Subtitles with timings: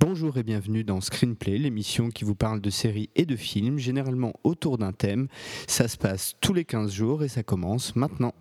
[0.00, 4.32] Bonjour et bienvenue dans Screenplay, l'émission qui vous parle de séries et de films, généralement
[4.44, 5.26] autour d'un thème.
[5.66, 8.32] Ça se passe tous les 15 jours et ça commence maintenant.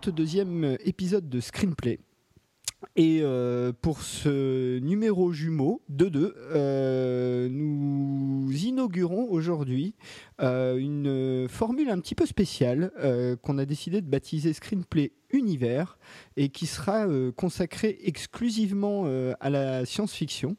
[0.00, 1.98] 32e épisode de Screenplay.
[2.96, 9.94] Et euh, pour ce numéro jumeau 2-2, euh, nous inaugurons aujourd'hui
[10.40, 12.90] euh, une formule un petit peu spéciale
[13.42, 15.98] qu'on a décidé de baptiser Screenplay Univers
[16.36, 19.06] et qui sera consacrée exclusivement
[19.38, 20.56] à la science-fiction.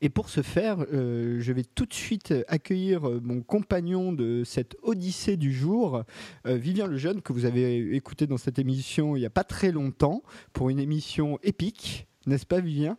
[0.00, 4.42] Et pour ce faire, euh, je vais tout de suite accueillir euh, mon compagnon de
[4.44, 6.04] cette odyssée du jour,
[6.46, 9.72] euh, Vivien Lejeune, que vous avez écouté dans cette émission il n'y a pas très
[9.72, 12.96] longtemps, pour une émission épique, n'est-ce pas Vivien?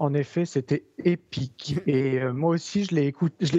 [0.00, 1.76] En effet, c'était épique.
[1.86, 3.06] Et euh, moi aussi, je l'ai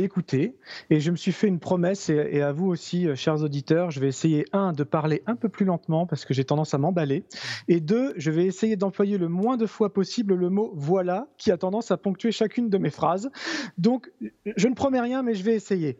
[0.04, 0.56] écouté,
[0.90, 4.00] Et je me suis fait une promesse, et, à vous aussi, euh, chers auditeurs, je
[4.00, 7.24] vais essayer, un, de parler un peu plus lentement, parce que j'ai tendance à m'emballer.
[7.68, 11.52] Et deux, je vais essayer d'employer le moins de fois possible le mot voilà, qui
[11.52, 13.30] a tendance à ponctuer chacune de mes phrases.
[13.78, 14.12] Donc,
[14.44, 16.00] je ne promets rien, mais je vais essayer.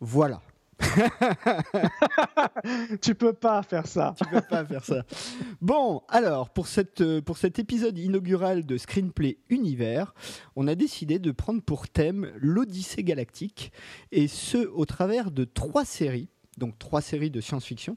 [0.00, 0.42] Voilà.
[3.00, 4.14] tu peux pas faire ça.
[4.18, 5.04] Tu peux pas faire ça.
[5.60, 10.14] Bon, alors pour cette euh, pour cet épisode inaugural de Screenplay Univers,
[10.56, 13.72] on a décidé de prendre pour thème l'Odyssée galactique
[14.12, 17.96] et ce au travers de trois séries, donc trois séries de science-fiction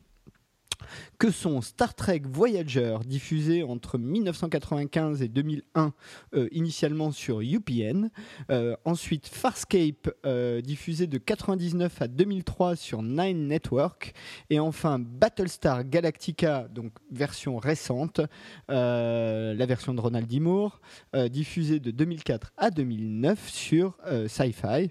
[1.20, 5.94] que sont Star Trek Voyager, diffusé entre 1995 et 2001,
[6.36, 8.10] euh, initialement sur UPN.
[8.50, 14.14] Euh, ensuite, Farscape, euh, diffusé de 99 à 2003 sur Nine Network.
[14.50, 18.22] Et enfin, Battlestar Galactica, donc version récente,
[18.68, 20.40] la version de Ronald D.
[20.40, 20.82] Moore,
[21.30, 24.90] diffusée de 2004 à 2009 sur Sci-Fi.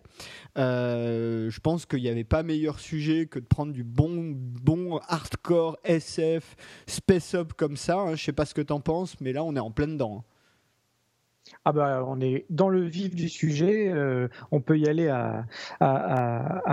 [0.57, 5.79] je pense qu'il n'y avait pas meilleur sujet que de prendre du bon, bon hardcore
[5.85, 6.57] SF,
[6.87, 7.99] space up comme ça.
[7.99, 8.15] Hein.
[8.15, 10.19] Je sais pas ce que tu en penses, mais là, on est en plein dedans.
[10.19, 10.25] Hein.
[11.65, 13.89] Ah bah, on est dans le vif du sujet.
[13.89, 15.47] Euh, on peut y aller à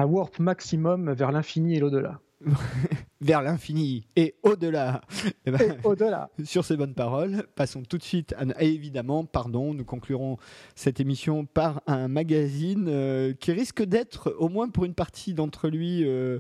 [0.06, 2.20] warp maximum vers l'infini et l'au-delà.
[3.22, 5.02] vers l'infini et au-delà.
[5.46, 6.30] Eh ben, au-delà.
[6.46, 10.38] Sur ces bonnes paroles, passons tout de suite à, évidemment, pardon, nous conclurons
[10.76, 15.68] cette émission par un magazine euh, qui risque d'être, au moins pour une partie d'entre
[15.68, 16.40] lui, euh,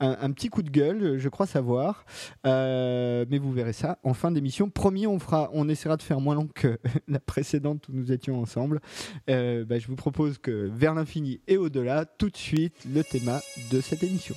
[0.00, 2.04] un, petit coup de gueule, je crois savoir.
[2.44, 4.68] Euh, mais vous verrez ça en fin d'émission.
[4.68, 6.78] Promis, on fera, on essaiera de faire moins long que
[7.08, 8.80] la précédente où nous étions ensemble.
[9.26, 13.40] Bah, je vous propose que vers l'infini et au-delà, tout de suite, le thème
[13.70, 14.34] de cette émission.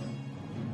[0.00, 0.65] うん。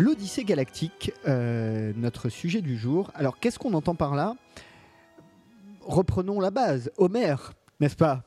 [0.00, 3.10] L'Odyssée galactique, euh, notre sujet du jour.
[3.14, 4.34] Alors, qu'est-ce qu'on entend par là?
[5.82, 6.90] Reprenons la base.
[6.96, 8.24] Homère, n'est-ce pas?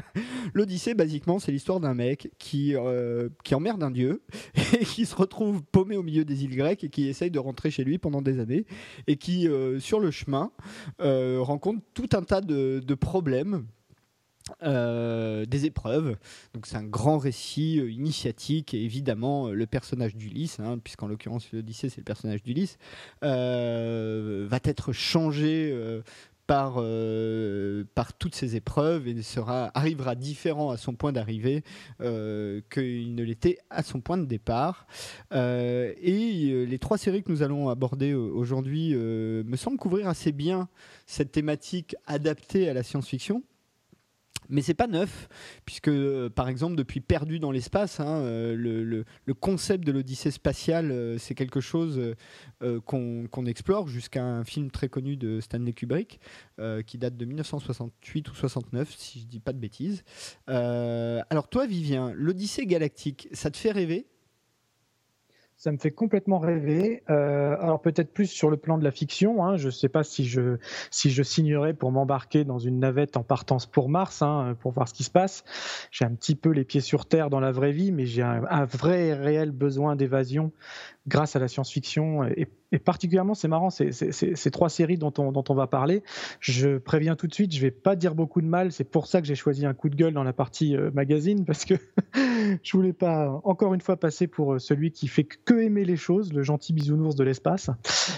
[0.54, 4.22] L'Odyssée, basiquement, c'est l'histoire d'un mec qui, euh, emmerde un dieu
[4.80, 7.70] et qui se retrouve paumé au milieu des îles grecques et qui essaye de rentrer
[7.70, 8.64] chez lui pendant des années
[9.06, 10.52] et qui, euh, sur le chemin,
[10.98, 13.66] rencontre tout un tas de problèmes
[14.62, 16.16] des épreuves.
[16.54, 21.88] Donc c'est un grand récit initiatique et évidemment le personnage d'Ulysse, hein, puisqu'en l'occurrence l'Odyssée
[21.88, 22.78] c'est le personnage d'Ulysse,
[23.22, 25.74] va être changé
[26.50, 31.62] par, euh, par toutes ces épreuves et sera, arrivera différent à son point d'arrivée
[32.00, 34.88] euh, qu'il ne l'était à son point de départ.
[35.32, 40.68] Euh, et les trois séries que nous allons aborder aujourd'hui me semblent couvrir assez bien
[41.06, 43.44] cette thématique adaptée à la science-fiction
[44.50, 45.28] mais c'est pas neuf,
[45.64, 50.90] puisque euh, par exemple depuis Perdu dans l'espace, hein, euh, le, concept de l'Odyssée spatiale,
[50.90, 52.14] euh, c'est quelque chose
[52.84, 56.20] qu'on explore jusqu'à un film très connu de Stanley Kubrick,
[56.86, 60.02] qui date de 1968 ou 69, si je dis pas de bêtises.
[60.46, 64.06] alors toi, Vivien, l'Odyssée galactique, ça te fait rêver?
[65.60, 67.02] Ça me fait complètement rêver.
[67.10, 69.44] Euh, alors peut-être plus sur le plan de la fiction.
[69.44, 69.58] Hein.
[69.58, 70.56] Je ne sais pas si je,
[70.90, 74.88] si je signerais pour m'embarquer dans une navette en partance pour Mars, hein, pour voir
[74.88, 75.44] ce qui se passe.
[75.90, 78.64] J'ai un petit peu les pieds sur Terre dans la vraie vie, mais j'ai un,
[78.64, 80.50] vrai réel besoin d'évasion
[81.06, 82.24] grâce à la science-fiction
[82.78, 86.02] particulièrement, c'est marrant, ces, trois séries dont on, va parler.
[86.38, 88.70] Je préviens tout de suite, je vais pas dire beaucoup de mal.
[88.70, 91.44] C'est pour ça que j'ai choisi un coup de gueule dans la partie euh, magazine
[91.44, 91.74] parce que
[92.62, 95.96] je voulais pas encore une fois passer pour euh, celui qui fait que aimer les
[95.96, 97.70] choses, le gentil bisounours de l'espace.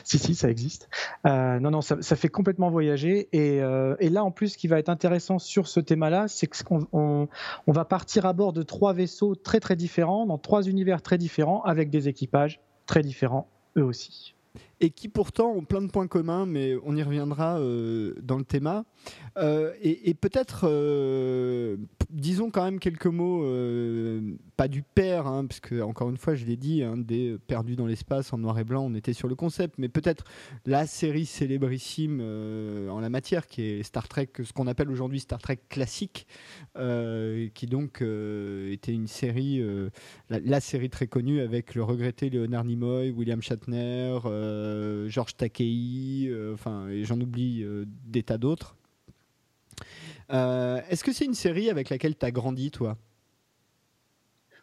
[0.05, 0.91] si si, ça existe.
[1.27, 3.57] Euh, non non, ça, fait complètement voyager et,
[4.01, 7.29] et, là en plus, ce qui va être intéressant sur ce thème-là, c'est qu'on on,
[7.67, 11.17] on va partir à bord de trois vaisseaux très très différents, dans trois univers très
[11.17, 14.32] différents, avec des équipages très différents eux aussi
[14.81, 18.45] et qui pourtant ont plein de points communs, mais on y reviendra euh, dans le
[18.45, 18.83] thème.
[19.39, 21.77] Euh, et, peut-être, euh,
[22.13, 23.45] disons quand même quelques mots,
[24.57, 27.77] pas du père, hein, parce que encore une fois, je l'ai dit, hein, des perdus
[27.77, 30.25] dans l'espace en noir et blanc, on était sur le concept, mais peut-être
[30.67, 35.41] la série célébrissime en la matière, qui est Star Trek, ce qu'on appelle aujourd'hui Star
[35.41, 36.27] Trek classique,
[36.75, 39.63] qui donc était une série,
[40.29, 44.19] la, série très connue avec le regretté Leonard Nimoy, William Shatner.
[44.53, 48.77] Euh, Georges Takei, euh, enfin, et j'en oublie euh, des tas d'autres.
[50.33, 52.97] Est-ce que c'est une série avec laquelle tu as grandi, toi?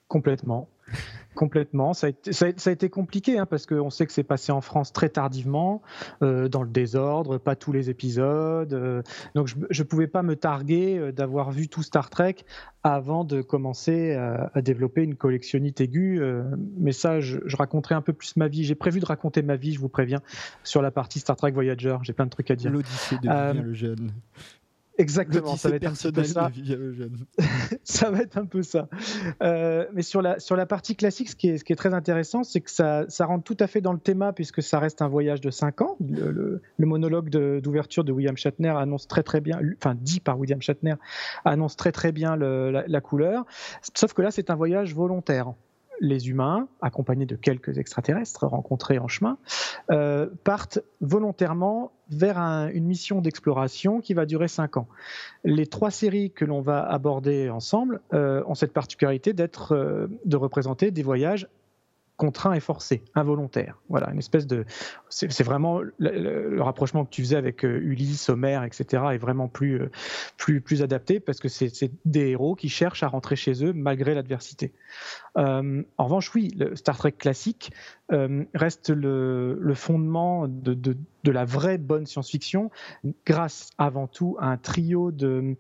[0.07, 0.67] Complètement.
[1.35, 1.93] Complètement.
[1.93, 5.81] Ça a été, compliqué hein, parce qu'on sait que c'est passé en France très tardivement,
[6.19, 9.03] dans le désordre, pas tous les épisodes.
[9.35, 12.37] donc je ne pouvais pas me targuer d'avoir vu tout Star Trek
[12.83, 16.19] avant de commencer à, développer une collectionnite aiguë.
[16.77, 18.65] mais ça, je, raconterai un peu plus ma vie.
[18.65, 20.21] J'ai prévu de raconter ma vie, je vous préviens,
[20.63, 21.97] sur la partie Star Trek Voyager.
[22.01, 22.71] J'ai plein de trucs à dire.
[22.71, 24.11] L'Odyssée de le jeune.
[24.99, 26.51] Exactement, ça va être un peu ça.
[27.83, 28.89] ça va être un peu ça.
[29.41, 31.93] Euh, mais sur la, sur la partie classique, ce qui est, ce qui est très
[31.93, 35.01] intéressant, c'est que ça, ça rentre tout à fait dans le thème puisque ça reste
[35.01, 35.95] un voyage de 5 ans.
[36.05, 40.61] Le, le, monologue d'ouverture de, William Shatner annonce très très bien, enfin dit par William
[40.61, 40.95] Shatner,
[41.45, 43.45] annonce très très bien la, la couleur.
[43.95, 45.53] Sauf que là, c'est un voyage volontaire
[46.01, 49.37] les humains, accompagnés de quelques extraterrestres rencontrés en chemin,
[49.91, 54.87] euh, partent volontairement vers une mission d'exploration qui va durer cinq ans.
[55.43, 60.37] Les trois séries que l'on va aborder ensemble euh, ont cette particularité d'être, euh, de
[60.37, 61.47] représenter des voyages
[62.19, 63.79] contraint et forcé, involontaire.
[63.87, 64.65] Voilà, une espèce de.
[65.07, 69.03] C'est vraiment le, rapprochement que tu faisais avec euh, Ulysse, Homère, etc.
[69.13, 69.91] est vraiment plus, euh,
[70.35, 74.13] plus, plus adapté parce que c'est des héros qui cherchent à rentrer chez eux malgré
[74.13, 74.73] l'adversité.
[75.37, 77.71] Euh, en revanche, oui, le Star Trek classique
[78.53, 82.69] reste le, fondement de, de, de la vraie bonne science-fiction
[83.25, 85.55] grâce avant tout à un trio de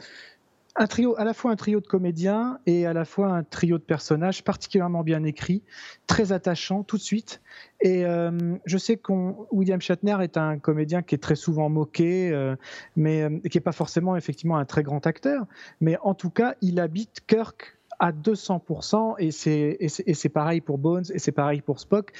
[0.75, 3.77] un trio, à la fois un trio de comédiens et à la fois un trio
[3.77, 5.63] de personnages particulièrement bien écrits,
[6.07, 7.41] très attachants tout de suite.
[7.81, 9.11] Et euh, je sais que
[9.51, 12.55] William Shatner est un comédien qui est très souvent moqué, euh,
[12.95, 15.45] mais euh, qui n'est pas forcément effectivement un très grand acteur.
[15.81, 21.19] Mais en tout cas, il habite Kirk à 200%, et c'est pareil pour Bones, et
[21.19, 22.13] c'est pareil pour Spock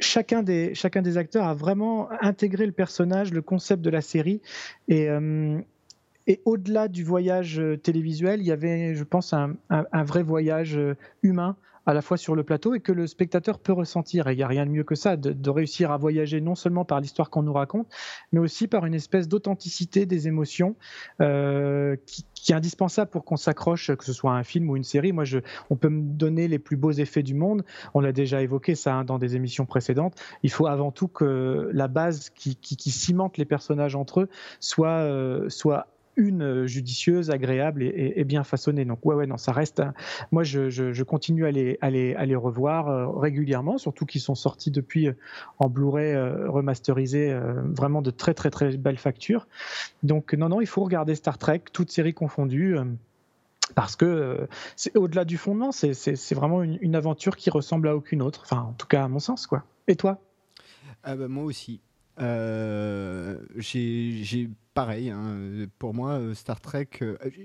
[0.00, 4.40] chacun des, acteurs a vraiment intégré le personnage, le concept de la série.
[4.88, 5.08] Et,
[6.26, 9.56] et au-delà du voyage euh, télévisuel, il y avait, je pense, un,
[10.04, 13.72] vrai voyage euh, humain à la fois sur le plateau et que le spectateur peut
[13.72, 14.28] ressentir.
[14.28, 16.84] Et il n'y a rien de mieux que ça, de, réussir à voyager non seulement
[16.84, 17.88] par l'histoire qu'on nous raconte,
[18.30, 20.76] mais aussi par une espèce d'authenticité des émotions
[21.20, 25.12] euh, qui, est indispensable pour qu'on s'accroche, que ce soit un film ou une série.
[25.12, 25.24] Moi,
[25.70, 27.64] on peut me donner les plus beaux effets du monde.
[27.94, 30.14] On l'a déjà évoqué ça hein, dans des émissions précédentes.
[30.44, 32.56] Il faut avant tout que la base qui,
[32.92, 34.28] cimente les personnages entre eux
[34.60, 35.08] soit,
[35.48, 38.84] soit une euh, judicieuse, agréable et, bien façonnée.
[38.84, 39.82] Donc ouais, ouais, non, ça reste.
[40.30, 45.12] Moi, je, continue à les, à revoir euh, régulièrement, surtout qu'ils sont sortis depuis euh,
[45.58, 46.16] en Blu-ray
[46.46, 49.46] remasterisé, vraiment de très très très belles factures.
[50.02, 52.76] Donc non, non, il faut regarder Star Trek, toutes séries confondues.
[53.74, 58.42] parce que c'est au-delà du fondement, c'est vraiment une, aventure qui ressemble à aucune autre.
[58.44, 59.64] Enfin, en tout cas, à mon sens, quoi.
[59.88, 60.18] Et toi?
[61.04, 61.80] Ah bah, Moi aussi.
[63.58, 65.10] j'ai pareil.
[65.10, 66.88] Hein, pour moi, Star Trek,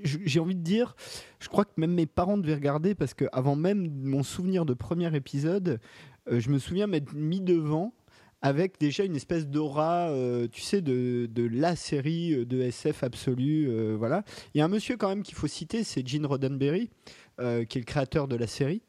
[0.03, 0.95] j'ai envie de dire,
[1.39, 4.73] je crois que même mes parents devaient regarder parce que avant même mon souvenir de
[4.73, 5.79] premier épisode,
[6.29, 7.93] je me souviens m'être mis devant
[8.41, 13.67] avec déjà une espèce d'aura, euh, tu sais, de, la série euh, de SF absolue.
[13.69, 14.23] Euh, voilà.
[14.53, 16.89] Il y a un monsieur quand même qu'il faut citer, c'est Gene Roddenberry,
[17.37, 18.81] qui est le créateur de la série.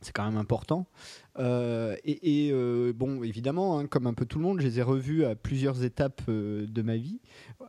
[0.00, 0.86] C'est quand même important.
[1.38, 2.52] et,
[2.94, 5.84] bon, évidemment, hein, comme un peu tout le monde, je les ai revus à plusieurs
[5.84, 7.20] étapes de ma vie.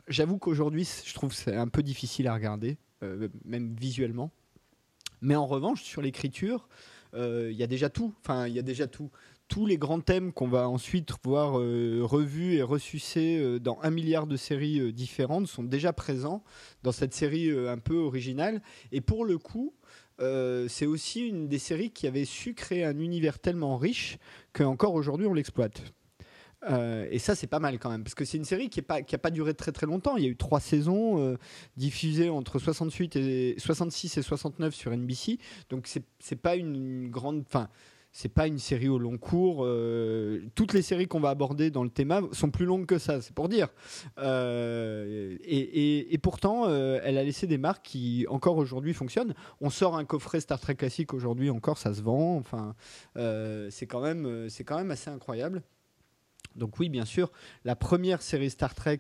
[0.08, 2.78] J'avoue qu'aujourd'hui, je trouve c'est un peu difficile à regarder,
[3.46, 4.32] même visuellement.
[5.22, 6.70] Mais en revanche, sur l'écriture,
[7.14, 8.14] il y a déjà tout.
[8.22, 9.12] Enfin, il y a déjà tout
[9.52, 13.90] tous les grands thèmes qu'on va ensuite voir euh, revus et ressucés euh, dans un
[13.90, 16.42] milliard de séries euh, différentes sont déjà présents
[16.84, 18.62] dans cette série un peu originale.
[18.94, 19.74] Et pour le coup,
[20.68, 24.18] c'est aussi une des séries qui avait su créer un univers tellement riche
[24.54, 25.82] qu'encore aujourd'hui on l'exploite.
[27.10, 29.02] et ça, c'est pas mal quand même, parce que c'est une série qui n'a pas,
[29.02, 30.18] pas duré très très longtemps.
[30.18, 31.38] Il y a eu trois saisons
[31.76, 35.40] diffusées entre 68 et, 66 et 69 sur NBC.
[35.70, 35.88] Donc
[36.20, 37.44] c'est pas une grande.
[37.48, 37.70] Fin,
[38.12, 39.64] c'est pas une série au long cours.
[39.66, 43.22] Euh, toutes les séries qu'on va aborder dans le thème sont plus longues que ça,
[43.22, 43.70] c'est pour dire.
[44.20, 49.34] Euh, et, pourtant, euh, elle a laissé des marques qui encore aujourd'hui fonctionnent.
[49.62, 52.38] On sort un coffret Star Trek classique aujourd'hui encore, ça se vend.
[52.38, 52.76] Enfin,
[53.70, 54.02] c'est quand
[54.50, 55.64] c'est quand même assez incroyable.
[56.56, 57.32] Donc oui, bien sûr,
[57.64, 59.00] la première série Star Trek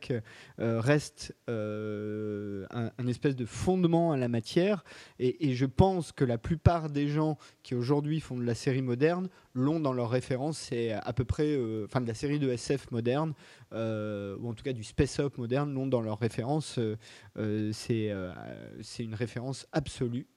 [0.59, 4.83] euh, reste euh, un, espèce de fondement à la matière,
[5.19, 9.27] et, je pense que la plupart des gens qui aujourd'hui font de la série moderne
[9.53, 12.89] l'ont dans leur référence, c'est à peu près, euh, enfin de la série de SF
[12.91, 13.33] moderne,
[13.73, 16.79] ou en tout cas du space op moderne, l'ont dans leur référence,
[17.71, 18.13] c'est
[18.99, 20.27] une référence absolue.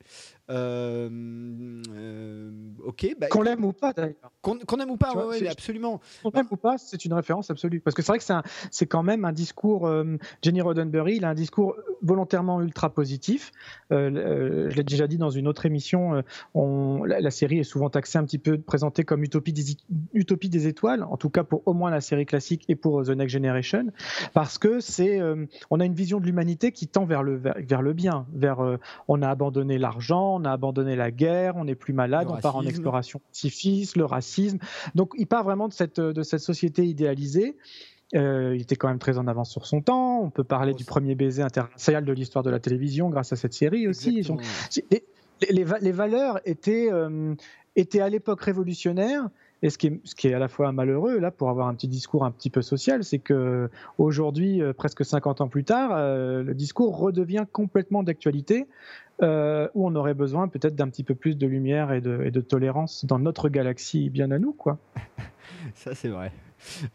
[0.50, 2.50] Euh, euh,
[2.84, 3.16] ok.
[3.18, 4.14] Bah, qu'on l'aime ou pas d'ailleurs.
[4.42, 6.00] Qu'on aime ou pas, ouais, absolument.
[6.22, 7.80] Qu'on l'aime ou pas, c'est une référence absolue.
[7.80, 9.86] Parce que c'est vrai que c'est quand même un discours.
[9.86, 13.52] Euh, Jenny Roddenberry, il a un discours volontairement ultra positif.
[13.90, 16.22] je l'ai déjà dit dans une autre émission.
[16.54, 19.76] On, la, série est souvent taxée un petit peu présentée comme utopie des,
[20.12, 23.10] utopie des étoiles, en tout cas pour au moins la série classique et pour The
[23.10, 23.86] Next Generation,
[24.34, 25.20] parce que c'est,
[25.70, 28.78] on a une vision de l'humanité qui tend vers le vers, vers le bien, vers
[29.08, 32.56] on a abandonné l'argent on a abandonné la guerre, on n'est plus malade, on part
[32.56, 34.58] en exploration pacifiste, le racisme.
[34.94, 37.56] Donc il part vraiment de cette, de cette société idéalisée.
[38.14, 40.20] Euh, il était quand même très en avance sur son temps.
[40.20, 43.54] On peut parler du premier baiser international de l'histoire de la télévision grâce à cette
[43.54, 44.22] série aussi.
[44.90, 45.04] les,
[45.50, 47.34] les, valeurs étaient, euh,
[47.76, 49.28] étaient à l'époque révolutionnaires,
[49.64, 51.74] et ce qui, est, ce qui est à la fois malheureux, là, pour avoir un
[51.74, 55.92] petit discours un petit peu social, c'est que aujourd'hui, euh, presque 50 ans plus tard,
[55.94, 58.66] euh, le discours redevient complètement d'actualité,
[59.22, 62.30] euh, où on aurait besoin peut-être d'un petit peu plus de lumière et de, et
[62.30, 64.78] de, tolérance dans notre galaxie bien à nous, quoi.
[65.74, 66.32] Ça, c'est vrai.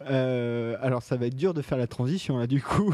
[0.02, 2.94] alors, ça va être dur de faire la transition, là, du coup.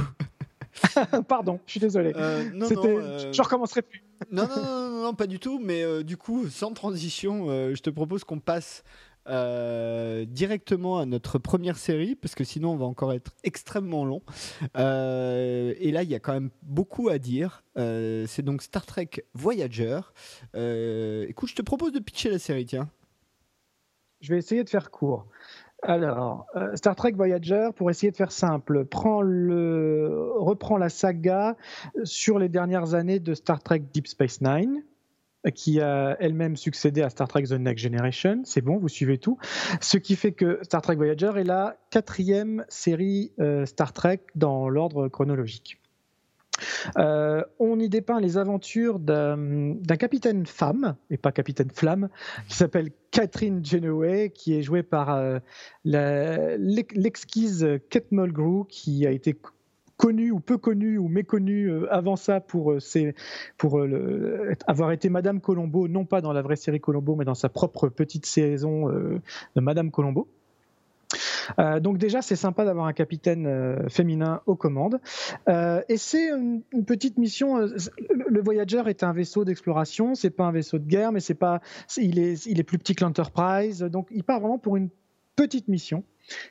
[1.28, 2.14] Pardon, je suis désolé.
[2.54, 4.04] non, je recommencerai plus.
[4.32, 5.60] non, non, non, non, pas du tout.
[5.64, 8.84] Mais du coup, sans transition, je te propose qu'on passe
[9.28, 14.22] euh, directement à notre première série, parce que sinon on va encore être extrêmement long.
[14.78, 17.64] Euh, et là, il y a quand même beaucoup à dire.
[17.78, 20.02] Euh, c'est donc Star Trek Voyager.
[20.54, 22.90] écoute, je te propose de pitcher la série, tiens.
[24.22, 25.28] Je vais essayer de faire court.
[25.82, 31.56] Alors, Star Trek Voyager, pour essayer de faire simple, prend le, reprend la saga
[32.04, 34.84] sur les dernières années de Star Trek Deep Space Nine
[35.54, 38.42] qui a elle-même succédé à Star Trek The Next Generation.
[38.44, 39.38] C'est bon, vous suivez tout.
[39.82, 44.70] Ce qui fait que Star Trek Voyager est la quatrième série euh, Star Trek dans
[44.70, 45.80] l'ordre chronologique.
[46.98, 52.10] Euh, on y dépeint les aventures d'un capitaine femme, et pas capitaine flamme,
[52.48, 55.40] qui s'appelle Catherine Genoway, qui est jouée par euh,
[55.84, 59.38] l'exquise Kate Mulgrew, qui a été
[59.98, 62.80] connue ou peu connue ou méconnue euh, avant ça pour, euh,
[63.58, 67.36] pour euh, avoir été Madame Colombo, non pas dans la vraie série Colombo, mais dans
[67.36, 70.28] sa propre petite saison de Madame Colombo.
[71.82, 75.00] donc déjà, c'est sympa d'avoir un capitaine féminin aux commandes.
[75.48, 77.58] et c'est une, petite mission.
[77.58, 80.16] le Voyager est un vaisseau d'exploration.
[80.16, 81.62] C'est pas un vaisseau de guerre, mais c'est pas.
[81.98, 83.80] il est, il est plus petit que l'Enterprise.
[83.80, 84.90] Donc il part vraiment pour une
[85.36, 86.04] petite mission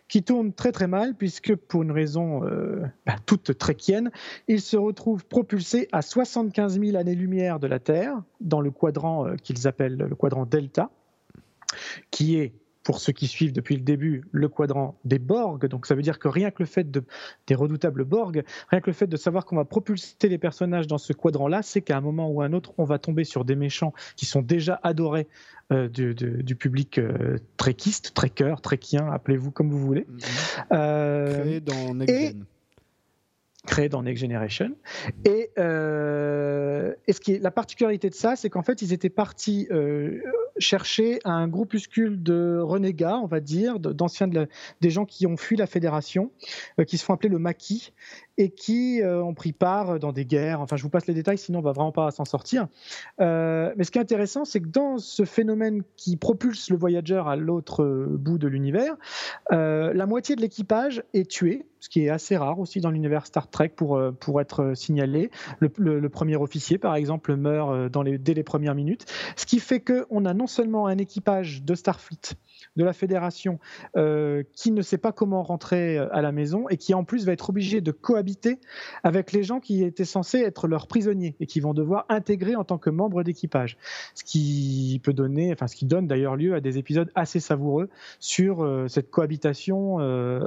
[0.08, 4.10] qui tourne très très mal puisque pour une raison euh, bah, toute tréquienne,
[4.48, 9.36] il se retrouve propulsé à 75 000 années-lumière de la Terre dans le quadrant euh,
[9.36, 10.90] qu'ils appellent le quadrant delta,
[12.10, 12.52] qui est
[12.84, 15.66] pour ceux qui suivent depuis le début, le quadrant des Borg.
[15.66, 17.02] Donc ça veut dire que rien que le fait de,
[17.46, 20.98] des redoutables Borg, rien que le fait de savoir qu'on va propulser les personnages dans
[20.98, 23.94] ce quadrant-là, c'est qu'à un moment ou un autre, on va tomber sur des méchants
[24.16, 25.26] qui sont déjà adorés
[25.72, 30.06] euh, du, public euh, trekiste, trekker, trekien, appelez-vous comme vous voulez.
[30.06, 30.18] Mhm.
[30.72, 32.36] Euh, créé dans Next
[33.66, 34.70] créé dans Next Generation.
[35.24, 39.68] Et, et ce qui est la particularité de ça, c'est qu'en fait, ils étaient partis
[40.58, 45.66] chercher un groupuscule de renégats, on va dire, d'anciens des gens qui ont fui la
[45.66, 46.30] fédération,
[46.86, 47.92] qui se font appeler le maquis,
[48.38, 50.60] et qui euh, ont pris part dans des guerres.
[50.60, 52.66] Enfin, je vous passe les détails, sinon on va vraiment pas s'en sortir.
[53.20, 57.28] Euh, mais ce qui est intéressant, c'est que dans ce phénomène qui propulse le voyageur
[57.28, 58.96] à l'autre euh, bout de l'univers,
[59.50, 63.48] la moitié de l'équipage est tuée, ce qui est assez rare aussi dans l'univers Star
[63.48, 65.30] Trek pour, pour être signalé.
[65.60, 69.80] Le, premier officier, par exemple, meurt dans les, dès les premières minutes, ce qui fait
[69.80, 72.36] qu'on a non seulement un équipage de Starfleet
[72.76, 73.58] de la fédération
[73.96, 77.26] euh, qui ne sait pas comment rentrer euh, à la maison et qui en plus
[77.26, 78.58] va être obligé de cohabiter
[79.02, 82.64] avec les gens qui étaient censés être leurs prisonniers et qui vont devoir intégrer en
[82.64, 83.76] tant que membres d'équipage.
[84.14, 87.88] Ce qui peut donner, enfin ce qui donne d'ailleurs lieu à des épisodes assez savoureux
[88.18, 89.98] sur euh, cette cohabitation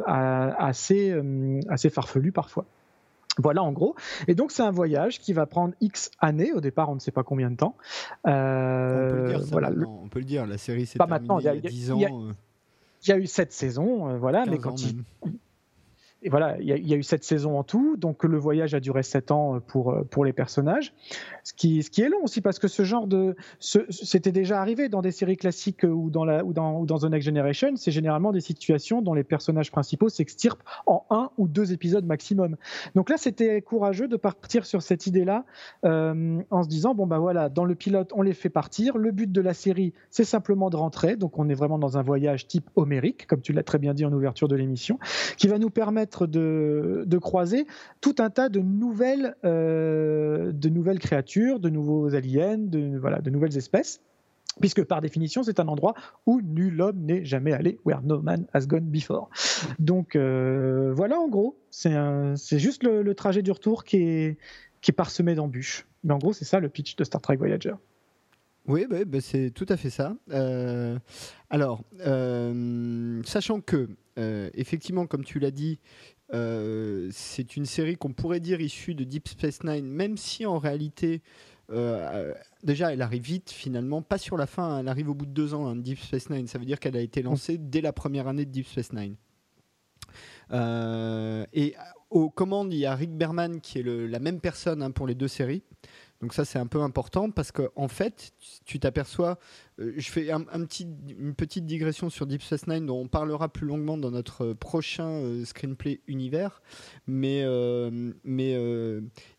[0.08, 1.14] assez,
[1.70, 2.66] assez farfelue parfois.
[3.38, 3.96] Voilà en gros.
[4.28, 6.54] Et donc c'est un voyage qui va prendre X années.
[6.54, 7.76] Au départ, on ne sait pas combien de temps.
[8.26, 9.70] Euh, on, peut le dire, voilà.
[9.88, 10.46] on peut le dire.
[10.46, 12.00] La série s'est terminée il y a, 10 ans.
[12.02, 12.34] Euh.
[13.04, 14.46] Il y, a, eu 7 saisons, euh, voilà.
[14.48, 15.04] Mais quand il,
[16.24, 19.04] et voilà, il y, a eu sept saisons en tout, donc le voyage a duré
[19.04, 20.92] sept ans euh, pour, euh, pour les personnages.
[21.44, 23.36] Ce qui, ce qui est long aussi, parce que ce genre de.
[23.60, 26.98] C'était déjà arrivé dans des séries classiques euh, ou dans, la, ou dans, ou dans
[26.98, 31.48] The Next Generation, c'est généralement des situations dont les personnages principaux s'extirpent en un ou
[31.48, 32.58] deux épisodes maximum.
[32.96, 35.46] Donc là, c'était courageux de partir sur cette idée-là
[35.84, 38.98] en se disant bon, ben voilà, dans le pilote, on les fait partir.
[38.98, 41.16] Le but de la série, c'est simplement de rentrer.
[41.16, 44.04] Donc on est vraiment dans un voyage type homérique, comme tu l'as très bien dit
[44.04, 44.98] en ouverture de l'émission,
[45.38, 47.66] qui va nous permettre de, croiser
[48.02, 53.30] tout un tas de nouvelles, euh, de nouvelles créatures, de nouveaux aliens, de, voilà, de
[53.30, 54.02] nouvelles espèces
[54.60, 55.94] puisque par définition c'est un endroit
[56.26, 59.30] où nul homme n'est jamais allé, where no man has gone before.
[59.78, 64.38] Donc euh, voilà en gros, c'est juste le, trajet du retour qui est,
[64.82, 65.86] qui est parsemé d'embûches.
[66.04, 67.76] Mais en gros c'est ça le pitch de Star Trek Voyager.
[68.68, 70.16] Oui, bah, bah, c'est tout à fait ça.
[70.32, 70.98] Euh,
[71.50, 71.84] alors,
[73.24, 75.80] sachant que euh, effectivement, comme tu l'as dit,
[76.34, 80.58] euh, c'est une série qu'on pourrait dire issue de Deep Space Nine, même si en
[80.58, 81.22] réalité,
[81.72, 85.32] euh, déjà, elle arrive vite finalement, pas sur la fin, elle arrive au bout de
[85.32, 86.48] deux ans, hein, Deep Space Nine.
[86.48, 89.16] Ça veut dire qu'elle a été lancée dès la première année de Deep Space Nine.
[91.54, 91.76] et
[92.10, 95.16] aux commandes, il y a Rick Berman qui est la même personne hein, pour les
[95.16, 95.64] deux séries.
[96.22, 98.32] Donc ça c'est un peu important parce qu'en en fait
[98.66, 99.38] tu t'aperçois,
[99.80, 100.30] euh, je fais
[100.68, 104.54] petit, une petite digression sur Deep Space Nine dont on parlera plus longuement dans notre
[104.54, 106.64] prochain euh, screenplay univers,
[107.06, 108.58] mais, euh, mais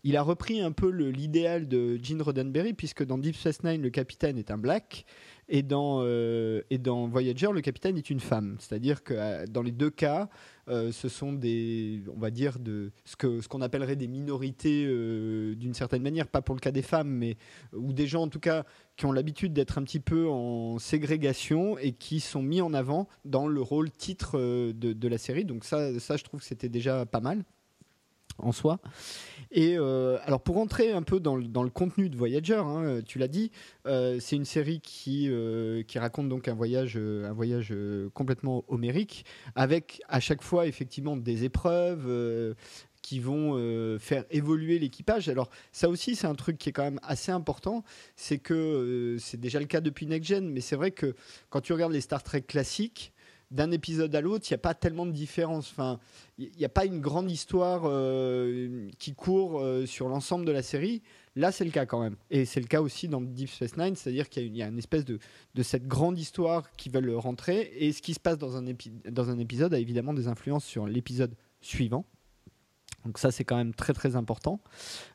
[0.04, 3.90] il a repris un peu l'idéal de Gene Roddenberry puisque dans Deep Space Nine le
[3.90, 5.04] capitaine est un black
[5.48, 9.90] et dans, et dans Voyager le capitaine est une femme, c'est-à-dire que dans les deux
[9.90, 10.28] cas
[10.68, 15.54] euh, ce sont des, on va dire, de, ce qu'on ce appellerait des minorités euh,
[15.54, 17.36] d'une certaine manière, pas pour le cas des femmes, mais
[17.72, 18.64] ou des gens en tout cas
[18.96, 23.08] qui ont l'habitude d'être un petit peu en ségrégation et qui sont mis en avant
[23.24, 25.44] dans le rôle titre euh, de, de la série.
[25.44, 27.44] Donc ça, ça je trouve que c'était déjà pas mal
[28.38, 28.80] en soi.
[29.50, 33.28] Et euh, alors pour rentrer un peu dans le, contenu de Voyager, hein, tu l'as
[33.28, 33.50] dit,
[33.86, 37.74] euh, c'est une série qui, euh, qui raconte donc un voyage, un voyage
[38.14, 39.24] complètement homérique,
[39.54, 42.54] avec à chaque fois effectivement des épreuves.
[43.00, 43.56] qui vont
[43.98, 45.30] faire évoluer l'équipage.
[45.30, 47.82] Alors ça aussi c'est un truc qui est quand même assez important,
[48.16, 51.14] c'est que c'est déjà le cas depuis Next Gen, mais c'est vrai que
[51.48, 53.12] quand tu regardes les Star Trek classiques,
[53.50, 55.70] d'un épisode à l'autre, il n'y a pas tellement de différence.
[55.70, 55.98] Enfin,
[56.36, 60.62] il n'y a pas une grande histoire euh, qui court euh, sur l'ensemble de la
[60.62, 61.02] série.
[61.34, 62.16] Là, c'est le cas quand même.
[62.30, 65.04] Et c'est le cas aussi dans Deep Space Nine, c'est-à-dire qu'il y, a une espèce
[65.04, 65.18] de,
[65.54, 67.72] de cette grande histoire qui veulent rentrer.
[67.76, 68.64] Et ce qui se passe dans un,
[69.10, 72.04] dans un épisode a évidemment des influences sur l'épisode suivant.
[73.04, 74.60] Donc ça, c'est quand même très très important.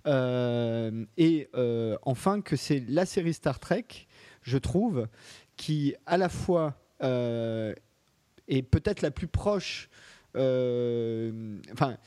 [0.08, 1.50] Euh, et
[2.04, 3.86] enfin, que c'est la série Star Trek,
[4.42, 5.08] je trouve,
[5.58, 6.80] qui à la fois
[8.48, 9.90] et peut-être la plus proche.
[10.36, 11.98] Euh, enfin,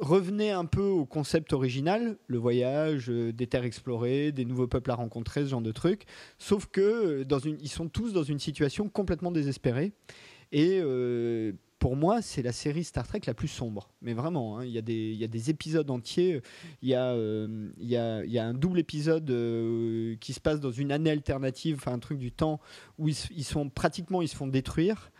[0.00, 4.90] revenez un peu au concept original, le voyage, euh, des terres explorées, des nouveaux peuples
[4.90, 6.04] à rencontrer, ce genre de trucs.
[6.38, 9.92] Sauf que euh, ils sont tous dans une situation complètement désespérée.
[10.54, 10.82] Et
[11.78, 13.88] pour moi, c'est la série Star Trek la plus sombre.
[14.02, 16.42] Mais vraiment, hein, il y, a des, épisodes entiers.
[16.82, 19.24] Il y a un double épisode
[20.20, 22.60] qui se passe dans une année alternative, enfin un truc du temps,
[22.98, 25.10] où ils, ils, sont pratiquement, ils se font détruire.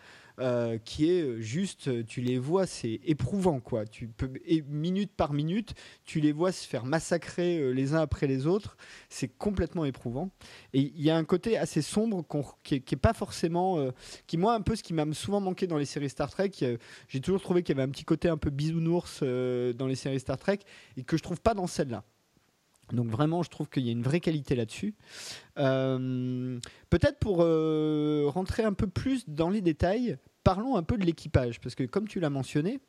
[0.40, 3.84] Euh, qui est euh, juste, euh, tu les vois, c'est éprouvant quoi.
[3.84, 4.30] Tu peux
[4.66, 8.76] minute par minute, tu les vois se faire massacrer les uns après les autres.
[9.10, 10.30] C'est complètement éprouvant.
[10.72, 12.24] Et il y a un côté assez sombre
[12.62, 13.92] qui, est, pas forcément,
[14.26, 16.50] qui moi un peu ce qui m'a souvent manqué dans les séries Star Trek.
[17.08, 20.20] J'ai toujours trouvé qu'il y avait un petit côté un peu bisounours dans les séries
[20.20, 20.60] Star Trek
[20.96, 22.04] et que je trouve pas dans celle-là.
[22.92, 24.94] Donc vraiment, je trouve qu'il y a une vraie qualité là-dessus.
[25.58, 26.58] Euh,
[26.90, 31.60] peut-être pour euh, rentrer un peu plus dans les détails, parlons un peu de l'équipage,
[31.60, 32.80] parce que comme tu l'as mentionné,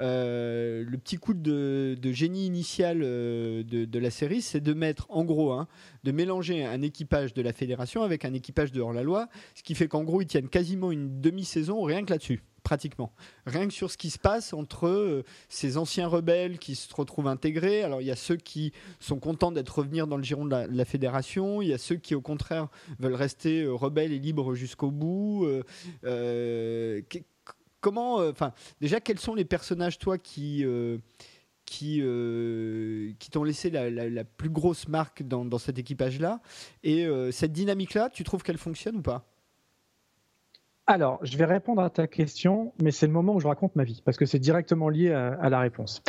[0.00, 5.52] euh, le petit coup de, génie initial de, la série, c'est de mettre, en gros,
[5.52, 5.68] hein,
[6.02, 9.86] de mélanger un équipage de la fédération avec un équipage de hors-la-loi, ce qui fait
[9.86, 13.12] qu'en gros, ils tiennent quasiment une demi-saison rien que là-dessus pratiquement.
[13.46, 17.28] Rien que sur ce qui se passe entre euh, ces anciens rebelles qui se retrouvent
[17.28, 17.84] intégrés.
[17.84, 20.84] Alors il y a ceux qui sont contents d'être revenus dans le giron de la,
[20.84, 24.90] fédération, il y a ceux qui au contraire veulent rester euh, rebelles et libres jusqu'au
[24.90, 25.46] bout.
[26.04, 27.02] Euh,
[27.80, 30.64] comment, enfin, déjà quels sont les personnages toi qui
[31.66, 32.00] qui,
[33.30, 36.40] t'ont laissé la, plus grosse marque dans, dans cet équipage-là?
[36.82, 39.33] Et cette dynamique-là, tu trouves qu'elle fonctionne ou pas?
[40.86, 43.84] Alors, je vais répondre à ta question, mais c'est le moment où je raconte ma
[43.84, 46.02] vie, parce que c'est directement lié à, la réponse.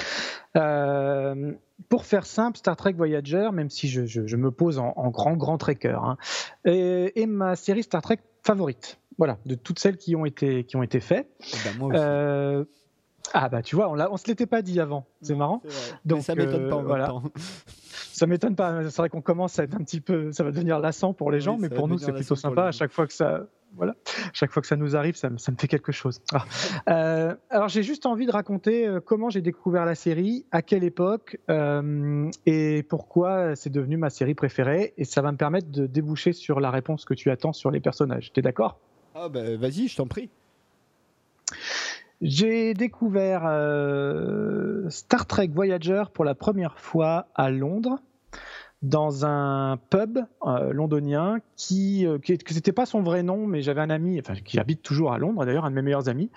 [0.57, 1.53] Euh,
[1.88, 5.97] pour faire simple, Star Trek Voyager, même si je, me pose en, grand, grand trekker,
[5.97, 6.17] hein,
[6.65, 8.99] est, ma série Star Trek favorite.
[9.17, 11.29] Voilà, de toutes celles qui ont été, qui ont été faites.
[11.39, 11.99] Eh ben, moi aussi.
[12.03, 12.65] Euh,
[13.33, 15.61] ah bah tu vois, on, on se l'était pas dit avant, c'est marrant.
[16.03, 17.07] Donc ça m'étonne pas en voilà.
[17.07, 17.23] temps.
[18.15, 18.89] Ça m'étonne pas.
[18.89, 21.41] C'est vrai qu'on commence à être un petit peu, ça va devenir lassant pour les
[21.41, 22.67] gens, mais pour nous c'est plutôt sympa.
[22.67, 23.93] À chaque fois que ça, voilà,
[24.32, 26.21] chaque fois que ça nous arrive, ça, me, fait quelque chose.
[26.34, 26.45] Ah.
[26.89, 30.84] Euh, alors j'ai juste envie de raconter euh, comment j'ai découvert la série, à quelle
[30.84, 34.93] époque euh, et pourquoi c'est devenu ma série préférée.
[34.97, 37.82] Et ça va me permettre de déboucher sur la réponse que tu attends sur les
[37.82, 38.32] personnages.
[38.32, 38.80] T'es d'accord?
[39.13, 40.30] Ah bah vas-y, je t'en prie.
[42.21, 43.41] J'ai découvert
[44.89, 47.99] Star Trek Voyager pour la première fois à Londres
[48.86, 53.82] dans un pub euh, londonien qui, euh, qui, c'était pas son vrai nom, mais j'avais
[53.82, 56.30] un ami, enfin qui habite toujours à Londres d'ailleurs, un de mes meilleurs amis,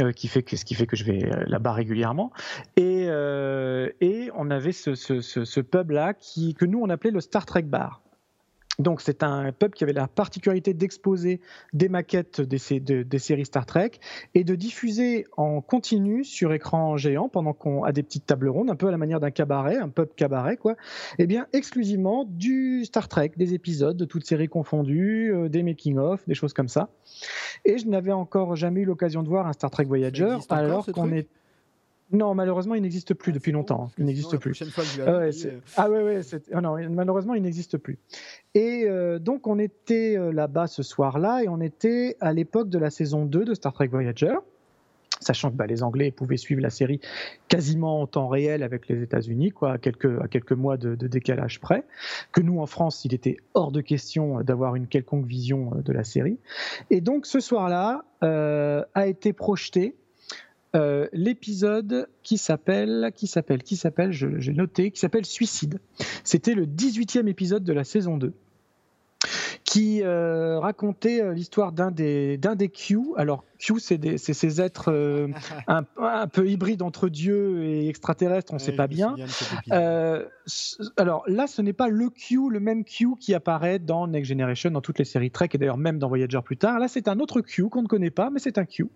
[0.00, 2.30] euh, qui fait que ce qui fait que je vais là-bas régulièrement.
[2.76, 3.08] Et,
[4.00, 7.20] et on avait ce, ce, ce, ce pub là qui que nous on appelait le
[7.20, 8.02] Star Trek Bar.
[8.78, 11.40] Donc c'est un pub qui avait la particularité d'exposer
[11.72, 12.58] des maquettes des,
[13.18, 13.92] séries Star Trek
[14.34, 18.70] et de diffuser en continu sur écran géant pendant qu'on a des petites tables rondes,
[18.70, 20.72] un peu à la manière d'un cabaret, un pub cabaret quoi.
[21.18, 25.64] Et eh bien exclusivement du Star Trek, des épisodes de toutes séries confondues, euh, des
[25.64, 26.88] making of, des choses comme ça.
[27.64, 31.10] Et je n'avais encore jamais eu l'occasion de voir un Star Trek Voyager alors qu'on
[31.10, 31.26] est
[32.10, 33.90] non, malheureusement, il n'existe plus depuis longtemps.
[33.98, 34.62] Il n'existe plus.
[35.76, 36.20] ah ouais, ouais.
[36.54, 37.98] Oh non, malheureusement, il n'existe plus.
[38.54, 42.78] Et euh, donc, on était euh, là-bas ce soir-là et on était à l'époque de
[42.78, 44.34] la saison 2 de Star Trek Voyager.
[45.20, 47.00] Sachant que bah, les Anglais pouvaient suivre la série
[47.48, 51.60] quasiment en temps réel avec les États-Unis, quoi, à quelques, à quelques mois de, décalage
[51.60, 51.84] près.
[52.32, 55.92] Que nous, en France, il était hors de question d'avoir une quelconque vision euh, de
[55.92, 56.38] la série.
[56.88, 59.94] Et donc, ce soir-là a été projeté
[60.76, 65.78] euh, l'épisode qui s'appelle, qui s'appelle, qui s'appelle, j'ai noté, qui s'appelle Suicide.
[66.24, 68.32] C'était le 18e épisode de la saison 2
[69.68, 73.00] qui euh, racontait euh, l'histoire d'un des, d'un des Q.
[73.16, 75.28] Alors, Q, c'est, ces êtres euh,
[75.66, 79.14] un, peu hybrides entre Dieu et extraterrestres, on ne sait pas bien.
[80.96, 84.70] alors là, ce n'est pas le Q, le même Q qui apparaît dans Next Generation,
[84.70, 86.78] dans toutes les séries Trek et d'ailleurs même dans Voyager plus tard.
[86.78, 88.86] Là, c'est un autre Q qu'on ne connaît pas, mais c'est un Q.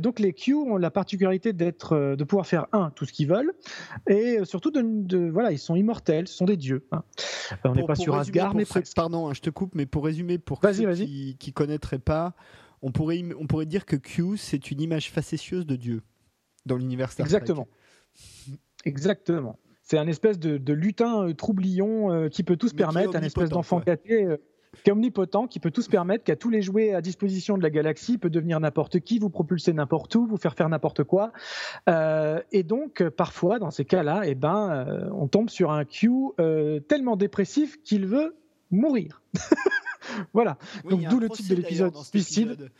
[0.00, 3.52] donc les Q ont la particularité d'être, de pouvoir faire un tout ce qu'ils veulent
[4.08, 6.86] et surtout de, voilà, ils sont immortels, ce sont des dieux.
[6.92, 7.02] Hein.
[7.64, 10.94] on n'est pas sur Asgard, mais Pardon, hein, je te mais pour résumer, pour ceux
[10.94, 12.34] qui ne connaîtraient pas,
[12.82, 16.02] on pourrait, on pourrait dire que Q, c'est une image facétieuse de Dieu
[16.66, 17.68] dans l'univers Star Exactement.
[18.84, 19.58] Exactement.
[19.82, 23.48] C'est un espèce de, lutin euh, troublion euh, qui peut tout se permettre, un espèce
[23.48, 24.36] d'enfant gâté euh,
[24.82, 27.56] qui est omnipotent, qui peut tout se permettre, qui a tous les jouets à disposition
[27.56, 31.04] de la galaxie, peut devenir n'importe qui, vous propulser n'importe où, vous faire faire n'importe
[31.04, 31.32] quoi.
[31.86, 36.10] et donc, parfois, dans ces cas-là, eh ben, on tombe sur un Q
[36.88, 38.36] tellement dépressif qu'il veut
[38.70, 39.22] mourir.
[40.32, 40.58] voilà.
[40.88, 42.70] Donc d'où le titre de l'épisode suicide.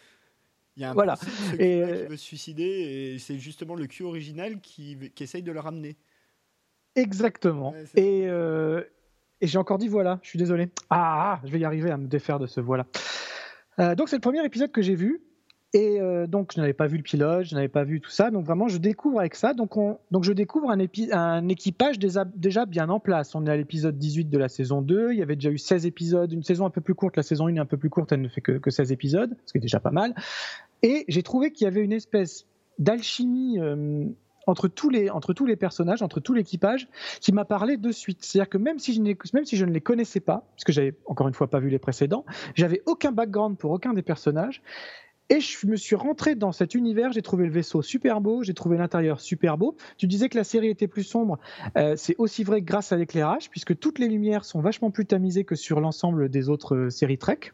[0.77, 1.19] Il y a un voilà.
[1.59, 5.51] et qui veut se suicider et c'est justement le Q original qui, qui, essaye de
[5.51, 5.97] le ramener.
[6.95, 7.75] Exactement.
[7.97, 8.85] et, euh,
[9.41, 10.71] et j'ai encore dit voilà, je suis désolé.
[10.91, 12.87] Ah, je vais y arriver à me défaire de ce voilà.
[13.79, 15.21] Euh, donc c'est le premier épisode que j'ai vu
[15.73, 18.31] Et euh, donc, je n'avais pas vu le pilote, je n'avais pas vu tout ça.
[18.31, 19.55] Donc, vraiment, je découvre avec ça.
[19.55, 23.35] Donc, on, donc je découvre un, équipage déjà, déjà, bien en place.
[23.35, 25.13] On est à l'épisode 18 de la saison 2.
[25.13, 26.33] Il y avait déjà eu 16 épisodes.
[26.33, 27.17] Une saison un peu plus courte.
[27.17, 28.11] La saison 1 est un peu plus courte.
[28.13, 30.15] Elle ne fait que, que 16 épisodes, ce qui est déjà pas mal.
[30.83, 32.47] Et j'ai trouvé qu'il y avait une espèce
[32.79, 33.61] d'alchimie.
[33.61, 34.07] Euh,
[34.49, 36.89] entre tous les, entre tous les personnages, entre tout l'équipage,
[37.21, 38.25] qui m'a parlé de suite.
[38.25, 40.95] C'est-à-dire que même si, je même si je ne les connaissais pas, parce que j'avais
[41.07, 44.63] encore une fois pas vu les précédents, j'avais aucun background pour aucun des personnages,
[45.31, 48.55] et je me suis rentré dans cet univers, j'ai trouvé le vaisseau super beau, j'ai
[48.55, 49.77] trouvé l'intérieur super beau.
[49.99, 51.39] Tu disais que la série était plus sombre,
[51.77, 55.45] euh, c'est aussi vrai grâce à l'éclairage, puisque toutes les lumières sont vachement plus tamisées
[55.45, 57.53] que sur l'ensemble des autres euh, séries Trek.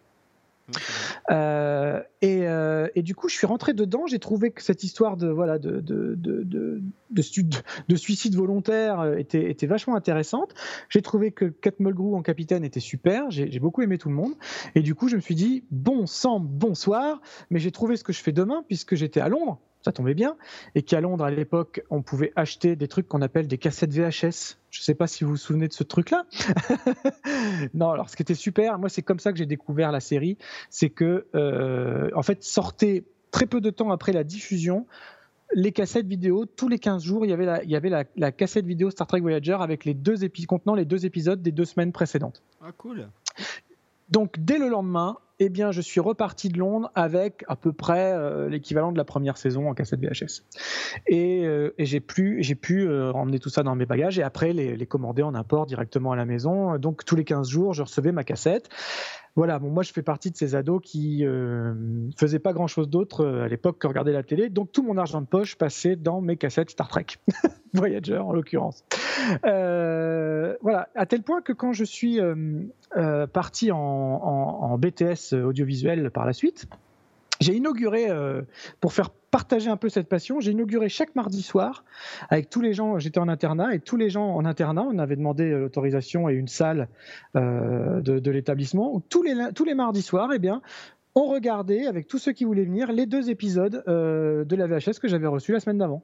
[1.31, 4.07] Euh, et, euh, et, du coup, je suis rentré dedans.
[4.07, 9.51] J'ai trouvé que cette histoire de voilà de, de, de, de suicide volontaire euh, était,
[9.51, 10.55] était vachement intéressante.
[10.89, 13.31] J'ai trouvé que Kat Mulgrew en capitaine était super.
[13.31, 14.35] J'ai beaucoup aimé tout le monde.
[14.75, 17.21] Et du coup, je me suis dit bon sang, bonsoir.
[17.51, 20.37] Mais j'ai trouvé ce que je fais demain puisque j'étais à Londres ça tombait bien,
[20.75, 24.57] et qu'à Londres à l'époque, on pouvait acheter des trucs qu'on appelle des cassettes VHS.
[24.71, 26.25] Je ne sais pas si vous vous souvenez de ce truc-là.
[27.75, 30.39] non, alors ce qui était super, moi c'est comme ça que j'ai découvert la série,
[30.71, 34.87] c'est que euh, en fait sortait très peu de temps après la diffusion
[35.53, 38.33] les cassettes vidéo, tous les 15 jours, il y avait la, il y avait la,
[38.33, 41.65] cassette vidéo Star Trek Voyager avec les deux épisodes contenant les deux épisodes des deux
[41.65, 42.43] semaines précédentes.
[42.61, 43.09] Ah cool.
[44.09, 48.13] Donc dès le lendemain, eh bien, je suis reparti de Londres avec à peu près
[48.13, 50.43] euh, l'équivalent de la première saison en cassette VHS.
[51.07, 54.23] Et, euh, et j'ai pu, j'ai pu euh, emmener tout ça dans mes bagages et
[54.23, 56.79] après les, les, commander en import directement à la maison.
[56.79, 58.69] Donc tous les 15 jours, je recevais ma cassette.
[59.37, 61.75] Voilà, bon, moi je fais partie de ces ados qui euh,
[62.17, 64.49] faisaient pas grand chose d'autre à l'époque que regarder la télé.
[64.49, 67.07] Donc tout mon argent de poche passait dans mes cassettes Star Trek,
[67.75, 68.85] Voyager en l'occurrence.
[69.43, 72.21] voilà, à tel point que quand je suis
[73.33, 76.69] parti en, en, en BTS audiovisuel par la suite.
[77.45, 78.41] J'ai inauguré, euh,
[78.81, 81.85] pour faire partager un peu cette passion, j'ai inauguré chaque mardi soir
[82.31, 85.17] avec tous les gens, j'étais en internat, et tous les gens en internat, on avait
[85.17, 86.89] demandé l'autorisation et une salle
[87.37, 90.63] euh, de, l'établissement, tous les, tous les mardis soirs, eh bien,
[91.15, 94.99] on regardait avec tous ceux qui voulaient venir les deux épisodes euh, de la VHS
[95.01, 96.03] que j'avais reçu la semaine d'avant.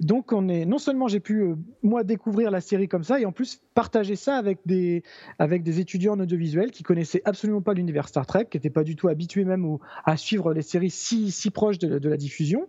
[0.00, 3.26] Donc on est non seulement j'ai pu euh, moi découvrir la série comme ça et
[3.26, 5.02] en plus partager ça avec des
[5.38, 8.84] avec des étudiants en audiovisuel qui connaissaient absolument pas l'univers Star Trek, qui n'étaient pas
[8.84, 12.68] du tout habitués même à suivre les séries si si proches de, la diffusion.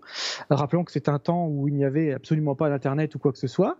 [0.50, 3.38] Rappelons que c'est un temps où il n'y avait absolument pas d'internet ou quoi que
[3.38, 3.78] ce soit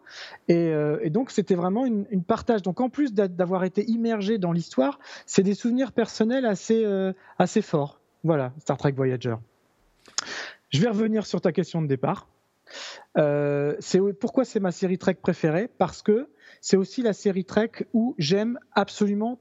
[0.48, 2.62] et, euh, donc c'était vraiment une, partage.
[2.62, 7.62] Donc en plus d'avoir été immergé dans l'histoire, c'est des souvenirs personnels assez euh, assez
[7.62, 8.00] forts.
[8.24, 9.36] Voilà Star Trek Voyager.
[10.70, 12.28] Je vais revenir sur ta question de départ.
[13.18, 13.76] Euh,
[14.20, 15.68] pourquoi c'est ma série Trek préférée?
[15.78, 16.30] Parce que
[16.62, 19.40] c'est aussi la série Trek où j'aime absolument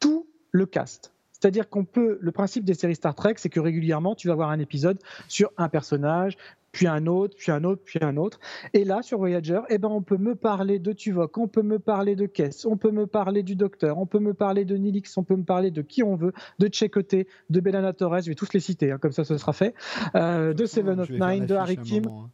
[0.00, 1.12] tout le cast.
[1.32, 4.50] C'est-à-dire qu'on peut, le principe des séries Star Trek, c'est que régulièrement, tu vas avoir
[4.50, 6.38] un épisode sur un personnage,
[6.74, 8.40] puis un autre, puis un autre, puis un autre.
[8.74, 11.78] Et là, sur Voyager, eh ben, on peut me parler de Tuvok, on peut me
[11.78, 15.16] parler de Kess, on peut me parler du Docteur, on peut me parler de Nilix,
[15.16, 18.34] on peut me parler de qui on veut, de Checoté, de Bellana Torres, je vais
[18.34, 19.72] tous les citer, hein, comme ça ce sera fait,
[20.16, 22.06] euh, de Seven of Nine, de Harry Kim.
[22.08, 22.28] Hein.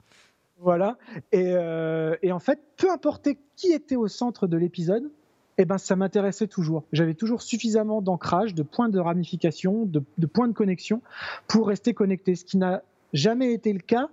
[0.58, 0.96] Voilà.
[1.34, 5.10] Euh, et, en fait, peu importe qui était au centre de l'épisode,
[5.58, 6.84] eh ben, ça m'intéressait toujours.
[6.92, 11.02] J'avais toujours suffisamment d'ancrage, de points de ramification, de, points de connexion
[11.46, 14.08] pour rester connecté, ce qui n'a jamais été le cas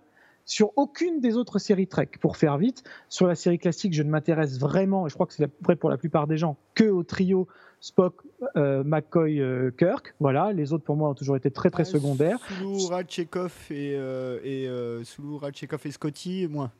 [0.48, 2.10] sur aucune des autres séries Trek.
[2.20, 5.34] Pour faire vite, sur la série classique, je ne m'intéresse vraiment, et je crois que
[5.34, 7.48] c'est vrai pour la plupart des gens, que au trio
[7.80, 8.16] Spock,
[8.56, 10.16] euh, McCoy, euh, Kirk.
[10.20, 12.40] Voilà, les autres pour moi ont toujours été très très secondaires.
[12.48, 14.64] Sulu, Radchekov et, euh, et
[15.86, 16.72] et Scotty, moi.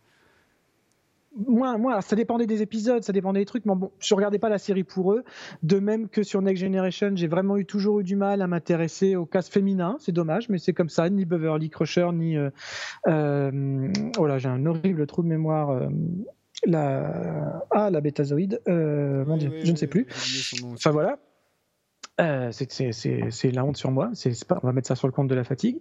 [1.46, 4.50] Moi, moi, ça dépendait des épisodes, ça dépendait des trucs, mais bon, je regardais pas
[4.50, 5.24] la série pour eux.
[5.64, 9.16] De même que sur Next Generation, j'ai vraiment eu toujours eu du mal à m'intéresser
[9.16, 9.98] au cast féminin.
[10.00, 11.10] C'est dommage, mais c'est comme ça.
[11.10, 15.88] Ni Beverly Crusher, ni euh, oh là, j'ai un horrible trou de mémoire
[16.66, 20.08] la ah la bétazoïde euh, mon dieu je ne sais plus
[20.74, 21.20] enfin voilà
[22.20, 24.12] euh, c'est la honte sur moi.
[24.48, 25.80] Pas, on va mettre ça sur le compte de la fatigue.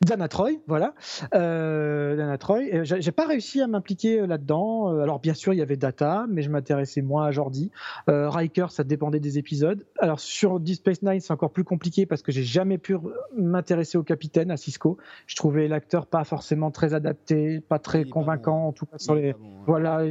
[0.00, 0.94] Dana Troy, voilà.
[1.34, 2.82] Euh, Dana Troy.
[2.82, 4.92] J'ai pas réussi à m'impliquer euh, là-dedans.
[4.92, 7.70] Euh, alors bien sûr, il y avait Data, mais je m'intéressais moins à Jordi.
[8.08, 9.86] Euh, Riker, ça dépendait des épisodes.
[9.98, 12.96] Alors sur Deep Space Nine, c'est encore plus compliqué parce que j'ai jamais pu
[13.36, 14.98] m'intéresser au capitaine, à Cisco.
[15.26, 19.30] Je trouvais l'acteur pas forcément très adapté, pas très convaincant, en tout cas sur les.
[19.30, 19.36] Hein.
[19.66, 20.02] Voilà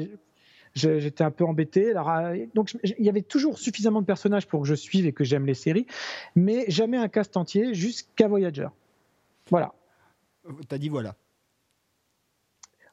[0.75, 1.91] j'étais un peu embêté.
[1.91, 5.13] Alors, euh, donc, il y avait toujours suffisamment de personnages pour que je suive et
[5.13, 5.87] que j'aime les séries,
[6.35, 8.67] mais jamais un cast entier jusqu'à Voyager.
[9.49, 9.73] Voilà.
[10.67, 11.15] T'as dit voilà.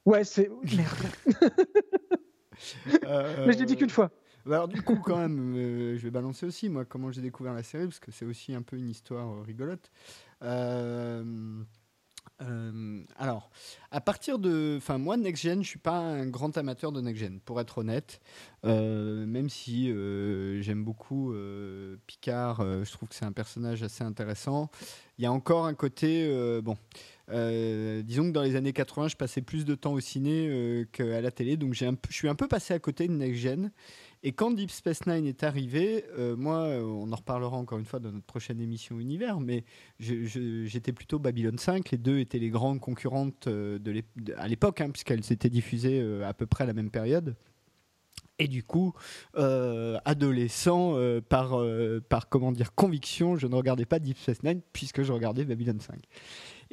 [0.04, 0.50] Ouais, c'est.
[0.76, 0.98] Merde.
[3.04, 3.46] euh...
[3.46, 4.10] Mais je l'ai dit qu'une fois.
[4.44, 7.54] Bah, alors, du coup, quand même, euh, je vais balancer aussi, moi, comment j'ai découvert
[7.54, 9.90] la série, parce que c'est aussi un peu une histoire rigolote.
[10.42, 11.22] Euh,
[13.16, 13.50] alors,
[13.90, 14.76] à partir de.
[14.78, 17.78] Enfin, moi, Next Gen, je suis pas un grand amateur de Next Gen, pour être
[17.78, 18.20] honnête.
[18.64, 21.34] Euh, même si euh, j'aime beaucoup
[22.06, 24.70] Picard, je trouve que c'est un personnage assez intéressant.
[25.18, 26.28] Il y a encore un côté.
[26.62, 26.76] bon.
[27.28, 31.30] disons que dans les années 80, je passais plus de temps au ciné qu'à la
[31.30, 33.70] télé, donc je suis un peu passé à côté de Next Gen.
[34.24, 37.98] Et quand Deep Space Nine est arrivé, euh, moi, on en reparlera encore une fois
[37.98, 39.64] dans notre prochaine émission Univers, mais
[39.98, 41.90] j'étais plutôt Babylon 5.
[41.90, 43.80] Les deux étaient les grandes concurrentes euh,
[44.36, 47.34] à l'époque, hein, puisqu'elles s'étaient diffusées euh, à peu près à la même période.
[48.38, 48.92] Et du coup,
[49.34, 50.96] adolescent,
[51.28, 51.62] par,
[52.08, 55.78] par comment dire, conviction, je ne regardais pas Deep Space Nine puisque je regardais Babylon
[55.78, 56.00] 5.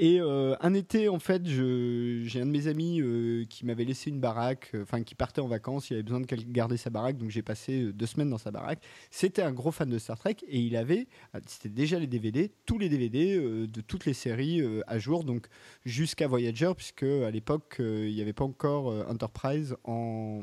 [0.02, 4.10] Et euh, un été, en fait, j'ai un de mes amis euh, qui m'avait laissé
[4.10, 7.18] une baraque, euh, enfin qui partait en vacances, il avait besoin de garder sa baraque,
[7.18, 8.82] donc j'ai passé deux semaines dans sa baraque.
[9.12, 11.08] C'était un gros fan de Star Trek et il avait,
[11.48, 15.48] c'était déjà les DVD, tous les DVD de toutes les séries à jour, donc
[15.84, 20.42] jusqu'à Voyager, puisque à l'époque il n'y avait pas encore Enterprise en,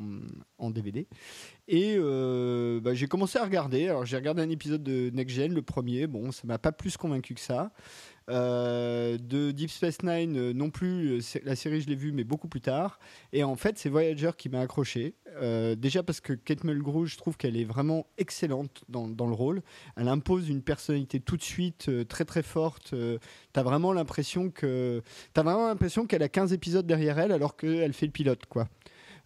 [0.58, 1.06] en DVD.
[1.68, 3.88] Et bah, j'ai commencé à regarder.
[3.88, 6.06] Alors j'ai regardé un épisode de Next Gen, le premier.
[6.06, 7.72] Bon, ça m'a pas plus convaincu que ça.
[8.28, 12.24] Euh, de Deep Space Nine euh, non plus, euh, la série je l'ai vue mais
[12.24, 12.98] beaucoup plus tard.
[13.32, 15.14] Et en fait c'est Voyager qui m'a accroché.
[15.76, 19.62] déjà parce que Kate Mulgrew, je trouve qu'elle est vraiment excellente dans, dans, le rôle.
[19.96, 22.94] Elle impose une personnalité tout de suite très très forte.
[23.52, 27.92] t'as vraiment l'impression que t'as vraiment l'impression qu'elle a 15 épisodes derrière elle alors qu'elle
[27.92, 28.68] fait le pilote quoi.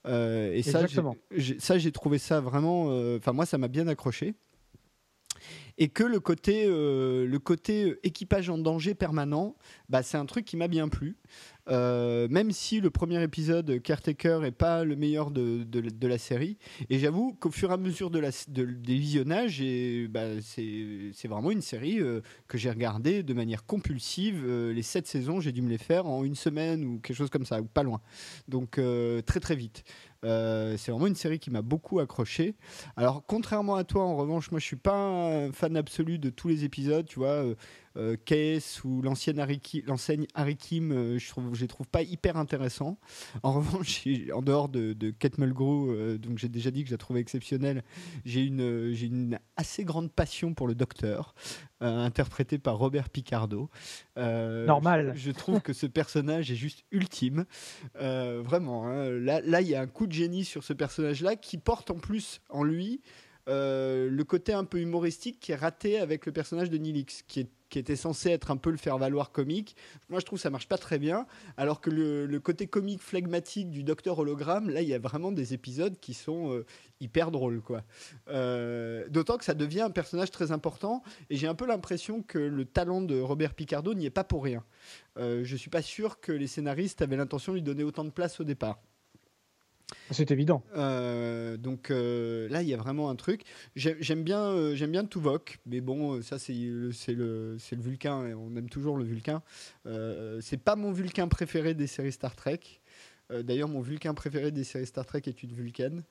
[0.07, 0.81] et ça,
[1.59, 2.87] ça j'ai trouvé ça vraiment.
[3.17, 4.35] Enfin moi ça m'a bien accroché
[5.81, 9.57] et que le côté, euh, le côté euh, équipage en danger permanent,
[9.89, 11.17] bah, c'est un truc qui m'a bien plu.
[11.71, 16.59] Euh, même si le premier épisode, Caretaker, n'est pas le meilleur de, la série.
[16.91, 19.63] Et j'avoue qu'au fur et à mesure des visionnages,
[20.11, 22.01] bah, c'est vraiment une série
[22.49, 24.45] que j'ai regardée de manière compulsive.
[24.47, 27.47] les sept saisons, j'ai dû me les faire en une semaine ou quelque chose comme
[27.47, 28.01] ça, ou pas loin.
[28.49, 28.81] Donc
[29.27, 29.85] très très vite.
[30.25, 32.55] Euh, c'est vraiment une série qui m'a beaucoup accroché.
[32.97, 36.49] Alors, contrairement à toi, en revanche, moi je suis pas un fan absolu de tous
[36.49, 37.07] les épisodes.
[37.07, 37.45] Tu vois,
[37.97, 39.45] euh, euh, Case ou l'ancienne
[39.87, 42.99] l'enseigne Harry Kim, euh, je trouve, je les trouve pas hyper intéressants.
[43.43, 44.03] En revanche,
[44.35, 47.21] en dehors de, de Kate Mulgrew, euh, donc j'ai déjà dit que je la trouvais
[47.21, 47.83] exceptionnelle,
[48.25, 51.35] j'ai une, j'ai une assez grande passion pour le Docteur,
[51.81, 53.71] interprété par Robert Picardo.
[54.17, 55.13] Normal.
[55.17, 57.45] Je, trouve que ce personnage est juste ultime,
[57.95, 58.87] vraiment.
[58.87, 59.11] Hein.
[59.11, 61.99] Là, là, il y a un coup de génie sur ce personnage-là qui porte en
[61.99, 63.03] plus en lui.
[63.47, 67.23] Le côté un peu humoristique qui est raté avec le personnage de Nilix,
[67.71, 69.77] qui était censé être un peu le faire-valoir comique.
[70.09, 71.27] Moi, je trouve que ça marche pas très bien.
[71.57, 75.55] Alors que le, côté comique flegmatique du Docteur Hologramme, là, il y a vraiment des
[75.55, 76.67] épisodes qui sont euh,
[77.01, 77.85] hyper drôles, quoi.
[78.29, 81.03] Euh, d'autant que ça devient un personnage très important.
[81.31, 84.43] Et j'ai un peu l'impression que le talent de Robert Picardo n'y est pas pour
[84.43, 84.65] rien.
[85.17, 88.11] Euh, je suis pas sûr que les scénaristes avaient l'intention de lui donner autant de
[88.11, 88.81] place au départ.
[90.11, 90.63] C'est évident.
[90.77, 93.43] Euh, donc euh, là, il y a vraiment un truc.
[93.77, 98.27] J'aime bien, euh, j'aime bien Tuvok, mais bon, ça c'est le, le, le Vulcain.
[98.27, 99.43] Et on aime toujours le Vulcain.
[100.41, 102.61] c'est pas mon Vulcain préféré des séries Star Trek.
[103.31, 106.03] D'ailleurs, mon Vulcain préféré des séries Star Trek est une Vulcaine.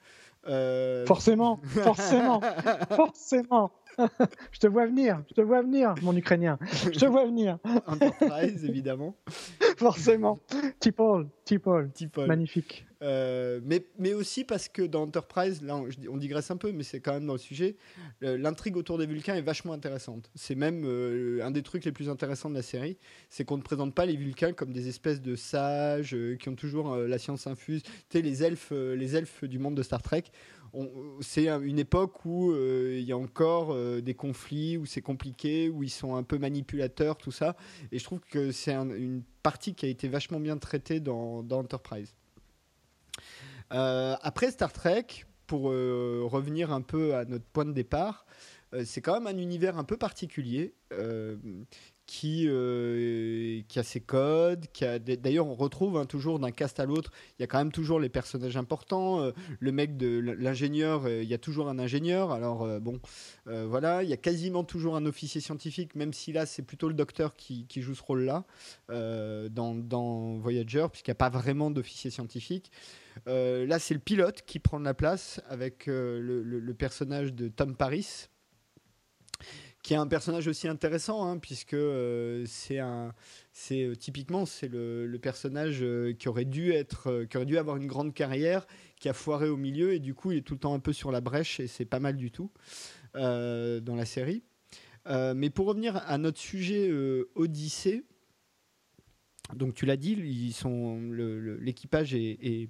[1.06, 2.42] Forcément, forcément,
[2.96, 3.72] forcément.
[4.52, 6.58] je te vois venir, je te vois venir, mon Ukrainien.
[6.84, 7.58] Je te vois venir.
[7.88, 9.15] Enterprise, évidemment.
[9.78, 10.39] Forcément.
[10.80, 11.89] Tipol, Tipol.
[12.28, 12.86] Magnifique.
[13.02, 16.99] Euh, mais, mais aussi parce que dans Enterprise, là on, digresse un peu, mais c'est
[16.99, 17.78] quand même dans le sujet,
[18.21, 20.30] l'intrigue autour des Vulcains est vachement intéressante.
[20.36, 22.97] C'est même euh, un des trucs les plus intéressants de la série,
[23.30, 26.56] c'est qu'on ne présente pas les Vulcains comme des espèces de sages euh, qui ont
[26.56, 27.84] toujours la science infuse.
[27.84, 30.25] Tu sais, les elfes, les elfes du monde de Star Trek,
[31.21, 35.89] c'est une époque où il y a encore des conflits, où c'est compliqué, où ils
[35.89, 37.55] sont un peu manipulateurs, tout ça.
[37.91, 42.13] Et je trouve que c'est une partie qui a été vachement bien traitée dans, Enterprise.
[43.73, 45.05] Euh, après Star Trek,
[45.47, 48.25] pour euh, revenir un peu à notre point de départ,
[48.73, 50.73] euh, c'est quand même un univers un peu particulier
[52.10, 56.80] qui, euh, qui a ses codes, qui a d'ailleurs on retrouve hein, toujours d'un cast
[56.80, 60.17] à l'autre, il y a quand même toujours les personnages importants, euh, le mec de
[60.17, 63.00] l'ingénieur, euh, il y a toujours un ingénieur, alors bon,
[63.45, 66.95] voilà, il y a quasiment toujours un officier scientifique, même si là c'est plutôt le
[66.95, 68.43] docteur qui, joue ce rôle-là
[68.89, 72.72] dans, dans, Voyager, puisqu'il n'y a pas vraiment d'officier scientifique.
[73.28, 78.30] là c'est le pilote qui prend la place avec le, le personnage de Tom Paris
[79.90, 85.80] qui est un personnage aussi intéressant, hein, puisque euh, c'est euh, typiquement c'est le, personnage
[85.82, 88.68] euh, qui aurait dû être, qui aurait dû avoir une grande carrière,
[89.00, 90.94] qui a foiré au milieu et du coup il est tout le temps un peu
[90.94, 92.52] sur la brèche et c'est pas mal du tout
[93.16, 94.44] dans la série.
[95.08, 96.92] mais pour revenir à notre sujet
[97.34, 98.04] Odyssée,
[99.56, 102.70] Donc tu l'as dit, l'équipage est,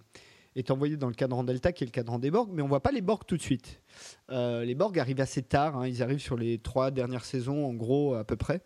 [0.70, 2.92] envoyé dans le cadran Delta, qui est le cadran des Borg, mais on voit pas
[2.92, 3.82] les Borg tout de suite.
[4.30, 7.74] Euh, les Borg arrivent assez tard, hein, ils arrivent sur les trois dernières saisons, en
[7.74, 8.62] gros à peu près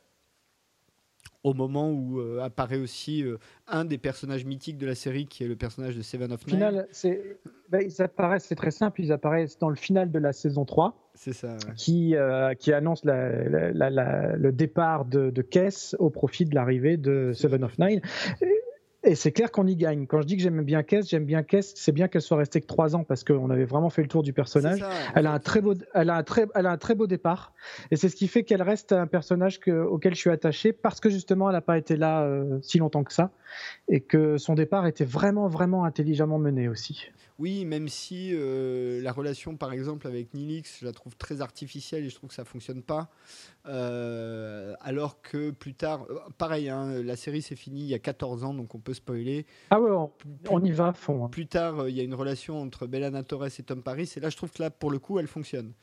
[1.43, 3.37] au moment où euh, apparaît aussi euh,
[3.67, 6.55] un des personnages mythiques de la série, qui est le personnage de Seven of Nine.
[6.55, 7.37] Final, c'est,
[7.69, 11.11] ben, ils apparaissent, c'est très simple, ils apparaissent dans le final de la saison 3.
[11.15, 11.57] C'est ça.
[11.75, 17.63] Qui, euh, qui annonce le départ de, de Kess au profit de l'arrivée de Seven
[17.63, 18.01] of Nine.
[19.05, 20.07] Et c'est clair qu'on y gagne.
[20.07, 22.61] Quand je dis que j'aime bien Kess, j'aime bien Kess, c'est bien qu'elle soit restée
[22.61, 24.83] que trois ans parce qu'on avait vraiment fait le tour du personnage.
[25.13, 27.53] elle, a un très beau, elle, a un très, elle a un très beau départ.
[27.91, 31.01] Et c'est ce qui fait qu'elle reste un personnage que, auquel je suis attaché parce
[31.01, 33.31] que justement elle n'a pas été là euh, si longtemps que ça.
[33.89, 37.11] Et que son départ était vraiment, vraiment intelligemment mené aussi.
[37.39, 42.05] Oui, même si euh, la relation, par exemple, avec Nilix, je la trouve très artificielle
[42.05, 43.09] et je trouve que ça fonctionne pas.
[43.65, 46.05] Euh, alors que plus tard,
[46.37, 49.45] pareil, hein, la série s'est finie il y a 14 ans, donc on peut spoiler.
[49.69, 49.91] Ah ouais,
[50.49, 51.25] on, y va à fond.
[51.25, 51.29] Hein.
[51.29, 54.29] Plus tard, il y a une relation entre Bellana Torres et Tom Paris, et là,
[54.29, 55.73] je trouve que là, pour le coup, elle fonctionne.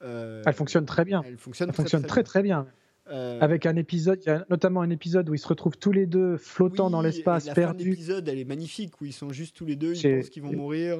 [0.00, 1.22] elle fonctionne très bien.
[1.26, 2.66] Elle fonctionne, très, fonctionne très, très, bien.
[3.06, 6.06] Avec un épisode, il y a notamment un épisode où ils se retrouvent tous les
[6.06, 7.90] deux flottant dans l'espace, perdus.
[7.90, 10.52] L'épisode, elle est magnifique, où ils sont juste tous les deux, ils pensent qu'ils vont
[10.52, 10.98] mourir.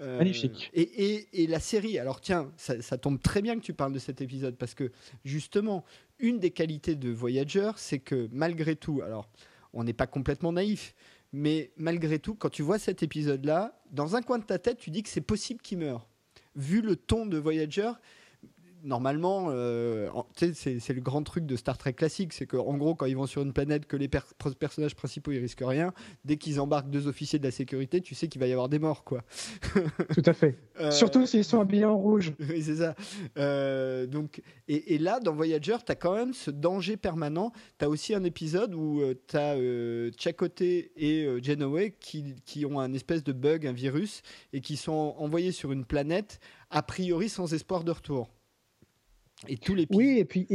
[0.00, 0.70] Euh, magnifique.
[0.74, 4.56] Et, la série, alors tiens, ça, tombe très bien que tu parles de cet épisode,
[4.56, 4.90] parce que
[5.24, 5.84] justement,
[6.18, 9.28] une des qualités de Voyager, c'est que malgré tout, alors
[9.74, 10.94] on n'est pas complètement naïf,
[11.32, 14.90] mais malgré tout, quand tu vois cet épisode-là, dans un coin de ta tête, tu
[14.90, 16.08] dis que c'est possible qu'il meure.
[16.54, 17.90] Vu le ton de Voyager,
[18.84, 23.16] normalement, euh, c'est le grand truc de Star Trek classique, c'est qu'en gros, quand ils
[23.16, 25.92] vont sur une planète, que les personnages principaux ils risquent rien,
[26.24, 28.78] dès qu'ils embarquent deux officiers de la sécurité, tu sais qu'il va y avoir des
[28.78, 29.22] morts, quoi.
[30.14, 30.58] Tout à fait.
[30.80, 32.32] Euh, Surtout s'ils sont habillés en rouge.
[32.54, 32.94] Oui, c'est ça.
[33.38, 37.52] Euh, donc, et, là, dans Voyager, tu as quand même ce danger permanent.
[37.78, 39.56] Tu as aussi un épisode où tu as
[40.16, 44.22] Chakotay et Janeway qui, qui ont un espèce de bug, un virus,
[44.52, 46.38] et qui sont envoyés sur une planète
[46.70, 48.28] a priori sans espoir de retour.
[49.48, 50.46] Et tous les Oui, et puis.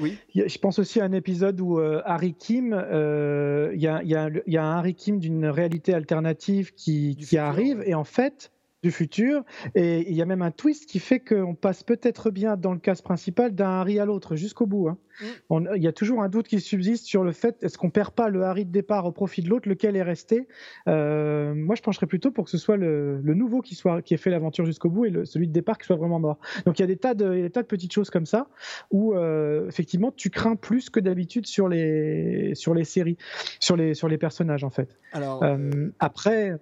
[0.00, 0.18] Oui.
[0.34, 4.14] Je pense aussi à un épisode où euh, Harry Kim, euh, il y, a, y,
[4.14, 8.52] a, y, a, un Harry Kim d'une réalité alternative qui, qui arrive, et en fait,
[8.82, 9.44] du futur.
[9.74, 12.78] Et il y a même un twist qui fait qu'on passe peut-être bien dans le
[12.78, 14.88] cas principal d'un Harry à l'autre jusqu'au bout.
[14.88, 14.98] Hein.
[15.50, 15.68] Mm.
[15.76, 18.28] Il y a toujours un doute qui subsiste sur le fait est-ce qu'on perd pas
[18.28, 20.48] le Harry de départ au profit de l'autre, lequel est resté?
[20.88, 24.18] Euh, moi, je pencherais plutôt pour que ce soit le, nouveau qui soit qui ait
[24.18, 26.38] fait l'aventure jusqu'au bout et le, celui de départ qui soit vraiment mort.
[26.66, 28.48] Donc il y a des tas de, des tas de petites choses comme ça
[28.90, 33.16] où euh, effectivement tu crains plus que d'habitude sur les sur les séries,
[33.60, 34.98] sur les sur les personnages en fait.
[35.12, 36.58] Alors euh, après.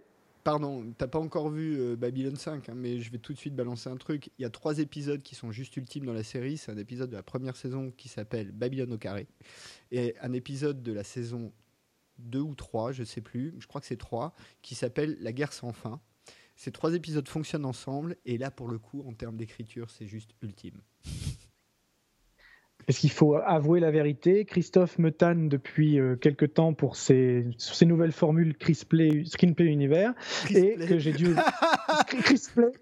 [0.50, 3.54] Pardon, t'as pas encore vu euh, Babylon 5, hein, mais je vais tout de suite
[3.54, 4.32] balancer un truc.
[4.36, 6.56] Il y a trois épisodes qui sont juste ultimes dans la série.
[6.56, 9.28] C'est un épisode de la première saison qui s'appelle Babylon au carré,
[9.92, 11.52] et un épisode de la saison
[12.18, 15.52] 2 ou 3, je sais plus, je crois que c'est 3, qui s'appelle La guerre
[15.52, 16.00] sans fin.
[16.56, 20.32] Ces trois épisodes fonctionnent ensemble, et là, pour le coup, en termes d'écriture, c'est juste
[20.42, 20.80] ultime.
[22.90, 27.46] Parce qu'il faut avouer la vérité, Christophe me tanne depuis euh, quelques temps pour ses,
[27.56, 30.12] ses nouvelles formules Screenplay, Screenplay Univers.
[30.52, 31.36] Et que j'ai dû
[32.08, 32.72] Chrisplay,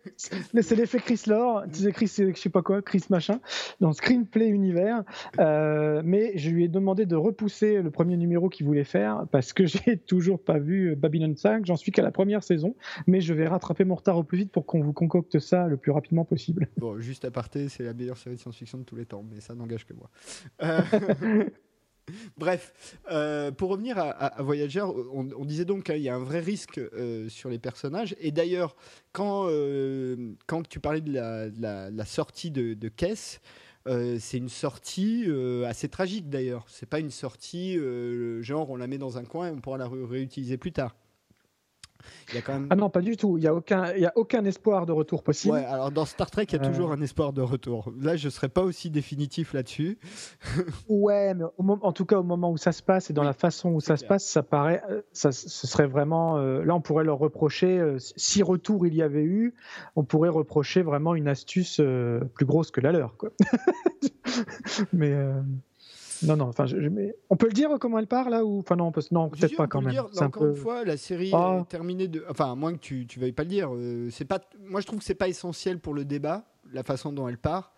[0.54, 3.38] mais c'est l'effet Chris Lore, tu sais Chris, je sais pas quoi, Chris machin,
[3.80, 5.04] dans Screenplay Univers.
[5.38, 9.52] Euh, mais je lui ai demandé de repousser le premier numéro qu'il voulait faire parce
[9.52, 11.66] que j'ai toujours pas vu Babylon 5.
[11.66, 12.74] J'en suis qu'à la première saison,
[13.06, 15.76] mais je vais rattraper mon retard au plus vite pour qu'on vous concocte ça le
[15.76, 16.66] plus rapidement possible.
[16.78, 19.40] Bon, juste à parté, c'est la meilleure série de science-fiction de tous les temps, mais
[19.40, 19.97] ça n'engage que
[20.62, 20.80] euh,
[22.36, 26.78] bref, euh, pour revenir à, Voyager, on, disait donc qu'il y a un vrai risque
[26.78, 28.14] euh, sur les personnages.
[28.20, 28.76] Et d'ailleurs,
[29.12, 29.49] quand,
[30.46, 33.40] quand tu parlais de la, sortie de, de Kess,
[33.86, 35.26] c'est une sortie
[35.66, 36.64] assez tragique d'ailleurs.
[36.68, 37.78] C'est pas une sortie
[38.42, 40.94] genre on la met dans un coin et on pourra la réutiliser plus tard.
[42.70, 43.38] Ah non, pas du tout.
[43.38, 45.55] Il n'y a, aucun, a aucun espoir de retour possible.
[45.55, 46.94] Ouais, alors dans Star Trek, il y a toujours euh.
[46.94, 47.92] un espoir de retour.
[48.01, 49.99] Là, je ne serais pas aussi définitif là-dessus.
[50.88, 53.70] ouais, mais en tout cas, au moment où ça se passe et dans la façon
[53.70, 54.82] où ça se passe, ça paraît.
[54.90, 56.38] Euh, ça, ce serait vraiment.
[56.38, 59.55] Euh, là, on pourrait leur reprocher, si retour il y avait eu,
[59.96, 61.80] on pourrait reprocher vraiment une astuce
[62.34, 63.16] plus grosse que la leur.
[63.16, 63.30] Quoi.
[64.92, 65.14] mais.
[66.22, 66.66] Non, non, enfin,
[67.30, 69.02] on peut le dire comment elle part là ou enfin non, peut...
[69.10, 69.92] non peut-être pas quand même.
[69.92, 71.58] Dire, encore une fois, la série ah.
[71.60, 74.24] est terminée de, enfin, à moins que tu tu veuilles pas le dire, euh, c'est
[74.24, 77.38] pas, moi je trouve que c'est pas essentiel pour le débat, la façon dont elle
[77.38, 77.72] part.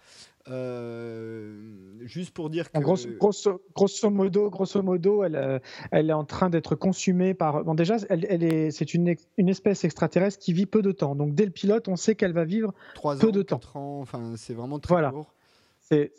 [0.48, 1.54] Euh,
[2.00, 2.78] juste pour dire que.
[2.78, 5.58] grosso, grosso, modo, grosso modo, elle, euh,
[5.90, 7.62] elle est en train d'être consumée par.
[7.62, 11.14] Bon, déjà, elle, elle est, c'est une, une espèce extraterrestre qui vit peu de temps.
[11.14, 12.72] Donc, dès le pilote, on sait qu'elle va vivre
[13.20, 13.60] peu de temps.
[13.74, 15.12] Ans, enfin, c'est vraiment très voilà.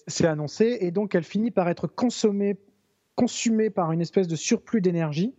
[0.07, 2.57] C'est annoncé et donc elle finit par être consommée
[3.15, 5.33] consumé par une espèce de surplus d'énergie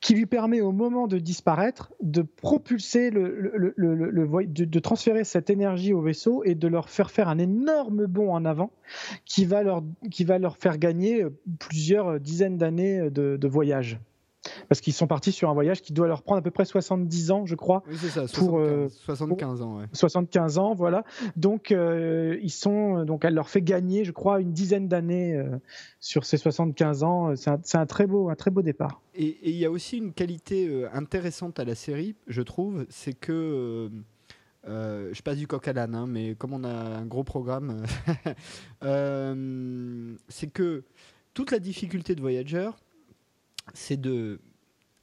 [0.00, 6.42] qui lui permet au moment de disparaître de propulser de, transférer cette énergie au vaisseau
[6.44, 8.70] et de leur faire faire un énorme bond en avant
[9.24, 11.24] qui va leur faire gagner
[11.60, 14.00] plusieurs dizaines d'années de voyage
[14.68, 17.30] parce qu'ils sont partis sur un voyage qui doit leur prendre à peu près 70
[17.30, 17.82] ans, je crois.
[17.88, 19.78] Oui, c'est ça, 75, euh, ans.
[19.78, 19.86] Ouais.
[19.92, 21.04] 75 ans, voilà.
[21.36, 25.58] Donc, euh, ils sont, donc, elle leur fait gagner, je crois, une dizaine d'années euh,
[26.00, 27.34] sur ces 75 ans.
[27.36, 29.00] C'est un, très beau, un très beau départ.
[29.14, 33.90] Et il y a aussi une qualité intéressante à la série, je trouve, c'est que.
[34.66, 37.84] je passe du coq à l'âne, hein, mais comme on a un gros programme,
[40.28, 40.84] c'est que
[41.34, 42.70] toute la difficulté de Voyager,
[43.72, 44.40] c'est de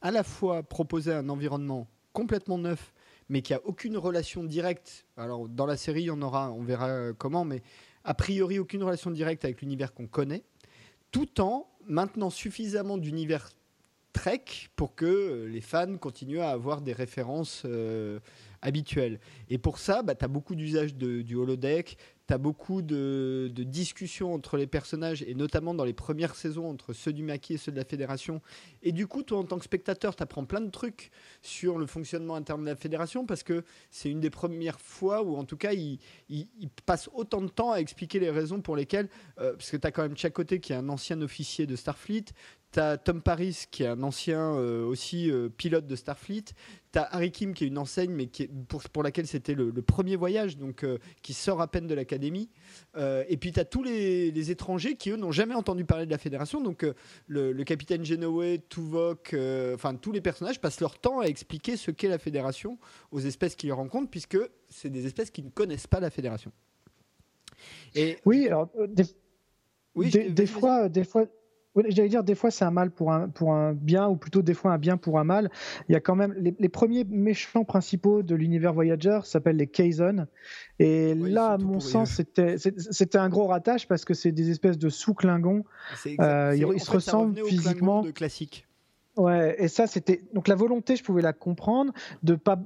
[0.02, 2.94] à la fois proposer un environnement complètement neuf,
[3.30, 5.06] mais qui a aucune relation directe.
[5.18, 7.62] Alors dans la série, on aura, on verra comment, mais
[8.04, 10.44] a priori aucune relation directe avec l'univers qu'on connaît,
[11.12, 13.50] tout en maintenant suffisamment d'univers
[14.14, 14.44] Trek
[14.76, 18.20] pour que les fans continuent à avoir des références euh,
[18.62, 19.20] habituelles.
[19.50, 21.98] Et pour ça, bah, tu as beaucoup d'usage du holodeck,
[22.32, 26.94] tu as beaucoup de, discussions entre les personnages, et notamment dans les premières saisons entre
[26.94, 28.42] ceux du maquis et ceux de la fédération.
[28.84, 31.12] Et du coup, toi, en tant que spectateur, tu apprends plein de trucs
[31.42, 35.36] sur le fonctionnement interne de la fédération, parce que c'est une des premières fois où,
[35.36, 36.00] en tout cas, il,
[36.86, 39.10] passe autant de temps à expliquer les raisons pour lesquelles,
[39.40, 42.26] euh, parce que tu as quand même côté qui est un ancien officier de Starfleet,
[42.72, 46.46] tu as Tom Paris, qui est un ancien euh, aussi euh, pilote de Starfleet.
[46.92, 49.72] Tu as Harry Kim, qui est une enseigne, mais qui pour, pour, laquelle c'était le,
[49.82, 52.50] premier voyage, donc euh, qui sort à peine de l'académie.
[52.98, 56.18] et puis tu as tous les, étrangers qui, eux, n'ont jamais entendu parler de la
[56.18, 56.62] fédération.
[56.62, 56.86] Donc
[57.28, 59.36] le, capitaine Genoé, Tuvok,
[59.74, 62.78] enfin tous les personnages passent leur temps à expliquer ce qu'est la fédération
[63.12, 64.38] aux espèces qu'ils rencontrent, puisque
[64.70, 66.52] c'est des espèces qui ne connaissent pas la fédération.
[67.96, 68.70] Et, oui, alors.
[69.96, 71.26] oui, des, fois, des fois,
[71.88, 74.54] J'allais dire, des fois c'est un mal pour un, pour un bien, ou plutôt des
[74.54, 75.50] fois un bien pour un mal.
[75.88, 80.28] Il y a quand même les, premiers méchants principaux de l'univers Voyager s'appellent les Kazon.
[80.80, 84.78] Et là, à mon sens, c'était, c'était un gros ratage parce que c'est des espèces
[84.78, 85.64] de sous-clingons.
[86.20, 88.02] Euh, ils, se ressemblent physiquement.
[88.02, 88.68] De classique.
[89.18, 90.22] Ouais, et ça, c'était.
[90.34, 91.92] Donc la volonté, je pouvais la comprendre,
[92.24, 92.58] de pas.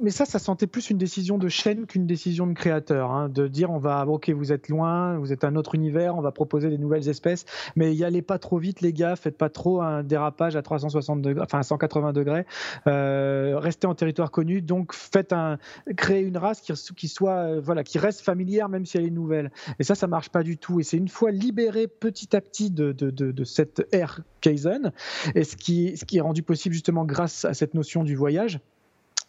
[0.00, 3.10] Mais ça, ça sentait plus une décision de chaîne qu'une décision de créateur.
[3.10, 4.06] Hein, de dire, on va.
[4.06, 7.44] Ok, vous êtes loin, vous êtes un autre univers, on va proposer des nouvelles espèces,
[7.74, 11.22] mais y allez pas trop vite, les gars, faites pas trop un dérapage à 360
[11.22, 12.46] degrés, enfin à 180 degrés.
[12.86, 15.58] Euh, restez en territoire connu, donc faites un.
[15.96, 17.32] Créez une race qui, qui soit.
[17.32, 19.50] Euh, voilà, qui reste familière, même si elle est nouvelle.
[19.80, 20.78] Et ça, ça marche pas du tout.
[20.78, 24.92] Et c'est une fois libéré petit à petit de, de, de, de cette ère Kaizen,
[25.34, 28.60] et ce qui ce qui est rendu possible justement grâce à cette notion du voyage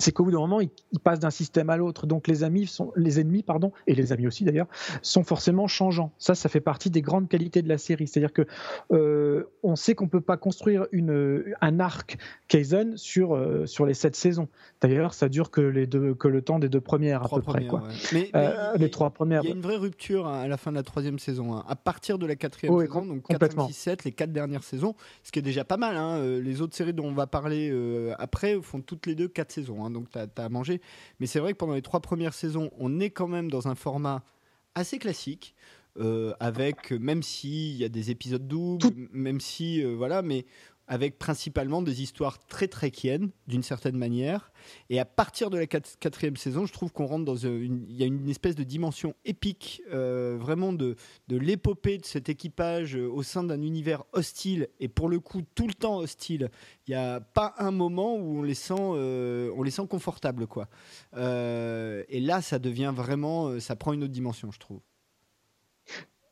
[0.02, 0.70] c'est qu'au bout d'un moment, ils,
[1.04, 2.08] passent d'un système à l'autre.
[2.08, 4.68] Donc les amis sont, les ennemis, pardon, et les amis aussi d'ailleurs,
[5.02, 6.12] sont forcément changeants.
[6.18, 8.08] Ça, ça fait partie des grandes qualités de la série.
[8.08, 8.46] C'est-à-dire que
[8.92, 13.94] euh, on sait qu'on peut pas construire une, un arc Kaizen sur euh, sur les
[13.94, 14.50] sept saisons.
[14.82, 17.66] D'ailleurs, ça dure que les deux, que le temps des deux premières à peu près.
[17.68, 17.84] Quoi.
[18.12, 19.44] Mais, euh, les trois premières.
[19.44, 21.54] Il y a une vraie rupture à la fin de la troisième saison.
[21.54, 21.64] Hein.
[21.68, 24.96] À partir de la quatrième saison, donc 4, 5, 6, 7, les quatre dernières saisons,
[25.24, 25.96] ce qui est déjà pas mal.
[25.96, 26.40] Hein.
[26.40, 27.72] Les autres séries dont on va parler
[28.18, 29.86] après font toutes les deux quatre saisons.
[29.86, 30.82] Hein donc tu as, à manger.
[31.20, 33.76] Mais c'est vrai que pendant les trois premières saisons, on est quand même dans un
[33.76, 34.24] format
[34.76, 35.56] assez classique.
[36.00, 40.46] Euh, avec même s'il y a des épisodes doubles, même si euh, voilà, mais
[40.88, 44.52] avec principalement des histoires très tréquiennes, d'une certaine manière.
[44.90, 48.04] Et à partir de la quatrième saison, je trouve qu'on rentre dans une, il y
[48.04, 50.96] a une espèce de dimension épique, euh, vraiment de,
[51.28, 55.42] de l'épopée de cet équipage euh, au sein d'un univers hostile, et pour le coup
[55.56, 56.50] tout le temps hostile.
[56.88, 60.48] Il n'y a pas un moment où on les sent, euh, on les sent confortables,
[60.48, 60.68] quoi.
[61.16, 64.82] et là, ça devient vraiment, ça prend une autre dimension, je trouve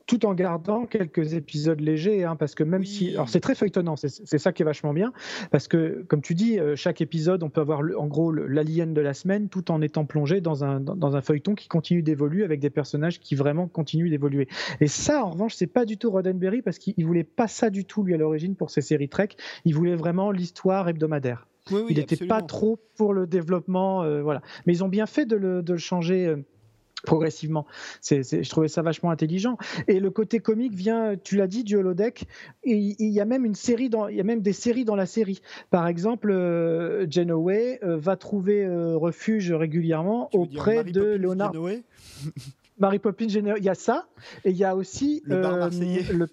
[0.09, 3.95] tout en gardant quelques épisodes légers, hein, parce que même si, alors c'est très feuilletonnant,
[3.95, 5.13] c'est ça qui est vachement bien,
[5.51, 9.01] parce que comme tu dis, euh, chaque épisode, on peut avoir en gros l'alien de
[9.01, 12.59] la semaine, tout en étant plongé dans un dans, un feuilleton qui continue d'évoluer avec
[12.59, 14.47] des personnages qui vraiment continuent d'évoluer.
[14.81, 17.85] Et ça, en revanche, c'est pas du tout Roddenberry parce qu'il voulait pas ça du
[17.85, 19.29] tout lui à l'origine pour ses séries Trek.
[19.63, 21.47] Il voulait vraiment l'histoire hebdomadaire.
[21.69, 24.41] il n'était pas trop pour le développement, euh, voilà.
[24.65, 26.25] Mais ils ont bien fait de le, de le changer.
[26.25, 26.37] Euh,
[27.03, 27.65] progressivement.
[28.01, 29.57] C'est, je trouvais ça vachement intelligent.
[29.87, 32.25] Et le côté comique vient, tu l'as dit, du holodeck.
[32.63, 34.95] Et il y a même une série dans, il y a même des séries dans
[34.95, 35.41] la série.
[35.69, 41.53] Par exemple, euh, Genoway euh, va trouver euh, refuge régulièrement auprès de Léonard.
[42.79, 44.07] Mary Poppins, il y a ça,
[44.45, 46.03] et il y a aussi le bar marseillais.
[46.13, 46.29] Le,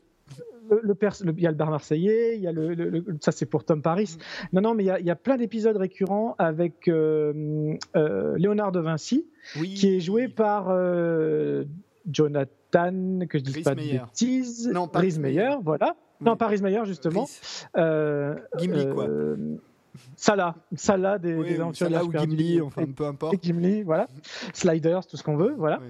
[0.70, 0.96] le,
[1.36, 4.16] il y a le bar marseillais, il y a le, ça c'est pour Tom Paris.
[4.16, 4.46] Mm.
[4.54, 9.26] Non, non, mais il y a, plein d'épisodes récurrents avec euh, euh, Léonard de Vinci,
[9.54, 11.64] qui est joué par euh,
[12.10, 14.68] Jonathan que je dise pas de bêtises.
[14.72, 15.96] Non, Paris Meyer, voilà.
[16.20, 17.26] Non, Paris Meyer, justement.
[17.76, 19.06] Euh, Gimli, quoi.
[20.14, 23.42] Salah, Salah des, des aventures Salah ou Gimli, enfin peu importe.
[23.42, 24.08] Gimli, voilà.
[24.52, 25.80] Sliders, tout ce qu'on veut, voilà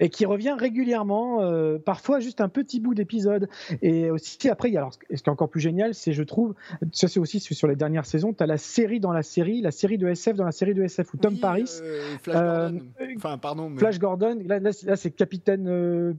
[0.00, 3.48] et qui revient régulièrement, euh, parfois juste un petit bout d'épisode.
[3.82, 6.22] Et aussi, après, il y a, alors, ce qui est encore plus génial, c'est, je
[6.22, 6.54] trouve,
[6.92, 9.70] ça c'est aussi sur les dernières saisons, tu as la série dans la série, la
[9.70, 11.64] série de SF dans la série de SF, où Tom Paris.
[11.82, 12.80] Euh, Flash Gordon.
[13.00, 13.76] Euh, enfin, pardon.
[13.76, 16.16] Flash Gordon, là, là, c'est Capitaine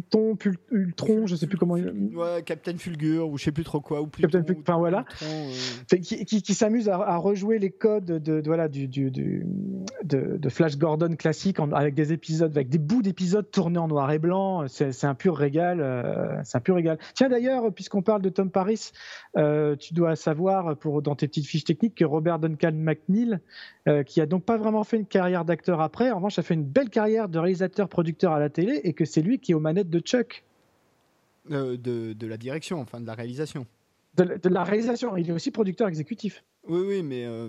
[0.00, 0.36] Pluton,
[0.70, 1.74] Ultron, je sais plus comment.
[1.74, 4.00] Ouais, Captain Fulgur ou je sais plus trop quoi.
[4.00, 5.04] Ou Captain Fulgur, enfin voilà.
[5.22, 5.52] Euh.
[6.00, 9.10] Qui, qui, s'amuse à, rejouer les codes de, voilà du, du,
[10.04, 14.18] de, Flash Gordon classique avec des épisodes, avec des bouts d'épisodes tournés en noir et
[14.18, 14.66] blanc.
[14.68, 15.80] C'est un pur régal.
[15.80, 16.98] Euh, c'est un pur régal.
[17.14, 18.90] Tiens d'ailleurs, puisqu'on parle de Tom Paris,
[19.36, 23.38] euh, tu dois savoir pour dans tes petites fiches techniques que Robert Duncan McNeil,
[24.04, 26.64] qui a donc pas vraiment fait une carrière d'acteur après, en revanche a fait une
[26.64, 29.87] belle carrière de réalisateur-producteur à la télé et que c'est lui qui est aux manettes
[29.88, 30.44] de Chuck.
[31.50, 33.66] Euh, de, la direction, enfin de la réalisation.
[34.16, 36.44] De, la réalisation, il est aussi producteur exécutif.
[36.66, 37.48] Oui, oui, mais euh,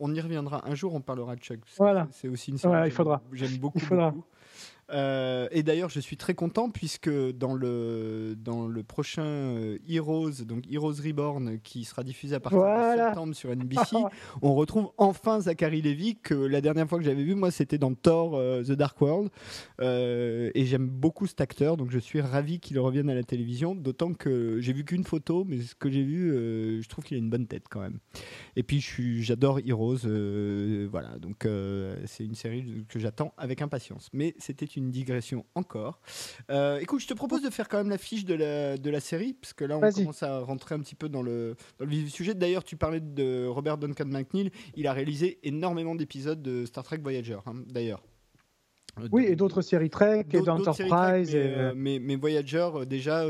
[0.00, 0.68] on, y reviendra.
[0.68, 1.60] Un jour, on parlera de Chuck.
[1.76, 2.08] Voilà.
[2.10, 3.22] C'est aussi une série il faudra.
[3.32, 3.78] J'aime beaucoup.
[3.78, 4.14] Il faudra.
[4.92, 10.44] Euh, et d'ailleurs, je suis très content puisque dans le, dans le prochain euh, Heroes,
[10.44, 13.96] donc Heroes Reborn, qui sera diffusé à partir de septembre sur NBC,
[14.42, 17.94] on retrouve enfin Zachary Levi, que la dernière fois que j'avais vu, moi, c'était dans
[17.94, 19.30] Thor euh, The Dark World.
[19.80, 24.12] et j'aime beaucoup cet acteur, donc je suis ravi qu'il revienne à la télévision, d'autant
[24.14, 27.30] que j'ai vu qu'une photo, mais ce que j'ai vu, je trouve qu'il a une
[27.30, 27.98] bonne tête quand même.
[28.54, 28.80] Et puis,
[29.22, 30.06] j'adore Heroes,
[30.90, 31.46] voilà, donc
[32.04, 34.08] c'est une série que j'attends avec impatience.
[34.12, 36.00] Mais c'était une digression encore.
[36.50, 39.00] Euh, écoute, je te propose de faire quand même la fiche de la, de la
[39.00, 41.90] série, parce que là, on commence à rentrer un petit peu dans le, dans le
[41.90, 42.34] vif du sujet.
[42.34, 44.50] D'ailleurs, tu parlais de Robert Duncan McNeil.
[44.74, 48.02] Il a réalisé énormément d'épisodes de Star Trek Voyager, hein, d'ailleurs.
[48.98, 51.34] Euh, oui, et d'autres séries Trek, et d'Enterprise.
[51.34, 53.26] Mais, euh, mais, mais, Voyager, déjà,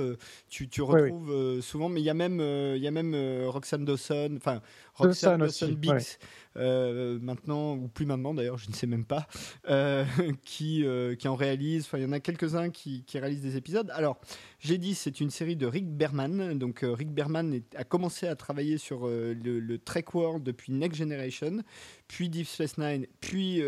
[0.48, 3.16] tu, tu retrouves souvent, mais il y a même, il y a même
[3.48, 4.60] Roxanne Dawson, enfin,
[4.94, 6.18] Roxanne Dawson, Biggs,
[6.56, 9.26] euh, maintenant, ou plus maintenant d'ailleurs, je ne sais même pas,
[9.68, 10.04] euh,
[10.44, 11.84] qui, euh, qui en réalise.
[11.84, 13.90] Enfin, il y en a quelques-uns qui, réalisent des épisodes.
[13.94, 14.20] Alors,
[14.58, 16.58] j'ai dit, c'est une série de Rick Berman.
[16.58, 21.62] Donc, Rick Berman a commencé à travailler sur le, Trek World depuis Next Generation,
[22.08, 23.62] puis Deep Space Nine, puis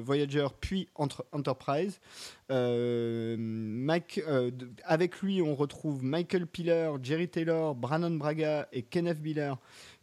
[0.00, 2.00] Voyager, puis Enterprise.
[2.50, 4.20] Mike,
[4.84, 9.54] avec lui, on retrouve Michael Piller, Jerry Taylor, Brandon Braga et Kenneth Biller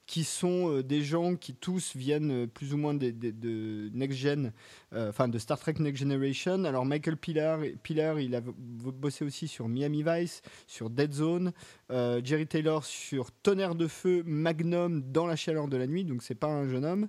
[0.10, 4.52] qui sont euh, des gens qui tous viennent euh, plus ou moins de, Next Gen,
[4.92, 6.64] euh, enfin de Star Trek Next Generation.
[6.64, 11.52] Alors Michael Pillar, Pillar, il a bossé aussi sur Miami Vice, sur Dead Zone,
[11.90, 16.36] Jerry Taylor sur Tonnerre de Feu, Magnum dans la chaleur de la nuit, donc c'est
[16.36, 17.08] pas un jeune homme.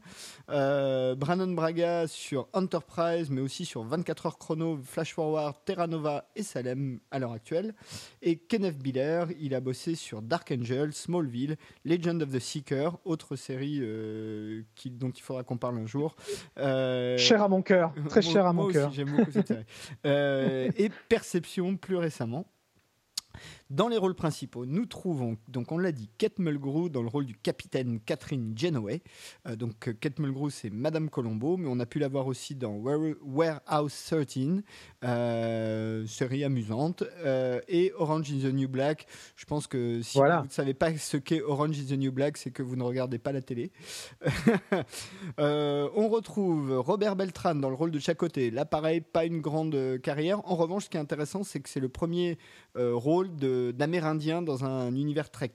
[0.49, 6.43] Brandon Braga sur Enterprise, mais aussi sur 24 heures chrono, Flash Forward, Terra Nova et
[6.43, 7.75] Salem à l'heure actuelle.
[8.21, 13.37] Et Kenneth Biller, il a bossé sur Dark Angel, Smallville, Legend of the Seeker, autre
[13.37, 16.17] série euh, qui, dont il faudra qu'on parle un jour.
[16.59, 18.93] Euh, cher à mon cœur, très cher à mon cœur.
[18.93, 19.65] J'aime beaucoup cette série.
[20.07, 22.47] Euh, et Perception plus récemment.
[23.71, 27.25] Dans les rôles principaux, nous trouvons, donc on l'a dit, Kate Mulgrew dans le rôle
[27.25, 29.01] du capitaine Catherine Genoway.
[29.47, 32.57] Euh, donc euh, Kate Mulgrew, c'est Madame Colombo, mais on a pu la voir aussi
[32.57, 34.63] dans Warehouse 13,
[35.05, 37.05] euh, série amusante,
[37.69, 39.07] et Orange is the New Black.
[39.37, 42.39] Je pense que si vous ne savez pas ce qu'est Orange is the New Black,
[42.39, 43.71] c'est que vous ne regardez pas la télé.
[45.39, 48.51] on retrouve Robert Beltran dans le rôle de chaque côté.
[48.51, 50.41] Là, pareil, pas une grande carrière.
[50.51, 52.37] En revanche, ce qui est intéressant, c'est que c'est le premier
[52.75, 55.55] rôle de d'Amérindiens dans un univers Trek.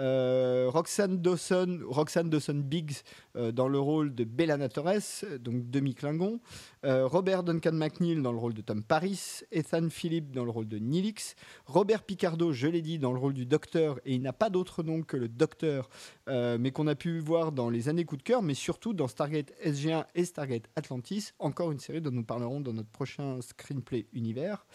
[0.00, 3.02] Euh, Roxanne Dawson, Roxanne Dawson Biggs
[3.36, 6.40] euh, dans le rôle de Bella Torres, donc demi-Klingon.
[6.84, 9.40] Euh, Robert Duncan McNeil dans le rôle de Tom Paris.
[9.52, 11.34] Ethan Phillips dans le rôle de Nilix.
[11.66, 14.00] Robert Picardo, je l'ai dit, dans le rôle du Docteur.
[14.06, 15.90] Et il n'a pas d'autre nom que le Docteur,
[16.26, 19.52] mais qu'on a pu voir dans les années coup de cœur, mais surtout dans Stargate
[19.64, 21.32] SG1 et Stargate Atlantis.
[21.38, 24.66] Encore une série dont nous parlerons dans notre prochain screenplay univers.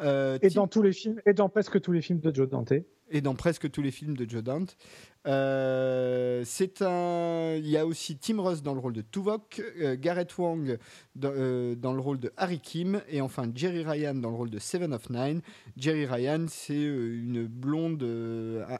[0.00, 2.74] et dans tous les films, et dans presque tous les films de Joe Dante
[3.10, 4.76] et dans presque tous les films de Joe Dante.
[5.26, 6.44] Euh,
[6.80, 7.54] un.
[7.56, 10.78] Il y a aussi Tim Russ dans le rôle de Tuvok, euh, Gareth Wang
[11.24, 14.58] euh, dans, le rôle de Harry Kim, et enfin Jerry Ryan dans le rôle de
[14.58, 15.42] Seven of Nine.
[15.76, 18.02] Jerry Ryan, c'est une blonde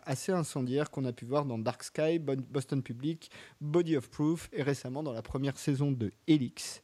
[0.04, 4.62] assez incendiaire qu'on a pu voir dans Dark Sky, Boston Public, Body of Proof, et
[4.62, 6.82] récemment dans la première saison de Helix.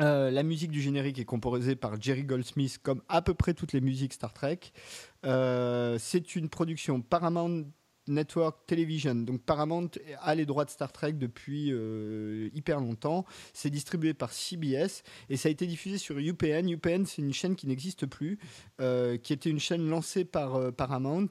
[0.00, 3.72] Euh, la musique du générique est composée par Jerry Goldsmith, comme à peu près toutes
[3.72, 4.60] les musiques Star Trek.
[5.24, 7.64] Euh, c'est une production Paramount
[8.08, 9.14] Network Television.
[9.14, 9.90] Donc Paramount
[10.20, 11.72] a les droits de Star Trek depuis
[12.54, 13.24] hyper longtemps.
[13.52, 16.68] C'est distribué par CBS et ça a été diffusé sur UPN.
[16.68, 18.38] UPN, c'est une chaîne qui n'existe plus,
[18.78, 21.28] qui était une chaîne lancée par Paramount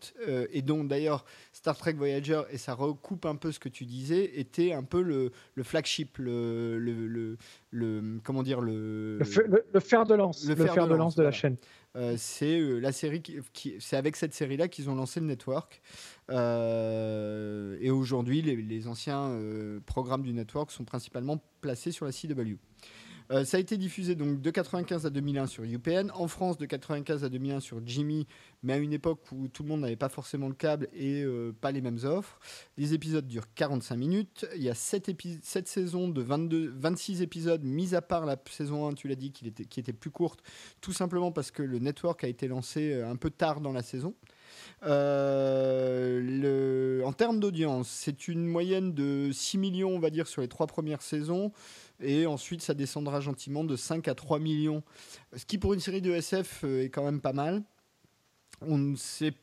[0.52, 4.40] et dont d'ailleurs Star Trek Voyager, et ça recoupe un peu ce que tu disais,
[4.40, 7.38] était un peu le, le flagship, le, le,
[7.72, 9.26] le, comment dire le, le,
[9.80, 11.58] fer de lance, le, fer, de lance, de, la chaîne.
[11.98, 15.26] Euh, c'est euh, la série qui, c'est avec cette série là qu'ils ont lancé le
[15.26, 15.82] network.
[16.30, 19.36] Euh, et aujourd'hui, les, les anciens
[19.86, 22.58] programmes du network sont principalement placés sur la CW.
[23.32, 26.66] Euh, ça a été diffusé donc de 95 à 2001 sur UPN, en France de
[26.66, 28.26] 95 à 2001 sur Jimmy,
[28.64, 31.54] mais à une époque où tout le monde n'avait pas forcément le câble et euh,
[31.60, 32.40] pas les mêmes offres.
[32.78, 34.46] Les épisodes durent 45 minutes.
[34.56, 35.12] Il y a 7,
[35.42, 39.32] 7 saisons de 22, 26 épisodes, mis à part la saison 1, tu l'as dit,
[39.32, 40.42] qui était, qui était plus courte,
[40.80, 43.84] tout simplement parce que le network a été lancé euh, un peu tard dans la
[43.84, 44.14] saison.
[44.84, 50.48] Le, en termes d'audience, c'est une moyenne de 6 millions, on va dire, sur les
[50.48, 51.52] trois premières saisons.
[52.00, 54.84] Et ensuite, ça descendra gentiment de 5 à 3 millions.
[55.36, 57.64] Ce qui, pour une série de SF, euh, est quand même pas mal.
[58.62, 59.34] On sait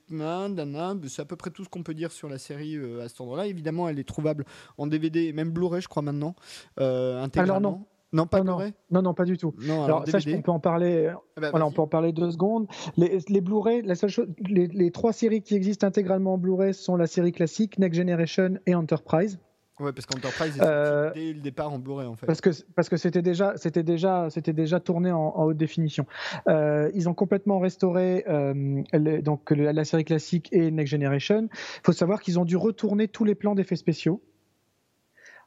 [1.08, 3.20] c'est à peu près tout ce qu'on peut dire sur la série euh, à cet
[3.20, 3.46] endroit-là.
[3.46, 4.44] Évidemment, elle est trouvable
[4.76, 6.34] en DVD et même Blu-ray, je crois maintenant.
[6.80, 7.84] Euh, Alors non.
[8.14, 8.58] Non, pas non,
[8.92, 9.54] non, non, pas du tout.
[9.68, 11.12] alors, ça, on peut en parler.
[11.36, 12.68] Ah bah, voilà, on peut en parler deux secondes.
[12.96, 16.72] Les, les Blu-ray, la seule chose, les, les, trois séries qui existent intégralement en Blu-ray
[16.74, 19.40] sont la série classique, Next Generation et Enterprise.
[19.80, 22.26] Ouais, parce qu'Enterprise euh, dès le départ en Blu-ray en fait.
[22.26, 26.06] Parce que parce que c'était déjà c'était déjà c'était déjà tourné en, haute définition.
[26.46, 28.82] Euh, ils ont complètement restauré euh,
[29.22, 31.48] donc la série classique et Next Generation.
[31.50, 34.22] Il faut savoir qu'ils ont dû retourner tous les plans d'effets spéciaux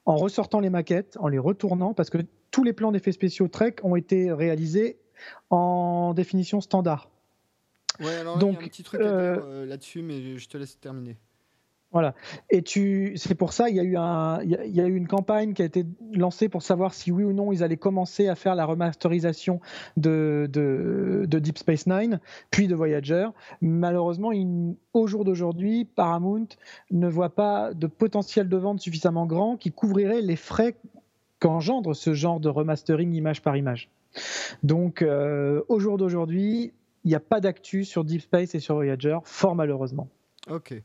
[0.08, 2.18] en ressortant les maquettes, en les retournant parce que
[2.50, 4.98] tous les plans d'effets spéciaux Trek ont été réalisés
[5.50, 7.10] en définition standard.
[8.00, 10.58] Ouais, alors donc, il y a un petit truc dire euh, là-dessus, mais je te
[10.58, 11.18] laisse terminer.
[11.92, 12.16] Voilà.
[12.50, 16.50] Et tu, c'est pour ça, il y a eu une campagne qui a été lancée
[16.50, 19.62] pour savoir si oui ou non ils allaient commencer à faire la remasterisation
[19.96, 20.50] de
[21.26, 22.20] Deep Space Nine,
[22.52, 23.30] puis de Voyager.
[23.62, 24.32] Malheureusement,
[24.94, 26.48] au jour d'aujourd'hui, Paramount
[26.92, 30.76] ne voit pas de potentiel de vente suffisamment grand qui couvrirait les frais
[31.40, 33.90] qu'engendre ce genre de remastering image par image.
[34.64, 36.74] Donc, euh, au jour d'aujourd'hui,
[37.04, 40.10] il n'y a pas d'actu sur Deep Space et sur Voyager, fort malheureusement.
[40.50, 40.82] Ok.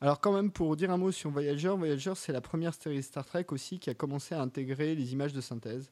[0.00, 3.24] Alors quand même, pour dire un mot sur Voyager, Voyager c'est la première série Star
[3.24, 5.90] Trek aussi qui a commencé à intégrer les images de synthèse.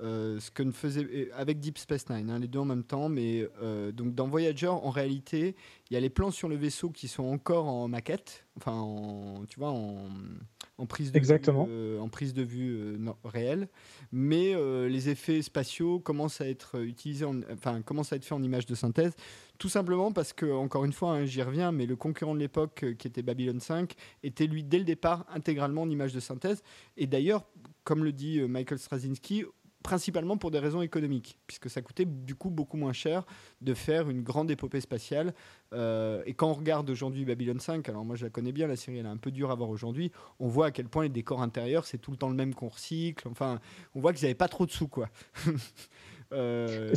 [0.00, 3.08] Euh, ce que ne faisait avec Deep Space Nine, hein, les deux en même temps.
[3.08, 5.56] Mais euh, donc dans Voyager, en réalité,
[5.90, 9.44] il y a les plans sur le vaisseau qui sont encore en maquette, enfin, en,
[9.48, 11.64] tu vois, en, prise de Exactement.
[11.64, 13.68] vue, euh, en prise de vue réelle.
[14.12, 14.54] Mais
[14.88, 18.76] les effets spatiaux commencent à être utilisés, enfin, commencent à être faits en images de
[18.76, 19.14] synthèse.
[19.58, 22.84] Tout simplement parce que, encore une fois, hein, j'y reviens, mais le concurrent de l'époque,
[22.98, 26.62] qui était Babylon 5, était lui dès le départ intégralement en images de synthèse.
[26.96, 27.44] Et d'ailleurs,
[27.82, 29.44] comme le dit Michael Straczynski,
[29.82, 33.24] principalement pour des raisons économiques, puisque ça coûtait du coup beaucoup moins cher
[33.60, 35.34] de faire une grande épopée spatiale.
[35.72, 38.76] Euh, et quand on regarde aujourd'hui Babylon 5, alors moi je la connais bien, la
[38.76, 41.08] série elle est un peu dure à voir aujourd'hui, on voit à quel point les
[41.08, 43.60] décors intérieurs c'est tout le temps le même qu'on recycle, enfin
[43.94, 45.08] on voit qu'ils n'avaient pas trop de sous quoi.
[46.32, 46.94] euh...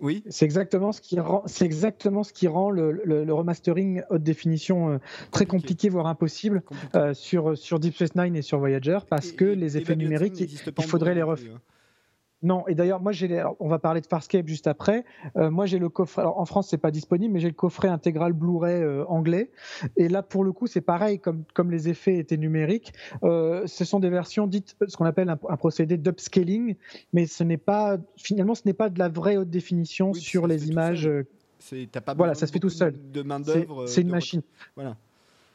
[0.00, 0.22] Oui.
[0.28, 4.98] C'est exactement ce qui rend, c'est exactement ce qui rend le, remastering haute définition euh,
[5.32, 6.62] très compliqué, voire impossible
[6.94, 10.84] euh, sur, sur Deep Space Nine et sur Voyager, parce que les effets numériques, il
[10.84, 11.58] faudrait les refaire.
[12.42, 15.04] Non, et d'ailleurs, moi, j'ai on va parler de Farscape juste après.
[15.36, 16.22] Euh, moi, j'ai le coffret.
[16.22, 19.50] en France, c'est pas disponible, mais j'ai le coffret intégral Blu-ray euh, anglais.
[19.96, 22.92] Et là, pour le coup, c'est pareil, comme, comme les effets étaient numériques.
[23.24, 26.76] Euh, ce sont des versions dites, ce qu'on appelle un, procédé d'upscaling,
[27.12, 30.68] mais ce n'est pas, finalement, ce n'est pas de la vraie haute définition sur les
[30.68, 31.10] images.
[32.04, 32.94] Pas voilà, ça se fait tout seul.
[33.10, 33.86] De main d'œuvre.
[33.86, 34.42] C'est une machine.
[34.76, 34.96] Voilà.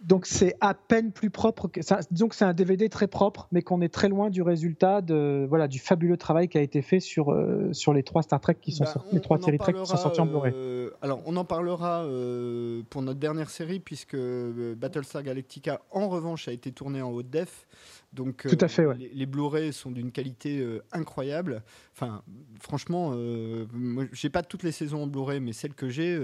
[0.03, 1.69] Donc c'est à peine plus propre.
[1.69, 1.79] Que,
[2.11, 5.45] disons que c'est un DVD très propre, mais qu'on est très loin du résultat de
[5.47, 8.55] voilà du fabuleux travail qui a été fait sur euh, sur les trois Star Trek
[8.61, 10.53] qui sont bah, sortis, les trois séries Trek qui sont sorties en Blu-ray.
[10.53, 16.49] Euh, alors on en parlera euh, pour notre dernière série puisque Battlestar Galactica en revanche
[16.49, 17.65] a été tourné en haute def.
[18.13, 21.63] Donc, Tout à fait, les, les Blu-ray sont d'une qualité incroyable.
[21.95, 22.23] Enfin,
[22.59, 26.19] franchement, euh, moi, j'ai pas toutes les saisons en Blu-ray, mais celles que j'ai.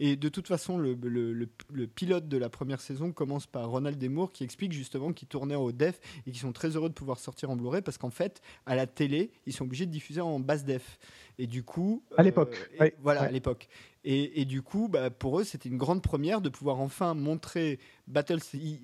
[0.00, 3.98] et de toute façon, le, le, le, pilote de la première saison commence par Ronald
[3.98, 6.94] Demour qui explique justement qu'ils tournaient en haut def et qu'ils sont très heureux de
[6.94, 10.20] pouvoir sortir en Blu-ray parce qu'en fait, à la télé, ils sont obligés de diffuser
[10.20, 10.98] en basse def.
[11.38, 12.02] Et du coup.
[12.16, 12.70] À l'époque.
[12.80, 13.68] Euh, voilà, à l'époque.
[14.04, 17.78] Et, et, du coup, bah, pour eux, c'était une grande première de pouvoir enfin montrer
[18.06, 18.38] Battle.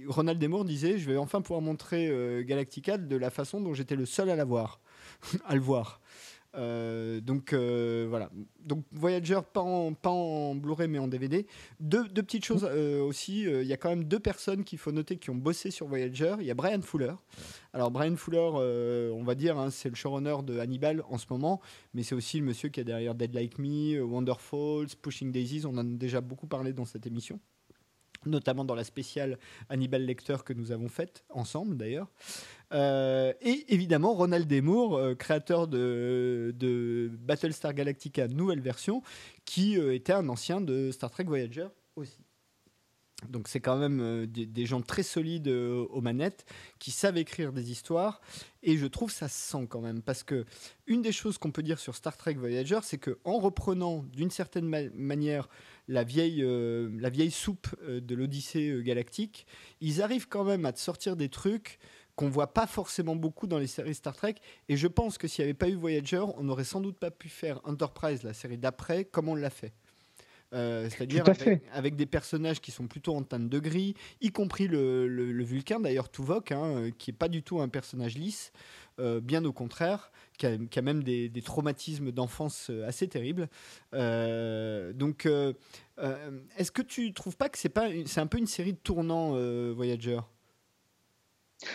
[0.08, 3.96] Ronald Demour disait Je vais enfin pouvoir montrer euh, Galactica de la façon dont j'étais
[3.96, 4.80] le seul à la voir,
[5.44, 6.00] à le voir.
[6.56, 8.30] Euh, donc euh, voilà.
[8.64, 11.46] Donc Voyager pas en, pas en Blu-ray mais en DVD.
[11.78, 13.42] Deux, deux petites choses euh, aussi.
[13.42, 16.36] Il y a quand même deux personnes qu'il faut noter qui ont bossé sur Voyager.
[16.40, 17.14] Il y a Brian Fuller.
[17.72, 21.60] Alors Brian Fuller, on va dire, hein, c'est le showrunner de Hannibal en ce moment,
[21.94, 25.66] mais c'est aussi le monsieur qui est derrière Dead Like Me, Wonderfalls, Pushing Daisies.
[25.66, 27.38] On en a déjà beaucoup parlé dans cette émission
[28.26, 32.08] notamment dans la spéciale Hannibal Lecter que nous avons faite ensemble d'ailleurs.
[32.72, 39.02] Euh, et évidemment Ronald Demour, euh, créateur de, Battlestar Galactica nouvelle version,
[39.44, 41.66] qui euh, était un ancien de Star Trek Voyager
[41.96, 42.18] aussi.
[43.28, 46.46] Donc c'est quand même des, gens très solides aux manettes
[46.78, 48.22] qui savent écrire des histoires
[48.62, 50.46] et je trouve ça se sent quand même parce que
[50.86, 54.30] une des choses qu'on peut dire sur Star Trek Voyager c'est que en reprenant d'une
[54.30, 54.64] certaine
[54.94, 55.50] manière
[55.90, 56.42] la vieille,
[56.98, 59.46] la vieille soupe de l'Odyssée galactique,
[59.80, 61.78] ils arrivent quand même à te sortir des trucs
[62.16, 64.34] qu'on voit pas forcément beaucoup dans les séries Star Trek.
[64.68, 67.10] Et je pense que s'il n'y avait pas eu Voyager, on n'aurait sans doute pas
[67.10, 69.72] pu faire Enterprise, la série d'après, comme on l'a fait.
[70.52, 71.24] Euh, c'est-à-dire
[71.72, 75.78] avec, des personnages qui sont plutôt en teinte de gris, y compris le, le, Vulcain,
[75.78, 78.52] d'ailleurs Tuvok, hein, euh, qui est pas du tout un personnage lisse,
[78.98, 83.48] euh, bien au contraire, qui a, même des, traumatismes d'enfance assez terribles.
[83.92, 88.78] donc, est-ce que tu trouves pas que c'est pas, c'est un peu une série de
[88.78, 89.32] tournants
[89.72, 90.20] Voyager?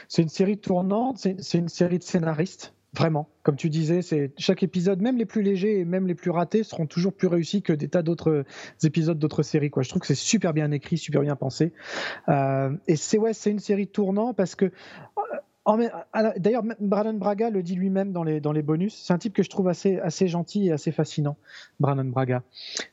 [0.10, 2.75] C'est une série tournante, c'est une série de scénaristes.
[2.96, 6.32] Vraiment, comme tu disais, c'est chaque épisode, même les plus légers et même les plus
[6.32, 8.46] ratés, seront toujours plus réussis que des tas d'autres
[8.84, 9.70] épisodes d'autres séries.
[9.76, 11.74] Je trouve que c'est super bien écrit, super bien pensé.
[12.30, 15.22] Euh, et c'est ouais, c'est une série tournant parce que euh,
[16.38, 18.96] D'ailleurs, Brandon Braga le dit lui-même dans les, dans les bonus.
[18.96, 21.38] C'est un type que je trouve assez, assez gentil et assez fascinant,
[21.80, 22.44] Brandon Braga.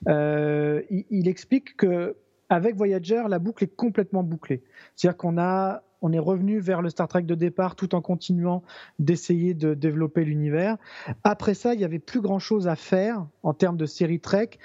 [0.08, 2.16] Euh, il, il, explique que
[2.48, 4.62] avec Voyager, la boucle est complètement bouclée.
[4.96, 8.62] C'est-à-dire qu'on a on est revenu vers le Star Trek de départ tout en continuant
[8.98, 10.76] d'essayer de développer l'univers.
[11.24, 14.58] Après ça, il n'y avait plus grand-chose à faire en termes de série Trek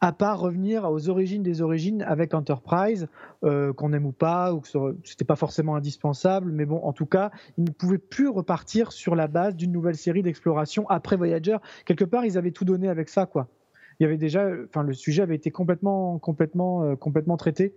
[0.00, 3.08] à part revenir aux origines des origines avec Enterprise,
[3.44, 6.92] euh, qu'on aime ou pas, ou que ce n'était pas forcément indispensable, mais bon, en
[6.92, 11.16] tout cas, ils ne pouvaient plus repartir sur la base d'une nouvelle série d'exploration après
[11.16, 11.56] Voyager.
[11.86, 13.48] Quelque part, ils avaient tout donné avec ça, quoi.
[13.98, 17.74] Il y avait déjà, enfin, le sujet avait été complètement, complètement, euh, complètement traité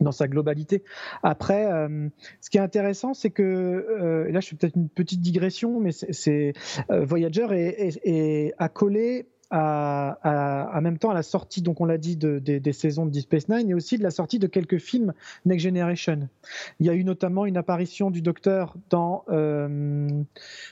[0.00, 0.82] dans sa globalité.
[1.22, 2.08] Après, euh,
[2.40, 5.92] ce qui est intéressant, c'est que, euh, là je fais peut-être une petite digression, mais
[5.92, 6.52] c'est
[6.90, 8.54] euh, Voyager est, est,
[9.54, 13.22] en même temps à la sortie, donc on l'a dit, de, des saisons de Deep
[13.22, 15.12] Space Nine et aussi de la sortie de quelques films
[15.44, 16.28] Next Generation.
[16.80, 20.08] Il y a eu notamment une apparition du Docteur dans, euh,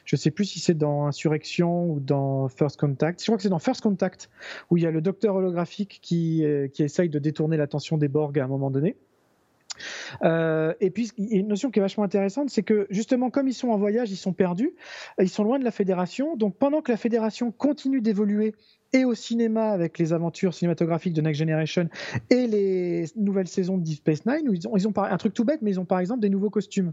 [0.05, 3.21] je sais plus si c'est dans Insurrection ou dans First Contact.
[3.21, 4.31] Je crois que c'est dans First Contact
[4.71, 8.39] où il y a le Docteur holographique qui, qui essaye de détourner l'attention des Borg
[8.39, 8.97] à un moment donné.
[10.23, 13.31] Euh, et puis, il y a une notion qui est vachement intéressante, c'est que justement,
[13.31, 14.75] comme ils sont en voyage, ils sont perdus,
[15.19, 16.37] ils sont loin de la fédération.
[16.37, 18.55] Donc, pendant que la fédération continue d'évoluer
[18.93, 21.89] et au cinéma avec les aventures cinématographiques de Next Generation
[22.31, 25.35] et les nouvelles saisons de Deep Space Nine où ils ont, ils ont un truc
[25.35, 26.93] tout bête, mais ils ont par exemple des nouveaux costumes.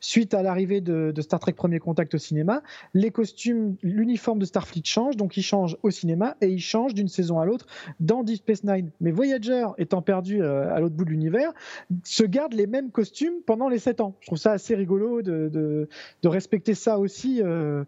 [0.00, 2.62] Suite à l'arrivée de, Star Trek Premier Contact au cinéma,
[2.94, 7.08] les costumes, l'uniforme de Starfleet change, donc il change au cinéma et il change d'une
[7.08, 7.66] saison à l'autre
[7.98, 8.90] dans Deep Space Nine.
[9.00, 11.52] Mais Voyager, étant perdu euh, à l'autre bout de l'univers,
[12.04, 14.16] se garde les mêmes costumes pendant les 7 ans.
[14.20, 17.42] Je trouve ça assez rigolo de, de, respecter ça aussi.
[17.42, 17.84] Euh,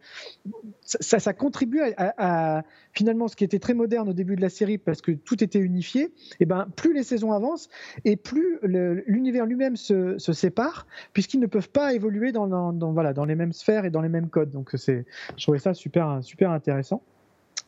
[0.84, 4.78] ça, contribue à, à finalement ce qui était très moderne au début de la série
[4.78, 7.68] parce que tout était unifié, et eh ben plus les saisons avancent
[8.04, 13.84] et plus l'univers lui-même se, sépare puisqu'ils ne peuvent pas évoluer dans, les mêmes sphères
[13.84, 14.50] et dans les mêmes codes.
[14.50, 15.02] Donc je
[15.36, 17.02] trouvais ça super intéressant.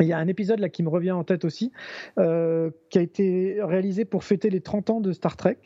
[0.00, 1.72] Il y a un épisode là qui me revient en tête aussi,
[2.18, 5.58] euh, qui a été réalisé pour fêter les 30 ans de Star Trek.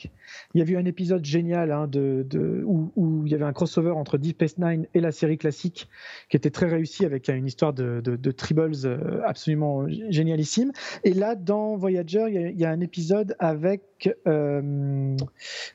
[0.55, 2.27] Il y a eu un épisode génial hein, de,
[2.67, 5.89] où, il y avait un crossover entre Deep Space Nine et la série classique,
[6.29, 10.73] qui était très réussi avec une histoire de, tribbles euh, absolument génialissime.
[11.05, 15.17] Et là, dans Voyager, il y a, un épisode avec euh,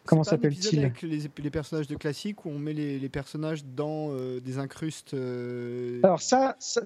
[0.06, 4.60] comment s'appelle-t-il Avec les, les, personnages de classique où on met les, personnages dans des
[4.60, 5.16] incrustes.
[6.04, 6.82] Alors ça, ça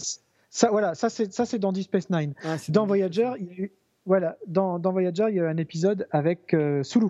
[0.49, 2.33] ça, voilà, ça c'est ça c'est dans Deep Space Nine.
[2.43, 3.71] Ah, dans Voyager, il y a eu,
[4.05, 7.07] voilà, dans, dans, Voyager, il y a un épisode avec euh, Sulu.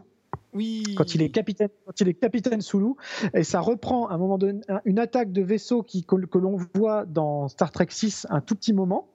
[0.54, 0.84] Oui.
[0.98, 2.94] Quand il est capitaine, quand il est capitaine Sulu,
[3.34, 7.06] et ça reprend à un moment donné une attaque de vaisseau qui que, l'on voit
[7.06, 9.08] dans Star Trek 6 un tout petit moment.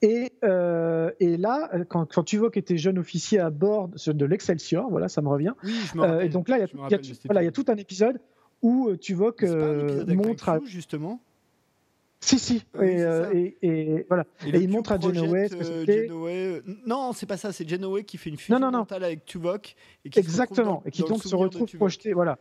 [0.00, 5.08] Et, euh, et, là, quand, quand tu vois jeune officier à bord de l'Excelsior, voilà,
[5.08, 5.52] ça me revient.
[5.62, 7.64] Oui, je me euh, et donc là, il y, a, voilà, il y a tout
[7.68, 8.20] un épisode
[8.62, 10.58] où tu vois que montre à...
[10.64, 11.20] justement.
[12.24, 12.64] Si, si.
[12.76, 14.24] Euh, et, voilà.
[14.46, 16.08] Et, il montre à Genoway ce que euh, c'était.
[16.10, 17.52] Euh, non, c'est pas ça.
[17.52, 19.76] C'est Genoway qui fait une fusion non, non, mentale avec Tuvok.
[20.04, 20.82] Et qui Exactement.
[20.86, 22.14] et qui donc se retrouve projeté.
[22.14, 22.38] Voilà.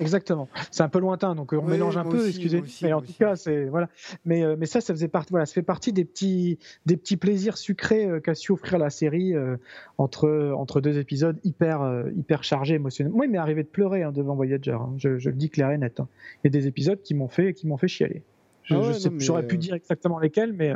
[0.00, 0.48] Exactement.
[0.70, 2.62] C'est un peu lointain, donc on mélange un peu, excusez.
[2.82, 3.88] mais en tout cas, c'est voilà.
[4.24, 5.30] Mais euh, mais ça, ça faisait partie.
[5.30, 8.90] Voilà, ça fait partie des petits des petits plaisirs sucrés euh, qu'a su offrir la
[8.90, 9.56] série euh,
[9.98, 13.16] entre entre deux épisodes hyper hyper chargés émotionnellement.
[13.16, 14.72] Moi, il m'est arrivé de pleurer hein, devant Voyager.
[14.72, 14.94] Hein.
[14.96, 16.00] Je, je, le dis clair et net.
[16.00, 16.08] Hein.
[16.42, 18.22] Il y a des épisodes qui m'ont fait qui m'ont fait chialer.
[18.64, 20.72] J'aurais ah pu dire exactement lesquels, mais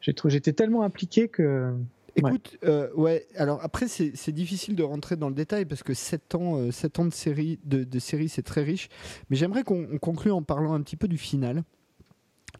[0.00, 1.74] j'étais tellement impliqué que
[2.18, 2.68] Écoute, ouais.
[2.68, 3.26] Euh, ouais.
[3.36, 7.04] alors après, c'est difficile de rentrer dans le détail parce que 7 ans, euh, ans
[7.04, 8.88] de série, de, série c'est très riche.
[9.30, 11.62] Mais j'aimerais qu'on conclue en parlant un petit peu du final.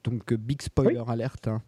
[0.05, 1.49] Donc, euh, big spoiler alerte.
[1.49, 1.63] Hein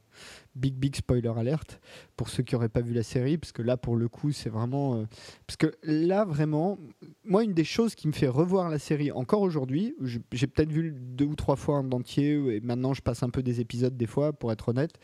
[0.55, 1.81] big big spoiler alerte
[2.17, 4.51] pour ceux qui n'auraient pas vu la série, parce que là pour le coup c'est
[4.51, 4.97] vraiment...
[4.97, 5.05] Euh,
[5.47, 6.79] parce que là vraiment,
[7.25, 9.95] moi une des choses qui me fait revoir la série encore aujourd'hui,
[10.33, 13.43] j'ai peut-être vu deux ou trois fois en entier, et maintenant je passe un peu
[13.43, 14.99] des épisodes des fois pour être honnête,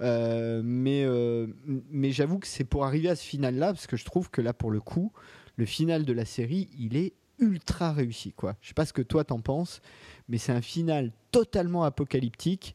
[0.00, 1.46] euh, mais, euh,
[1.90, 4.52] mais j'avoue que c'est pour arriver à ce final-là, parce que je trouve que là
[4.52, 5.12] pour le coup,
[5.56, 8.32] le final de la série, il est ultra réussi.
[8.32, 8.56] Quoi.
[8.60, 9.80] Je sais pas ce que toi t'en penses,
[10.28, 12.74] mais c'est un final totalement apocalyptique,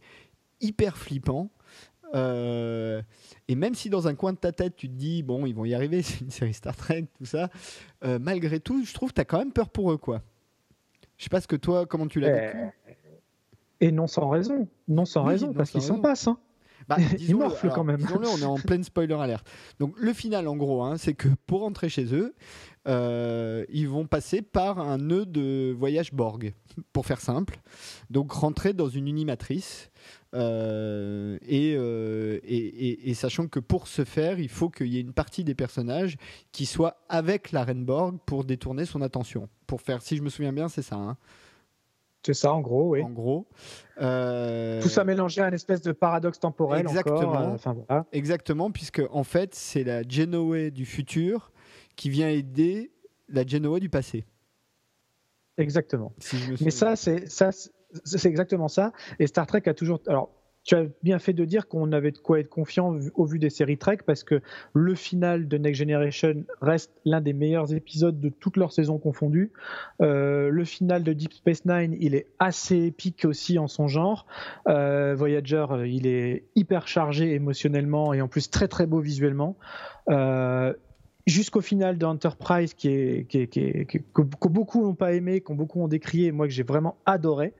[0.61, 1.49] hyper flippant.
[2.15, 3.01] Euh,
[3.47, 5.65] et même si dans un coin de ta tête, tu te dis, bon, ils vont
[5.65, 7.49] y arriver, c'est une série Star Trek, tout ça,
[8.03, 10.21] euh, malgré tout, je trouve que tu as quand même peur pour eux, quoi.
[11.17, 12.97] Je sais pas ce que toi, comment tu l'as euh, vécu.
[13.81, 14.67] Et non sans raison.
[14.87, 16.27] Non sans raison, parce qu'ils s'en passent.
[16.27, 16.37] Hein.
[16.89, 18.05] Bah, ils morflent quand même.
[18.13, 19.49] On est en pleine spoiler alerte.
[19.79, 22.35] Donc le final, en gros, hein, c'est que pour rentrer chez eux,
[22.85, 26.53] ils vont passer par un nœud de voyage Borg,
[26.93, 27.59] pour faire simple.
[28.09, 29.89] Donc rentrer dans une unimatrice
[30.33, 35.13] euh, euh, et, et, sachant que pour ce faire, il faut qu'il y ait une
[35.13, 36.17] partie des personnages
[36.51, 39.47] qui soit avec la Renborg pour détourner son attention.
[39.67, 40.95] Pour faire, si je me souviens bien, c'est ça.
[40.95, 41.17] Hein.
[42.25, 43.03] C'est ça, en gros, oui.
[43.03, 43.47] En gros.
[44.01, 46.81] Euh, Tout ça mélangé à une espèce de paradoxe temporel.
[46.81, 47.57] Exactement.
[48.11, 51.51] Exactement, puisque en fait, c'est la Genoa du futur
[51.95, 52.91] qui vient aider
[53.29, 54.25] la Genoa du passé.
[55.57, 56.13] Exactement.
[56.61, 57.51] Mais ça, c'est ça,
[58.03, 58.91] c'est exactement ça.
[59.19, 59.99] Et Star Trek a toujours.
[60.07, 60.31] Alors,
[60.63, 63.49] tu as bien fait de dire qu'on avait de quoi être confiant au vu des
[63.49, 64.41] séries Trek parce que
[64.73, 69.51] le final de Next Generation reste l'un des meilleurs épisodes de toutes leurs saisons confondues.
[70.01, 74.25] Euh, le final de Deep Space Nine, il est assez épique aussi en son genre.
[74.67, 79.57] Euh, Voyager, il est hyper chargé émotionnellement et en plus très très beau visuellement.
[80.09, 80.73] Euh,
[81.25, 86.31] jusqu'au final d'Enterprise qui est, qui que, beaucoup n'ont pas aimé, que beaucoup ont décrié,
[86.31, 87.53] moi que j'ai vraiment adoré.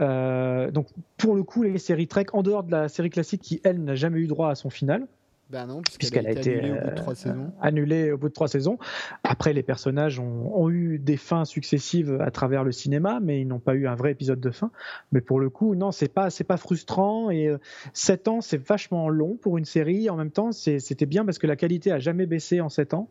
[0.00, 3.60] Euh, donc pour le coup, les séries Trek, en dehors de la série classique qui
[3.64, 5.06] elle n'a jamais eu droit à son final,
[5.48, 7.52] ben non, puisqu'elle a, été, annulée, au bout de trois euh, saisons.
[7.60, 8.78] annulée au bout de trois saisons.
[9.22, 13.60] Après, les personnages ont, eu des fins successives à travers le cinéma, mais ils n'ont
[13.60, 14.72] pas eu un vrai épisode de fin.
[15.12, 17.30] Mais pour le coup, non, c'est pas, c'est pas frustrant.
[17.30, 17.58] Et euh,
[17.92, 20.10] sept ans, c'est vachement long pour une série.
[20.10, 23.08] En même temps, c'était bien parce que la qualité a jamais baissé en sept ans.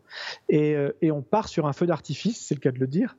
[0.50, 3.16] Et, euh, et on part sur un feu d'artifice, c'est le cas de le dire,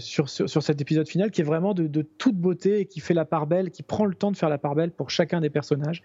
[0.00, 3.14] sur, sur, cet épisode final qui est vraiment de, de toute beauté et qui fait
[3.14, 5.48] la part belle, qui prend le temps de faire la part belle pour chacun des
[5.48, 6.02] personnages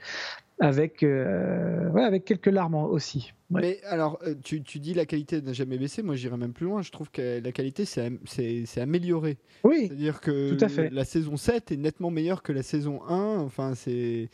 [0.63, 3.33] avec, euh, avec quelques larmes aussi.
[3.49, 6.01] Mais alors, euh, tu, tu, dis la qualité n'a jamais baissé.
[6.01, 6.81] Moi, j'irais même plus loin.
[6.81, 9.37] Je trouve que la qualité s'est améliorée.
[9.65, 9.87] Oui.
[9.87, 10.89] C'est-à-dire que tout à fait.
[10.89, 13.39] la saison 7 est nettement meilleure que la saison 1.
[13.39, 14.29] Enfin, c'est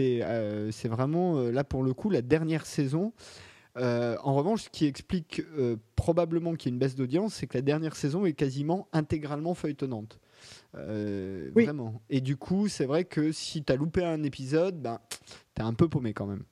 [0.00, 3.12] euh, c'est vraiment, là, pour le coup, la dernière saison.
[3.76, 5.42] en revanche, ce qui explique
[5.94, 9.54] probablement qu'il y a une baisse d'audience, c'est que la dernière saison est quasiment intégralement
[9.54, 10.18] feuilletonnante.
[10.76, 12.00] Euh, vraiment.
[12.10, 15.00] Et du coup, c'est vrai que si tu as loupé un épisode, ben,
[15.54, 16.44] tu es un peu paumé quand même.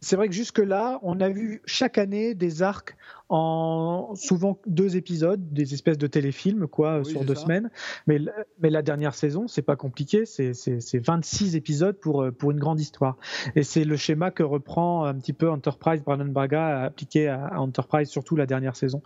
[0.00, 2.96] C'est vrai que jusque-là, on a vu chaque année des arcs
[3.28, 7.68] en souvent deux épisodes, des espèces de téléfilms quoi, sur deux semaines.
[8.06, 8.20] Mais,
[8.60, 13.16] mais la dernière saison, c'est pas compliqué, c'est 26 épisodes pour, pour une grande histoire.
[13.56, 18.08] Et c'est le schéma que reprend un petit peu Enterprise, Brandon Braga appliqué à, Enterprise,
[18.08, 19.02] surtout la dernière saison.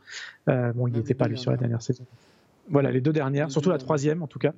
[0.51, 2.05] Euh, bon, il n'était pas lui sur la dernière saison.
[2.73, 4.53] Voilà, les deux dernières, surtout la troisième en tout cas.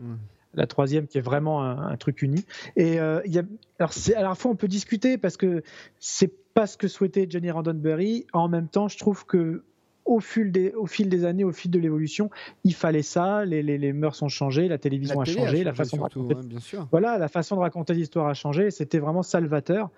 [0.55, 2.47] La troisième qui est vraiment un, truc uni.
[2.77, 3.43] Et euh, y a,
[3.81, 5.63] alors à la fois on peut discuter parce que
[5.99, 8.27] c'est pas ce que souhaitait Jenny Roddenberry.
[8.33, 9.65] En même temps, je trouve que
[10.05, 12.31] au fil des, au fil des années, au fil de l'évolution,
[12.63, 13.45] il fallait ça.
[13.45, 16.37] Les, les, les, mœurs ont changé, la télévision a, changé, la façon de raconter,
[16.77, 18.71] hein, voilà, la façon de raconter l'histoire a changé.
[18.71, 19.91] C'était vraiment salvateur.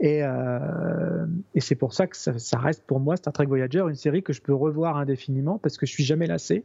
[0.00, 3.80] Et, euh, et c'est pour ça que ça, ça, reste pour moi Star Trek Voyager
[3.88, 6.64] une série que je peux revoir indéfiniment parce que je suis jamais lassé.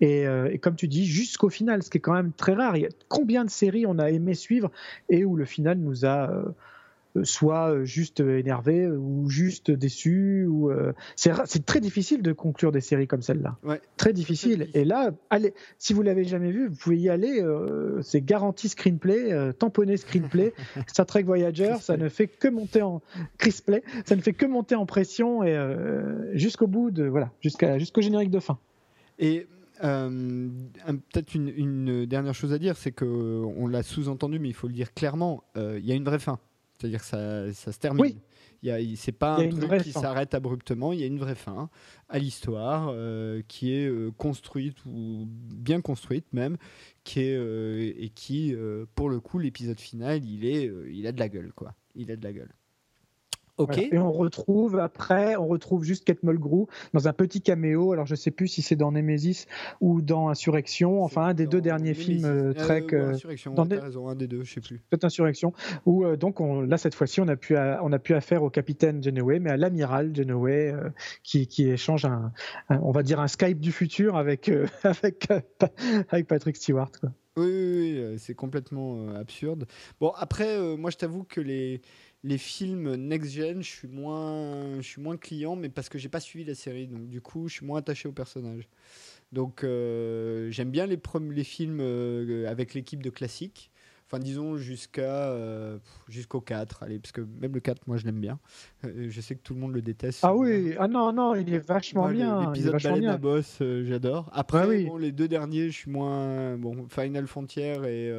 [0.00, 2.76] Et, euh, et comme tu dis, jusqu'au final, ce qui est quand même très rare.
[2.76, 4.70] Il y a combien de séries on a aimé suivre
[5.08, 6.44] et où le final nous a euh,
[7.24, 10.46] soit euh, juste énervé euh, ou juste déçu.
[10.46, 10.70] Ou,
[11.16, 13.56] c'est, très difficile de conclure des séries comme celle-là.
[13.96, 14.68] Très difficile.
[14.74, 17.44] Et là, allez, si vous l'avez jamais vu, vous pouvez y aller.
[18.02, 20.52] c'est garanti screenplay, tamponné screenplay.
[20.86, 23.02] Star Trek Voyager, ça ne fait que monter en
[24.04, 25.58] ça ne fait que monter en pression et
[26.32, 28.58] jusqu'au bout de voilà, jusqu'à jusqu'au générique de fin.
[29.18, 29.46] Et
[29.84, 30.48] euh,
[31.12, 34.66] peut-être une, une, dernière chose à dire, c'est que on l'a sous-entendu, mais il faut
[34.66, 35.44] le dire clairement.
[35.56, 36.38] Il y a une vraie fin,
[36.78, 38.02] c'est-à-dire que ça, ça se termine.
[38.02, 38.16] Oui.
[38.96, 41.70] C'est pas un truc qui s'arrête abruptement, il y a une vraie fin
[42.08, 46.56] à l'histoire euh, qui est euh, construite ou bien construite même,
[47.04, 48.54] qui est, euh, et qui,
[48.94, 51.52] pour le coup, l'épisode final, il, est, il a de la gueule.
[51.54, 51.74] quoi.
[51.94, 52.52] Il a de la gueule.
[53.92, 57.92] Et on retrouve après, on retrouve juste Kate Mulgrew dans un petit caméo.
[57.92, 59.46] Alors je sais plus si c'est dans Nemesis
[59.80, 61.02] ou dans Insurrection.
[61.02, 62.86] Enfin un des deux derniers films euh, Trek.
[62.92, 63.54] Euh, Insurrection.
[63.54, 64.78] Dans raison, un des deux, je sais plus.
[64.90, 65.52] Peut-être Insurrection.
[65.86, 68.50] Où euh, donc on, là cette fois-ci on a pu on a pu affaire au
[68.50, 70.74] capitaine Genoway, mais à l'amiral Genoway
[71.22, 72.32] qui, qui échange un,
[72.70, 74.50] on va dire un Skype du futur avec
[74.82, 75.28] avec
[76.10, 76.90] avec Patrick Stewart.
[77.00, 77.10] Quoi.
[77.36, 79.66] Oui, oui, oui c'est complètement absurde.
[80.00, 81.80] Bon après, moi je t'avoue que les
[82.24, 86.20] les films next-gen, je suis moins, je suis moins client, mais parce que j'ai pas
[86.20, 88.68] suivi la série, donc du coup, je suis moins attaché au personnage.
[89.32, 90.98] Donc, euh, j'aime bien les,
[91.30, 93.70] les films euh, avec l'équipe de classique.
[94.06, 98.20] Enfin, disons jusqu'à euh, jusqu'au 4, allez, parce que même le 4, moi, je l'aime
[98.20, 98.40] bien.
[98.82, 100.20] je sais que tout le monde le déteste.
[100.22, 102.46] Ah oui, ah non, non, il est vachement bien.
[102.46, 104.30] L'épisode Baleine à boss, j'adore.
[104.32, 106.56] Après, ah les deux derniers, je suis moins.
[106.56, 108.10] Bon, Final Frontier et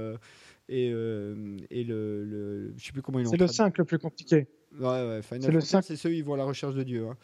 [0.71, 3.97] et, euh, et le, le, je sais plus comment ils C'est le 5 le plus
[3.97, 4.47] compliqué.
[4.79, 5.83] Ouais, ouais, Final le 5.
[5.83, 7.07] c'est ceux qui vont à la recherche de Dieu.
[7.07, 7.17] Hein.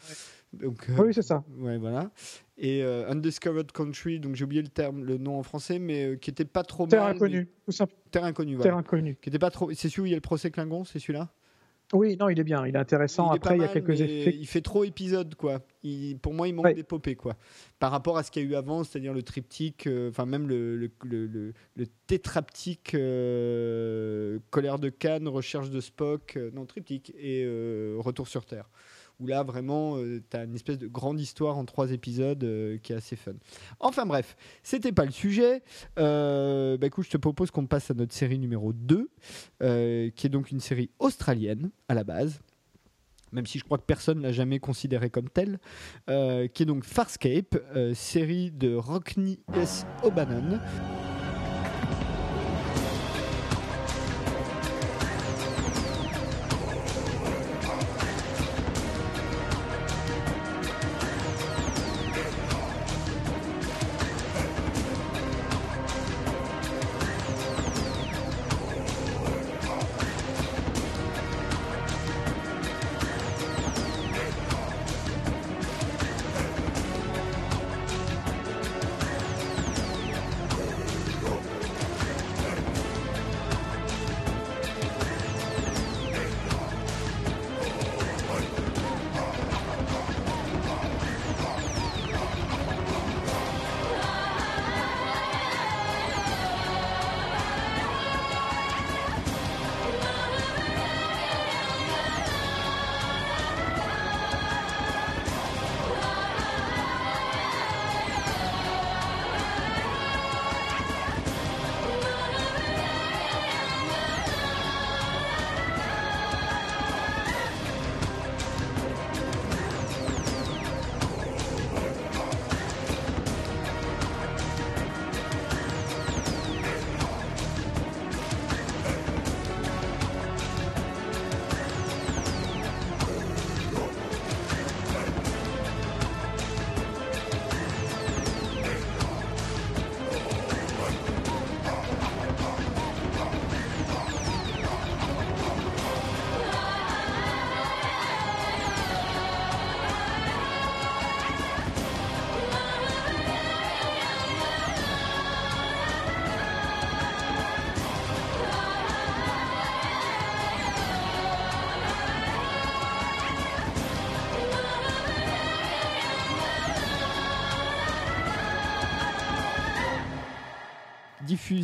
[0.51, 1.43] Donc, euh, oui, c'est ça.
[1.59, 2.09] Ouais, voilà.
[2.57, 6.31] Et euh, Undiscovered Country, donc j'ai oublié le terme, le nom en français, mais qui
[6.31, 7.47] était pas trop Terre inconnue.
[8.09, 8.71] Terre inconnue, voilà.
[8.71, 9.15] Terre inconnue.
[9.21, 9.71] Qui était pas trop.
[9.73, 11.31] C'est celui où il y a le procès Klingon, c'est celui-là?
[11.95, 13.31] Oui, non, il est bien, il est intéressant.
[13.31, 14.35] Après, il y a quelques effets.
[14.35, 15.61] Il fait trop épisode, quoi.
[16.21, 17.35] pour moi, il manque d'épopée, quoi.
[17.79, 20.47] Par rapport à ce qu'il y a eu avant, c'est-à-dire le triptyque, euh, enfin, même
[20.47, 27.13] le, le, le, le tétraptyque euh, colère de Cannes, recherche de Spock, euh, non, triptyque,
[27.17, 27.45] et
[27.97, 28.69] retour sur Terre
[29.19, 32.77] où là vraiment euh, tu as une espèce de grande histoire en trois épisodes euh,
[32.77, 33.33] qui est assez fun.
[33.79, 35.63] Enfin bref, c'était pas le sujet.
[35.99, 39.09] Euh, bah, écoute, je te propose qu'on passe à notre série numéro 2,
[39.59, 42.41] qui est donc une série australienne à la base
[43.31, 45.59] même si je crois que personne l'a jamais considérée comme telle,
[46.07, 47.57] qui est donc Farscape,
[47.93, 49.85] série de Rockney S.
[50.03, 50.57] O'Bannon.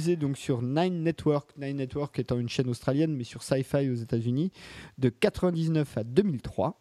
[0.09, 4.51] Donc sur Nine Network, Nine Network étant une chaîne australienne, mais sur Sci-Fi aux États-Unis,
[4.97, 6.79] de 99 à 2003.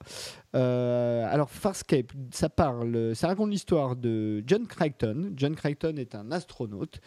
[0.56, 5.32] Euh, alors Farscape, ça parle, ça raconte l'histoire de John Crichton.
[5.36, 7.01] John Crichton est un astronaute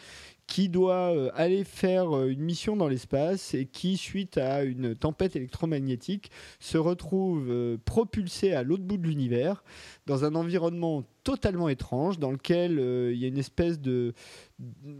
[0.46, 4.94] qui doit euh, aller faire euh, une mission dans l'espace et qui, suite à une
[4.94, 6.30] tempête électromagnétique,
[6.60, 9.64] se retrouve propulsé à l'autre bout de l'univers
[10.06, 12.72] dans un environnement totalement étrange dans lequel
[13.12, 14.12] il y a une espèce de,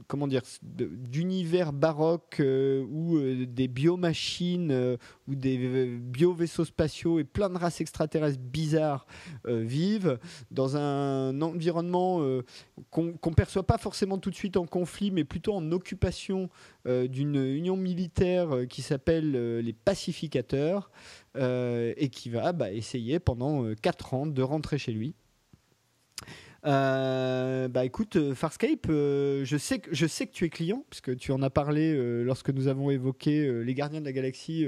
[0.08, 4.98] comment dire d'univers baroque euh, où des biomachines
[5.28, 9.06] ou des bio-vaisseaux spatiaux et plein de races extraterrestres bizarres
[9.44, 10.18] vivent
[10.50, 12.20] dans un environnement
[12.90, 16.48] qu'on ne perçoit pas forcément tout de suite en conflit, mais plutôt en occupation
[16.84, 20.90] d'une union militaire qui s'appelle les pacificateurs
[21.36, 25.14] et qui va bah, essayer pendant 4 ans de rentrer chez lui.
[26.66, 30.84] Euh, bah écoute, euh, Farscape, euh, je, sais que, je sais que tu es client,
[30.88, 34.66] puisque tu en as parlé lorsque nous avons évoqué les Gardiens de la Galaxie.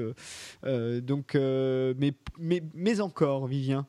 [0.64, 3.86] donc, mais, mais, mais encore, Vivien.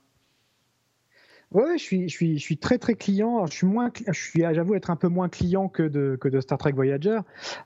[1.52, 3.46] Ouais, je suis, je suis, je suis très très client.
[3.46, 6.42] je suis moins, je suis, j'avoue être un peu moins client que de, que de
[6.42, 7.20] Star Trek Voyager,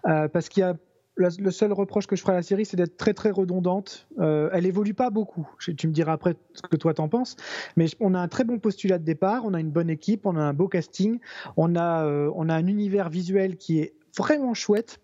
[0.03, 0.75] parce qu'il y a
[1.21, 4.07] le seul reproche que je ferai à la série, c'est d'être très très redondante.
[4.19, 5.47] Euh, elle évolue pas beaucoup.
[5.59, 7.35] Tu me diras après ce que toi t'en penses.
[7.77, 10.35] Mais on a un très bon postulat de départ, on a une bonne équipe, on
[10.35, 11.19] a un beau casting,
[11.57, 14.99] on a, euh, on a un univers visuel qui est vraiment chouette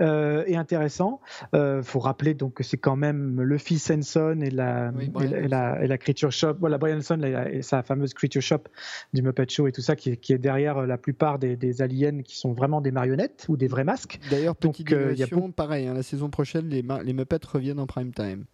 [0.00, 1.20] euh, et intéressant.
[1.52, 5.48] Il euh, faut rappeler donc que c'est quand même le fils Henson et la, et,
[5.48, 8.62] la, et la, Creature Shop, voilà, Brian Henson et, sa fameuse Creature Shop
[9.12, 12.22] du Muppet Show et tout ça, qui, qui est derrière la plupart des, des, aliens
[12.22, 14.18] qui sont vraiment des marionnettes ou des vrais masques.
[14.30, 17.86] D'ailleurs, petite euh, y a pareil, hein, la saison prochaine, les, les Muppets reviennent en
[17.86, 18.44] prime time.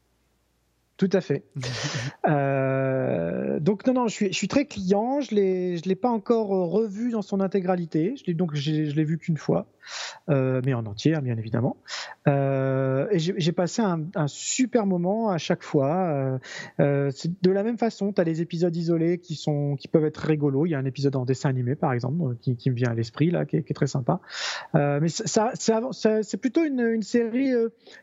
[0.98, 1.44] Tout à fait.
[2.28, 5.20] euh, donc non, non, je suis, je suis très client.
[5.20, 8.14] Je je l'ai pas encore revu dans son intégralité.
[8.26, 9.68] Je donc je l'ai vu qu'une fois.
[10.30, 11.76] Euh, mais en entier, hein, bien évidemment.
[12.26, 16.38] Euh, et j'ai passé un, super moment à chaque fois.
[16.80, 17.10] Euh,
[17.42, 20.66] de la même façon, tu as les épisodes isolés qui, sont, qui peuvent être rigolos.
[20.66, 23.30] Il y a un épisode en dessin animé, par exemple, qui, me vient à l'esprit,
[23.30, 24.20] là, qui est, très sympa.
[24.74, 27.52] mais ça, c'est plutôt une, série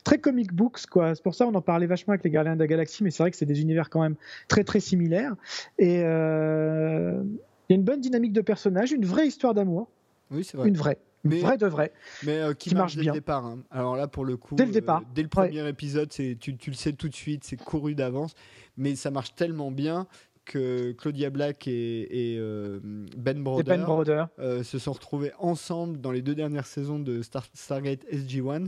[0.03, 1.15] très comic books, quoi.
[1.15, 3.21] C'est pour ça qu'on en parlait vachement avec les Gardiens de la Galaxie, mais c'est
[3.21, 4.15] vrai que c'est des univers quand même
[4.47, 5.35] très, très similaires.
[5.77, 9.89] Et il y a une bonne dynamique de personnages, une vraie histoire d'amour.
[10.31, 10.67] Oui, c'est vrai.
[10.67, 11.91] Une vraie mais, vrai de vrai,
[12.23, 13.13] mais euh, qui, marche, dès bien.
[13.13, 13.45] le départ.
[13.45, 13.59] Hein.
[13.71, 16.55] Alors là, pour le coup, dès le départ, euh, dès le premier épisode, c'est tu,
[16.55, 18.35] tu, le sais tout de suite, c'est couru d'avance,
[18.77, 20.07] mais ça marche tellement bien
[20.45, 22.79] que Claudia Black et, euh,
[23.17, 28.67] Ben Broder, ben se sont retrouvés ensemble dans les deux dernières saisons de Stargate SG-1.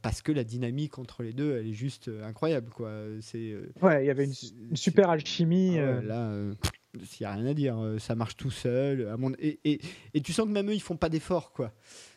[0.00, 2.92] parce que la dynamique entre les deux, elle est juste incroyable, quoi.
[3.20, 3.56] C'est.
[3.82, 5.78] ouais, il y avait une, super alchimie.
[5.78, 6.32] Ah là,
[7.00, 7.78] il n'y a rien à dire.
[7.78, 9.14] Euh, ça marche tout seul.
[9.38, 9.80] et, et,
[10.14, 11.72] et, tu sens que même eux, ils font pas d'efforts, quoi.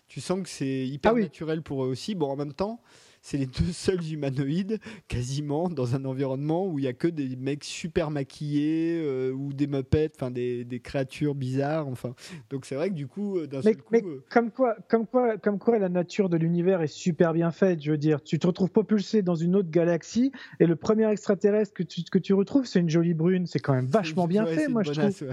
[0.08, 2.16] Tu sens que c'est hyper ah naturel pour eux aussi.
[2.16, 2.82] Bon, en même temps,
[3.22, 7.36] c'est les deux seuls humanoïdes quasiment dans un environnement où il y a que des
[7.36, 11.88] mecs super maquillés euh, ou des muppets, enfin des, des, créatures bizarres.
[11.88, 12.14] Enfin,
[12.50, 15.38] donc c'est vrai que du coup, euh, d'un seul coup, mais comme quoi, comme quoi,
[15.38, 17.84] comme quoi, la nature de l'univers est super bien faite.
[17.84, 21.74] Je veux dire, tu te retrouves propulsé dans une autre galaxie et le premier extraterrestre
[21.74, 23.46] que tu, que tu retrouves, c'est une jolie brune.
[23.48, 25.24] C'est quand même vachement bien fait, moi je trouve.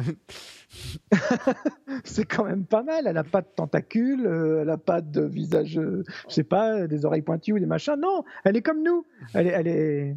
[2.04, 3.06] c'est quand même pas mal.
[3.06, 7.04] Elle a pas de tentacules, euh, elle a pas de visage, je sais pas, des
[7.04, 9.04] oreilles pointues ou des non, elle est comme nous.
[9.34, 10.16] Elle est, elle est,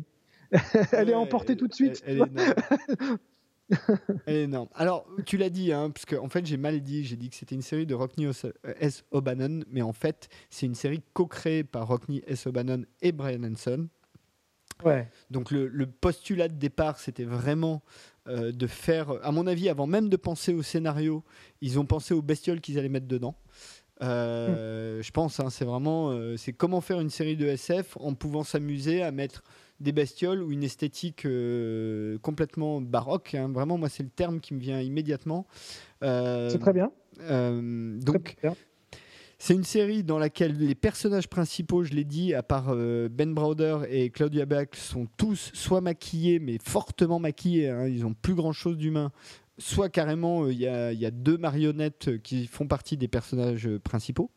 [0.92, 2.04] elle est emportée tout de suite.
[4.26, 4.68] Elle, est énorme.
[4.74, 7.06] Alors, tu l'as dit, hein, parce qu'en en fait, j'ai mal dit.
[7.06, 8.28] J'ai dit que c'était une série de Rockney
[8.80, 9.04] S.
[9.12, 12.48] O'Bannon, mais en fait, c'est une série co-créée par Rockney S.
[12.48, 13.88] O'Bannon et Brian Hanson.
[14.84, 15.08] Ouais.
[15.30, 17.84] Donc, le, postulat de départ, c'était vraiment
[18.30, 21.24] euh, de faire, à mon avis, avant même de penser au scénario,
[21.62, 23.36] ils ont pensé aux bestioles qu'ils allaient mettre dedans.
[24.02, 28.14] Euh, je pense, hein, c'est vraiment, euh, c'est comment faire une série de SF en
[28.14, 29.44] pouvant s'amuser à mettre
[29.80, 31.28] des bestioles ou une esthétique
[32.22, 33.34] complètement baroque.
[33.34, 33.50] Hein.
[33.52, 35.48] Vraiment, moi, c'est le terme qui me vient immédiatement.
[36.02, 36.92] c'est très bien.
[37.20, 38.36] donc,
[39.40, 43.80] c'est une série dans laquelle les personnages principaux, je l'ai dit, à part Ben Browder
[43.90, 47.70] et Claudia Black, sont tous soit maquillés, mais fortement maquillés.
[47.70, 47.88] Hein.
[47.88, 49.12] ils ont plus grand chose d'humain
[49.60, 50.66] soit carrément euh, il y,
[51.06, 54.32] a deux marionnettes qui font partie des personnages principaux.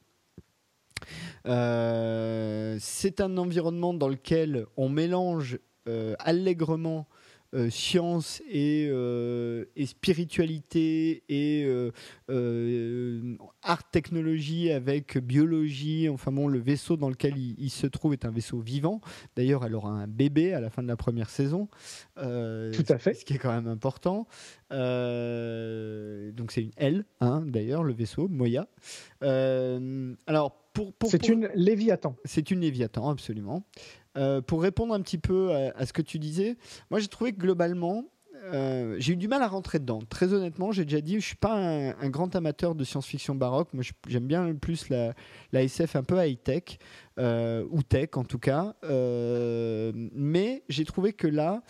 [1.46, 5.58] Euh, c'est un environnement dans lequel on mélange
[5.88, 7.08] euh, allègrement
[7.54, 16.08] euh, science et, euh, et, spiritualité et euh, art technologie avec biologie.
[16.08, 19.02] Enfin bon, le vaisseau dans lequel il, se trouve est un vaisseau vivant.
[19.36, 21.68] D'ailleurs, elle aura un bébé à la fin de la première saison.
[22.16, 22.22] Tout
[22.88, 23.12] à fait.
[23.12, 24.26] Ce qui est quand même important.
[24.70, 24.78] donc
[26.52, 28.66] c'est une L, hein, d'ailleurs, le vaisseau, Moya.
[29.20, 32.16] alors, pour, pour, c'est une Léviathan.
[32.24, 33.66] C'est une Léviathan, absolument.
[34.16, 36.56] Euh, pour répondre un petit peu à, ce que tu disais,
[36.90, 38.04] moi j'ai trouvé que globalement,
[38.52, 40.00] euh, j'ai eu du mal à rentrer dedans.
[40.08, 43.68] Très honnêtement, j'ai déjà dit, je suis pas un, grand amateur de science-fiction baroque.
[43.72, 45.14] Moi, j'aime bien plus la,
[45.52, 46.78] la, SF un peu high-tech,
[47.18, 48.74] euh, ou tech en tout cas.
[48.82, 51.62] mais j'ai trouvé que là,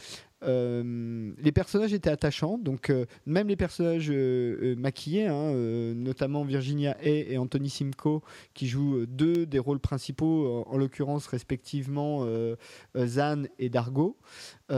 [0.43, 2.93] les personnages étaient attachants, donc
[3.27, 5.52] même les personnages maquillés, hein,
[5.94, 8.23] notamment Virginia Hay et Anthony Simcoe,
[8.55, 12.27] qui jouent deux des rôles principaux, en, l'occurrence respectivement
[12.97, 14.16] Zan et Dargo,
[14.69, 14.77] qu'il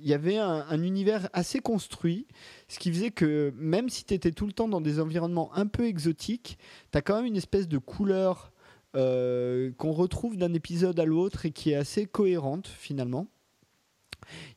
[0.00, 2.26] y avait un, un univers assez construit
[2.68, 5.66] ce qui faisait que même si tu étais tout le temps dans des environnements un
[5.66, 6.58] peu exotiques,
[6.92, 8.52] tu as quand même une espèce de couleur
[8.96, 13.26] euh, qu'on retrouve d'un épisode à l'autre et qui est assez cohérente finalement.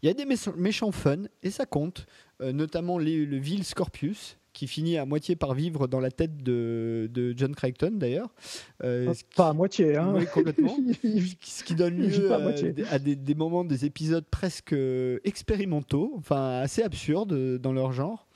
[0.02, 2.06] Il y a des méchants fun et ça compte,
[2.42, 7.34] euh, notamment le vil Scorpius qui finit à moitié par vivre dans la tête de,
[7.38, 8.30] John Crichton d'ailleurs.
[8.84, 10.14] Euh, pas à moitié, hein.
[10.16, 10.76] Oui, complètement.
[11.42, 14.76] ce qui donne lieu à, des, des, moments, des épisodes presque
[15.24, 18.28] expérimentaux, enfin assez absurdes dans leur genre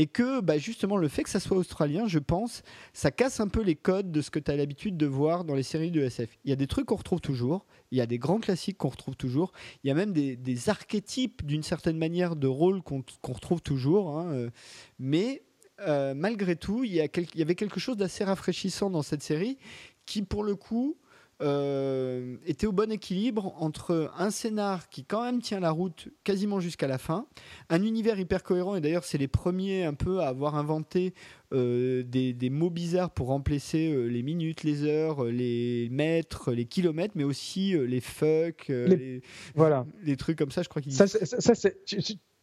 [0.00, 2.62] et que bah, justement le fait que ça soit australien, je pense,
[2.94, 5.54] ça casse un peu les codes de ce que tu as l'habitude de voir dans
[5.54, 6.38] les séries de SF.
[6.42, 8.88] Il y a des trucs qu'on retrouve toujours, il y a des grands classiques qu'on
[8.88, 9.52] retrouve toujours,
[9.84, 14.32] il y a même des, archétypes d'une certaine manière de rôle qu'on retrouve toujours, hein,
[14.32, 14.50] euh,
[14.98, 15.42] mais
[15.82, 19.58] euh, malgré tout, il y avait quelque chose d'assez rafraîchissant dans cette série
[20.06, 20.96] qui, pour le coup,
[21.42, 26.60] euh, était au bon équilibre entre un scénar qui quand même tient la route quasiment
[26.60, 27.26] jusqu'à la fin,
[27.70, 31.14] un univers hyper cohérent, et d'ailleurs c'est les premiers un peu à avoir inventé
[31.52, 37.14] euh, des, mots bizarres pour remplacer euh, les minutes, les heures, les mètres, les kilomètres,
[37.16, 39.22] mais aussi les fuck, les,
[39.54, 39.86] voilà.
[40.04, 41.70] les trucs comme ça, je crois qu'il ça, ça,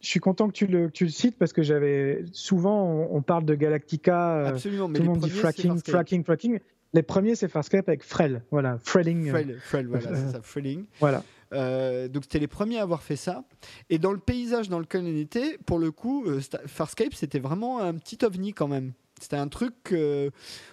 [0.00, 3.44] je suis content que tu le, tu le cites parce que j'avais souvent on, parle
[3.44, 6.58] de Galactica, Absolument, mais tout le monde dit fracking, fracking, fracking.
[6.94, 9.28] Les premiers, c'est Farscape avec Frel, voilà, Frelling.
[9.60, 10.86] Frel, voilà, c'est ça, Frelling.
[11.00, 11.22] Voilà.
[11.52, 13.44] Euh, donc c'était les premiers à avoir fait ça.
[13.90, 17.80] Et dans le paysage dans lequel on était, pour le coup, euh, Farscape, c'était vraiment
[17.80, 18.92] un petit ovni quand même.
[19.20, 20.30] C'était un truc, euh,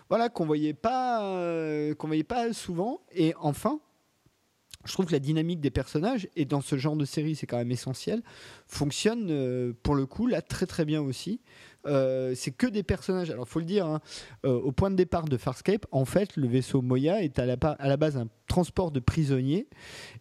[0.10, 1.20] voilà, qu'on voyait pas,
[1.98, 3.02] qu'on voyait pas souvent.
[3.14, 3.80] Et enfin,
[4.86, 7.58] je trouve que la dynamique des personnages, et dans ce genre de série c'est quand
[7.58, 8.22] même essentiel,
[8.68, 11.42] fonctionne pour le coup là très très bien aussi.
[11.86, 13.30] Euh, c'est que des personnages.
[13.30, 14.02] Alors, faut le dire, hein,
[14.46, 17.98] euh, au point de départ de Farscape, en fait, le vaisseau Moya est à la,
[17.98, 19.68] base un transport de prisonniers.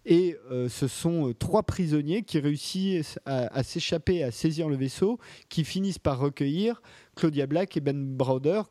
[0.04, 5.18] Et euh, ce sont trois prisonniers qui réussissent à s'échapper, à saisir le vaisseau,
[5.48, 6.82] qui finissent par recueillir
[7.16, 8.62] Claudia Black et Ben Browder,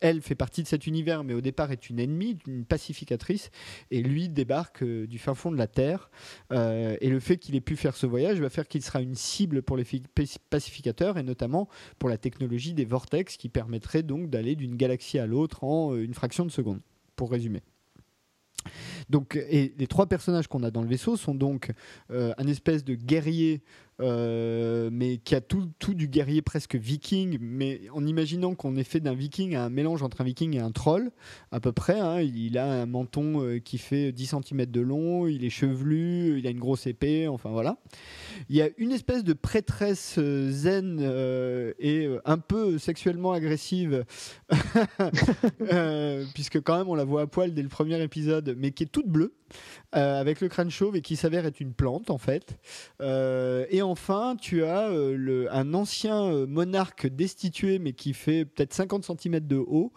[0.00, 3.50] elle fait partie de cet univers, mais au départ est une ennemie, une pacificatrice,
[3.90, 6.10] et lui débarque euh, du fin fond de la Terre.
[6.52, 9.14] Euh, et le fait qu'il ait pu faire ce voyage va faire qu'il sera une
[9.14, 9.84] cible pour les
[10.50, 11.68] pacificateurs, et notamment
[11.98, 16.04] pour la technologie des vortex, qui permettrait donc d'aller d'une galaxie à l'autre en euh,
[16.04, 16.80] une fraction de seconde,
[17.16, 17.62] pour résumer.
[19.10, 21.72] Donc, et les trois personnages qu'on a dans le vaisseau sont donc
[22.10, 23.60] un espèce de guerrier
[24.02, 29.00] euh, mais qui a tout, du guerrier presque viking, mais en imaginant qu'on est fait
[29.00, 31.10] d'un viking à un mélange entre un viking et un troll,
[31.50, 31.98] à peu près.
[31.98, 32.20] Hein.
[32.20, 36.46] il a un menton euh, qui fait 10 cm de long, il est chevelu, il
[36.46, 37.78] a une grosse épée, enfin voilà.
[38.48, 41.00] Il y a une espèce de prêtresse euh, zen
[41.78, 44.04] et un peu sexuellement agressive,
[46.34, 48.86] puisque quand même on la voit à poil dès le premier épisode, mais qui est
[48.86, 49.34] toute bleue.
[49.92, 52.58] Avec le crâne chauve et qui s'avère être une plante en fait.
[53.00, 58.46] et en enfin, tu as euh, le, un ancien euh, monarque destitué, mais qui fait
[58.46, 59.92] peut-être 50 cm de haut,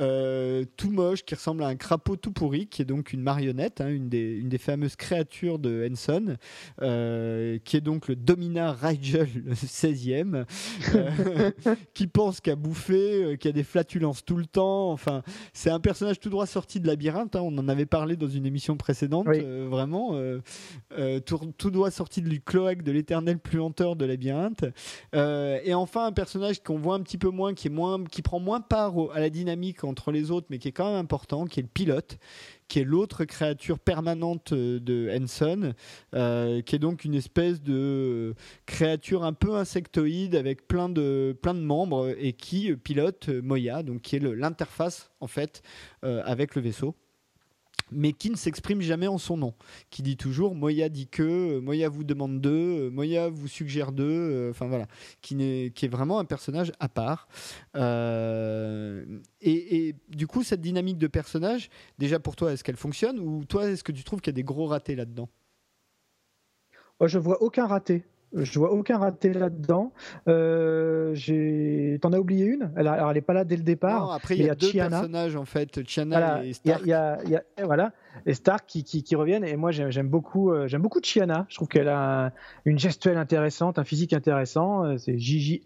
[0.00, 3.80] euh, tout moche, qui ressemble à un crapaud tout pourri, qui est donc une marionnette,
[3.80, 6.36] hein, une, des, une, des, fameuses créatures de Henson,
[6.78, 10.44] qui est donc le Dominar Rigel, le 16e,
[11.94, 14.90] qui pense qu'à bouffer, qui a des flatulences tout le temps.
[14.90, 15.22] Enfin,
[15.52, 17.36] c'est un personnage tout droit sorti de Labyrinthe.
[17.36, 20.14] Hein, on en avait parlé dans une émission précédente, vraiment.
[21.26, 24.64] Tout, tout, droit sorti du cloaque de l'éternel plus lenteur de labyrinthe.
[25.14, 28.22] Euh, et enfin, un personnage qu'on voit un petit peu moins, qui, est moins, qui
[28.22, 31.46] prend moins part à la dynamique entre les autres, mais qui est quand même important,
[31.46, 32.18] qui est le pilote
[32.68, 35.72] qui est l'autre créature permanente euh, de Henson,
[36.14, 38.34] euh, qui est donc une espèce de
[38.66, 44.02] créature un peu insectoïde avec plein de, plein de membres et qui pilote Moya, donc
[44.02, 45.62] qui est l'interface en fait
[46.02, 46.96] avec le vaisseau
[47.90, 49.54] mais qui ne s'exprime jamais en son nom,
[49.90, 53.92] qui dit toujours Moya dit que, euh, Moya vous demande d'eux, euh, Moya vous suggère
[53.92, 54.86] d'eux, euh, enfin voilà,
[55.20, 57.28] qui, est, vraiment un personnage à part.
[59.40, 61.68] et, du coup, cette dynamique de personnage,
[61.98, 64.40] déjà pour toi, est-ce qu'elle fonctionne ou toi, est-ce que tu trouves qu'il y a
[64.40, 65.28] des gros ratés là-dedans?
[67.04, 68.04] Je vois aucun raté.
[68.36, 69.92] Je vois aucun raté là-dedans.
[70.26, 72.70] j'ai et t'en as oublié une?
[72.76, 74.12] Elle, elle est pas là dès le départ.
[74.12, 76.80] après, il y, a deux personnages en fait, Chiana et Stark.
[76.84, 77.92] Il y a, y a, voilà,
[78.24, 79.44] et Stark qui, qui, qui reviennent.
[79.44, 81.46] Et moi, j'aime beaucoup, euh, j'aime beaucoup Chiana.
[81.48, 82.32] Je trouve qu'elle a
[82.64, 84.84] une gestuelle intéressante, un physique intéressant.
[84.84, 85.62] Euh, c'est Gigi,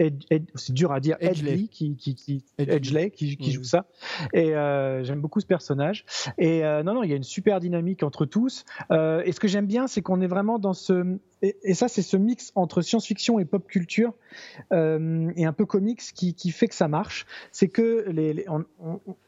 [0.55, 3.10] c'est dur à dire, Edgley qui, qui, Edgley.
[3.10, 3.86] qui, qui joue ça.
[4.32, 6.05] Et euh, j'aime beaucoup ce personnage.
[6.39, 8.64] Et non, non, il y a une super dynamique entre tous.
[8.90, 12.16] et ce que j'aime bien, c'est qu'on est vraiment dans ce, et, ça, c'est ce
[12.16, 14.14] mix entre science-fiction et pop culture
[14.72, 17.27] et un peu comics qui, qui, fait que ça marche.
[17.52, 18.47] C'est que les,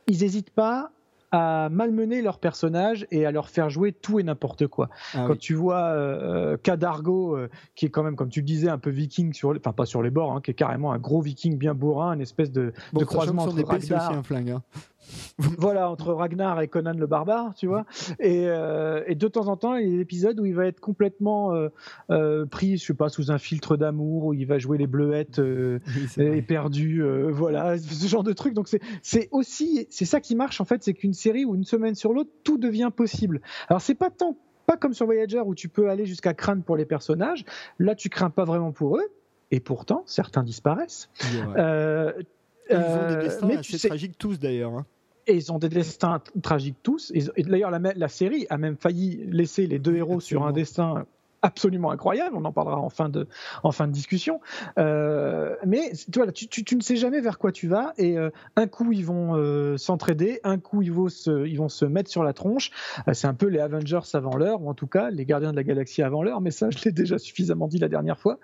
[0.07, 0.93] ils n'hésitent pas
[1.33, 4.91] à malmener leurs personnages et à leur faire jouer tout et n'importe quoi.
[5.15, 8.69] Ah quand tu vois euh, Cadargo, euh, qui est quand même, comme tu le disais,
[8.69, 11.23] un peu viking, sur, enfin pas sur les bords, hein, qui est carrément un gros
[11.23, 13.57] viking bien bourrin, une espèce de, de croisement entre.
[13.73, 14.63] Aussi un flingue, hein.
[15.59, 17.85] voilà, entre Ragnar et Conan le barbare, tu vois.
[18.20, 20.66] Et, euh, et, de temps en temps, il y a des épisodes où il va
[20.66, 21.53] être complètement
[22.11, 25.41] euh, pris, je sais pas, sous un filtre d'amour, où il va jouer les bleuettes
[26.19, 28.55] et perdu, voilà, ce genre de truc.
[28.55, 28.69] Donc
[29.03, 32.12] c'est aussi, c'est ça qui marche en fait, c'est qu'une série où une semaine sur
[32.12, 33.41] l'autre, tout devient possible.
[33.69, 36.77] Alors c'est pas tant pas comme sur Voyager où tu peux aller jusqu'à craindre pour
[36.77, 37.45] les personnages.
[37.79, 39.09] Là, tu crains pas vraiment pour eux.
[39.51, 41.11] Et pourtant, certains disparaissent.
[41.57, 42.12] Euh,
[42.71, 44.73] ils ont des euh, destins assez tragiques tous d'ailleurs.
[44.73, 44.87] Hein.
[45.27, 47.13] Et ils ont des destins tragiques tous.
[47.15, 51.07] Et d'ailleurs, la, la, série a même failli laisser les deux héros sur un destin
[51.43, 52.37] absolument incroyable.
[52.37, 53.27] On en parlera en fin de,
[53.63, 54.41] en fin de discussion.
[54.79, 57.93] Euh, mais tu, vois, tu, tu, ne sais jamais vers quoi tu vas.
[57.99, 60.41] Et euh, un coup, ils vont euh, s'entraider.
[60.45, 62.71] Un coup, ils vont, se, ils vont se mettre sur la tronche.
[63.13, 65.65] c'est un peu les Avengers avant l'heure, ou en tout cas les Gardiens de la
[65.65, 66.41] Galaxie avant l'heure.
[66.41, 68.39] Mais ça, je l'ai déjà suffisamment dit la dernière fois.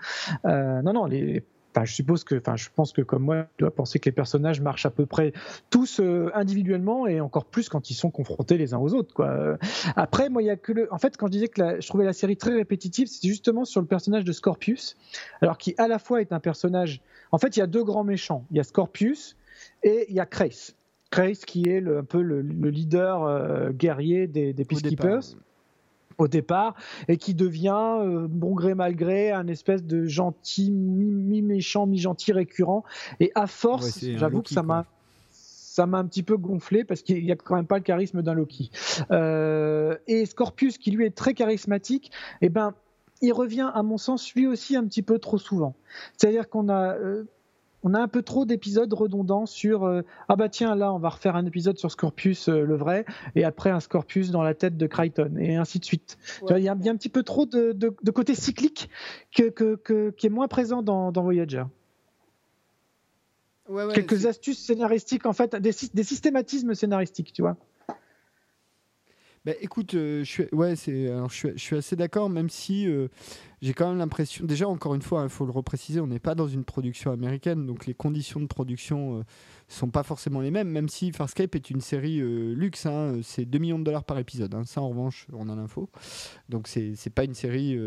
[0.45, 1.45] non, non, les
[1.85, 4.61] je suppose que, enfin, je pense que comme moi, tu dois penser que les personnages
[4.61, 5.33] marchent à peu près
[5.71, 9.59] tous euh, individuellement et encore plus quand ils sont confrontés les uns aux autres, quoi.
[9.97, 10.93] Après, moi, il y a que le.
[10.93, 13.81] En fait, quand je disais que je trouvais la série très répétitive, c'était justement sur
[13.81, 14.97] le personnage de Scorpius,
[15.43, 17.01] alors qui à la fois est un personnage.
[17.33, 18.45] En fait, il y a deux grands méchants.
[18.51, 19.37] Il y a Scorpius
[19.83, 20.75] et il y a Krace.
[21.11, 25.48] Krace qui est un peu le, leader euh, guerrier des, des Peacekeepers au départ
[27.09, 31.99] et qui devient euh, bon gré mal gré un espèce de gentil mi méchant mi
[31.99, 32.85] gentil récurrent
[33.21, 34.85] et à force j'avoue que ça m'a
[35.31, 38.21] ça m'a un petit peu gonflé parce qu'il n'y a quand même pas le charisme
[38.21, 38.73] d'un Loki.
[39.13, 42.75] Euh, et Scorpius, qui lui est très charismatique, eh ben,
[43.23, 45.77] il revient, à mon sens, lui aussi un petit peu trop souvent.
[46.17, 47.29] C'est-à-dire qu'on a, euh,
[47.83, 51.11] on a un peu trop d'épisodes redondants sur euh, ah bah tiens là on va
[51.11, 54.77] refaire un épisode sur Scorpius euh, le vrai et après un Scorpius dans la tête
[54.77, 56.19] de Crichton et ainsi de suite.
[56.51, 58.91] Il y, a un petit peu trop de, côté cyclique
[59.35, 61.65] que, qui est moins présent dans, Voyager.
[63.95, 67.57] Quelques astuces scénaristiques en fait, des, des systématismes scénaristiques, tu vois.
[69.45, 73.09] Bah, écoute, euh, je, suis, ouais, c'est, alors, je, suis, assez d'accord, même si euh,
[73.63, 74.45] j'ai quand même l'impression.
[74.45, 77.67] Déjà, encore une fois, il faut le repréciser, on n'est pas dans une production américaine,
[77.67, 79.23] donc les conditions de production euh,
[79.69, 82.21] sont pas forcément les mêmes, même si Farscape est une série
[82.55, 84.55] luxe, hein, c'est 2 millions de dollars par épisode.
[84.55, 85.91] Hein, ça, en revanche, on a l'info.
[86.49, 87.79] Donc, c'est, c'est pas une série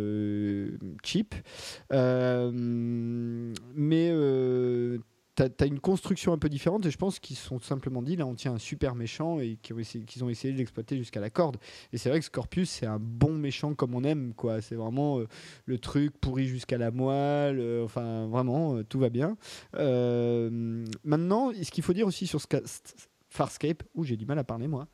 [1.03, 1.36] cheap.
[1.90, 4.11] mais
[5.49, 8.15] tu as, une construction un peu différente et je pense qu'ils se sont simplement dit
[8.15, 11.57] là on tient un super méchant et qu'ils ont essayé, de l'exploiter jusqu'à la corde.
[11.93, 14.61] Et c'est vrai que Scorpius c'est un bon méchant comme on aime quoi.
[14.61, 15.27] C'est vraiment euh,
[15.65, 17.59] le truc pourri jusqu'à la moelle.
[17.59, 19.38] Euh, enfin vraiment euh, tout va bien.
[19.73, 22.41] maintenant, ce qu'il faut dire aussi sur
[23.30, 24.88] Farscape, où j'ai du mal à parler moi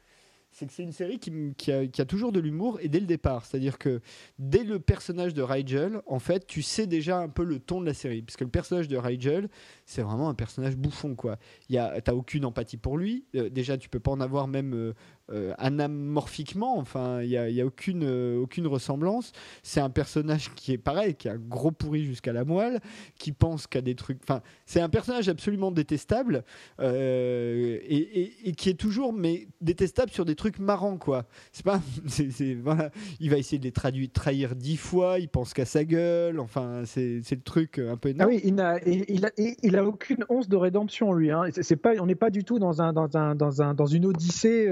[0.58, 3.46] c'est que c'est une série qui, a, toujours de l'humour et dès le départ.
[3.46, 4.02] C'est-à-dire que
[4.40, 7.86] dès le personnage de Rigel, en fait, tu sais déjà un peu le ton de
[7.86, 8.24] la série.
[8.24, 9.50] Parce que le personnage de Rigel,
[9.86, 11.38] c'est vraiment un personnage bouffon, quoi.
[11.70, 13.26] T'as aucune empathie pour lui.
[13.36, 14.94] Euh, déjà, tu peux pas en avoir même euh,
[15.30, 19.34] euh, anamorphiquement, enfin, il n'y a, y a aucune, euh, aucune ressemblance.
[19.62, 22.80] C'est un personnage qui est pareil, qui a gros pourri jusqu'à la moelle,
[23.20, 24.20] qui pense qu'à des trucs.
[24.24, 26.45] Enfin, c'est un personnage absolument détestable
[26.80, 31.26] euh, et, qui est toujours, mais détestable sur des trucs marrants, quoi.
[31.52, 31.82] C'est pas.
[33.20, 36.84] il va essayer de les traduire, trahir dix fois, il pense qu'à sa gueule, enfin,
[36.86, 38.32] c'est le truc un peu énorme.
[38.32, 41.32] Ah oui, il n'a il a, il a aucune once de rédemption, lui.
[41.32, 41.49] Hein.
[41.84, 44.70] Pas, on n'est pas du tout dans, un, dans, un, dans, un, dans une odyssée.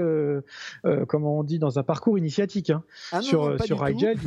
[0.84, 2.70] Euh, comment on dit, dans un parcours initiatique.
[2.70, 2.82] Hein.
[3.12, 4.18] Ah sur euh, sur Rigel,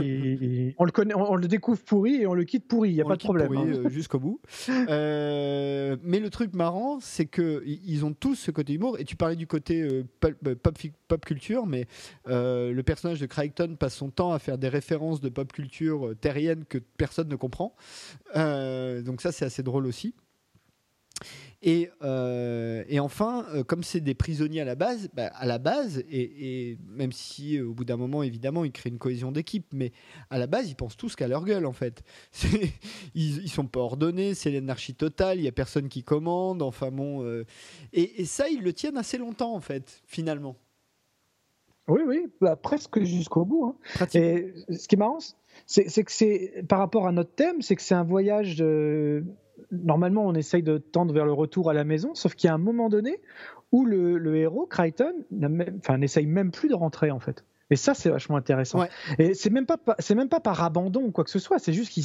[0.78, 3.06] on, le connaît, on, le découvre pourri et on le quitte pourri, il n'y a
[3.06, 3.52] pas de problème.
[3.54, 3.66] Hein.
[3.68, 4.40] euh, jusqu'au bout.
[4.68, 9.48] mais le truc marrant, c'est qu'ils ont tous ce côté humour, et tu parlais du
[9.48, 9.88] côté
[10.20, 10.34] pop,
[11.08, 11.88] pop, culture, mais
[12.26, 16.66] le personnage de Crichton passe son temps à faire des références de pop culture terrienne
[16.68, 17.76] que personne ne comprend.
[18.36, 20.14] donc ça, c'est assez drôle aussi.
[21.62, 25.58] Et, euh, et enfin, euh, comme c'est des prisonniers à la base, bah, à la
[25.58, 29.34] base, et, et même si euh, au bout d'un moment, évidemment, ils créent une cohésion
[29.34, 29.92] d'équipe, mais
[30.30, 32.02] à la base, ils pensent tous qu'à leur gueule, en fait.
[33.14, 36.92] Ils, ils sont pas ordonnés, c'est l'anarchie totale, il y a personne qui commande, enfin
[36.92, 37.24] bon.
[37.26, 37.44] euh,
[37.92, 40.56] et, et ça, ils le tiennent assez longtemps, en fait, finalement.
[41.88, 43.66] Oui, oui, bah, presque jusqu'au bout.
[43.66, 44.08] hein.
[44.14, 45.18] Et ce qui est marrant,
[45.66, 48.58] c'est que c'est par rapport à notre thème, c'est que c'est un voyage.
[48.62, 49.24] euh,
[49.72, 52.54] normalement, on essaye de tendre vers le retour à la maison, sauf qu'il y a
[52.54, 53.20] un moment donné
[53.72, 57.44] où le, le héros, Crichton, n'a même- n'essaye même plus de rentrer en fait.
[57.72, 58.80] Et ça, c'est vachement intéressant.
[58.80, 58.90] Ouais.
[59.20, 61.60] Et c'est même pas, pa- c'est même pas par abandon ou quoi que ce soit.
[61.60, 62.04] C'est juste qu'il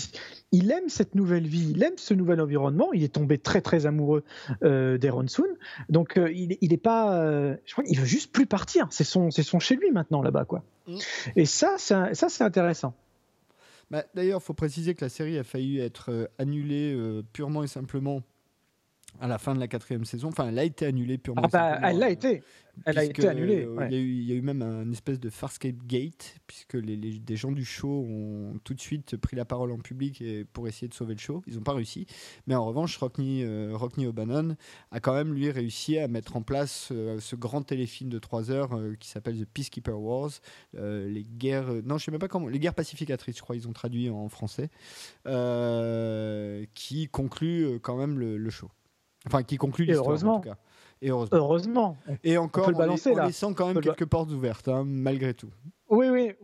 [0.53, 2.93] il aime cette nouvelle vie, il aime ce nouvel environnement.
[2.93, 4.25] Il est tombé très très amoureux
[4.63, 5.47] euh, d'Aaron Soon.
[5.89, 8.89] Donc euh, il, il est pas, euh, je crois qu'il veut juste plus partir.
[8.91, 10.65] C'est son, c'est son chez lui maintenant là-bas quoi.
[10.87, 10.97] Mm.
[11.37, 12.93] Et ça, ça c'est intéressant.
[13.91, 17.63] Bah, D'ailleurs, il faut préciser que la série a failli être euh, annulée euh, purement
[17.63, 18.23] et simplement
[19.21, 20.29] à la fin de la quatrième saison.
[20.29, 22.43] Enfin, elle a été annulée purement Ah bah, elle l'a euh, été.
[22.87, 23.65] Elle a été annulée.
[23.67, 23.87] ouais.
[23.89, 26.75] Il y, a eu- il y a eu même un espèce de Farscape Gate, puisque
[26.75, 30.21] les, les- des gens du show ont tout de suite pris la parole en public
[30.21, 31.41] et, pour essayer de sauver le show.
[31.47, 32.07] Ils n'ont pas réussi.
[32.49, 34.57] Mais en revanche, Rockney, euh, Rockney O'Bannon
[34.91, 38.51] a quand même, lui, réussi à mettre en place euh, ce grand téléfilm de 3
[38.51, 40.33] heures euh, qui s'appelle The Peacekeeper Wars.
[40.75, 41.71] les guerres.
[41.85, 42.49] Non, je sais même pas comment.
[42.49, 44.69] Les guerres pacificatrices, je crois, ils ont traduit en français.
[46.75, 48.69] qui conclut quand même le, le show.
[49.27, 50.07] Enfin, qui conclut l'histoire.
[50.07, 50.41] en heureusement.
[50.41, 50.57] tout cas.
[51.03, 51.39] Et heureusement.
[51.39, 51.97] Heureusement.
[52.23, 53.27] Et encore, le en balancer, en là.
[53.27, 55.51] laissant quand On même quelques portes ouvertes, hein, malgré tout.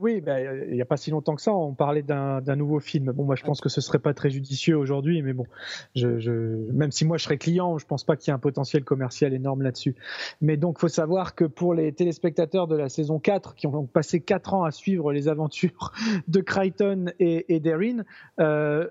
[0.01, 0.20] Oui, oui.
[0.20, 3.12] bah, Il n'y a pas si longtemps que ça, on parlait d'un nouveau film.
[3.12, 5.47] Bon, moi, je pense que ce serait pas très judicieux aujourd'hui, mais bon,
[5.94, 9.35] même si moi je serais client, je pense pas qu'il y ait un potentiel commercial
[9.35, 9.94] énorme là-dessus.
[10.40, 13.90] Mais donc, faut savoir que pour les téléspectateurs de la saison 4, qui ont donc
[13.90, 15.93] passé 4 ans à suivre les aventures
[16.28, 18.05] de Crichton et, et d'Erin,
[18.40, 18.86] euh,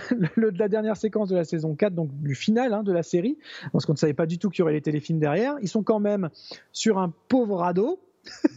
[0.36, 3.38] la dernière séquence de la saison 4, donc du final hein, de la série,
[3.72, 5.82] parce qu'on ne savait pas du tout qu'il y aurait les téléfilms derrière, ils sont
[5.82, 6.30] quand même
[6.72, 8.00] sur un pauvre radeau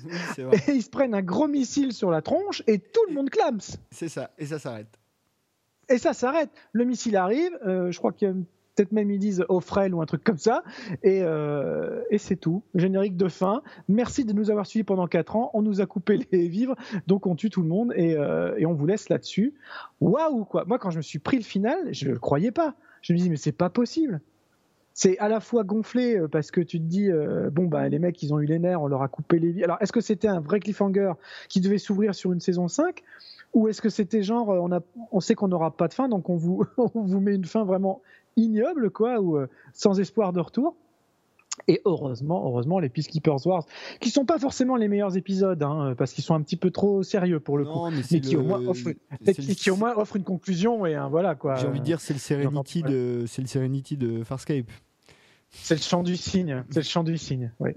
[0.05, 0.57] Oui, c'est vrai.
[0.67, 3.59] et ils se prennent un gros missile sur la tronche et tout le monde clame.
[3.91, 4.31] c'est ça.
[4.37, 4.97] Et ça s'arrête.
[5.89, 6.49] Et ça s'arrête.
[6.73, 8.33] Le missile arrive, euh, je crois qu'il y a
[8.75, 10.63] peut-être même ils disent au frêle ou un truc comme ça,
[11.01, 12.61] et, euh, et c'est tout.
[12.75, 13.63] Générique de fin.
[13.87, 15.49] Merci de nous avoir suivis pendant 4 ans.
[15.53, 16.75] On nous a coupé les vivres,
[17.07, 19.55] donc on tue tout le monde et, euh, et on vous laisse là-dessus.
[19.99, 22.75] Waouh quoi Moi quand je me suis pris le final, je ne le croyais pas.
[23.01, 24.21] Je me dis mais c'est pas possible.
[24.99, 27.99] C'est à la fois gonflé euh, parce que tu te dis euh, bon bah les
[27.99, 29.63] mecs ils ont eu les nerfs, on leur a coupé les vies.
[29.63, 31.13] Alors est-ce que c'était un vrai cliffhanger
[31.49, 33.03] qui devait s'ouvrir sur une saison 5
[33.53, 34.79] ou est-ce que c'était genre euh, on a
[35.11, 37.63] on sait qu'on n'aura pas de fin donc on vous on vous met une fin
[37.63, 38.01] vraiment
[38.37, 40.75] ignoble quoi ou euh, sans espoir de retour?
[41.67, 43.65] Et heureusement, heureusement, les Peacekeepers Wars,
[43.99, 47.01] qui sont pas forcément les meilleurs épisodes, hein, parce qu'ils sont un petit peu trop
[47.01, 48.91] sérieux pour le coup, Non, mais mais qui, au moins offrent,
[49.23, 51.55] qui, le- qui au moins offrent une conclusion et un voilà quoi.
[51.55, 54.67] J'ai envie de dire, c'est le Serenity de, c'est le Serenity de Farscape.
[55.51, 57.51] C'est le chant du cygne, c'est le chant du cygne.
[57.59, 57.71] Oui.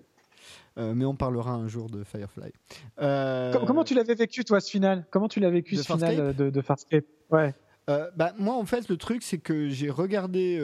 [0.79, 2.53] Euh, mais on parlera un jour de Firefly.
[3.01, 5.05] Euh, Com- Comment tu l'avais vécu toi ce final?
[5.11, 6.21] Comment tu l'as vécu De ce final Farscape?
[6.21, 7.05] euh, de, de Farscape?
[7.31, 7.55] Ouais.
[7.89, 10.61] Euh, bah, moi, en fait, le truc, c'est que j'ai regardé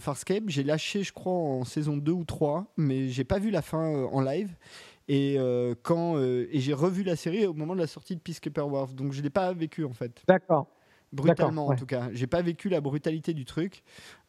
[0.00, 3.60] Farscape, j'ai lâché, je crois, en saison 2 ou 3, mais j'ai pas vu la
[3.62, 4.54] fin en live.
[5.08, 5.36] Et,
[5.82, 8.88] quand, et j'ai revu la série au moment de la sortie de Peacekeeper Wars.
[8.88, 10.22] Donc, je l'ai pas vécu, en fait.
[10.26, 10.68] D'accord.
[11.12, 11.74] Brutalement, ouais.
[11.74, 12.08] en tout cas.
[12.12, 13.82] J'ai pas vécu la brutalité du truc.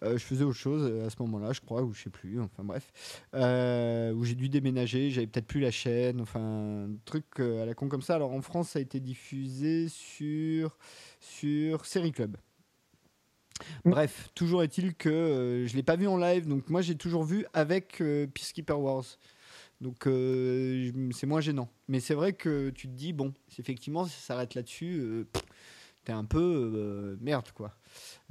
[0.03, 2.41] Euh, je faisais autre chose euh, à ce moment-là, je crois, ou je sais plus.
[2.41, 2.91] Enfin, bref.
[3.36, 6.22] Euh, où j'ai dû déménager, j'avais peut-être plus la chaîne.
[6.22, 8.16] Enfin, un truc euh, à la con comme ça.
[8.16, 10.78] Alors, en France, ça a été diffusé sur,
[11.20, 12.38] sur Série Club.
[13.86, 13.91] Mm.
[13.91, 17.24] Bref, toujours est-il que euh, je l'ai pas vu en live, donc moi j'ai toujours
[17.24, 18.02] vu avec
[18.34, 19.06] Peacekeeper Wars.
[19.82, 21.70] Donc c'est moins gênant.
[21.88, 25.44] Mais c'est vrai que tu te dis, bon, effectivement ça s'arrête là-dessus, pff,
[26.03, 26.40] t'es un peu
[26.76, 27.76] euh, merde quoi.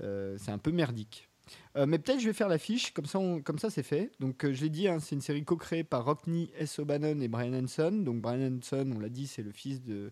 [0.01, 1.29] Euh, c'est un peu merdique.
[1.77, 4.11] Euh, mais peut-être je vais faire l'affiche, comme ça, comme ça c'est fait.
[4.19, 6.79] Donc euh, je l'ai dit, hein, c'est une série co-créée par Rockney S.
[6.81, 7.93] O'Bannon et Brian Henson.
[7.93, 10.11] Donc Brian Henson, on l'a dit, c'est le fils de,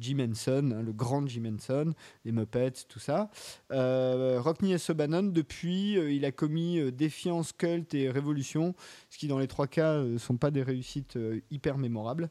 [0.00, 1.92] Jim Henson, hein, le grand Jim Henson,
[2.24, 3.30] les Muppets, tout ça.
[3.70, 4.90] Euh, Rockney S.
[4.90, 8.74] O'Bannon, depuis, euh, il a commis Défiance, Cult et Révolution,
[9.10, 11.18] ce qui dans les trois cas ne sont pas des réussites
[11.50, 12.30] hyper mémorables.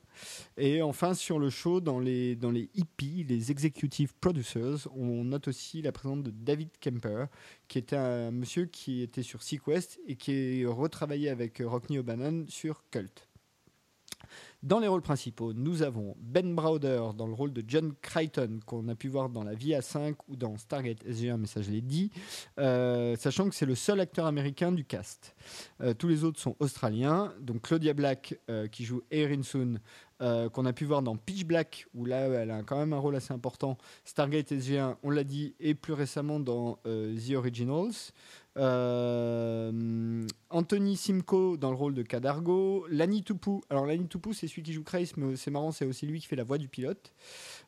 [0.58, 5.48] Et enfin, sur le show, dans les, dans les EP, les Executive Producers, on note
[5.48, 7.26] aussi la présence de David Kemper,
[7.68, 12.00] qui était un monsieur qui était sur Sequest et qui est retravaillé avec euh, Rockney
[12.00, 13.28] O'Bannon sur Cult.
[14.62, 18.88] Dans les rôles principaux, nous avons Ben Browder dans le rôle de John Crichton, qu'on
[18.90, 21.72] a pu voir dans La Vie à 5 ou dans Stargate SG1, mais ça je
[21.72, 22.12] l'ai dit,
[22.60, 25.36] euh, sachant que c'est le seul acteur américain du cast.
[25.82, 28.38] Euh, tous les autres sont australiens, donc Claudia Black
[28.72, 29.80] qui joue Erin Soon,
[30.22, 32.98] euh, qu'on a pu voir dans Pitch Black, où là elle a quand même un
[32.98, 38.12] rôle assez important, Stargate SG1, on l'a dit, et plus récemment dans euh, The Originals.
[38.58, 42.86] Euh, Anthony Simcoe dans le rôle de Kadargo.
[42.90, 43.62] Lani Tupu.
[43.70, 46.28] Alors, Lani Tupu, c'est celui qui joue Chris, mais c'est marrant, c'est aussi lui qui
[46.28, 47.14] fait la voix du pilote.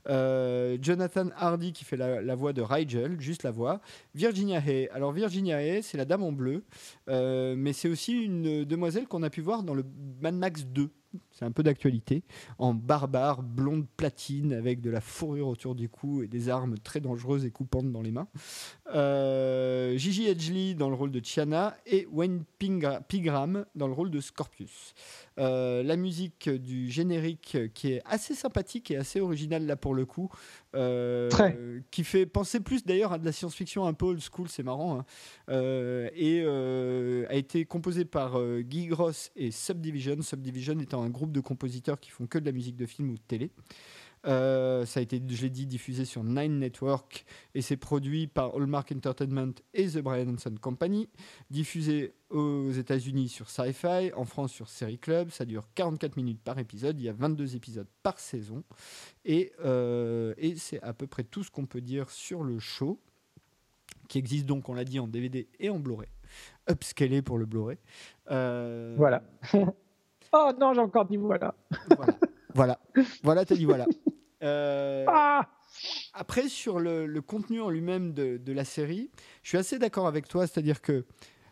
[0.07, 3.79] Jonathan Hardy qui fait la, voix de Rigel, juste la voix.
[4.13, 4.89] Virginia Hay.
[4.89, 6.65] Alors, Virginia Hay, c'est la dame en bleu,
[7.07, 9.85] mais c'est aussi une demoiselle qu'on a pu voir dans le
[10.19, 10.89] Mad Max 2
[11.31, 12.23] c'est un peu d'actualité,
[12.57, 16.99] en barbare, blonde platine, avec de la fourrure autour du cou et des armes très
[16.99, 18.27] dangereuses et coupantes dans les mains.
[18.93, 22.43] Euh, Gigi Edgley dans le rôle de Chiana et Wayne
[23.07, 24.93] Pigram dans le rôle de Scorpius.
[25.39, 30.05] Euh, la musique du générique qui est assez sympathique et assez originale là pour le
[30.05, 30.29] coup,
[30.75, 31.29] euh,
[31.89, 34.99] qui fait penser plus d'ailleurs à de la science-fiction un peu old school, c'est marrant,
[34.99, 35.05] hein.
[36.15, 41.99] et a été composée par Guy Gross et Subdivision, Subdivision étant un groupe de compositeurs
[41.99, 43.51] qui font que de la musique de film ou de télé.
[44.27, 47.25] Euh, ça a été, je l'ai dit, diffusé sur Nine Network
[47.55, 51.09] et c'est produit par Hallmark Entertainment et The Brian Hanson Company.
[51.49, 55.29] Diffusé aux États-Unis sur Sci-Fi, en France sur Série Club.
[55.29, 56.99] Ça dure 44 minutes par épisode.
[56.99, 58.63] Il y a 22 épisodes par saison.
[59.25, 62.99] Et, euh, et c'est à peu près tout ce qu'on peut dire sur le show,
[64.07, 66.09] qui existe donc, on l'a dit, en DVD et en Blu-ray.
[66.69, 67.77] Upscalé pour le Blu-ray.
[68.29, 69.23] Euh, voilà.
[70.33, 71.53] Oh non, j'ai encore dit voilà.
[71.97, 72.17] Voilà,
[72.53, 72.79] voilà,
[73.21, 73.85] voilà t'as dit voilà.
[74.43, 75.47] Euh, ah
[76.13, 79.09] après, sur le, contenu en lui-même de, la série,
[79.43, 81.05] je suis assez d'accord avec toi, c'est-à-dire que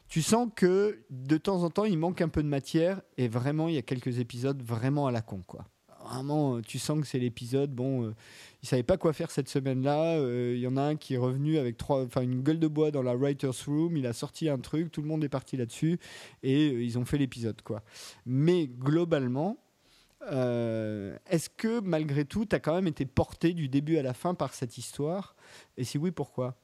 [0.07, 3.67] tu sens que de temps en temps, il manque un peu de matière et vraiment,
[3.67, 5.65] il y a quelques épisodes vraiment à la con, quoi.
[6.03, 8.15] Vraiment, tu sens que c'est l'épisode, bon, euh,
[8.63, 10.17] ils savaient pas quoi faire cette semaine-là.
[10.17, 12.67] Euh, il y en a un qui est revenu avec trois, enfin une gueule de
[12.67, 13.95] bois dans la writers room.
[13.95, 15.99] Il a sorti un truc, tout le monde est parti là-dessus
[16.41, 17.83] et euh, ils ont fait l'épisode quoi.
[18.25, 19.57] Mais globalement,
[20.31, 24.13] euh, est-ce que malgré tout, tu as quand même été porté du début à la
[24.13, 25.35] fin par cette histoire?
[25.77, 26.55] Et si oui, pourquoi?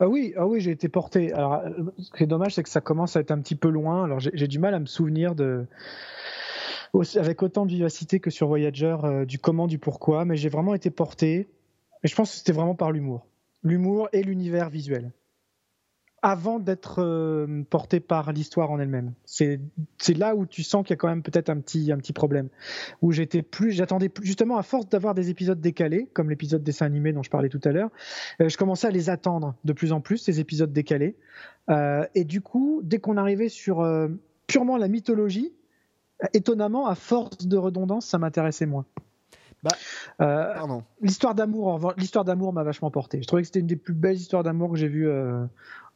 [0.00, 1.32] Ah oui, ah oui, j'ai été porté.
[1.32, 1.62] Alors,
[1.98, 4.04] ce qui est dommage, c'est que ça commence à être un petit peu loin.
[4.04, 5.66] Alors, j'ai du mal à me souvenir de,
[7.16, 10.74] avec autant de vivacité que sur Voyager, euh, du comment, du pourquoi, mais j'ai vraiment
[10.74, 11.48] été porté.
[12.02, 13.26] Et je pense que c'était vraiment par l'humour.
[13.62, 15.12] L'humour et l'univers visuel.
[16.22, 19.12] Avant d'être euh, porté par l'histoire en elle-même.
[19.24, 19.60] C'est
[20.16, 22.48] là où tu sens qu'il y a quand même peut-être un petit, un petit problème.
[23.02, 26.86] Où j'étais plus, j'attendais plus, justement, à force d'avoir des épisodes décalés, comme l'épisode dessin
[26.86, 27.90] animé dont je parlais tout à l'heure,
[28.40, 31.16] euh, je commençais à les attendre de plus en plus, ces épisodes décalés.
[32.14, 33.86] et du coup, dès qu'on arrivait sur
[34.46, 35.52] purement la mythologie,
[36.32, 38.86] étonnamment, à force de redondance, ça m'intéressait moins.
[39.62, 39.70] Bah,
[40.20, 40.54] euh,
[41.00, 43.20] l'histoire d'amour, l'histoire d'amour m'a vachement porté.
[43.22, 45.44] Je trouvais que c'était une des plus belles histoires d'amour que j'ai vues euh,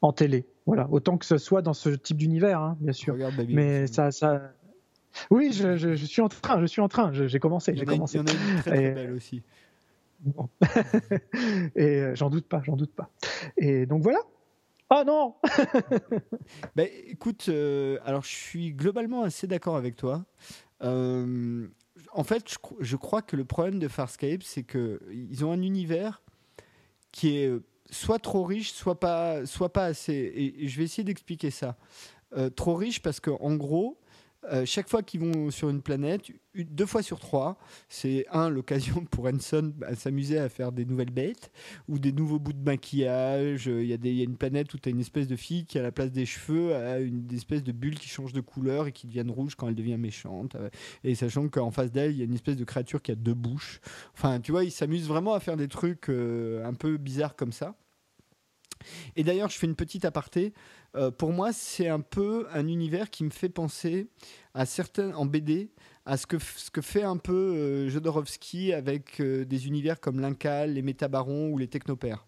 [0.01, 0.47] en télé.
[0.67, 3.17] Voilà, autant que ce soit dans ce type d'univers, hein, bien sûr.
[3.49, 4.53] Mais ça, ça,
[5.31, 7.13] oui, je, suis en train, je suis en train.
[7.13, 8.19] J'ai commencé, j'ai commencé.
[8.19, 9.43] Il y en a une très, très belle aussi.
[11.75, 13.11] et euh, j'en doute pas, j'en doute pas.
[13.57, 14.21] Et donc voilà,
[14.95, 15.35] Oh non
[16.77, 20.27] ben, Écoute, euh, alors je suis globalement assez d'accord avec toi.
[20.83, 21.67] Euh,
[22.13, 22.45] en fait,
[22.81, 26.23] je, crois que le problème de Farscape, c'est qu'ils ont un univers
[27.11, 27.53] qui est
[27.91, 30.33] soit trop riche, soit pas, soit pas assez.
[30.35, 31.77] Et, je vais essayer d'expliquer ça.
[32.37, 33.99] Euh, trop riche parce qu'en gros,
[34.51, 36.23] euh, chaque fois qu'ils vont sur une planète,
[36.55, 37.57] deux fois sur trois,
[37.89, 41.53] c'est un l'occasion pour Hanson à s'amuser à faire des nouvelles bêtes
[41.89, 43.67] ou des nouveaux bouts de maquillage.
[43.67, 45.93] Il y, a une planète où tu as une espèce de fille qui, à la
[45.93, 49.25] place des cheveux, a une espèce de bulle qui change de couleur et qui devient
[49.29, 50.57] rouge quand elle devient méchante.
[50.57, 50.69] Euh,
[51.05, 53.35] et sachant qu'en face d'elle, il y a une espèce de créature qui a deux
[53.35, 53.81] bouches.
[54.15, 57.53] Enfin, tu vois, ils s'amusent vraiment à faire des trucs euh, un peu bizarres comme
[57.53, 57.77] ça.
[59.17, 60.53] Et d'ailleurs, je fais une petite aparté.
[60.95, 64.09] Euh, pour moi, c'est un peu un univers qui me fait penser
[64.55, 65.71] à certains en BD
[66.05, 70.21] à ce que, ce que fait un peu euh, Jodorowsky avec euh, des univers comme
[70.21, 72.27] l'Incal, les Métabarons ou les Technopères.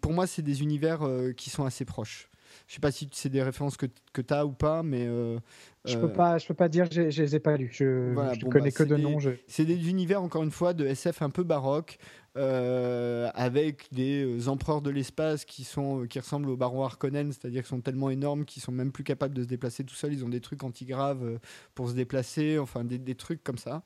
[0.00, 1.00] Pour moi, c'est des univers
[1.38, 2.28] qui sont assez proches.
[2.74, 5.06] Je sais pas si c'est des références que, que tu as ou pas, mais.
[5.06, 5.38] Euh,
[5.84, 7.70] je peux pas, je peux pas dire, je, les ai pas lus.
[7.70, 9.18] Je, je connais bah, que de noms.
[9.46, 11.98] C'est des univers encore une fois de SF un peu baroque,
[12.36, 17.62] euh, avec des euh, empereurs de l'espace qui sont, qui ressemblent aux barons Harkonnen, c'est-à-dire
[17.62, 20.12] qu'ils sont tellement énormes qu'ils sont même plus capables de se déplacer tout seuls.
[20.12, 21.38] Ils ont des trucs antigraves
[21.76, 23.84] pour se déplacer, enfin des, des trucs comme ça.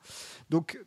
[0.48, 0.82] Donc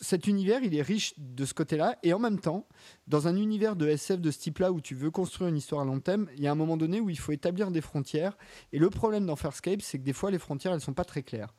[0.00, 2.66] cet univers, il est riche de ce côté-là, et en même temps,
[3.06, 5.84] dans un univers de SF de ce type-là où tu veux construire une histoire à
[5.84, 8.36] long terme, il y a un moment donné où il faut établir des frontières.
[8.72, 11.22] Et le problème dans Farscape, c'est que des fois, les frontières, elles sont pas très
[11.22, 11.54] claires.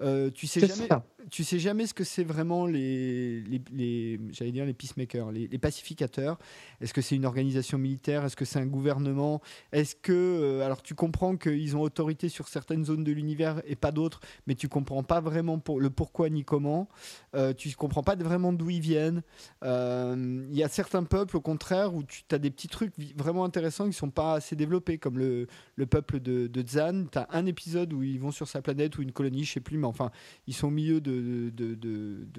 [0.00, 0.88] Euh, tu sais jamais,
[1.30, 3.42] tu sais jamais ce que c'est vraiment les,
[3.72, 6.36] les, j'allais dire les peacemakers, les, pacificateurs.
[6.80, 8.24] Est-ce que c'est une organisation militaire?
[8.24, 9.40] Est-ce que c'est un gouvernement?
[9.72, 13.76] Est-ce que, euh, alors tu comprends qu'ils ont autorité sur certaines zones de l'univers et
[13.76, 16.88] pas d'autres, mais tu comprends pas vraiment pour, le pourquoi ni comment.
[17.36, 19.22] Euh, tu comprends pas vraiment d'où ils viennent.
[19.62, 23.86] Il y a certains peuples, au contraire, où tu as des petits trucs vraiment intéressants
[23.86, 25.46] qui sont pas assez développés, comme le,
[25.76, 27.06] le peuple de, de Zan.
[27.10, 29.78] Tu as un épisode où ils vont sur sa planète ou une colonie, sais plus,
[29.78, 30.10] mais enfin,
[30.46, 31.52] ils sont au milieu de,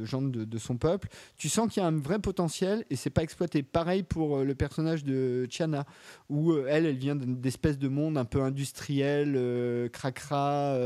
[0.04, 1.10] gens de, son peuple.
[1.38, 3.64] Tu sens qu'il y a un vrai potentiel et c'est pas exploité.
[3.64, 5.86] Pareil pour le personnage de Tiana,
[6.30, 10.78] où elle, elle vient d'espèces de monde un peu industriel, cracra,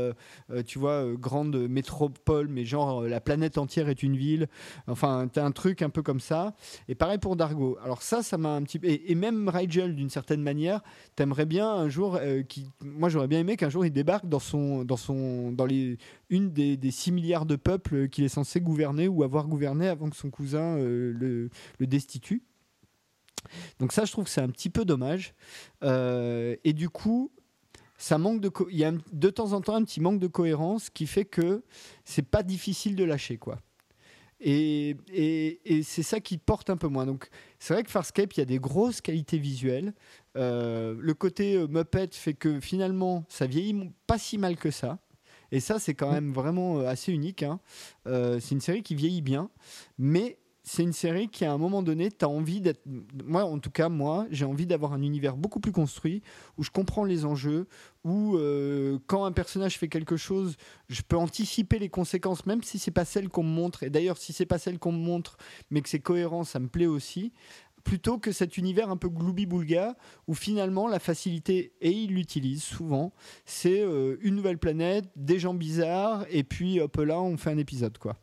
[0.66, 4.48] tu vois, grande métropole, mais genre la planète entière est une ville.
[4.86, 6.54] Enfin, tu as un truc un peu comme ça.
[6.88, 7.78] Et pareil pour Dargo.
[7.82, 8.88] Alors ça, ça m'a un petit peu...
[8.88, 10.82] Et, même Rigel, d'une certaine manière,
[11.16, 12.18] t'aimerais bien un jour...
[12.20, 12.70] Euh, qui...
[12.80, 15.98] Moi, j'aurais bien aimé qu'un jour, il débarque dans, son, dans, son, dans les,
[16.30, 20.08] une des, des 6 milliards de peuples qu'il est censé gouverner ou avoir gouverné avant
[20.08, 21.12] que son cousin euh,
[21.78, 22.42] le, destitue.
[23.78, 25.34] Donc ça, je trouve que c'est un petit peu dommage.
[25.82, 27.32] Euh, et du coup,
[27.98, 30.88] ça manque de, il y a de temps en temps un petit manque de cohérence
[30.88, 31.62] qui fait que
[32.04, 33.58] c'est pas difficile de lâcher quoi.
[34.42, 37.04] Et, et, c'est ça qui porte un peu moins.
[37.04, 37.28] Donc
[37.58, 39.92] c'est vrai que Farscape, il y a des grosses qualités visuelles.
[40.38, 44.98] Euh, le côté Muppet fait que finalement, ça vieillit pas si mal que ça.
[45.52, 47.42] Et ça, c'est quand même vraiment euh, assez unique.
[47.42, 47.60] Hein.
[48.04, 49.50] c'est une série qui vieillit bien,
[49.98, 52.82] mais c'est une série qui, à un moment donné, tu as envie d'être.
[53.24, 56.22] Moi, en tout cas, moi, j'ai envie d'avoir un univers beaucoup plus construit,
[56.58, 57.66] où je comprends les enjeux,
[58.04, 60.56] où euh, quand un personnage fait quelque chose,
[60.88, 63.82] je peux anticiper les conséquences, même si c'est pas celle qu'on me montre.
[63.82, 65.38] Et d'ailleurs, si c'est pas celle qu'on me montre,
[65.70, 67.32] mais que c'est cohérent, ça me plaît aussi.
[67.84, 69.96] Plutôt que cet univers un peu gloubi-boulga,
[70.26, 73.12] où finalement la facilité, et il l'utilise souvent,
[73.44, 77.58] c'est euh, une nouvelle planète, des gens bizarres, et puis hop là, on fait un
[77.58, 78.16] épisode, quoi.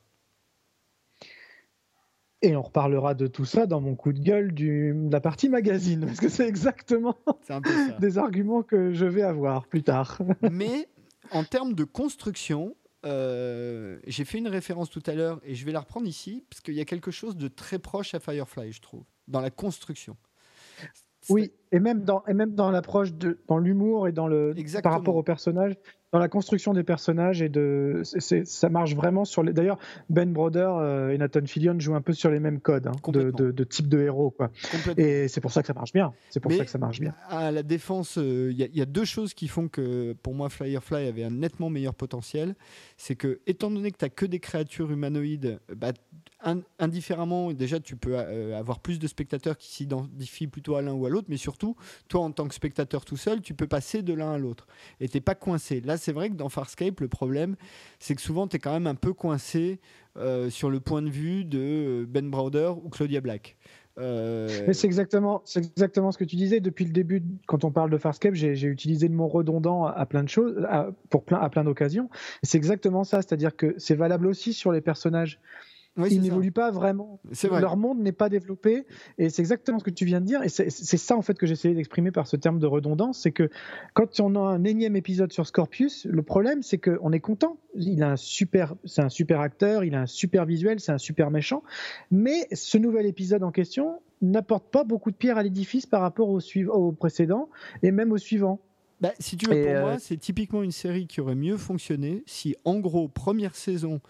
[2.44, 5.50] Et on reparlera de tout ça dans mon coup de gueule du, de la partie
[5.50, 7.18] magazine, parce que c'est exactement
[8.00, 10.20] des arguments que je vais avoir plus tard.
[10.52, 10.88] Mais
[11.32, 12.76] en termes de construction,
[13.06, 16.62] euh, j'ai fait une référence tout à l'heure et je vais la reprendre ici, parce
[16.62, 20.16] qu'il y a quelque chose de très proche à Firefly, je trouve, dans la construction.
[21.30, 23.10] Oui, et même dans, et même dans l'approche,
[23.48, 25.76] dans l'humour et dans le, par rapport au personnage,
[26.14, 29.52] dans la construction des personnages et de, ça marche vraiment sur les.
[29.52, 29.78] D'ailleurs,
[30.10, 33.32] Ben Broder euh, et Nathan Fillion jouent un peu sur les mêmes codes hein, de,
[33.32, 34.50] de, type de héros, quoi.
[34.96, 36.14] Et c'est pour ça que ça marche bien.
[36.30, 37.14] C'est pour ça que ça marche bien.
[37.30, 41.08] À la défense, il euh, y, a deux choses qui font que, pour moi, Firefly
[41.08, 42.56] avait un nettement meilleur potentiel.
[42.96, 45.92] C'est que, étant donné que tu as que des créatures humanoïdes, bah,
[46.80, 51.06] indifféremment, déjà, tu peux euh, avoir plus de spectateurs qui s'identifient plutôt à l'un ou
[51.06, 51.76] à l'autre, mais surtout,
[52.08, 54.68] toi, en tant que spectateur tout seul, tu peux passer de l'un à l'autre.
[55.00, 55.82] Et t'es pas coincé.
[55.82, 57.56] Là, c'est vrai que dans Farscape, le problème,
[58.00, 59.80] c'est que souvent, tu es quand même un peu coincé
[60.18, 63.58] euh, sur le point de vue de euh, Ben Browder ou Claudia Black.
[63.98, 67.24] C'est exactement, exactement ce que tu disais depuis le début.
[67.48, 70.68] Quand on parle de Farscape, j'ai utilisé le mot redondant à plein de choses,
[71.10, 72.08] pour plein, à plein d'occasions.
[72.44, 75.40] C'est exactement ça, c'est-à-dire que c'est valable aussi sur les personnages
[76.10, 77.20] ils n'évoluent pas vraiment.
[77.44, 78.86] Leur monde n'est pas développé.
[79.18, 80.44] Et c'est exactement ce que tu viens de dire.
[80.44, 83.20] Et c'est ça, en fait, que j'essayais d'exprimer par ce terme de redondance.
[83.22, 83.50] C'est que
[83.94, 87.58] quand on a un énième épisode sur Scorpius, le problème, c'est qu'on est content.
[87.76, 90.98] Il a un super, c'est un super acteur, il a un super visuel, c'est un
[90.98, 91.64] super méchant.
[92.12, 96.30] Mais ce nouvel épisode en question n'apporte pas beaucoup de pierres à l'édifice par rapport
[96.30, 97.50] au, au précédent
[97.84, 98.60] et même au suivant.
[99.00, 102.24] Bah, si tu veux, pour moi, euh, c'est typiquement une série qui aurait mieux fonctionné
[102.26, 104.02] si, en gros, première saison,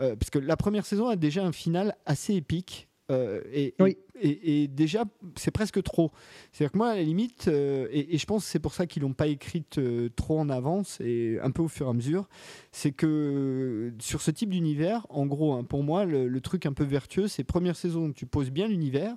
[0.00, 2.88] euh, parce que la première saison a déjà un final assez épique.
[3.10, 3.74] Euh, et,
[4.22, 5.02] et, déjà,
[5.34, 6.12] c'est presque trop.
[6.52, 9.02] C'est-à-dire que moi, à la limite, euh, et, je pense que c'est pour ça qu'ils
[9.02, 9.80] l'ont pas écrite
[10.14, 12.28] trop en avance et un peu au fur et à mesure,
[12.70, 16.84] c'est que sur ce type d'univers, en gros, hein, pour moi, le, truc un peu
[16.84, 19.16] vertueux, c'est première saison, tu poses bien l'univers,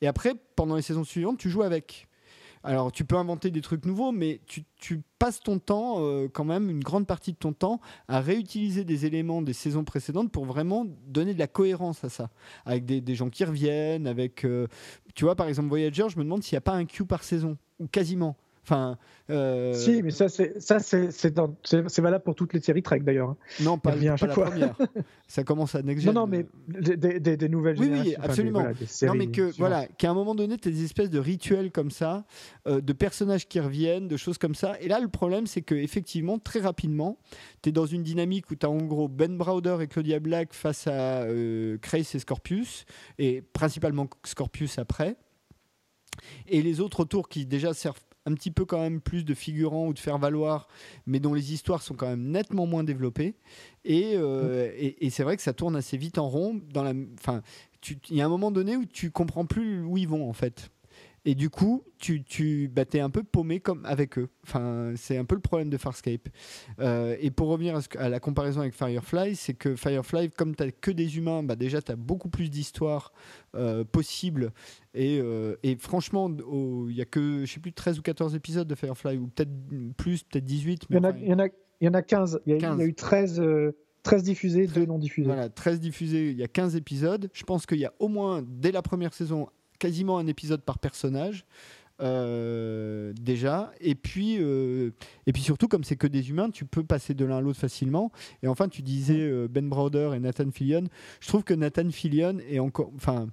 [0.00, 2.08] et après, pendant les saisons suivantes, tu joues avec.
[2.64, 6.70] Alors, tu peux inventer des trucs nouveaux, mais tu, passes ton temps, euh, quand même,
[6.70, 10.86] une grande partie de ton temps, à réutiliser des éléments des saisons précédentes pour vraiment
[11.06, 12.30] donner de la cohérence à ça.
[12.64, 14.44] Avec des, gens qui reviennent, avec.
[14.44, 14.66] Euh,
[15.14, 17.24] tu vois, par exemple, Voyager, je me demande s'il n'y a pas un Q par
[17.24, 18.36] saison, ou quasiment.
[18.68, 18.98] Enfin,
[19.30, 23.30] euh, Si, mais ça, c'est ça, c'est valable pour toutes les séries Trek d'ailleurs.
[23.30, 23.36] Hein.
[23.60, 24.76] Non, pas, pas la première.
[25.26, 28.62] ça commence à next Non, non, mais des, des, des nouvelles oui, Oui, absolument.
[28.62, 31.90] non, mais que voilà, qu'à un moment donné, tu as des espèces de rituels comme
[31.90, 32.26] ça,
[32.66, 34.78] euh, de personnages qui reviennent, de choses comme ça.
[34.82, 37.18] Et là, le problème, c'est que effectivement, très rapidement,
[37.62, 40.52] tu es dans une dynamique où tu as en gros Ben Browder et Claudia Black
[40.52, 42.84] face à euh, et Scorpius,
[43.18, 45.16] et principalement Scorpius après.
[46.48, 49.86] Et les autres autour qui déjà servent un petit peu quand même plus de figurants
[49.86, 50.68] ou de faire valoir,
[51.06, 53.34] mais dont les histoires sont quand même nettement moins développées.
[53.84, 56.60] Et, euh, et, c'est vrai que ça tourne assez vite en rond.
[56.72, 57.42] Dans la, enfin,
[58.10, 60.70] il y a un moment donné où tu comprends plus où ils vont en fait.
[61.28, 64.30] Et du coup, tu, tu bah, es un peu paumé comme avec eux.
[64.44, 66.26] Enfin, c'est un peu le problème de Farscape.
[66.80, 70.72] Euh, et pour revenir à, à, la comparaison avec Firefly, c'est que Firefly, comme tu
[70.80, 73.12] que des humains, bah, déjà tu as beaucoup plus d'histoires
[73.54, 74.52] euh, possibles.
[74.94, 76.34] Et, euh, et franchement,
[76.88, 79.52] il y a que, je sais plus, 13 ou 14 épisodes de Firefly, ou peut-être
[79.98, 80.86] plus, peut-être 18.
[80.88, 82.40] il, y en a, il, y y en a 15.
[82.46, 82.76] Il y a, 15.
[82.78, 83.42] Il y a eu 13.
[84.02, 85.26] 13 diffusés, 2 non diffusés.
[85.26, 87.28] Voilà, 13 diffusés, il y a 15 épisodes.
[87.34, 89.48] Je pense qu'il y a au moins, dès la première saison,
[89.78, 91.44] quasiment un épisode par personnage.
[92.00, 94.92] Euh, déjà et puis euh,
[95.26, 97.58] et puis surtout comme c'est que des humains tu peux passer de l'un à l'autre
[97.58, 100.84] facilement et enfin tu disais euh, Ben Browder et Nathan Fillion
[101.18, 103.26] je trouve que Nathan Fillion est encore enfin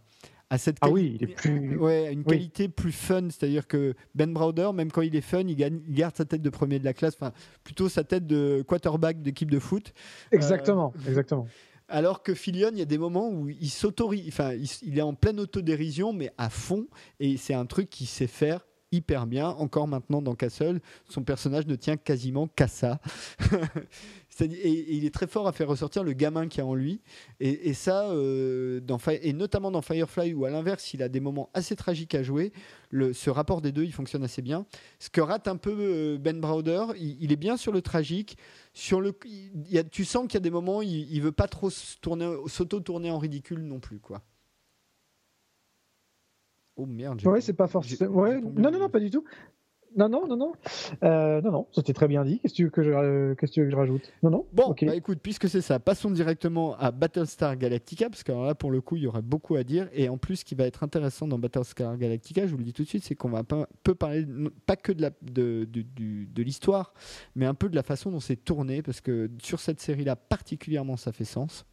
[0.50, 1.76] à cette ah oui, il est plus...
[1.78, 3.30] ouais, une qualité plus fun.
[3.30, 6.42] C'est-à-dire que Ben Browder, même quand il est fun, il, gagne, il, garde sa tête
[6.42, 9.94] de premier de la classe, enfin plutôt sa tête de quarterback d'équipe de foot.
[10.32, 11.48] Exactement, exactement.
[11.88, 15.14] Alors que Filion, il y a des moments où il s'autorise, enfin, il, est en
[15.14, 16.88] pleine autodérision, mais à fond,
[17.20, 19.50] et c'est un truc qu'il sait faire hyper bien.
[19.50, 20.80] Encore maintenant dans Castle,
[21.10, 23.00] son personnage ne tient quasiment qu'à ça.
[24.42, 27.02] et, il est très fort à faire ressortir le gamin qui a en lui.
[27.40, 31.50] Et, ça, euh, dans, et notamment dans Firefly, où à l'inverse, il a des moments
[31.54, 32.52] assez tragiques à jouer,
[32.90, 34.66] le, ce rapport des deux, il fonctionne assez bien.
[35.00, 38.38] Ce que rate un peu euh, Ben Browder, il, est bien sur le tragique.
[38.74, 41.70] Sur le, il, tu sens qu'il y a des moments, il, il veut pas trop
[41.70, 44.00] s'auto-tourner en ridicule non plus.
[44.00, 44.22] quoi.
[46.78, 47.26] Oh merde.
[47.26, 48.14] Ouais, c'est pas forcément.
[48.14, 48.42] Ouais.
[48.42, 49.24] Non, non, non, pas du tout.
[49.96, 50.52] Non, non, non, non.
[51.04, 52.40] Euh, non, non, c'était très bien dit.
[52.40, 54.12] Qu'est-ce que tu veux que je, euh, que, tu veux que je rajoute?
[54.24, 54.46] Non, non.
[54.52, 58.72] Bon, bah écoute, puisque c'est ça, passons directement à Battlestar Galactica, parce que là, pour
[58.72, 59.88] le coup, il y aurait beaucoup à dire.
[59.94, 62.74] Et en plus, ce qui va être intéressant dans Battlestar Galactica, je vous le dis
[62.74, 64.26] tout de suite, c'est qu'on va pas, peu parler,
[64.66, 66.94] pas que de, la, de, de, de l'histoire,
[67.36, 70.98] mais un peu de la façon dont c'est tourné, parce que sur cette série-là, particulièrement,
[70.98, 71.66] ça fait sens.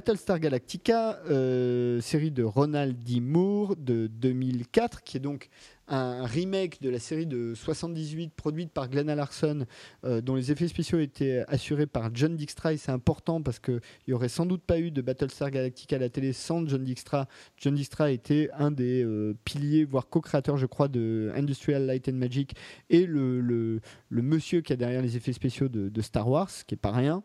[0.00, 3.20] Battlestar Galactica, euh, série de Ronald D.
[3.20, 5.50] Moore de 2004, qui est donc
[5.88, 9.66] un remake de la série de 78 produite par Glenn Larson,
[10.04, 12.72] euh, dont les effets spéciaux étaient assurés par John Dijkstra.
[12.72, 15.98] Et c'est important parce qu'il n'y aurait sans doute pas eu de Battlestar Galactica à
[15.98, 17.28] la télé sans John Dijkstra.
[17.58, 22.14] John Dijkstra était un des euh, piliers, voire co-créateur, je crois, de Industrial Light and
[22.14, 22.54] Magic
[22.88, 26.78] et le, monsieur qui a derrière les effets spéciaux de, de Star Wars, qui n'est
[26.78, 27.22] pas rien.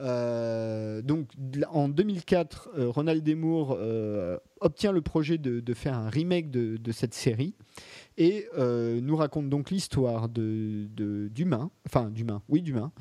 [0.00, 1.28] Euh, donc
[1.70, 7.14] en 2004, euh, Ronald Demour euh, obtient le projet de, faire un remake de, cette
[7.14, 7.54] série
[8.16, 10.86] et nous raconte donc l'histoire de,
[11.28, 12.92] d'humains, enfin d'humains, oui d'humains,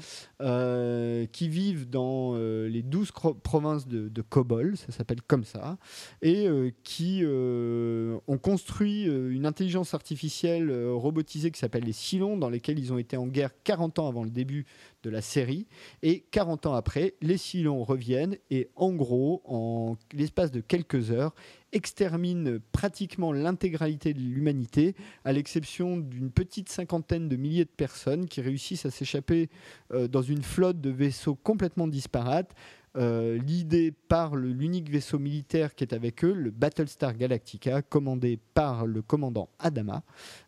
[1.32, 5.78] qui vivent dans les douze provinces de, de Kobol, ça s'appelle comme ça,
[6.22, 6.48] et
[6.84, 12.98] qui ont construit une intelligence artificielle robotisée qui s'appelle les Silons, dans lesquels ils ont
[12.98, 14.66] été en guerre 40 ans avant le début
[15.04, 15.68] de la série.
[16.02, 21.34] Et 40 ans après, les Silons reviennent et en gros, en l'espace de quelques heures,
[21.74, 24.96] exterminent pratiquement l'intégralité de l'humanité,
[25.26, 29.50] à l'exception d'une petite cinquantaine de milliers de personnes qui réussissent à s'échapper
[29.92, 32.54] euh, dans une flotte de vaisseaux complètement disparates.
[32.96, 38.86] Euh, l'idée par l'unique vaisseau militaire qui est avec eux, le Battlestar Galactica, commandé par
[38.86, 40.04] le commandant Adama,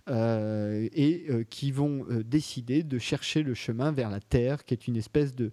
[0.10, 4.88] euh, et euh, qui vont décider de chercher le chemin vers la Terre, qui est
[4.88, 5.52] une espèce de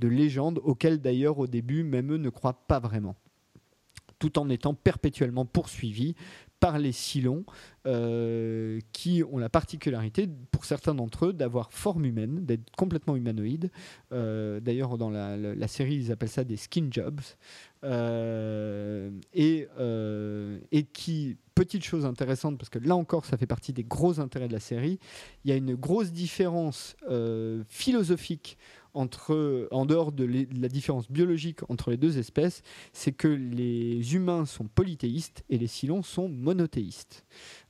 [0.00, 3.14] légende auquel d'ailleurs au début même eux ne croient pas vraiment
[4.22, 6.14] tout en étant perpétuellement poursuivis
[6.60, 7.44] par les Silons,
[7.88, 13.72] euh, qui ont la particularité, pour certains d'entre eux, d'avoir forme humaine, d'être complètement humanoïdes.
[14.12, 17.20] Euh, d'ailleurs, dans la, série, ils appellent ça des skin jobs.
[17.82, 19.66] Euh, et
[20.92, 24.52] qui, petite chose intéressante, parce que là encore, ça fait partie des gros intérêts de
[24.52, 25.00] la série,
[25.44, 26.94] il y a une grosse différence
[27.66, 28.56] philosophique
[28.94, 32.62] entre, en dehors de, la différence biologique entre les deux espèces,
[32.92, 37.24] c'est que les humains sont polythéistes et les Silons sont monothéistes.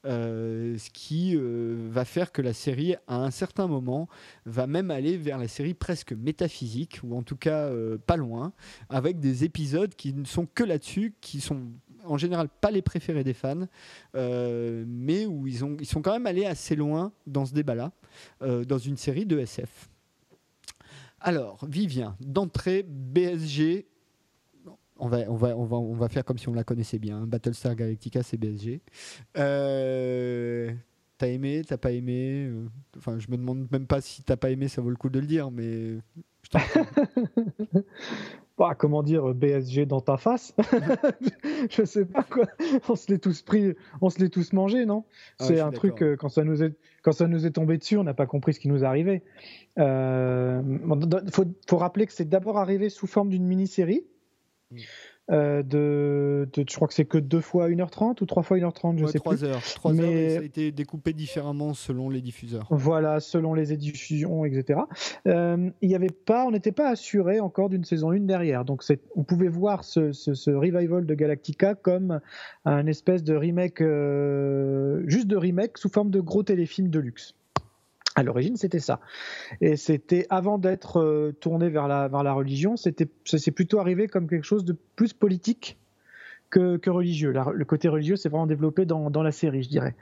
[0.04, 4.08] Euh, ce qui euh, va faire que la série, à un certain moment,
[4.46, 8.52] va même aller vers la série presque métaphysique, ou en tout cas euh, pas loin,
[8.88, 11.60] avec des épisodes qui ne sont que là-dessus, qui sont
[12.04, 13.68] en général pas les préférés des fans,
[14.14, 17.92] mais où ils, ont, ils sont quand même allés assez loin dans ce débat-là,
[18.40, 19.91] dans une série de SF.
[21.22, 23.86] Alors, Vivien, d'entrée, BSG,
[24.98, 27.26] on va, on, va, on, va, on va faire comme si on la connaissait bien.
[27.26, 28.80] Battlestar Galactica, c'est BSG.
[29.36, 30.72] Euh,
[31.18, 32.66] t'as aimé, t'as pas aimé euh,
[32.96, 35.20] Enfin, je me demande même pas si t'as pas aimé, ça vaut le coup de
[35.20, 35.98] le dire, mais.
[38.58, 40.54] bah, comment dire BSG dans ta face
[41.70, 42.46] Je sais pas quoi.
[42.88, 45.04] On se l'est tous pris, on se l'est tous mangé, non?
[45.38, 47.96] Ah, C'est un truc euh, quand ça nous est quand ça nous est tombé dessus,
[47.96, 49.22] on n'a pas compris ce qui nous arrivait.
[49.76, 49.82] Il
[51.32, 54.04] faut, faut rappeler que c'est d'abord arrivé sous forme d'une mini-série
[55.30, 59.06] euh, de, je crois que c'est que deux fois 1h30 ou trois fois 1h30, je
[59.06, 59.44] sais 3 plus.
[59.44, 60.02] Heures, 3 mais...
[60.02, 62.66] heures, ça a été découpé différemment selon les diffuseurs.
[62.70, 64.80] Voilà, selon les diffusions, etc.
[65.28, 68.64] Euh, il n'y avait pas, on n'était pas assuré encore d'une saison 1 derrière.
[68.64, 68.82] Donc
[69.14, 72.20] on pouvait voir ce, ce, revival de Galactica comme
[72.64, 77.34] un espèce de remake, euh, juste de remake sous forme de gros téléfilm de luxe.
[78.14, 79.00] À l'origine, c'était ça.
[79.60, 83.78] Et c'était avant d'être euh, tourné vers la, vers la religion, c'était, ça s'est plutôt
[83.78, 85.78] arrivé comme quelque chose de plus politique
[86.50, 87.32] que, que religieux.
[87.32, 89.96] le côté religieux s'est vraiment développé dans, dans, la série, je dirais.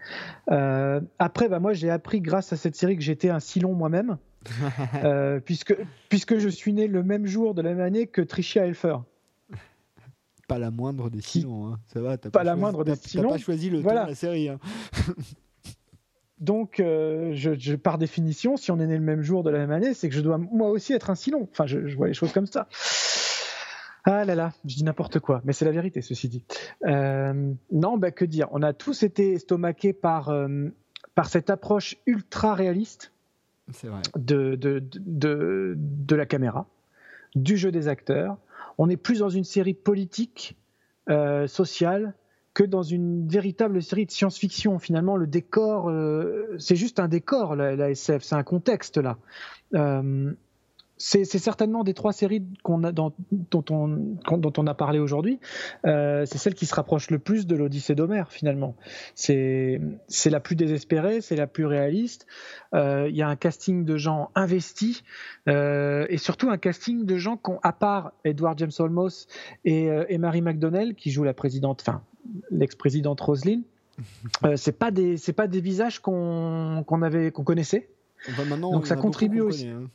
[0.51, 4.19] Euh, après, bah, moi, j'ai appris grâce à cette série que j'étais un Silon moi-même,
[5.05, 5.77] euh, puisque,
[6.09, 8.97] puisque je suis né le même jour de la même année que Tricia Helfer.
[10.49, 11.78] Pas la moindre des Silons, hein.
[11.87, 12.19] ça va.
[12.19, 13.28] pas, la moindre des Silons.
[13.28, 14.03] T'as pas choisi le voilà.
[14.03, 14.49] de la série.
[14.49, 14.59] Hein.
[16.41, 19.71] Donc, euh, je, par définition, si on est né le même jour de la même
[19.71, 21.47] année, c'est que je dois moi aussi être un Silon.
[21.53, 22.67] Enfin, je, vois les choses comme ça.
[24.05, 26.43] Ah là là, je dis n'importe quoi, mais c'est la vérité, ceci dit.
[26.87, 28.49] Euh, non, bah, que dire?
[28.53, 30.69] On a tous été estomaqués par, euh,
[31.15, 33.12] par cette approche ultra réaliste
[34.17, 36.67] De, de, de, de, la caméra,
[37.35, 38.39] du jeu des acteurs.
[38.79, 40.57] On est plus dans une série politique,
[41.47, 42.15] sociale,
[42.55, 44.78] que dans une véritable série de science-fiction.
[44.78, 49.18] Finalement, le décor, euh, c'est juste un décor, la, SF, c'est un contexte là.
[49.74, 50.32] Euh,
[51.02, 55.40] c'est certainement des trois séries dont, on, a parlé aujourd'hui,
[55.86, 58.77] euh, c'est celle qui se rapproche le plus de l'Odyssée d'Homère finalement.
[59.14, 59.81] C'est
[60.27, 62.27] la plus désespérée, c'est la plus réaliste.
[62.74, 65.02] Il y a un casting de gens investis
[65.47, 69.27] et surtout un casting de gens qui à part Edward James Olmos
[69.64, 72.02] et, et Mary McDonnell qui joue la présidente, enfin
[72.51, 73.63] l'ex-présidente Roselyne.
[74.45, 77.91] Euh, c'est pas des c'est pas des visages qu'on avait qu'on connaissait.
[78.73, 79.69] Donc ça contribue aussi.
[79.69, 79.91] Hein.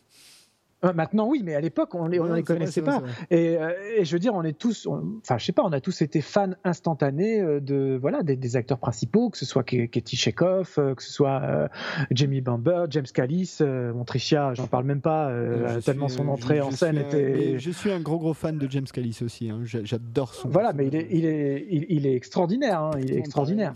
[0.86, 3.02] Euh, maintenant, oui, mais à l'époque, on ne les, connaissait pas.
[3.32, 6.02] Euh, et, je veux dire, on est tous, enfin, je sais pas, on a tous
[6.02, 11.04] été fans instantanés euh, de, voilà, des, acteurs principaux, que ce soit Katie Chekhov, que
[11.04, 11.70] ce soit
[12.12, 15.32] Jamie Bamber, James Callis, Montricia, j'en parle même pas,
[15.84, 17.60] tellement son entrée en scène était.
[17.60, 19.50] je suis un gros gros fan de James Callis aussi.
[19.50, 19.62] Hein.
[19.64, 20.48] J'adore son.
[20.50, 22.82] Voilà, mais il est, il est, il, est extraordinaire.
[22.82, 22.92] Hein.
[23.02, 23.74] il est extraordinaire.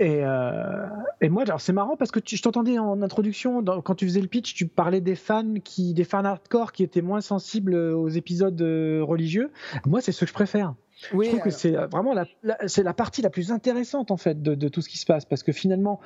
[0.00, 0.86] Et, euh,
[1.20, 4.28] et, moi, alors c'est marrant parce que je t'entendais en introduction, quand tu faisais le
[4.28, 8.60] pitch, tu parlais des fans qui, des fans hardcore qui étaient moins sensibles aux épisodes
[8.62, 9.50] euh, religieux.
[9.86, 10.74] Moi, c'est ce que je préfère.
[11.12, 12.26] Oui, je trouve que c'est vraiment la,
[12.66, 15.24] c'est la partie la plus intéressante en fait de, de, tout ce qui se passe
[15.24, 16.00] parce que finalement,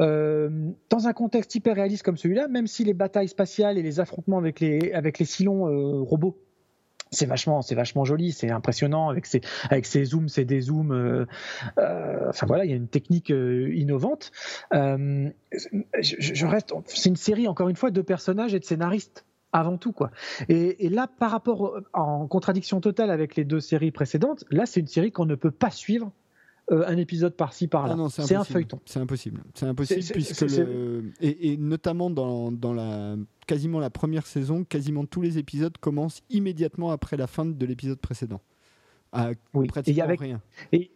[0.00, 0.50] euh,
[0.90, 4.38] dans un contexte hyper réaliste comme celui-là, même si les batailles spatiales et les affrontements
[4.38, 6.38] avec les avec les silons euh, robots
[7.14, 10.92] c'est vachement, c'est vachement joli, c'est impressionnant avec ses, zooms, ses dézooms.
[10.92, 11.26] Euh,
[11.78, 14.32] euh, enfin voilà, il y a une technique euh, innovante.
[14.72, 19.92] Je, reste, c'est une série encore une fois de personnages et de scénaristes avant tout
[19.92, 20.10] quoi.
[20.48, 24.80] Et, et, là, par rapport en contradiction totale avec les deux séries précédentes, là c'est
[24.80, 26.10] une série qu'on ne peut pas suivre
[26.70, 27.94] euh, un épisode par-ci par-là.
[27.98, 28.80] Ah c'est un feuilleton.
[28.86, 29.42] C'est impossible.
[29.54, 31.12] C'est impossible puisque le...
[31.20, 33.16] et, notamment dans, dans, la
[33.46, 37.98] quasiment la première saison, quasiment tous les épisodes commencent immédiatement après la fin de l'épisode
[37.98, 38.40] précédent.
[39.12, 39.66] À oui.
[39.66, 40.40] pratiquement et avec, rien.
[40.72, 40.90] Et,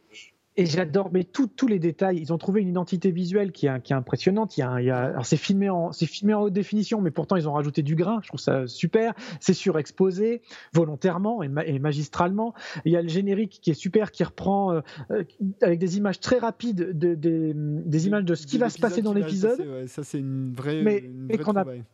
[0.59, 2.18] et j'adore, mais tous les détails.
[2.18, 4.56] Ils ont trouvé une identité visuelle qui est, qui est impressionnante.
[4.56, 7.01] Il y a, il y a alors c'est filmé en, c'est filmé en haute définition,
[7.01, 8.18] mais pourtant ils ont rajouté du grain.
[8.22, 9.14] Je trouve ça super.
[9.39, 12.55] C'est surexposé volontairement et, magistralement.
[12.85, 14.80] Il y a le générique qui est super, qui reprend euh,
[15.12, 15.22] euh,
[15.62, 19.14] avec des images très rapides, de, des images de ce qui va se passer dans
[19.14, 19.86] l'épisode.
[19.86, 20.82] Ça c'est une vraie.
[20.82, 21.85] Mais, une vraie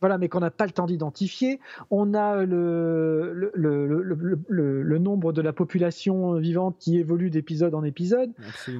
[0.00, 1.60] voilà, mais qu'on n'a pas le temps d'identifier.
[1.90, 8.32] On a le, le, nombre de la population vivante qui évolue d'épisode en épisode.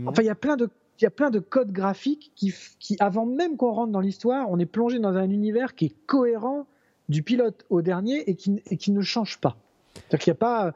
[0.06, 0.68] Enfin, il y a plein de
[1.00, 4.50] il y a plein de codes graphiques qui, qui avant même qu'on rentre dans l'histoire,
[4.50, 6.66] on est plongé dans un univers qui est cohérent,
[7.08, 9.56] du pilote au dernier et qui, et qui ne change pas.
[9.94, 10.74] C'est-à-dire qu'il n'y a pas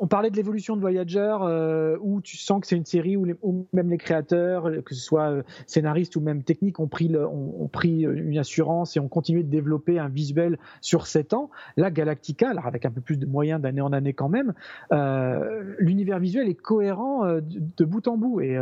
[0.00, 3.66] on parlait de l'évolution de Voyager, euh, où tu sens que c'est une série où,
[3.72, 8.02] même les créateurs, que ce soit euh, scénaristes ou même techniques, ont pris, ont, pris
[8.02, 11.50] une assurance et ont continué de développer un visuel sur 7 ans.
[11.76, 14.54] Là, Galactica, alors avec un peu plus de moyens d'année en année quand même,
[14.92, 17.42] euh, l'univers visuel est cohérent de,
[17.76, 18.40] de, bout en bout.
[18.40, 18.58] Et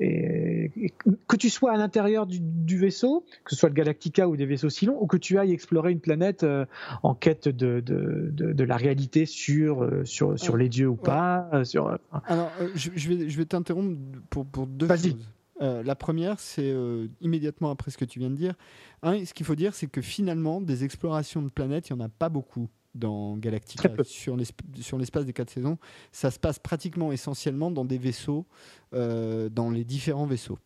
[0.00, 0.92] et,
[1.26, 4.68] que tu sois à l'intérieur du, vaisseau, que ce soit le Galactica ou des vaisseaux
[4.68, 6.66] si longs, ou que tu ailles explorer une planète euh,
[7.02, 11.48] en quête de, de, de, la réalité sur, euh, sur, sur les dieux ou pas.
[11.52, 13.98] Euh, sur, Alors, je, vais, je vais t'interrompre
[14.30, 15.16] pour, pour deux choses.
[15.60, 16.74] la première, c'est
[17.20, 18.54] immédiatement après ce que tu viens de dire.
[19.02, 22.04] Un, ce qu'il faut dire, c'est que finalement, des explorations de planètes, il n'y en
[22.04, 25.78] a pas beaucoup dans Galactica sur l'espace des quatre saisons.
[26.12, 28.46] Ça se passe pratiquement essentiellement dans des vaisseaux,
[28.94, 30.58] euh, dans les différents vaisseaux.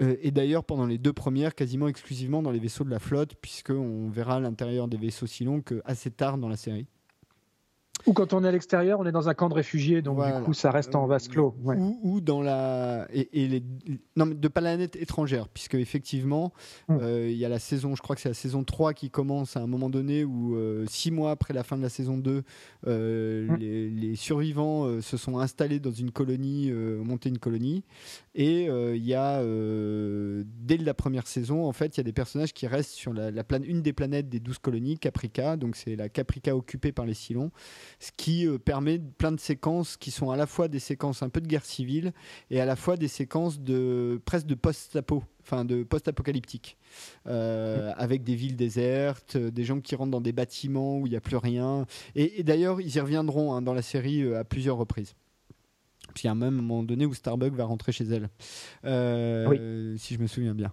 [0.00, 3.34] Euh, et d'ailleurs, pendant les deux premières, quasiment exclusivement dans les vaisseaux de la flotte,
[3.34, 6.86] puisqu'on verra l'intérieur des vaisseaux si longs que assez tard dans la série.
[8.08, 10.42] Ou quand on est à l'extérieur, on est dans un camp de réfugiés, donc du
[10.42, 11.54] coup ça reste en vase clos.
[12.02, 13.62] Ou, dans la et, les
[14.16, 16.52] non mais de planètes étrangères, puisque effectivement
[16.88, 17.00] hum.
[17.02, 19.56] euh, il y a la saison, je crois que c'est la saison 3 qui commence
[19.56, 22.42] à un moment donné où euh, six mois après la fin de la saison 2,
[22.86, 23.56] euh, hum.
[23.56, 27.84] les, survivants se sont installés dans une colonie, monté une colonie,
[28.34, 32.54] et il y a dès la première saison en fait il y a des personnages
[32.54, 36.08] qui restent sur la, la une des planètes des 12 colonies, Caprica, donc c'est la
[36.08, 37.50] Caprica occupée par les Cylons
[38.00, 41.28] ce qui euh, permet plein de séquences qui sont à la fois des séquences un
[41.28, 42.12] peu de guerre civile
[42.50, 46.76] et à la fois des séquences de presque de post-apo, enfin de post-apocalyptique,
[47.26, 51.10] euh, avec des villes désertes, euh, des gens qui rentrent dans des bâtiments où il
[51.10, 51.86] n'y a plus rien.
[52.14, 55.14] Et, d'ailleurs, ils y reviendront hein, dans la série à plusieurs reprises.
[56.14, 58.30] Puis il y a même un moment donné où Starbucks va rentrer chez elle,
[59.98, 60.72] si je me souviens bien.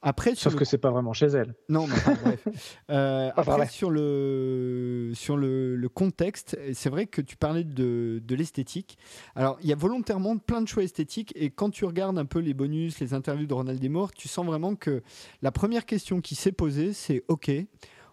[0.00, 1.54] Après, Sauf que c'est pas vraiment chez elle.
[1.68, 2.48] Non, mais bref.
[2.90, 8.34] Euh, après, sur le, sur le, le contexte, c'est vrai que tu parlais de, de
[8.34, 8.96] l'esthétique.
[9.34, 12.38] Alors, il y a volontairement plein de choix esthétiques, et quand tu regardes un peu
[12.38, 15.02] les bonus, les interviews de Ronald Desmore, tu sens vraiment que
[15.42, 17.50] la première question qui s'est posée, c'est OK,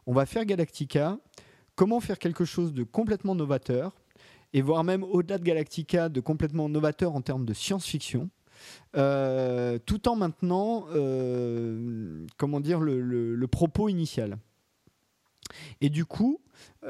[0.08, 1.18] on va faire Galactica,
[1.76, 3.96] comment faire quelque chose de complètement novateur,
[4.54, 8.30] et voire même au-delà de Galactica, de complètement novateur en termes de science-fiction?
[8.96, 14.38] Euh, tout en maintenant, euh, comment dire, le, propos initial.
[15.82, 16.40] Et du coup,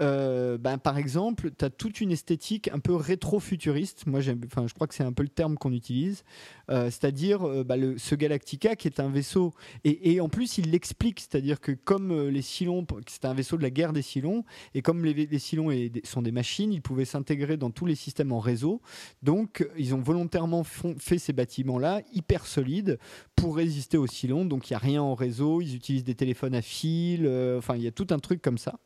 [0.02, 4.06] euh, ben, par exemple, tu as toute une esthétique un peu rétro-futuriste.
[4.08, 4.34] Moi, je
[4.74, 6.24] crois que c'est un peu le terme qu'on utilise.
[6.70, 9.54] Euh, c'est-à-dire euh, bah, ce Galactica qui est un vaisseau.
[9.84, 11.20] Et, en plus, il l'explique.
[11.20, 14.44] C'est-à-dire que comme les Cylons, c'est un vaisseau de la guerre des Cylons,
[14.74, 15.70] et comme les, les Cylons
[16.04, 18.82] sont des machines, ils pouvaient s'intégrer dans tous les systèmes en réseau.
[19.24, 23.00] Donc, ils ont volontairement fait ces bâtiments-là hyper solides
[23.36, 24.46] pour résister aux Cylons.
[24.46, 25.62] Donc, il n'y a rien en réseau.
[25.62, 27.28] Ils utilisent des téléphones à fil.
[27.58, 28.80] enfin, il y a tout un truc comme ça.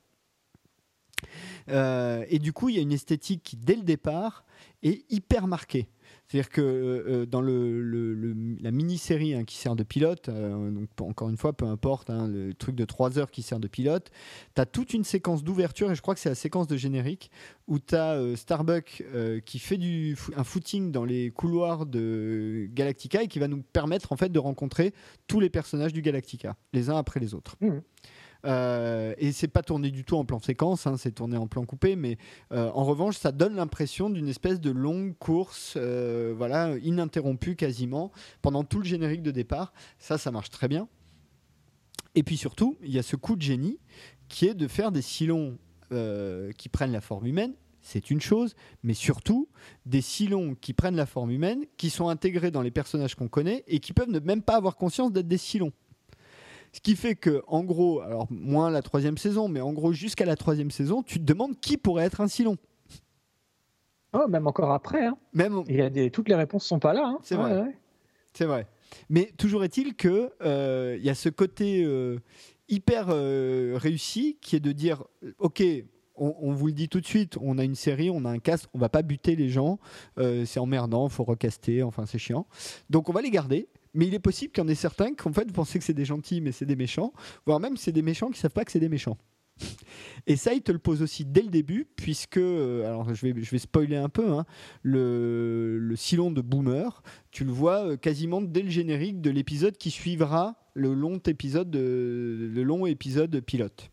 [1.69, 4.45] Euh, et du coup, il y a une esthétique qui, dès le départ,
[4.83, 5.87] est hyper marquée.
[6.27, 11.37] C'est-à-dire que euh, dans le, la mini-série hein, qui sert de pilote, euh, encore une
[11.37, 14.11] fois, peu importe, hein, le truc de 3 heures qui sert de pilote,
[14.55, 17.31] tu as toute une séquence d'ouverture, et je crois que c'est la séquence de générique,
[17.67, 19.03] où tu as Starbuck
[19.45, 19.79] qui fait
[20.35, 24.39] un footing dans les couloirs de Galactica et qui va nous permettre en fait de
[24.39, 24.93] rencontrer
[25.27, 27.55] tous les personnages du Galactica, les uns après les autres.
[27.59, 27.79] Mmh.
[28.45, 31.65] Euh, et c'est pas tourné du tout en plan séquence, hein, c'est tourné en plan
[31.65, 32.17] coupé, mais
[32.51, 38.11] euh, en revanche, ça donne l'impression d'une espèce de longue course, euh, voilà, ininterrompue quasiment,
[38.41, 39.73] pendant tout le générique de départ.
[39.97, 40.87] Ça, ça marche très bien.
[42.15, 43.79] Et puis surtout, il y a ce coup de génie
[44.29, 45.57] qui est de faire des silons
[46.55, 49.49] qui prennent la forme humaine, c'est une chose, mais surtout
[49.87, 53.63] des silons qui prennent la forme humaine, qui sont intégrés dans les personnages qu'on connaît
[53.67, 55.71] et qui peuvent ne même pas avoir conscience d'être des silons.
[56.71, 60.25] Ce qui fait que, en gros, alors moins la troisième saison, mais en gros jusqu'à
[60.25, 62.57] la troisième saison, tu te demandes qui pourrait être un Silon.
[64.13, 65.05] Oh, même encore après.
[65.05, 65.17] Hein.
[65.33, 65.63] Même...
[65.67, 66.09] Il y a des...
[66.11, 67.05] Toutes les réponses sont pas là.
[67.05, 67.19] Hein.
[67.23, 67.75] C'est vrai.
[68.33, 68.67] C'est vrai.
[69.09, 72.19] Mais toujours est-il que euh, il y a ce côté euh,
[72.67, 75.03] hyper euh, réussi qui est de dire,
[75.37, 75.63] ok,
[76.15, 78.67] on, vous le dit tout de suite, on a une série, on a un cast,
[78.73, 79.79] on va pas buter les gens,
[80.17, 82.45] c'est emmerdant, faut recaster, enfin c'est chiant.
[82.89, 85.27] Donc on va les garder mais il est possible qu'il y en ait certains qui
[85.27, 87.13] en fait pensez que c'est des gentils mais c'est des méchants,
[87.45, 89.17] voire même c'est des méchants qui savent pas que c'est des méchants.
[90.27, 93.41] Et ça, il te le pose aussi dès le début, puisque, euh, alors je vais,
[93.41, 94.45] je vais spoiler un peu, hein,
[94.83, 99.77] le, le silon de Boomer, tu le vois euh, quasiment dès le générique de l'épisode
[99.77, 103.89] qui suivra le long épisode, de, le long épisode pilote.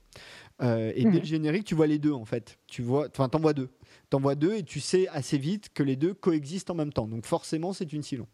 [0.62, 1.18] Euh, et dès mhm.
[1.18, 2.58] le générique, tu vois les deux en fait.
[2.66, 3.68] Tu vois, enfin, t'en vois deux.
[4.08, 7.06] T'en vois deux et tu sais assez vite que les deux coexistent en même temps.
[7.06, 8.26] Donc forcément, c'est une silon.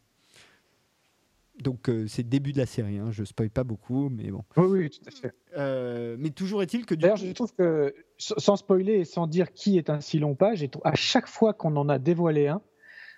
[1.60, 3.10] Donc c'est début de la série, hein.
[3.10, 4.42] je spoil pas beaucoup, mais bon.
[4.56, 6.16] Oui, oui, tout à fait.
[6.18, 6.94] mais toujours est-il que...
[6.94, 10.52] D'ailleurs, je trouve que, sans spoiler et sans dire qui est un si long pas,
[10.84, 12.62] à chaque fois qu'on en a dévoilé un,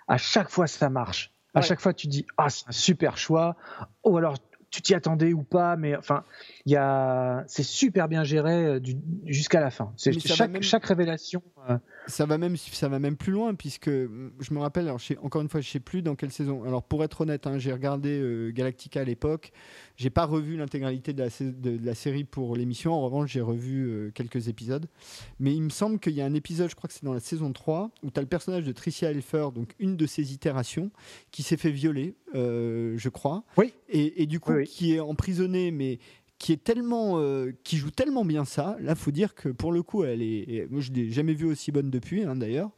[0.08, 1.32] à chaque fois ça marche.
[1.54, 3.56] À chaque fois, tu dis ah c'est un super choix.
[4.04, 4.36] Ou alors
[4.74, 6.24] tu t'y attendais ou pas, mais enfin,
[6.66, 8.80] il y a, c'est super bien géré euh,
[9.24, 9.92] jusqu'à la fin.
[9.96, 11.42] C'est chaque, chaque révélation.
[11.70, 15.40] Euh, ça va même, ça va même plus loin puisque je me rappelle, alors encore
[15.42, 16.64] une fois, je sais plus dans quelle saison.
[16.64, 19.52] Alors pour être honnête, hein, j'ai regardé euh, Galactica à l'époque.
[19.96, 22.92] J'ai pas revu l'intégralité de, de la, série pour l'émission.
[22.92, 24.86] En revanche, j'ai revu quelques épisodes.
[25.38, 27.20] Mais il me semble qu'il y a un épisode, je crois que c'est dans la
[27.20, 30.90] saison 3, où tu as le personnage de Tricia Helfer, donc une de ses itérations,
[31.30, 33.44] qui s'est fait violer, je crois.
[33.56, 33.72] Oui.
[33.88, 36.00] Et, du coup, qui est emprisonnée, mais
[36.48, 38.76] euh, qui joue tellement bien ça.
[38.80, 41.72] Là, faut dire que pour le coup, elle est, moi je l'ai jamais vue aussi
[41.72, 42.70] bonne depuis, hein, d'ailleurs,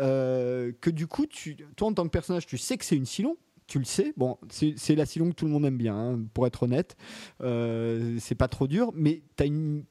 [0.00, 3.06] euh, que du coup, tu, toi en tant que personnage, tu sais que c'est une
[3.06, 3.36] Silon.
[3.68, 6.46] Tu le sais, bon, c'est la Silon que tout le monde aime bien, hein, pour
[6.46, 6.94] être honnête.
[7.40, 9.44] Euh, c'est pas trop dur, mais tu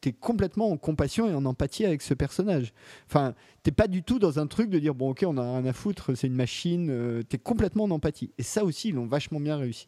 [0.05, 2.73] es complètement en compassion et en empathie avec ce personnage.
[3.07, 3.33] Enfin,
[3.63, 5.73] t'es pas du tout dans un truc de dire bon, ok, on a rien à
[5.73, 6.89] foutre, c'est une machine.
[6.91, 8.31] Euh, tu es complètement en empathie.
[8.37, 9.87] Et ça aussi, ils l'ont vachement bien réussi.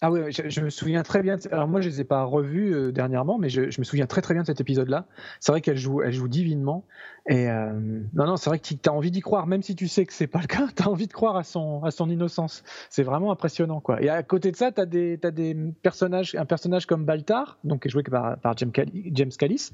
[0.00, 1.36] Ah oui, je, me souviens très bien.
[1.50, 4.32] alors moi, je les ai pas revus euh, dernièrement, mais je, me souviens très très
[4.32, 5.06] bien de cet épisode-là.
[5.40, 6.84] C'est vrai qu'elle joue, elle joue divinement.
[7.28, 7.72] Et euh,
[8.14, 10.12] non, non, c'est vrai que tu as envie d'y croire, même si tu sais que
[10.12, 10.66] c'est pas le cas.
[10.78, 12.62] Tu as envie de croire à son, à son innocence.
[12.88, 14.00] C'est vraiment impressionnant, quoi.
[14.00, 17.58] Et à côté de ça, tu as des, as des personnages, un personnage comme Baltar,
[17.64, 19.70] donc joué par, par James, Callis,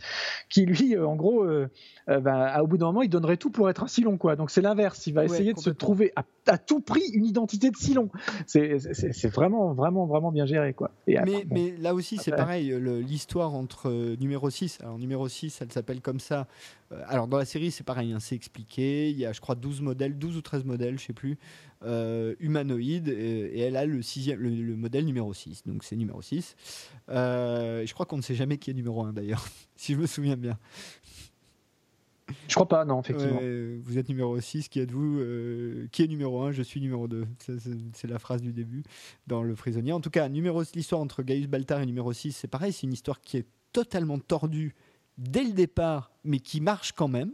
[0.49, 1.47] qui lui, euh, en gros,
[2.09, 4.37] bah, au bout d'un moment, il donnerait tout pour être un Silon, quoi.
[4.37, 5.07] Donc c'est l'inverse.
[5.07, 8.09] Il va essayer de se trouver à, à, tout prix une identité de Silon.
[8.47, 10.73] C'est vraiment, vraiment vraiment bien géré.
[10.73, 10.91] Quoi.
[11.07, 16.01] mais, là aussi, c'est pareil, l'histoire entre euh, numéro 6, alors numéro 6, elle s'appelle
[16.01, 16.47] comme ça.
[16.93, 19.11] Euh, alors dans la série, c'est pareil, hein, c'est expliqué.
[19.11, 21.39] Il y a, je crois, 12 modèles, 12 ou 13 modèles, je sais plus,
[21.85, 25.65] euh, humanoïdes, et, elle a le, sixième, le, modèle numéro 6.
[25.67, 26.57] Donc c'est numéro 6.
[27.09, 29.47] je crois qu'on ne sait jamais qui est numéro 1 d'ailleurs,
[29.77, 30.59] si je me souviens bien.
[32.49, 33.41] Je crois pas, non, effectivement.
[33.83, 37.27] vous êtes numéro 6, qui êtes-vous euh, Qui est numéro 1 Je suis numéro 2.
[37.93, 38.83] C'est la phrase du début
[39.27, 39.93] dans Le Prisonnier.
[39.93, 43.21] En tout cas, l'histoire entre Gaius Baltar et numéro 6, c'est pareil, c'est une histoire
[43.21, 44.75] qui est totalement tordue
[45.19, 47.33] dès le départ, mais qui marche quand même.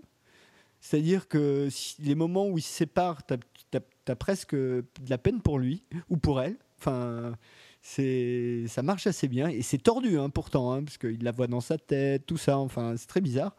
[0.81, 3.35] C'est-à-dire que les moments où ils se séparent, tu
[4.09, 6.57] as, presque de la peine pour lui ou pour elle.
[6.79, 7.37] Enfin,
[7.83, 11.47] c'est ça marche assez bien et c'est tordu hein, pourtant hein, parce qu'il la voit
[11.47, 13.57] dans sa tête tout ça enfin c'est très bizarre.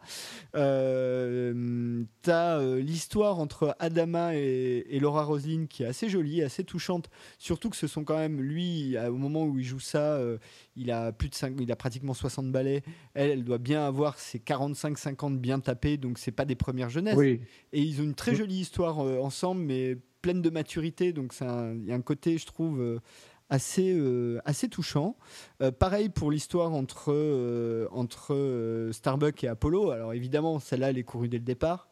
[0.54, 7.10] Euh, t'as euh, l'histoire entre Adama et, Laura Roslin qui est assez jolie assez touchante
[7.38, 10.38] surtout que ce sont quand même lui au moment où il joue ça euh,
[10.76, 12.82] il a plus de 5, il a pratiquement 60 ballets
[13.14, 16.90] elle elle doit bien avoir ses 45 50 bien tapés donc c'est pas des premières
[16.90, 17.18] jeunesses.
[17.72, 21.92] Et ils ont une très jolie histoire ensemble mais pleine de maturité donc il y
[21.92, 23.00] a un côté je trouve
[23.52, 25.14] assez, euh, assez touchant.
[25.60, 29.90] Euh, pareil pour l'histoire entre, euh, entre Starbuck et Apollo.
[29.90, 31.88] Alors évidemment, celle-là, elle est courue dès le départ.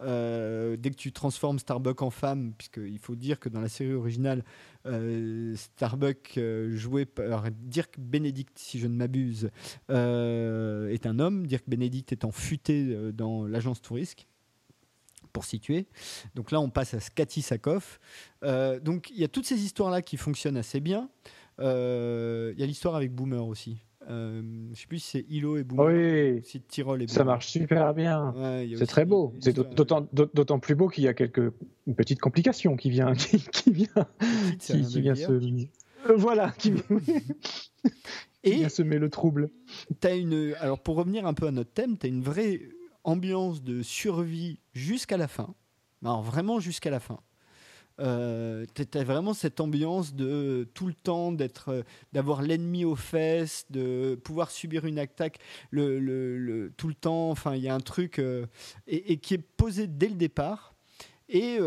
[0.00, 4.42] dès que tu transformes Starbuck en femme, puisqu'il faut dire que dans la série originale,
[5.54, 6.40] Starbuck,
[6.70, 9.50] joué par Dirk Benedict, si je ne m'abuse,
[9.90, 11.46] est un homme.
[11.46, 14.26] Dirk Benedict étant futé dans l'agence Tourisque
[15.32, 15.86] pour situer.
[16.34, 17.98] Donc là, on passe à Skati Sakov.
[18.42, 21.08] Euh, donc il y a toutes ces histoires-là qui fonctionnent assez bien.
[21.60, 23.78] Euh, il y a l'histoire avec Boomer aussi.
[24.10, 24.42] Euh,
[24.72, 25.86] je sais plus si c'est Hilo et Boomer.
[25.86, 28.34] Oui, c'est Tyrol et Ça marche super bien.
[28.76, 29.34] c'est très beau.
[29.40, 31.52] C'est d'autant plus beau qu'il y a quelques
[31.96, 34.08] petites complications qui vient qui, vient
[34.58, 36.72] qui, vient se euh, voilà qui,
[38.44, 39.50] et vient semer le trouble.
[40.02, 42.60] As une alors pour revenir un peu à notre thème, tu as une vraie
[43.04, 45.54] ambiance de survie jusqu'à la fin.
[46.02, 47.20] Alors vraiment jusqu'à la fin.
[48.00, 52.96] Euh, tu as vraiment cette ambiance de tout le temps d'être, euh, d'avoir l'ennemi aux
[52.96, 55.38] fesses, de pouvoir subir une attaque
[55.70, 57.30] le, tout le temps.
[57.30, 58.46] Enfin, il y a un truc euh,
[58.86, 60.71] et, qui est posé dès le départ.
[61.34, 61.58] Et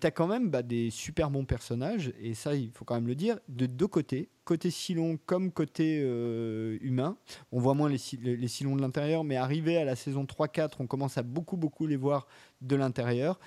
[0.00, 3.06] tu as quand même bah, des super bons personnages, et ça, il faut quand même
[3.06, 7.16] le dire, de deux côtés côté Silon comme côté euh, humain.
[7.52, 10.86] On voit moins les, les, Silons de l'intérieur, mais arrivé à la saison 3-4, on
[10.86, 12.26] commence à beaucoup, beaucoup les voir
[12.60, 13.38] de l'intérieur.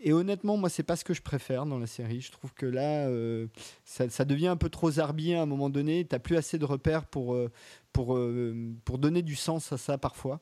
[0.00, 2.20] Et honnêtement, moi, c'est pas ce que je préfère dans la série.
[2.20, 3.48] Je trouve que là, euh,
[3.84, 6.04] ça, devient un peu trop zarbier à un moment donné.
[6.04, 7.50] T'as plus assez de repères pour, euh,
[7.92, 8.18] pour,
[8.84, 10.40] pour donner du sens à ça parfois.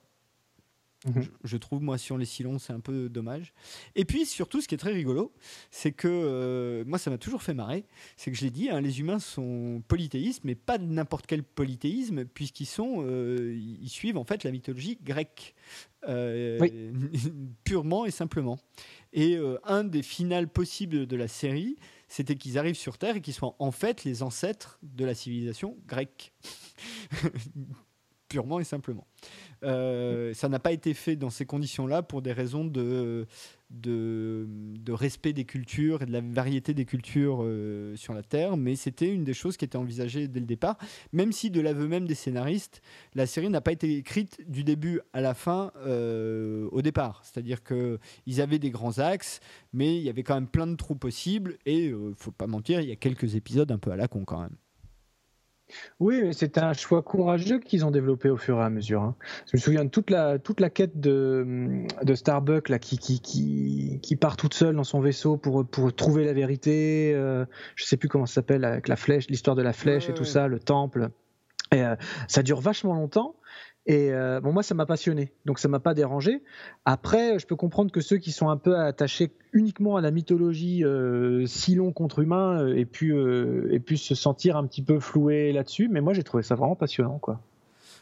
[1.05, 1.29] Mhm.
[1.45, 3.53] Je, trouve, moi, sur les Silons, c'est un peu dommage.
[3.95, 5.33] Et puis, surtout, ce qui est très rigolo,
[5.71, 7.85] c'est que euh, moi, ça m'a toujours fait marrer.
[8.17, 12.25] C'est que je l'ai dit, hein, les humains sont polythéistes, mais pas n'importe quel polythéisme,
[12.25, 15.55] puisqu'ils sont, euh, ils suivent en fait la mythologie grecque,
[16.09, 16.59] euh,
[17.65, 18.59] purement et simplement.
[19.13, 21.77] Et un des finales possibles de la série,
[22.09, 25.77] c'était qu'ils arrivent sur Terre et qu'ils soient en fait les ancêtres de la civilisation
[25.87, 26.35] grecque.
[28.29, 29.07] Purement et simplement.
[29.67, 33.27] Euh, ça n'a pas été fait dans ces conditions-là pour des raisons de,
[34.89, 39.09] respect des cultures et de la variété des cultures euh, sur la Terre, mais c'était
[39.09, 40.79] une des choses qui était envisagée dès le départ,
[41.13, 42.81] même si de l'aveu même des scénaristes,
[43.15, 47.23] la série n'a pas été écrite du début à la fin euh, au départ.
[47.25, 49.41] C'est-à-dire qu'ils avaient des grands axes,
[49.73, 52.81] mais il y avait quand même plein de trous possibles, et il faut pas mentir,
[52.81, 54.57] il y a quelques épisodes un peu à la con quand même.
[55.99, 59.03] Oui, c'est un choix courageux qu'ils ont développé au fur et à mesure.
[59.03, 59.17] Hein.
[59.47, 63.21] Je me souviens de toute la, toute la quête de, de Starbuck là, qui, qui,
[63.21, 67.13] qui, qui, part toute seule dans son vaisseau pour, pour trouver la vérité.
[67.15, 67.45] Euh,
[67.75, 70.25] je sais plus comment ça s'appelle, avec la flèche, l'histoire de la flèche et tout
[70.25, 71.11] ça, le temple.
[71.73, 71.97] Et, euh,
[72.29, 73.37] ça dure vachement longtemps.
[73.87, 76.43] Et euh, bon, moi, ça m'a passionné, donc ça m'a pas dérangé.
[76.85, 80.85] Après, je peux comprendre que ceux qui sont un peu attachés uniquement à la mythologie
[80.85, 83.13] euh, si long contre humain euh, et puis
[83.71, 85.89] et puis se sentir un petit peu floué là-dessus.
[85.89, 87.41] Mais moi, j'ai trouvé ça vraiment passionnant, quoi.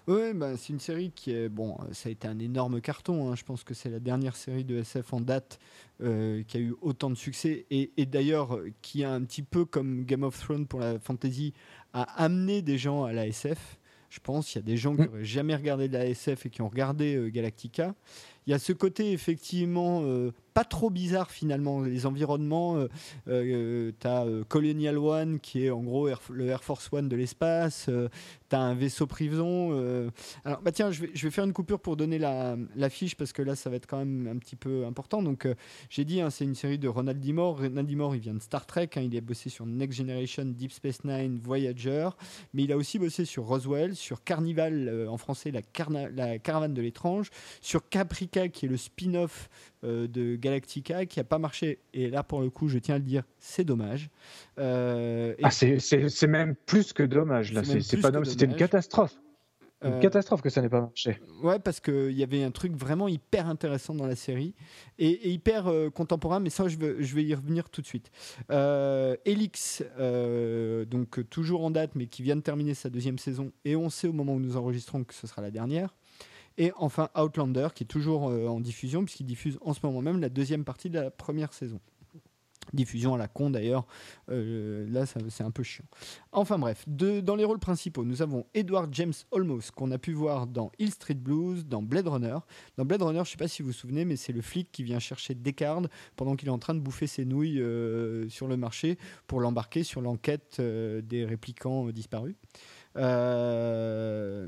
[0.06, 1.76] Oui, bah, c'est une série qui est bon.
[1.92, 3.30] Ça a été un énorme carton.
[3.30, 3.36] Hein.
[3.36, 5.58] Je pense que c'est la dernière série de SF en date
[5.98, 10.04] qui a eu autant de succès et, et d'ailleurs qui a un petit peu comme
[10.04, 11.54] Game of Thrones pour la fantasy
[11.94, 13.78] a amené des gens à la SF.
[14.14, 15.24] Je pense il y a des gens qui n'auraient mm.
[15.24, 17.96] jamais regardé de la SF et qui ont regardé euh, Galactica.
[18.46, 21.82] Il y a ce côté effectivement euh, pas trop bizarre finalement.
[21.82, 22.88] Les environnements, euh,
[23.28, 27.16] euh, tu as euh, Colonial One qui est en gros le Air Force One de
[27.16, 27.90] l'espace,
[28.48, 29.72] tu as un vaisseau prison.
[30.44, 32.56] Alors bah tiens, je vais, faire une coupure pour donner la,
[32.88, 35.22] fiche parce que là ça va être quand même un petit peu important.
[35.22, 35.48] Donc
[35.90, 37.32] j'ai dit, hein, c'est une série de Ronald D.
[37.32, 37.58] Moore.
[37.58, 37.96] Ronald D.
[37.96, 41.02] Moore, il vient de Star Trek, hein, il a bossé sur Next Generation, Deep Space
[41.02, 42.10] Nine, Voyager,
[42.52, 45.62] mais il a aussi bossé sur Roswell, sur Carnival en français, la,
[46.14, 47.30] la caravane de l'étrange,
[47.60, 47.88] sur
[48.48, 49.48] Qui est le spin-off
[49.82, 51.78] de Galactica qui n'a pas marché.
[51.92, 54.10] Et là, pour le coup, je tiens à le dire, c'est dommage.
[54.58, 57.52] Euh, ah, c'est même plus que dommage.
[57.52, 59.16] Là, c'est pas C'était une catastrophe.
[59.82, 61.18] Une euh, catastrophe que ça n'ait pas marché.
[61.42, 64.54] Ouais, parce qu'il y avait un truc vraiment hyper intéressant dans la série
[64.98, 68.10] et, hyper euh, contemporain, mais ça, je, veux, je vais y revenir tout de suite.
[69.26, 69.82] Elix,
[70.86, 74.08] donc toujours en date, mais qui vient de terminer sa deuxième saison, et on sait
[74.08, 75.94] au moment où nous enregistrons que ce sera la dernière.
[76.56, 80.20] Et enfin Outlander, qui est toujours euh, en diffusion, puisqu'il diffuse en ce moment même
[80.20, 81.80] la deuxième partie de la première saison.
[82.72, 83.86] Diffusion à la con d'ailleurs,
[84.30, 85.84] euh, là c'est un peu chiant.
[86.32, 90.46] Enfin bref, dans les rôles principaux, nous avons Edward James Olmos, qu'on a pu voir
[90.46, 92.38] dans Hill Street Blues, dans Blade Runner.
[92.78, 94.72] Dans Blade Runner, je ne sais pas si vous vous souvenez, mais c'est le flic
[94.72, 98.48] qui vient chercher Descartes pendant qu'il est en train de bouffer ses nouilles euh, sur
[98.48, 102.34] le marché pour l'embarquer sur l'enquête des réplicants disparus.
[102.96, 104.46] Euh,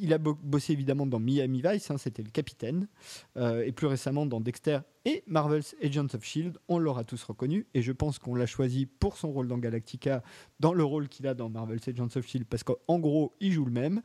[0.00, 2.88] il a bossé évidemment dans Miami Vice, hein, c'était le capitaine,
[3.36, 6.58] euh, et plus récemment dans Dexter et Marvel's Agents of Shield.
[6.68, 10.22] On l'aura tous reconnu, et je pense qu'on l'a choisi pour son rôle dans Galactica,
[10.58, 13.64] dans le rôle qu'il a dans Marvel's Agents of Shield, parce qu'en gros, il joue
[13.64, 14.02] le même.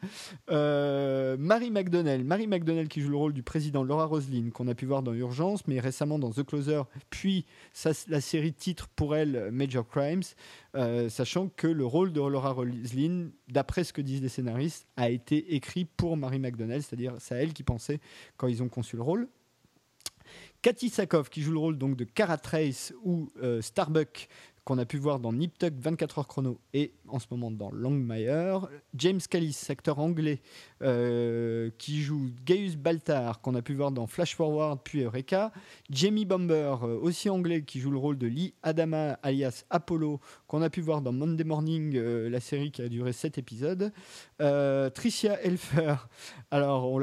[0.51, 4.75] Euh, Mary McDonnell, Mary McDonnell qui joue le rôle du président Laura Roslin, qu'on a
[4.75, 7.45] pu voir dans Urgence, mais récemment dans The Closer, puis
[8.07, 10.21] la série titre pour elle Major Crimes,
[11.09, 15.55] sachant que le rôle de Laura Roslin, d'après ce que disent les scénaristes, a été
[15.55, 17.99] écrit pour Mary McDonnell, c'est-à-dire c'est à elle qui pensait
[18.37, 19.27] quand ils ont conçu le rôle.
[20.61, 24.27] Cathy Sakoff, qui joue le rôle de Cara Trace ou euh, Starbuck
[24.63, 27.71] qu'on a pu voir dans Nip Tuck 24 heures chrono et en ce moment dans
[27.71, 28.67] Longmire.
[28.93, 30.39] James Callis, acteur anglais
[30.83, 35.51] euh, qui joue Gaius Baltar, qu'on a pu voir dans Flash Forward puis Eureka.
[35.89, 40.61] Jamie Bomber, euh, aussi anglais, qui joue le rôle de Lee Adama alias Apollo, qu'on
[40.61, 43.91] a pu voir dans Monday Morning, euh, la série qui a duré 7 épisodes.
[44.93, 45.95] Tricia Elfer,
[46.49, 46.97] alors on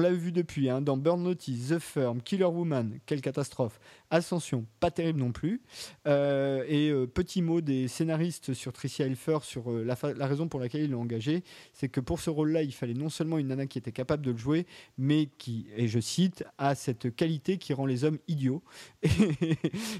[0.00, 3.80] l'a vu depuis, hein, dans Burn Notice, The Firm, Killer Woman, quelle catastrophe.
[4.10, 5.60] Ascension, pas terrible non plus.
[6.06, 10.90] et petit mot des scénaristes sur Tricia Elfer sur euh, la, raison pour laquelle il
[10.90, 13.92] l'a engagé, c'est que pour ce rôle-là, il fallait non seulement une nana qui était
[13.92, 14.66] capable de le jouer,
[14.98, 18.62] mais qui, et je cite, a cette qualité qui rend les hommes idiots.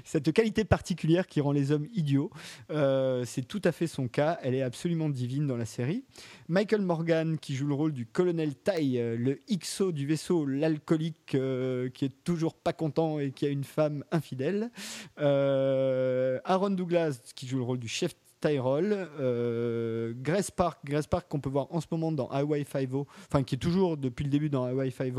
[0.03, 2.29] cette qualité particulière qui rend les hommes idiots.
[2.71, 4.37] Euh, c'est tout à fait son cas.
[4.41, 6.03] Elle est absolument divine dans la série.
[6.47, 11.15] Michael Morgan, qui joue le rôle du colonel Tai, euh, le XO du vaisseau, l'alcoolique
[11.25, 14.69] qui est toujours pas content et qui a une femme infidèle.
[15.17, 18.15] Aaron Douglas, qui joue le rôle du chef
[18.45, 22.89] Tyrol, euh, Grace Park, Grace Park qu'on peut voir en ce moment dans Highway 5
[22.93, 25.13] enfin qui est toujours depuis le début dans Highway 5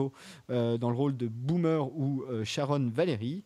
[0.51, 3.45] euh, dans le rôle de Boomer ou euh, Sharon Valérie,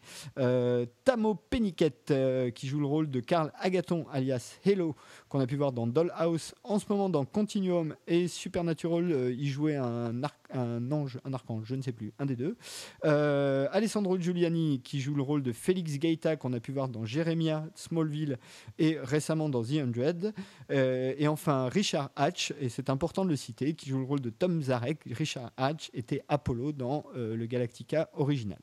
[1.04, 2.12] Tamo Penniket
[2.54, 4.94] qui joue le rôle de Carl Agaton alias Hello
[5.30, 9.76] qu'on a pu voir dans Dollhouse, en ce moment dans Continuum et Supernatural, il jouait
[9.76, 10.22] un,
[10.92, 12.56] ange, un archange, je ne sais plus, un des deux.
[13.02, 17.64] Alessandro Giuliani qui joue le rôle de Félix Gaeta qu'on a pu voir dans Jeremiah,
[17.74, 18.38] Smallville
[18.78, 20.34] et récemment dans The Hundred.
[20.70, 24.20] Euh, et enfin Richard Hatch, et c'est important de le citer, qui joue le rôle
[24.20, 25.00] de Tom Zarek.
[25.10, 28.58] Richard Hatch était Apollo dans euh, le Galactica original.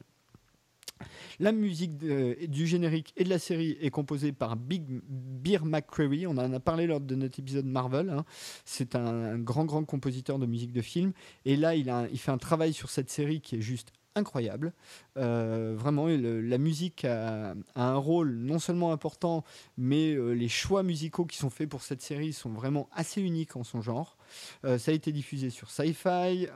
[1.39, 6.27] La musique du générique et de la série est composée par Big Beer McCreary.
[6.27, 8.09] On en a parlé lors de notre épisode Marvel.
[8.09, 8.25] Hein.
[8.65, 11.13] C'est un, grand, grand compositeur de musique de film.
[11.45, 14.73] Et là, il fait un travail sur cette série qui est juste incroyable.
[15.17, 19.43] Euh, vraiment, la musique a, un rôle non seulement important,
[19.77, 23.55] mais euh, les choix musicaux qui sont faits pour cette série sont vraiment assez uniques
[23.55, 24.17] en son genre.
[24.65, 26.47] Euh, ça a été diffusé sur Sci-Fi,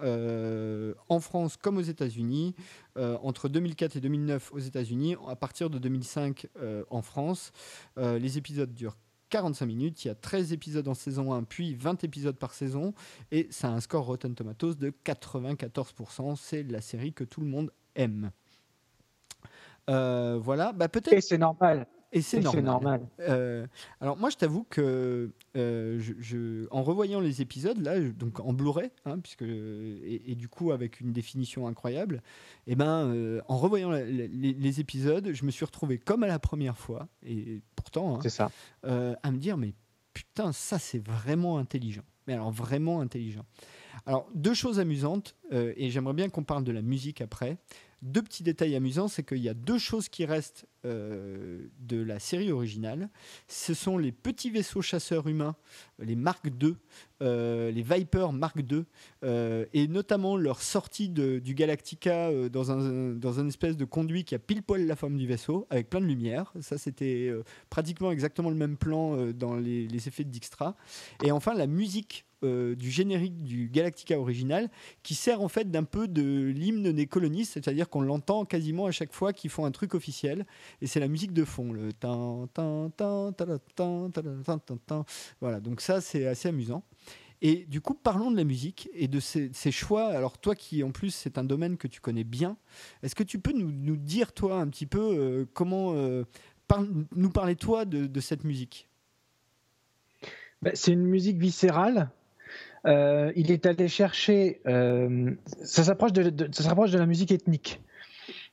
[1.07, 2.55] en France comme aux États-Unis,
[2.97, 6.47] entre 2004 et 2009 aux États-Unis, à partir de 2005
[6.89, 7.51] en France.
[7.97, 8.97] les épisodes durent
[9.31, 10.05] 45 minutes.
[10.05, 12.93] Il y a 13 épisodes en saison 1, puis 20 épisodes par saison.
[13.31, 16.35] Et ça a un score Rotten Tomatoes de 94%.
[16.35, 18.31] C'est la série que tout le monde aime.
[19.89, 21.13] Euh, voilà, bah peut-être.
[21.13, 21.87] Et c'est normal.
[22.13, 23.07] Et c'est normal.
[23.19, 23.65] Euh,
[24.01, 28.91] alors moi, je t'avoue que euh, je, en revoyant les épisodes, là, donc en Blu-ray,
[29.05, 32.21] hein, puisque et, du coup avec une définition incroyable,
[32.67, 36.39] et eh ben, euh, en revoyant les, épisodes, je me suis retrouvé comme à la
[36.39, 38.51] première fois, et pourtant, hein, ça.
[38.83, 39.73] à me dire mais
[40.13, 42.03] putain, ça c'est vraiment intelligent.
[42.27, 43.45] Mais alors vraiment intelligent.
[44.05, 47.57] Alors deux choses amusantes, et j'aimerais bien qu'on parle de la musique après.
[48.01, 52.17] Deux petits détails amusants, c'est qu'il y a deux choses qui restent euh, de la
[52.17, 53.09] série originale.
[53.47, 55.55] Ce sont les petits vaisseaux chasseurs humains,
[55.99, 56.75] les Mark II,
[57.21, 58.85] euh, les Viper Mark II,
[59.23, 64.63] euh, et notamment leur sortie du Galactica dans, un, espèce de conduit qui a pile
[64.63, 66.51] poil la forme du vaisseau, avec plein de lumière.
[66.59, 67.31] Ça, c'était
[67.69, 70.75] pratiquement exactement le même plan dans les, les effets de Dijkstra.
[71.23, 74.69] Et enfin, la musique euh, du générique du Galactica original
[75.03, 78.91] qui sert en fait d'un peu de l'hymne des colonistes, c'est-à-dire qu'on l'entend quasiment à
[78.91, 80.45] chaque fois qu'ils font un truc officiel
[80.81, 81.91] et c'est la musique de fond, le
[85.39, 86.83] Voilà, donc ça c'est assez amusant.
[87.41, 90.05] Et du coup, parlons de la musique et de ces, choix.
[90.05, 92.57] Alors toi qui en plus c'est un domaine que tu connais bien,
[93.01, 96.23] est-ce que tu peux nous, dire toi un petit peu euh, comment euh,
[97.15, 98.87] nous parler toi de, cette musique?
[100.61, 102.11] Ben, C'est une musique viscérale
[102.85, 105.31] euh, il est allé chercher, euh,
[105.63, 107.81] ça s'approche de, de la musique ethnique.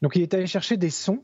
[0.02, 1.22] Donc il est allé chercher des sons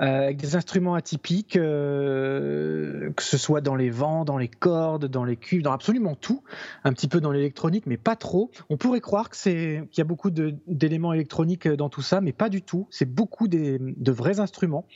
[0.00, 5.24] euh, avec des instruments atypiques, que ce soit dans les vents, dans les cordes, dans
[5.24, 6.44] les cuves, dans absolument tout,
[6.84, 8.50] un petit peu dans l'électronique, mais pas trop.
[8.68, 12.62] On pourrait croire qu'il y a beaucoup d'éléments électroniques dans tout ça, mais pas du
[12.62, 12.86] tout.
[12.90, 14.86] C'est beaucoup de vrais instruments,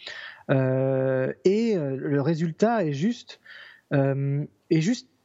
[0.48, 3.40] et le résultat est juste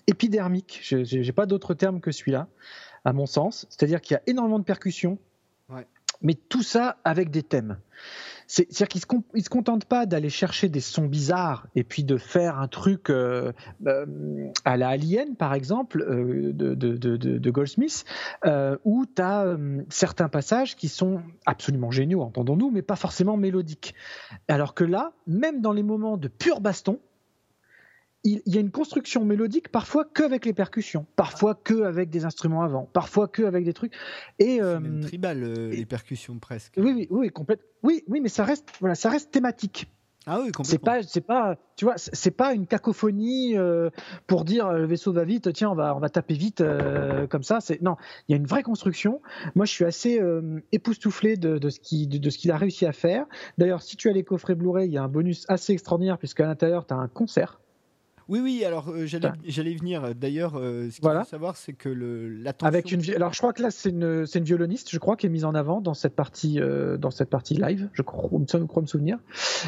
[0.08, 0.80] épidermique.
[0.82, 2.48] Je n'ai pas d'autre terme que celui-là,
[3.06, 3.68] à mon sens.
[3.70, 5.20] C'est-à-dire qu'il y a énormément de percussions,
[6.22, 7.78] mais tout ça avec des thèmes.
[8.48, 9.02] C'est-à-dire qu'ils
[9.36, 13.10] ne se, contentent pas d'aller chercher des sons bizarres et puis de faire un truc
[13.10, 13.52] euh,
[13.86, 18.06] euh, à la Alien, par exemple, euh, de, de, Goldsmith,
[18.86, 19.58] où tu as
[19.90, 23.94] certains passages qui sont absolument géniaux, entendons-nous, mais pas forcément mélodiques.
[24.48, 27.00] Alors que là, même dans les moments de pur baston,
[28.24, 32.26] il, y a une construction mélodique parfois que avec les percussions, parfois que avec des
[32.26, 33.94] instruments avant, parfois que avec des trucs.
[34.40, 36.74] Et euh, tribal euh, les percussions presque.
[36.78, 37.62] Oui, oui, oui, complète.
[37.84, 39.88] Oui, oui, mais ça reste, voilà, ça reste thématique.
[40.30, 43.90] Ah oui, C'est pas, c'est pas, tu vois, c'est pas une cacophonie euh,
[44.26, 46.62] pour dire le vaisseau va vite, tiens, on va, on va taper vite
[47.30, 47.62] comme ça.
[47.62, 47.96] C'est non,
[48.28, 49.22] il y a une vraie construction.
[49.56, 50.20] Moi, je suis assez
[50.74, 53.26] époustouflé de, de, ce qui, de, ce qu'il a réussi à faire.
[53.58, 56.46] D'ailleurs, si tu as les coffrets Blu-ray, il y a un bonus assez extraordinaire puisqu'à
[56.46, 57.62] l'intérieur, tu as un concert.
[58.30, 60.14] Oui, oui, alors euh, j'allais venir.
[60.14, 63.62] D'ailleurs, euh, ce qu'il faut savoir, c'est que le, Avec une, alors je crois que
[63.62, 66.60] là, c'est une, une, violoniste, je crois, qui est mise en avant dans cette partie,
[66.60, 69.18] euh, dans cette partie live, je crois, je crois me souvenir.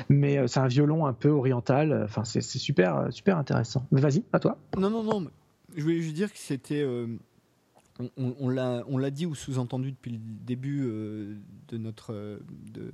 [0.10, 3.86] Mais c'est un violon un peu oriental, enfin, c'est super, super intéressant.
[3.92, 4.58] Mais vas-y, à toi.
[4.78, 5.28] Non, non, non,
[5.76, 6.86] je voulais juste dire que c'était.
[8.18, 10.82] on, on l'a dit ou sous-entendu depuis le début
[11.70, 12.40] de, notre,
[12.74, 12.92] de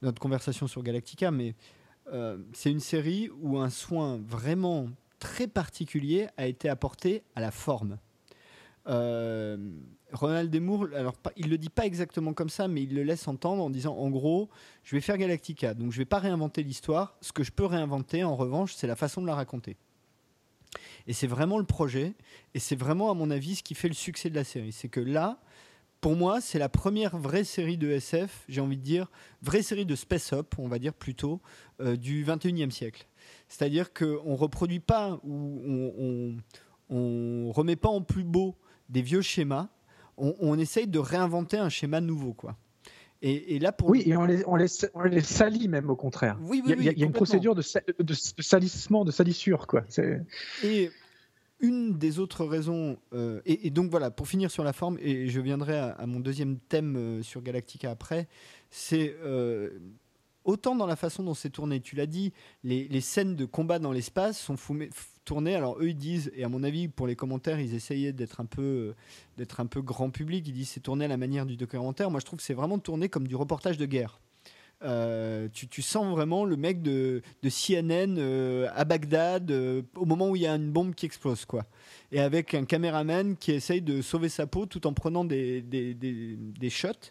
[0.00, 1.54] notre conversation sur Galactica, mais
[2.12, 7.50] euh, c'est une série où un soin vraiment très particulier a été apporté à la
[7.50, 7.98] forme.
[8.88, 9.56] Euh,
[10.12, 13.62] Ronald Demour, alors il le dit pas exactement comme ça, mais il le laisse entendre
[13.62, 14.48] en disant en gros,
[14.84, 17.16] je vais faire Galactica, donc je vais pas réinventer l'histoire.
[17.20, 19.76] Ce que je peux réinventer, en revanche, c'est la façon de la raconter.
[21.06, 22.14] Et c'est vraiment le projet.
[22.54, 24.72] Et c'est vraiment, à mon avis, ce qui fait le succès de la série.
[24.72, 25.38] C'est que là,
[26.00, 29.10] pour moi, c'est la première vraie série de SF, j'ai envie de dire,
[29.42, 31.40] vraie série de space op, on va dire plutôt,
[31.80, 33.06] euh, du 21e siècle.
[33.48, 36.36] C'est-à-dire qu'on ne reproduit pas ou on,
[36.90, 38.54] on, remet pas en plus beau
[38.88, 39.68] des vieux schémas,
[40.16, 42.56] on, essaye de réinventer un schéma nouveau, quoi.
[43.22, 43.88] Et, là pour...
[43.88, 46.38] Oui, et on les, on, les, salit même au contraire.
[46.42, 47.62] Oui, oui, il y a, une procédure de,
[48.00, 49.66] de, salissement, de salissure.
[49.66, 49.84] Quoi.
[50.62, 50.90] Et
[51.60, 55.40] une des autres raisons, euh, et, donc voilà, pour finir sur la forme, et je
[55.40, 58.28] viendrai à, mon deuxième thème euh, sur Galactica après,
[58.70, 59.70] c'est euh,
[60.44, 61.80] autant dans la façon dont c'est tourné.
[61.80, 62.32] Tu l'as dit,
[62.62, 64.56] les, scènes de combat dans l'espace sont
[65.24, 65.54] tournées.
[65.54, 68.46] Alors eux ils disent, et à mon avis pour les commentaires ils essayaient d'être un
[68.46, 68.94] peu,
[69.36, 70.46] d'être un peu grand public.
[70.46, 72.10] Ils disent c'est tourné à la manière du documentaire.
[72.10, 74.20] Moi je trouve que c'est vraiment tourné comme du reportage de guerre.
[74.84, 80.36] Euh, tu, sens vraiment le mec de, CNN euh, à Bagdad euh, au moment où
[80.36, 81.64] il y a une bombe qui explose, quoi.
[82.12, 85.94] Et avec un caméraman qui essaye de sauver sa peau tout en prenant des, des,
[85.94, 87.10] des, shots.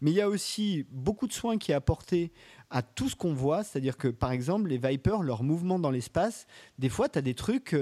[0.00, 2.30] Mais il y a aussi beaucoup de soins qui est apporté
[2.70, 3.64] à tout ce qu'on voit.
[3.64, 6.46] C'est-à-dire que, par exemple, les Vipers, leur mouvement dans l'espace,
[6.78, 7.76] des fois, tu as des trucs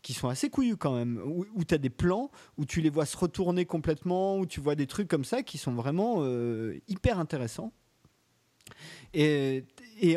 [0.00, 1.20] qui sont assez couillus quand même.
[1.26, 4.60] Où, où tu as des plans où tu les vois se retourner complètement, où tu
[4.60, 6.24] vois des trucs comme ça qui sont vraiment
[6.88, 7.70] hyper intéressants.
[9.12, 9.64] Et,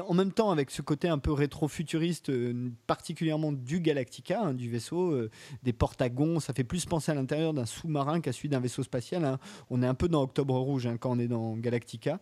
[0.08, 4.70] en même temps, avec ce côté un peu rétro-futuriste, euh, particulièrement du Galactica, hein, du
[4.70, 5.30] vaisseau, euh,
[5.64, 9.26] des porte-agons, ça fait plus penser à l'intérieur d'un sous-marin qu'à celui d'un vaisseau spatial.
[9.26, 9.40] Hein.
[9.70, 12.22] On est un peu dans Octobre Rouge hein, quand on est dans Galactica.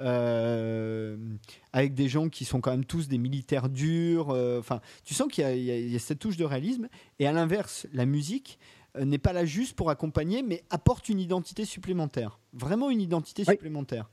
[0.00, 1.16] Euh,
[1.72, 4.28] avec des gens qui sont quand même tous des militaires durs.
[4.58, 6.88] Enfin, tu sens qu'il y, a cette touche de réalisme.
[7.18, 8.58] Et à l'inverse, la musique
[8.98, 12.38] n'est pas là juste pour accompagner, mais apporte une identité supplémentaire.
[12.52, 14.10] Vraiment une identité supplémentaire.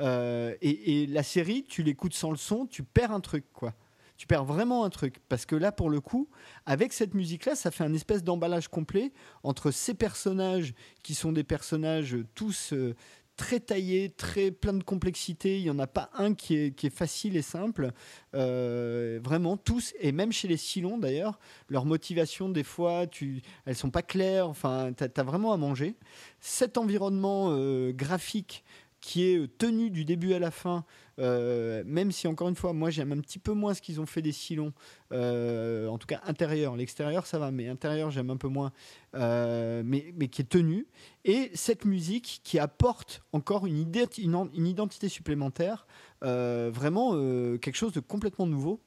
[0.00, 3.74] Euh, et, la série, tu l'écoutes sans le son, tu perds un truc, quoi.
[4.16, 5.16] Tu perds vraiment un truc.
[5.28, 6.28] Parce que là, pour le coup,
[6.66, 9.12] avec cette musique-là, ça fait un espèce d'emballage complet
[9.42, 10.72] entre ces personnages
[11.02, 12.94] qui sont des personnages tous euh,
[13.36, 15.58] très taillés, très plein de complexité.
[15.58, 17.90] Il n'y en a pas un qui est, facile et simple.
[18.36, 23.74] Euh, vraiment, tous, et même chez les Silons d'ailleurs, leurs motivations, des fois, tu, elles
[23.74, 24.48] sont pas claires.
[24.48, 25.96] Enfin, tu as, vraiment à manger.
[26.38, 27.52] Cet environnement
[27.90, 28.62] graphique
[29.04, 30.82] qui est euh, tenu du début à la fin,
[31.18, 34.06] euh, même si encore une fois, moi j'aime un petit peu moins ce qu'ils ont
[34.06, 34.72] fait des silons,
[35.12, 38.72] euh, en tout cas intérieur, l'extérieur ça va, mais intérieur j'aime un peu moins,
[39.12, 40.86] mais, mais, qui est tenu,
[41.26, 45.86] et cette musique qui apporte encore une, une identité supplémentaire,
[46.22, 47.12] vraiment
[47.58, 48.80] quelque chose de complètement nouveau.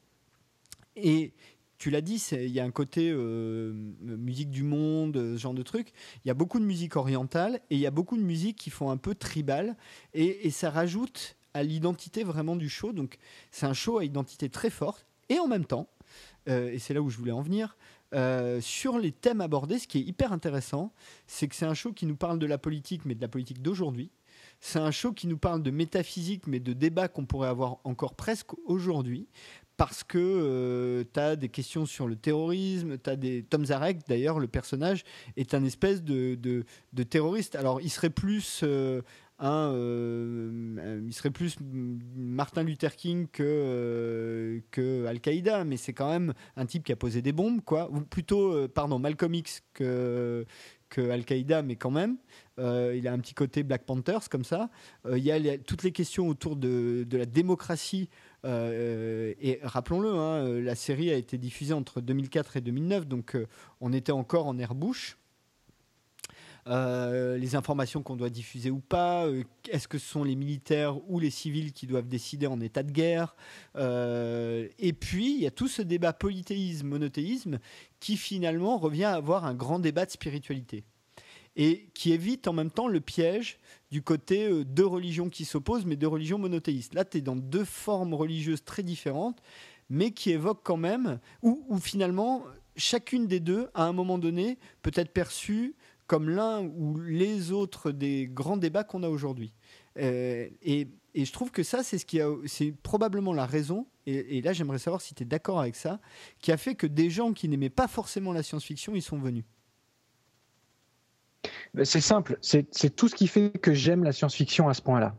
[0.96, 1.32] Et
[1.78, 3.72] tu l'as dit, il y a un côté euh,
[4.02, 5.92] musique du monde, ce genre de truc.
[6.24, 8.70] Il y a beaucoup de musique orientale et il y a beaucoup de musique qui
[8.70, 9.76] font un peu tribal
[10.12, 12.92] et, ça rajoute à l'identité vraiment du show.
[12.92, 13.18] Donc
[13.52, 15.88] c'est un show à identité très forte et en même temps,
[16.48, 17.76] euh, et c'est là où je voulais en venir,
[18.14, 20.92] euh, sur les thèmes abordés, ce qui est hyper intéressant,
[21.26, 23.62] c'est que c'est un show qui nous parle de la politique, mais de la politique
[23.62, 24.10] d'aujourd'hui.
[24.60, 28.14] C'est un show qui nous parle de métaphysique, mais de débats qu'on pourrait avoir encore
[28.14, 29.28] presque aujourd'hui
[29.78, 33.44] parce que euh, tu as des questions sur le terrorisme, tu as des...
[33.44, 35.04] Tom Zarek, d'ailleurs, le personnage,
[35.36, 37.54] est un espèce de, de, terroriste.
[37.54, 38.60] Alors, il serait plus...
[38.64, 39.00] Euh,
[39.38, 46.34] un, euh, il serait plus Martin Luther King que, que Al-Qaïda, mais c'est quand même
[46.56, 47.88] un type qui a posé des bombes, quoi.
[47.92, 50.44] Ou plutôt, pardon, Malcolm X que,
[50.88, 52.16] que Al-Qaïda, mais quand même.
[52.58, 54.70] il a un petit côté Black Panthers comme ça.
[55.08, 60.44] il y a toutes les questions autour de, de la démocratie euh, et rappelons-le, hein,
[60.44, 63.46] euh, la série a été diffusée entre 2004 et 2009, donc euh,
[63.80, 65.18] on était encore en air bouche.
[66.66, 69.26] les informations qu'on doit diffuser ou pas,
[69.70, 72.92] est-ce que ce sont les militaires ou les civils qui doivent décider en état de
[72.92, 73.34] guerre?
[73.74, 77.58] Et puis, il y a tout ce débat polythéisme-monothéisme
[78.00, 80.84] qui finalement revient à avoir un grand débat de spiritualité
[81.58, 83.58] et qui évite en même temps le piège
[83.90, 86.94] du côté euh, deux religions qui s'opposent, mais deux religions monothéistes.
[86.94, 89.42] Là, tu es dans deux formes religieuses très différentes,
[89.90, 92.44] mais qui évoquent quand même, ou finalement,
[92.76, 95.74] chacune des deux, à un moment donné, peut être perçue
[96.06, 99.52] comme l'un ou les autres des grands débats qu'on a aujourd'hui.
[99.98, 103.88] Euh, et, je trouve que ça, c'est ce probablement la raison.
[104.06, 106.00] Et, et là, j'aimerais savoir si tu es d'accord avec ça,
[106.40, 109.44] qui a fait que des gens qui n'aimaient pas forcément la science-fiction, ils sont venus.
[111.84, 115.14] C'est simple, c'est tout ce qui fait que j'aime la science-fiction à ce point-là.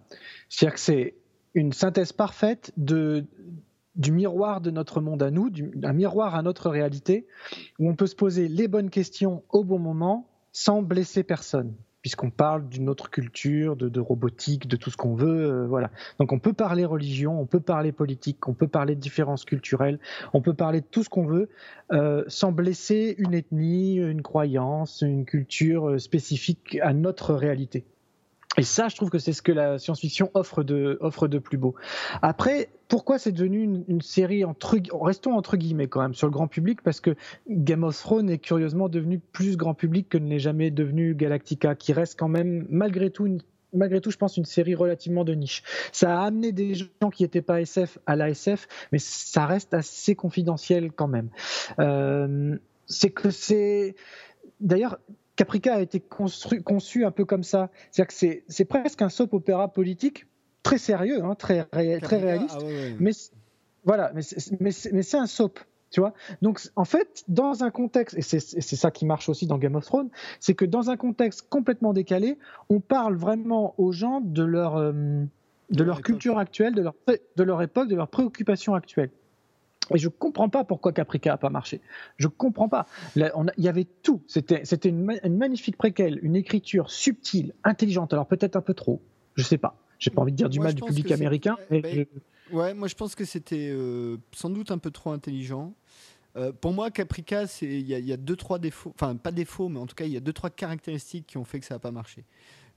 [0.50, 1.16] C'est-à-dire que c'est
[1.54, 5.50] une synthèse parfaite du miroir de notre monde à nous,
[5.84, 7.28] un miroir à notre réalité,
[7.80, 11.76] où on peut se poser les bonnes questions au bon moment sans blesser personne.
[12.02, 15.52] Puisqu'on parle d'une autre culture, de, robotique, de tout ce qu'on veut.
[15.52, 15.92] Euh, voilà.
[16.20, 20.00] Donc on peut parler religion, on peut parler politique, on peut parler de différences culturelles,
[20.34, 21.50] on peut parler de tout ce qu'on veut,
[21.92, 27.86] euh, sans blesser une ethnie, une croyance, une culture euh, spécifique à notre réalité.
[28.58, 31.76] Et ça, je trouve que c'est ce que la science-fiction offre de, plus beau.
[32.22, 36.48] Après, pourquoi c'est devenu une, série entre restons entre guillemets quand même sur le grand
[36.48, 37.16] public parce que
[37.48, 41.76] Game of Thrones est curieusement devenu plus grand public que ne l'est jamais devenu Galactica,
[41.76, 43.28] qui reste quand même malgré tout
[43.72, 45.64] malgré tout, je pense, une série relativement de niche.
[45.92, 49.76] Ça a amené des gens qui n'étaient pas SF à la SF, mais ça reste
[49.76, 51.30] assez confidentiel quand même.
[51.80, 52.58] Euh,
[52.88, 53.96] c'est que c'est.
[54.60, 54.98] D'ailleurs,
[55.40, 57.70] Caprica a été conçu un peu comme ça.
[57.92, 60.26] C'est-à-dire que c'est presque un soap opéra politique
[60.64, 62.58] très sérieux, hein, très, très réaliste.
[62.60, 63.12] Ah mais
[63.86, 64.12] voilà,
[64.60, 65.62] mais c'est un soap.
[65.92, 69.58] Tu vois Donc, en fait, dans un contexte, et c'est ça qui marche aussi dans
[69.58, 70.10] Game of Thrones,
[70.42, 72.38] c'est que dans un contexte complètement décalé,
[72.70, 75.24] on parle vraiment aux gens de leur, euh,
[75.70, 79.12] de leur culture actuelle, de leur, de leur époque, de leurs préoccupations actuelles.
[79.96, 81.82] Et je comprends pas pourquoi Caprica a pas marché.
[82.18, 82.86] Je comprends pas.
[83.16, 84.22] il y avait tout.
[84.28, 88.14] C'était, une, magnifique préquelle, une écriture subtile, intelligente.
[88.14, 89.02] Alors peut-être un peu trop.
[89.36, 89.76] Je sais pas.
[90.00, 91.58] J'ai pas envie de dire du mal du public américain.
[91.70, 92.06] Ben,
[92.52, 95.74] ouais, moi je pense que c'était euh, sans doute un peu trop intelligent.
[96.36, 99.88] Euh, pour moi, Caprica, il y, a deux trois défauts, enfin pas défauts, mais en
[99.88, 101.92] tout cas il y a deux trois caractéristiques qui ont fait que ça n'a pas
[101.92, 102.24] marché.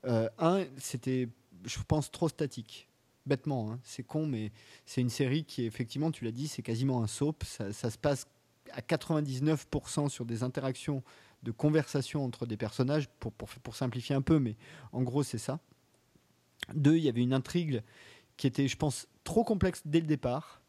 [0.04, 1.28] Euh, un, c'était,
[1.64, 2.88] je pense, trop statique
[3.26, 3.72] bêtement.
[3.72, 3.80] Hein.
[3.82, 4.52] C'est con, mais
[4.86, 7.44] c'est une série qui, effectivement, tu l'as dit, c'est quasiment un soap.
[7.44, 8.26] Ça, se passe
[8.72, 11.02] à 99% sur des interactions
[11.42, 14.56] de conversation entre des personnages, pour, pour, pour simplifier un peu, mais
[14.92, 15.60] en gros, c'est ça.
[16.74, 17.82] Deux, il y avait une intrigue
[18.36, 20.61] qui était, je pense, trop complexe dès le départ.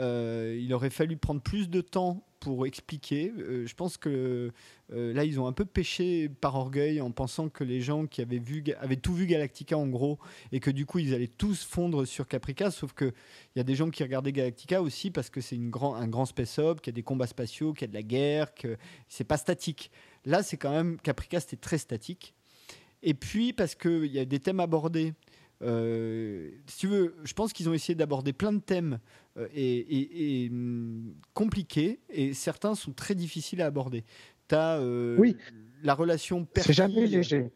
[0.00, 3.32] Euh, il aurait fallu prendre plus de temps pour expliquer.
[3.36, 4.50] Euh, je pense que
[4.92, 8.22] euh, là, ils ont un peu péché par orgueil en pensant que les gens qui
[8.22, 8.64] avaient, vu,
[9.02, 10.18] tout vu Galactica en gros
[10.52, 12.70] et que du coup, ils allaient tous fondre sur Caprica.
[12.70, 13.12] Sauf qu'il
[13.56, 16.92] y a des gens qui regardaient Galactica aussi parce que c'est un grand space-up, qu'il
[16.92, 19.90] y a des combats spatiaux, qu'il y a de la guerre, que c'est pas statique.
[20.24, 22.34] Là, c'est quand même Caprica, c'était très statique.
[23.02, 25.12] Et puis parce qu'il y a des thèmes abordés
[25.60, 28.98] si tu veux, je pense qu'ils ont essayé d'aborder plein de thèmes
[29.36, 34.04] euh, et, hum, compliqués, et certains sont très difficiles à aborder.
[34.48, 35.36] Tu as euh, oui.
[35.82, 37.50] la relation père jamais léger.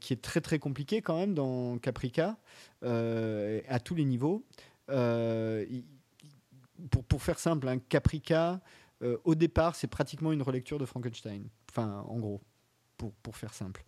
[0.00, 2.38] qui est très très compliquée quand même dans Caprica,
[2.82, 4.44] à tous les niveaux.
[4.86, 4.96] pour,
[7.08, 8.60] pour, faire simple, un Caprica,
[9.24, 11.48] au départ, c'est pratiquement une relecture de Frankenstein.
[11.70, 12.40] Enfin, en gros,
[12.96, 13.84] pour, pour faire simple.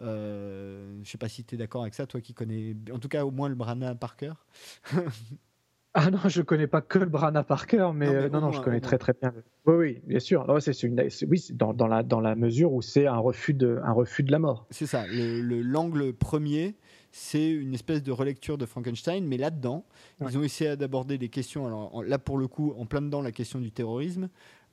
[0.00, 3.08] Euh, je sais pas si tu es d'accord avec ça, toi qui connais en tout
[3.08, 4.44] cas au moins le Brana par cœur.
[5.94, 8.60] ah non, je connais pas que le Brana par cœur, mais non, non, euh, je
[8.60, 9.32] connais très très bien.
[9.66, 10.44] Oui, oui, bien sûr.
[10.60, 13.92] c'est une, oui, dans, dans, la, dans la mesure où c'est un refus de, un
[13.92, 14.66] refus de la mort.
[14.70, 15.04] C'est ça.
[15.08, 16.76] L'angle premier,
[17.12, 19.86] c'est une espèce de relecture de Frankenstein, mais là-dedans,
[20.20, 21.66] ils ont essayé d'aborder des questions.
[21.66, 24.28] Alors là, pour le coup, en plein dedans, la question du terrorisme,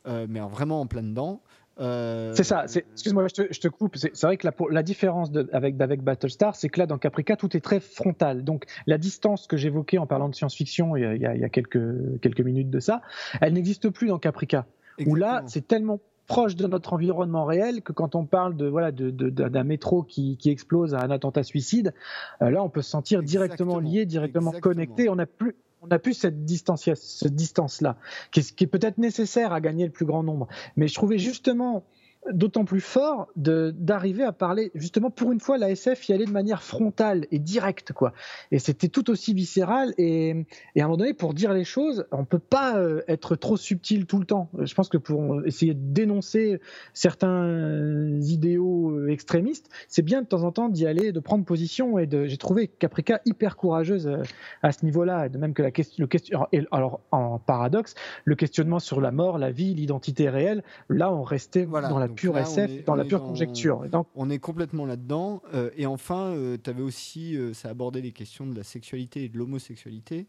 [0.08, 1.42] euh, mais vraiment en plein dedans.
[1.80, 2.64] Euh, c'est ça.
[2.64, 3.96] Excuse-moi, je, je te, coupe.
[3.96, 7.36] C'est vrai que la, la différence de, avec, avec Battlestar, c'est que là, dans Caprica,
[7.36, 8.44] tout est très frontal.
[8.44, 11.48] Donc, la distance que j'évoquais en parlant de science-fiction il, y a, il y a
[11.48, 13.02] quelques, quelques minutes de ça,
[13.40, 14.66] elle n'existe plus dans Caprica.
[15.06, 18.92] Où là, c'est tellement proche de notre environnement réel que quand on parle de voilà
[18.92, 21.92] d'un de, de, métro qui, qui, explose à un attentat suicide,
[22.40, 25.08] euh, là on peut se sentir directement lié, directement connecté.
[25.08, 27.96] On n'a plus on a plus cette distance, cette distance-là,
[28.30, 30.48] qui est, est peut-être nécessaire à gagner le plus grand nombre.
[30.76, 31.84] Mais je trouvais justement
[32.30, 36.30] d'autant plus fort d'arriver à parler justement pour une fois la SF y allait de
[36.30, 38.12] manière frontale et directe quoi.
[38.52, 40.46] Et c'était tout aussi viscéral et,
[40.76, 43.56] et, à un moment donné pour dire les choses on peut pas euh, être trop
[43.56, 44.50] subtil tout le temps.
[44.58, 46.60] Je pense que pour essayer de dénoncer
[46.94, 51.98] certains idéaux euh, extrémistes c'est bien de temps en temps d'y aller de prendre position
[51.98, 54.22] et de j'ai trouvé Caprica hyper courageuse euh,
[54.62, 55.28] à ce niveau-là.
[55.28, 57.94] De même que la question le question alors en paradoxe
[58.24, 61.88] le questionnement sur la mort la vie l'identité réelle là on restait voilà.
[61.88, 63.84] dans la pure SF, dans la pure conjecture.
[64.14, 65.42] On est complètement là-dedans.
[65.54, 69.24] Euh, et enfin, euh, tu avais aussi, euh, ça abordait les questions de la sexualité
[69.24, 70.26] et de l'homosexualité.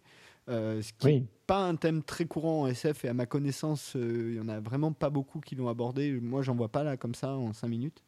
[0.48, 4.36] ce qui n'est pas un thème très courant en SF et à ma connaissance, il
[4.36, 6.12] y en a vraiment pas beaucoup qui l'ont abordé.
[6.22, 8.04] Moi, j'en vois pas là comme ça en 5 minutes.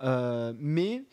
[0.00, 1.04] mais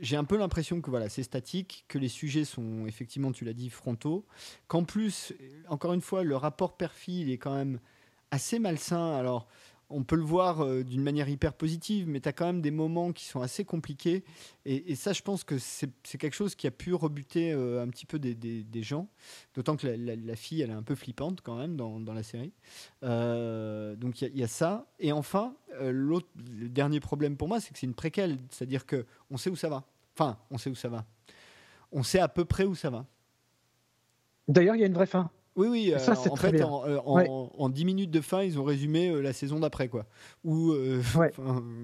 [0.00, 3.52] j'ai un peu l'impression que voilà, c'est statique, que les sujets sont effectivement, tu l'as
[3.52, 4.26] dit, frontaux,
[4.68, 5.32] qu'en plus,
[5.68, 7.80] encore une fois, le rapport père-fille est quand même
[8.30, 9.14] assez malsain.
[9.14, 9.46] Alors,
[9.88, 12.70] on peut le voir euh, d'une manière hyper positive, mais tu as quand même des
[12.70, 14.24] moments qui sont assez compliqués.
[14.64, 18.06] Et, ça, je pense que c'est quelque chose qui a pu rebuter euh, un petit
[18.06, 19.08] peu des, gens.
[19.54, 22.52] D'autant que la, fille, elle est un peu flippante quand même dans, la série.
[23.04, 24.86] Euh, donc il y, a ça.
[24.98, 26.20] Et enfin, le
[26.68, 28.38] dernier problème pour moi, c'est que c'est une préquelle.
[28.50, 29.84] C'est-à-dire qu'on sait où ça va.
[30.14, 31.04] Enfin, on sait où ça va.
[31.92, 33.06] On sait à peu près où ça va.
[34.48, 35.30] D'ailleurs, il y a une vraie fin.
[35.56, 35.92] Oui, oui.
[35.92, 35.98] Euh,
[36.30, 39.88] en fait, euh, en, 10 minutes de fin, ils ont résumé euh, la saison d'après,
[39.88, 40.06] quoi.
[40.44, 40.74] Ou,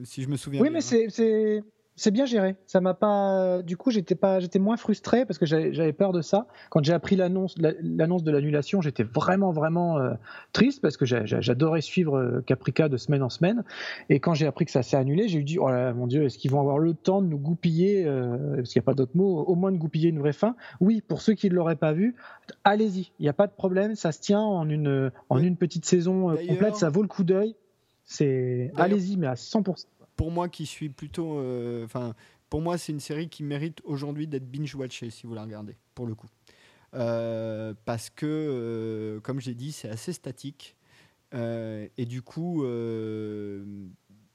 [0.05, 0.61] si je me souviens.
[0.61, 1.63] Oui, mais c'est
[1.95, 2.57] c'est bien géré.
[2.67, 3.63] Ça m'a pas.
[3.63, 6.47] Du coup, j'étais pas, j'étais moins frustré parce que j'avais peur de ça.
[6.71, 10.15] Quand j'ai appris l'annonce, l'annonce de l'annulation, j'étais vraiment, vraiment euh,
[10.53, 13.63] triste parce que j'adorais suivre euh, Caprica de semaine en semaine.
[14.09, 16.25] Et quand j'ai appris que ça s'est annulé, j'ai eu dit, oh là, mon Dieu,
[16.25, 18.95] est-ce qu'ils vont avoir le temps de nous goupiller, euh, parce qu'il n'y a pas
[18.95, 20.57] d'autre mot, au moins de goupiller une vraie fin?
[20.81, 22.17] Oui, pour ceux qui ne l'auraient pas vu,
[22.65, 23.13] allez-y.
[23.19, 23.97] Il n'y a pas de problème.
[23.97, 26.77] Ça se tient en une, en une petite saison complète.
[26.77, 27.55] Ça vaut le coup d'œil.
[28.05, 29.85] C'est, allez-y, mais à 100%
[30.17, 31.39] pour moi qui suis plutôt.
[31.39, 32.15] Euh, enfin,
[32.51, 36.07] pour moi, c'est une série qui mérite aujourd'hui d'être binge-watchée si vous la regardez, pour
[36.07, 36.29] le coup.
[36.95, 40.77] Euh, parce que, euh, comme j'ai dit, c'est assez statique.
[41.33, 42.65] et du coup,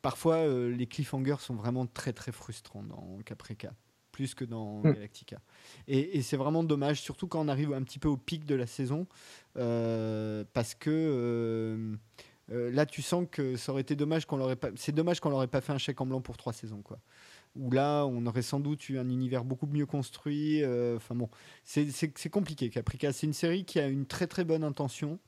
[0.01, 3.73] parfois, les cliffhangers sont vraiment très très frustrants dans Caprica,
[4.11, 4.93] plus que dans hmm.
[4.93, 5.39] Galactica.
[5.87, 8.55] Et, et c'est vraiment dommage, surtout quand on arrive un petit peu au pic de
[8.55, 9.05] la saison,
[9.53, 11.95] parce que euh,
[12.49, 14.69] là, tu sens que ça aurait été dommage qu'on l'aurait pas.
[14.75, 16.99] C'est dommage qu'on l'aurait pas fait un chèque en blanc pour trois saisons, quoi.
[17.55, 20.63] Où là, on aurait sans doute eu un univers beaucoup mieux construit.
[20.63, 21.29] Euh, enfin bon,
[21.63, 22.69] c'est compliqué.
[22.69, 25.19] Caprica, c'est une série qui a une très très bonne intention,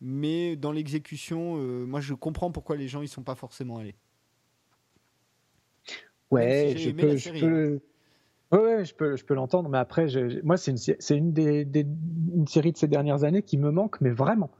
[0.00, 3.96] mais dans l'exécution, euh, moi, je comprends pourquoi les gens y sont pas forcément allés.
[6.30, 7.80] Ouais, je, peux, je peux,
[8.50, 10.06] Ouais, je peux, je peux l'entendre, mais après,
[10.42, 11.86] moi, c'est une, une des, des,
[12.34, 14.50] une série de ces dernières années qui me manque, mais vraiment.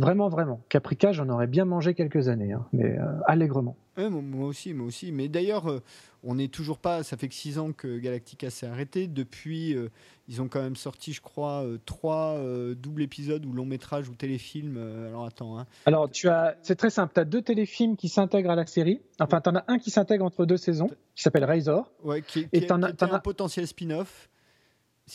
[0.00, 0.60] Vraiment, vraiment.
[0.70, 3.76] Caprica, j'en aurais bien mangé quelques années, hein, mais euh, allègrement.
[3.98, 5.12] moi aussi, moi aussi.
[5.12, 5.82] Mais d'ailleurs, euh,
[6.24, 7.02] on n'est toujours pas.
[7.02, 9.06] Ça fait que six ans que Galactica s'est arrêté.
[9.08, 9.90] Depuis, euh,
[10.26, 12.40] ils ont quand même sorti, je crois, trois
[12.74, 14.78] doubles épisodes ou longs métrages ou téléfilms.
[15.08, 15.58] alors attends.
[15.58, 15.66] Hein.
[15.84, 17.12] Alors tu as, c'est très simple.
[17.14, 19.00] Tu as deux téléfilms qui s'intègrent à la série.
[19.18, 21.90] Enfin, tu en as un qui s'intègre entre deux saisons, qui s'appelle Razor.
[22.04, 24.30] Ouais, qui, et tu en as, un potentiel spin-off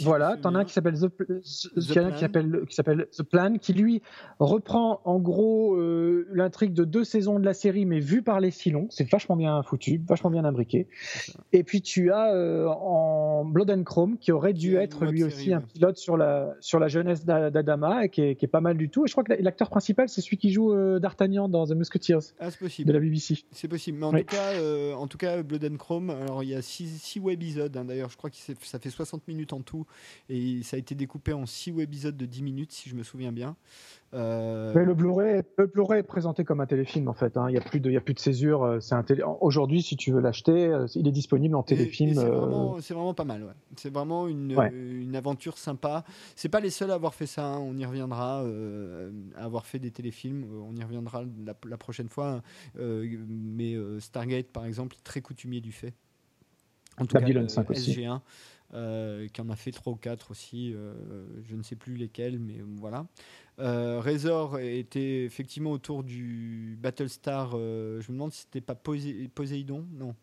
[0.01, 1.09] voilà, t'en as un qui s'appelle The,
[1.41, 4.01] qui s'appelle qui s'appelle The Plan, qui lui
[4.39, 8.51] reprend en gros euh, l'intrigue de deux saisons de la série, mais vue par les
[8.51, 8.87] Silons.
[8.89, 10.87] C'est vachement bien foutu, vachement bien imbriqué.
[11.53, 15.53] Et puis tu as euh, en Blood and Chrome qui aurait dû être lui aussi
[15.53, 18.77] un pilote sur la sur la jeunesse d'Adama et qui est, qui est, pas mal
[18.77, 19.05] du tout.
[19.05, 22.33] Et je crois que l'acteur principal c'est celui qui joue euh, D'Artagnan dans The Musketeers
[22.39, 23.43] ah, de la BBC.
[23.51, 26.09] C'est possible, mais en tout cas, en tout cas Blood and Chrome.
[26.09, 27.75] Alors il y a six, six webisodes.
[27.77, 29.84] Hein, D'ailleurs, je crois que ça fait 60 minutes en tout
[30.29, 33.31] et ça a été découpé en 6 épisodes de 10 minutes, si je me souviens
[33.31, 33.55] bien.
[34.15, 37.35] Euh, Mais le Blu-ray, est présenté comme un téléfilm en fait.
[37.35, 37.49] Hein.
[37.49, 38.63] Il n'y a plus de, il y a plus de césure.
[38.63, 39.23] Euh, c'est un télé...
[39.41, 42.13] Aujourd'hui, si tu veux l'acheter, euh, il est disponible en téléfilm.
[42.79, 43.55] C'est vraiment, pas mal.
[43.75, 46.05] C'est vraiment une, une, aventure sympa.
[46.35, 47.45] C'est pas les seuls à avoir fait ça.
[47.45, 47.59] Hein.
[47.59, 48.45] On y reviendra.
[49.35, 50.45] à avoir fait des téléfilms.
[50.65, 52.41] On y reviendra la, prochaine fois.
[52.77, 55.93] mais Stargate, par exemple, très coutumier du fait.
[56.97, 57.91] En tout Babylon cas, 5 aussi.
[57.91, 58.21] SG1.
[58.73, 60.93] Euh, qui en a fait trois ou quatre aussi, euh,
[61.43, 63.05] je ne sais plus lesquels, mais voilà.
[63.59, 64.01] Euh,
[64.59, 70.15] était effectivement autour du Battlestar, je me demande si c'était pas Poséidon, non.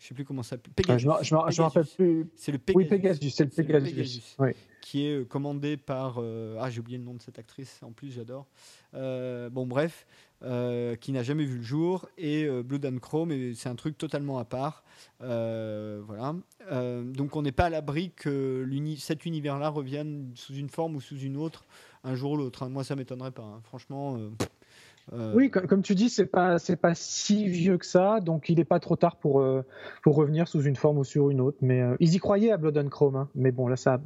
[0.00, 0.72] Je sais plus comment ça s'appelle.
[0.88, 2.26] Ah, je me rappelle plus.
[2.34, 2.76] C'est le Pegasus.
[2.76, 4.34] Oui, Pegasus, c'est le Pegasus.
[4.38, 4.50] Oui.
[4.80, 6.18] Qui est commandé par.
[6.18, 8.46] ah, j'ai oublié le nom de cette actrice, en plus, j'adore.
[8.92, 10.06] bon, bref.
[10.42, 13.98] Euh, qui n'a jamais vu le jour, et euh, Blood and Chrome, c'est un truc
[13.98, 14.84] totalement à part.
[15.20, 16.34] Euh, voilà.
[17.04, 21.18] donc on n'est pas à l'abri que cet univers-là revienne sous une forme ou sous
[21.18, 21.66] une autre
[22.04, 22.62] un jour ou l'autre.
[22.62, 22.70] Hein.
[22.70, 23.42] Moi, ça m'étonnerait pas.
[23.42, 23.60] Hein.
[23.64, 24.18] Franchement.
[25.34, 28.64] Oui, comme, tu dis, c'est pas c'est pas si vieux que ça, donc il n'est
[28.64, 29.44] pas trop tard pour
[30.02, 31.58] pour revenir sous une forme ou sur une autre.
[31.60, 33.28] Mais ils y croyaient à Blood and Chrome, hein.
[33.34, 34.00] mais bon là ça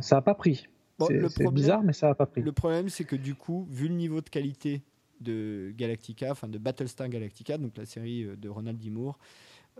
[0.00, 0.68] ça a pas pris.
[1.00, 2.42] c'est bizarre, mais ça a pas pris.
[2.42, 4.82] Le problème, c'est que du coup, vu le niveau de qualité
[5.20, 8.90] de Galactica, enfin de Battlestar Galactica, donc la série euh, de Ronald D.
[8.90, 9.18] Moore,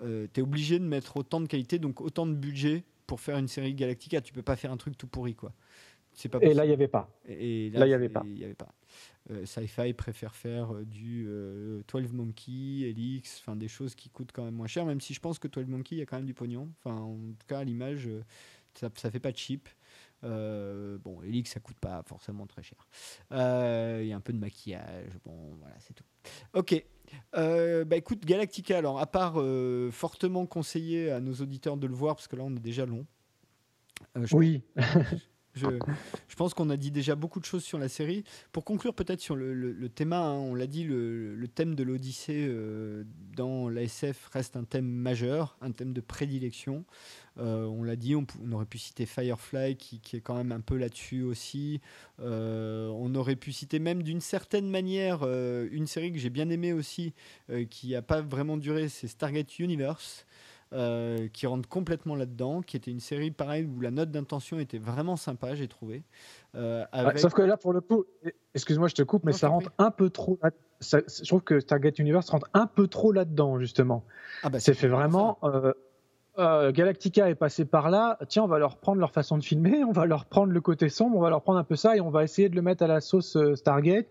[0.03, 3.39] euh, tu es obligé de mettre autant de qualité, donc autant de budget pour faire
[3.39, 4.21] une série Galactica.
[4.21, 5.53] Tu peux pas faire un truc tout pourri, quoi.
[6.31, 7.11] Pas et là, il n'y avait pas.
[7.27, 8.23] Et, là, il n'y avait pas.
[8.25, 8.73] Y avait pas.
[9.31, 11.29] Euh, Sci-Fi préfère faire du
[11.89, 15.21] 12 Monkey, Elix, enfin des choses qui coûtent quand même moins cher, même si je
[15.21, 16.71] pense que 12 Monkey, il y a quand même du pognon.
[16.79, 18.09] Enfin, en tout cas, à l'image,
[18.75, 19.69] ça, ça fait pas cheap.
[20.25, 22.89] Euh, bon, Elix, ça coûte pas forcément très cher.
[23.33, 25.13] Euh, il y a un peu de maquillage.
[25.25, 26.05] Bon, voilà, c'est tout.
[26.55, 26.83] Ok.
[27.37, 29.43] Euh, bah écoute, Galactica, alors, à part
[29.93, 33.07] fortement conseiller à nos auditeurs de le voir, parce que là, on est déjà long.
[34.33, 34.63] oui.
[35.55, 35.67] Je,
[36.37, 38.25] pense qu'on a dit déjà beaucoup de choses sur la série.
[38.53, 43.05] Pour conclure peut-être sur le, thème, hein, on l'a dit, le, thème de l'Odyssée euh,
[43.37, 46.85] dans l'ASF reste un thème majeur, un thème de prédilection.
[47.39, 50.77] Euh, on l'a dit, on, aurait pu citer Firefly qui, est quand même un peu
[50.77, 51.81] là-dessus aussi.
[52.21, 56.49] Euh, on aurait pu citer même d'une certaine manière euh, une série que j'ai bien
[56.51, 57.13] aimée aussi,
[57.71, 60.27] qui n'a pas vraiment duré, c'est Stargate Universe.
[60.75, 64.79] Euh, qui rentre complètement là-dedans, qui était une série pareille où la note d'intention était
[64.79, 66.03] vraiment sympa, j'ai trouvé.
[66.57, 67.21] Euh, avec...
[67.21, 68.07] sauf que là, pour le coup,
[68.57, 70.37] excuse-moi, je te coupe, mais non, ça rentre un peu trop.
[70.81, 74.05] Ça, je trouve que Stargate Universe rentre un peu trop là-dedans, justement.
[74.43, 75.39] Ah bah, c'est fait vraiment.
[76.41, 78.19] Euh, Galactica est passé par là.
[78.27, 80.89] Tiens, on va leur prendre leur façon de filmer, on va leur prendre le côté
[80.89, 82.83] sombre, on va leur prendre un peu ça et on va essayer de le mettre
[82.83, 84.09] à la sauce Stargate.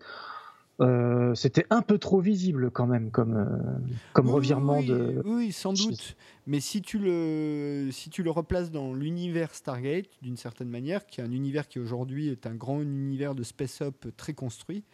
[0.80, 5.22] Euh, c'était un peu trop visible quand même comme, euh, comme oui, revirement oui, de.
[5.24, 6.16] Oui, sans doute.
[6.46, 11.20] Mais si tu le, si tu le replaces dans l'univers Stargate, d'une certaine manière, qui
[11.20, 14.84] est un univers qui aujourd'hui est un grand univers de space-up très construit,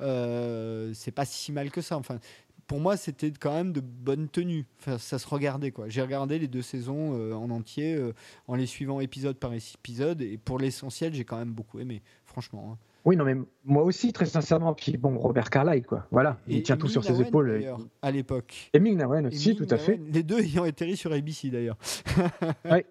[0.00, 1.96] euh, c'est pas si mal que ça.
[1.96, 2.18] Enfin,
[2.66, 4.66] pour moi, c'était quand même de bonne tenue.
[4.80, 5.88] Enfin, ça se regardait quoi.
[5.88, 8.12] J'ai regardé les deux saisons euh, en entier, euh,
[8.48, 12.72] en les suivant épisode par épisode, et pour l'essentiel, j'ai quand même beaucoup aimé, franchement.
[12.72, 12.78] Hein.
[13.06, 14.74] Oui, non, mais moi aussi, très sincèrement.
[14.74, 16.06] Puis bon, Robert Carlyle, quoi.
[16.10, 17.76] Voilà, il et, tient et tout Ming sur ses Nawen, épaules.
[18.02, 18.68] À l'époque.
[18.72, 20.00] Et Ming Nawen aussi, Ming tout à fait.
[20.12, 21.78] Les deux ayant atterri sur ABC d'ailleurs.
[22.70, 22.84] oui.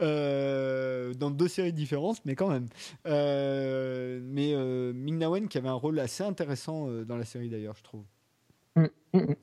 [0.00, 2.66] Euh, dans deux séries différentes, mais quand même.
[3.06, 7.50] Euh, mais euh, Ming Nawen qui avait un rôle assez intéressant euh, dans la série
[7.50, 8.04] d'ailleurs, je trouve.
[8.76, 9.34] Mm, mm,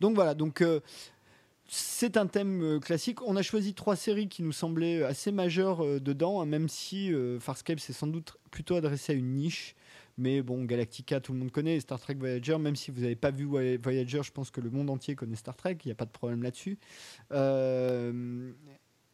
[0.00, 0.80] donc voilà, donc euh,
[1.68, 3.22] c'est un thème euh, classique.
[3.22, 7.12] On a choisi trois séries qui nous semblaient assez majeures euh, dedans, hein, même si
[7.40, 9.74] Farscape c'est sans doute plutôt adressé à une niche.
[10.18, 13.30] Mais bon, Galactica, tout le monde connaît, Star Trek Voyager, même si vous n'avez pas
[13.30, 16.06] vu Voyager, je pense que le monde entier connaît Star Trek, il n'y a pas
[16.06, 16.78] de problème là-dessus.
[17.32, 18.50] Euh,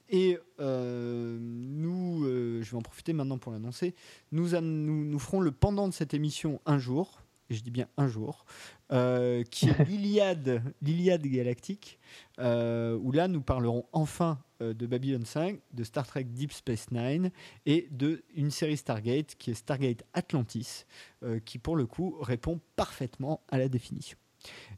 [0.09, 3.95] et euh, nous, euh, je vais en profiter maintenant pour l'annoncer,
[4.31, 8.07] nous, nous, ferons le pendant de cette émission un jour, et je dis bien un
[8.07, 8.45] jour,
[8.93, 11.99] euh, qui est l'Iliade, galactique,
[12.39, 16.91] euh, où là nous parlerons enfin euh, de Babylon 5, de Star Trek Deep Space
[16.91, 17.31] Nine
[17.65, 20.85] et de une série Stargate qui est Stargate Atlantis,
[21.45, 24.19] qui pour le coup répond parfaitement à la définition.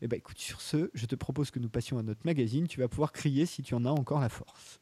[0.02, 2.68] Et ben écoute, sur ce, je te propose que nous passions à notre magazine.
[2.68, 4.80] Tu vas pouvoir crier si tu en as encore la force.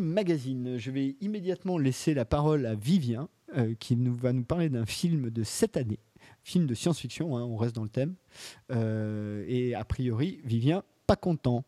[0.00, 4.68] Magazine, je vais immédiatement laisser la parole à Vivien, euh, qui nous, va nous parler
[4.68, 6.00] d'un film de cette année,
[6.42, 8.14] film de science-fiction, hein, on reste dans le thème.
[8.70, 11.64] Euh, et a priori, Vivien, pas content.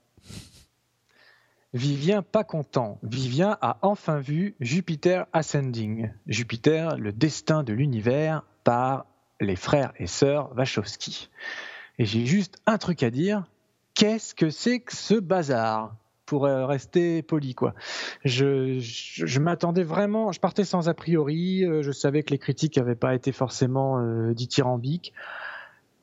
[1.75, 2.99] Vivien pas content.
[3.03, 6.11] Vivien a enfin vu Jupiter Ascending.
[6.27, 9.07] Jupiter, le destin de l'univers par
[9.41, 11.29] les frères et sœurs Wachowski.
[11.99, 13.45] Et j'ai juste un truc à dire.
[13.95, 15.97] Qu'est-ce que c'est que ce bazar?
[16.27, 17.75] Pour rester poli quoi.
[18.25, 22.95] Je, m'attendais vraiment, je partais sans a priori, euh, je savais que les critiques n'avaient
[22.95, 25.13] pas été forcément euh, dithyrambiques.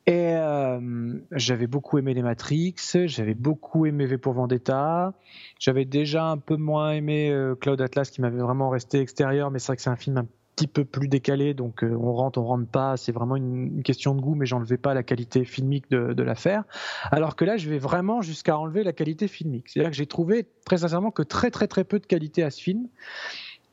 [0.06, 5.14] Et euh, j'avais beaucoup aimé les Matrix, j'avais beaucoup aimé V pour Vendetta,
[5.60, 9.60] j'avais déjà un peu moins aimé euh, Cloud Atlas qui m'avait vraiment resté extérieur, mais
[9.60, 12.46] c'est vrai que c'est un film petit peu plus décalé, donc euh, on rentre, on
[12.46, 16.24] rentre pas, c'est vraiment une, question de goût, mais j'enlevais pas la qualité filmique de,
[16.24, 16.64] l'affaire.
[17.12, 19.70] Alors que là, je vais vraiment jusqu'à enlever la qualité filmique.
[19.70, 22.62] C'est-à-dire que j'ai trouvé très sincèrement que très très très peu de qualité à ce
[22.62, 22.88] film,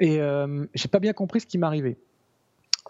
[0.01, 1.99] et euh, j'ai pas bien compris ce qui m'arrivait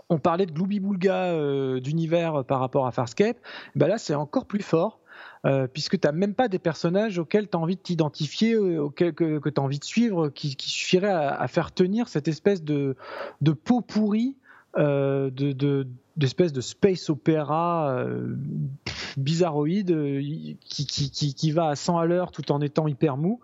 [0.09, 3.37] on parlait de Glooby-Boulga euh, d'univers par rapport à Farscape,
[3.77, 5.01] ben là c'est encore plus fort.
[5.47, 8.83] Euh, puisque tu n'as même pas des personnages auxquels tu as envie de t'identifier, euh,
[8.83, 12.95] auxquels que, tu as envie de suivre, qui, suffirait à, faire tenir cette espèce de,
[13.41, 14.37] de peau pourrie,
[14.77, 15.87] euh, de, de,
[16.19, 18.37] d'espèce de space opéra euh,
[19.17, 19.89] bizarroïde
[20.61, 23.41] qui, qui, qui, qui, va à 100 à l'heure tout en étant hyper mou.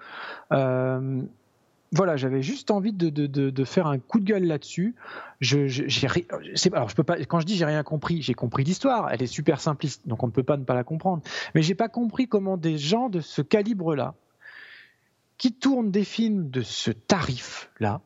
[1.92, 4.94] Voilà, j'avais juste envie de, faire un coup de gueule là-dessus.
[5.40, 6.08] Je, j'ai,
[6.72, 9.10] alors, je peux pas, quand je dis j'ai rien compris, j'ai compris l'histoire.
[9.10, 11.22] Elle est super simpliste, donc on ne peut pas ne pas la comprendre.
[11.54, 14.14] Mais j'ai pas compris comment des gens de ce calibre-là,
[15.38, 18.00] qui tournent des films de ce tarif-là,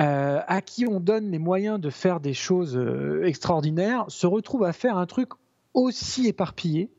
[0.00, 4.64] euh, à qui on donne les moyens de faire des choses euh, extraordinaires, se retrouvent
[4.64, 5.30] à faire un truc
[5.74, 6.90] aussi éparpillé.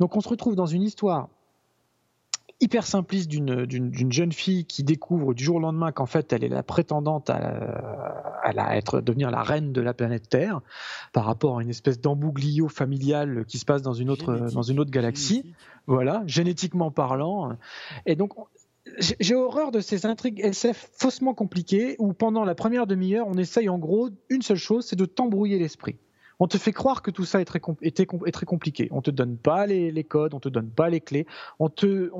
[0.00, 1.28] Donc on se retrouve dans une histoire
[2.60, 6.48] hyper simpliste d'une jeune fille qui découvre du jour au lendemain qu'en fait elle est
[6.48, 7.36] la prétendante à,
[8.42, 10.60] à, être devenir la reine de la planète Terre
[11.12, 14.80] par rapport à une espèce d'embouglio familial qui se passe dans une autre dans une
[14.80, 15.54] autre galaxie.
[15.86, 17.56] Voilà génétiquement parlant.
[18.06, 18.32] Et donc
[18.98, 23.68] j'ai horreur de ces intrigues SF faussement compliquées où pendant la première demi-heure on essaye
[23.68, 25.96] en gros une seule chose c'est de t'embrouiller l'esprit
[26.40, 28.88] on te fait croire que tout ça est très, compliqué.
[28.90, 31.26] On te donne pas les, codes, on te donne pas les clés.
[31.58, 32.10] On te,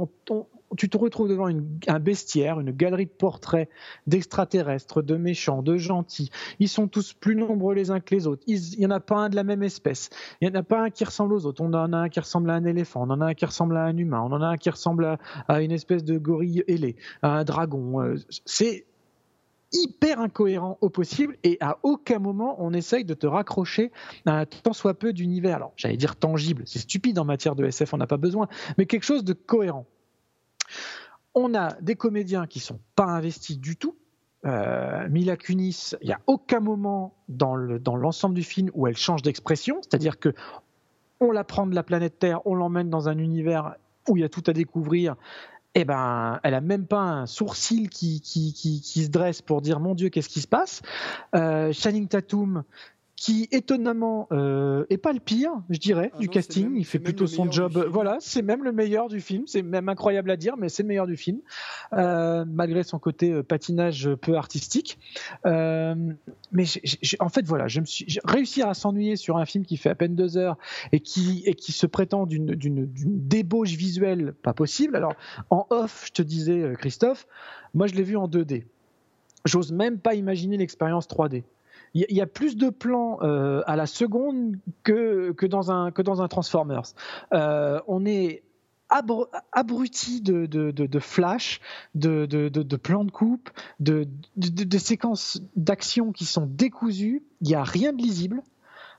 [0.76, 3.68] tu te retrouves devant un bestiaire, une galerie de portraits
[4.06, 6.30] d'extraterrestres, de méchants, de gentils.
[6.58, 8.42] Ils sont tous plus nombreux les uns que les autres.
[8.46, 10.10] Il n'y en a pas un de la même espèce.
[10.40, 11.62] Il n'y en a pas un qui ressemble aux autres.
[11.62, 13.76] On en a un qui ressemble à un éléphant, on en a un qui ressemble
[13.76, 15.18] à un humain, on en a un qui ressemble
[15.48, 18.02] à, une espèce de gorille ailé, à un dragon.
[18.02, 18.86] Euh, c'est
[19.74, 23.92] hyper incohérent au possible et à aucun moment on essaye de te raccrocher
[24.24, 25.56] à tant soit peu d'univers.
[25.56, 28.86] Alors j'allais dire tangible, c'est stupide en matière de SF, on n'a pas besoin, mais
[28.86, 29.86] quelque chose de cohérent.
[31.34, 33.96] On a des comédiens qui sont pas investis du tout.
[34.46, 39.22] Euh, Mila Kunis, il n'y a aucun moment dans l'ensemble du film où elle change
[39.22, 40.34] d'expression, c'est-à-dire que
[41.20, 43.76] on la prend de la planète Terre, on l'emmène dans un univers
[44.08, 45.16] où il y a tout à découvrir
[45.74, 49.60] eh ben, elle a même pas un sourcil qui, qui, qui, qui se dresse pour
[49.60, 50.82] dire mon Dieu, qu'est-ce qui se passe?
[51.34, 51.72] Euh,
[52.08, 52.64] Tatum,
[53.24, 56.76] qui étonnamment euh, est pas le pire, je dirais, ah du casting.
[56.76, 57.86] il fait plutôt son job.
[57.90, 59.44] Voilà, c'est même le meilleur du film.
[59.46, 61.40] C'est même incroyable à dire, mais c'est le meilleur du film,
[61.94, 64.98] euh, malgré son côté euh, patinage peu artistique.
[65.46, 65.94] Euh,
[66.52, 66.64] mais
[67.18, 69.94] en fait, voilà, je me suis réussir à s'ennuyer sur un film qui fait à
[69.94, 70.58] peine deux heures
[70.92, 74.96] et qui et qui se prétend d'une débauche visuelle pas possible.
[74.96, 75.14] Alors
[75.48, 77.26] en off, je te disais, Christophe,
[77.72, 78.64] moi je l'ai vu en 2D.
[79.46, 81.44] J'ose même pas imaginer l'expérience 3D
[81.94, 85.92] il y, a plus de plans euh, à la seconde que, dans, un,
[86.28, 86.92] Transformers.
[87.32, 88.42] Euh, on est
[89.52, 91.60] abruti de, de, de, de, flash,
[91.94, 94.08] de, de, plans de coupe, de,
[94.78, 97.22] séquences d'action qui sont décousues.
[97.40, 98.42] Il n'y a rien de lisible.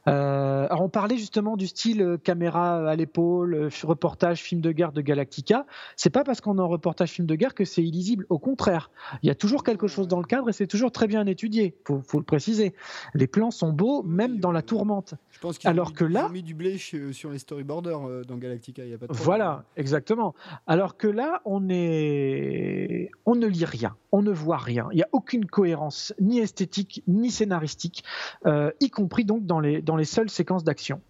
[0.08, 4.72] Euh, alors on parlait justement du style euh, caméra à l'épaule, euh, reportage film de
[4.72, 5.66] guerre de Galactica.
[5.96, 8.26] C'est pas parce qu'on est en reportage film de guerre que c'est illisible.
[8.30, 8.92] Au contraire,
[9.24, 11.76] il y a toujours quelque chose dans le cadre et c'est toujours très bien étudié.
[11.86, 12.74] Faut, faut le préciser.
[13.16, 15.16] Les plans sont beaux, même dans la tourmente.
[15.32, 18.38] Je pense qu'ils Alors ont, que là, ont mis du blé sur les storyboarders dans
[18.38, 18.84] Galactica.
[18.84, 20.36] Il y a pas de voilà, exactement.
[20.68, 24.88] Alors que là, on est, on ne lit rien, on ne voit rien.
[24.92, 28.04] Il n'y a aucune cohérence, ni esthétique, ni scénaristique,
[28.46, 31.02] y compris donc dans les dans les seules séquences d'action.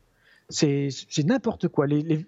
[0.50, 0.92] C'est
[1.26, 1.88] n'importe quoi.
[1.88, 2.26] Les,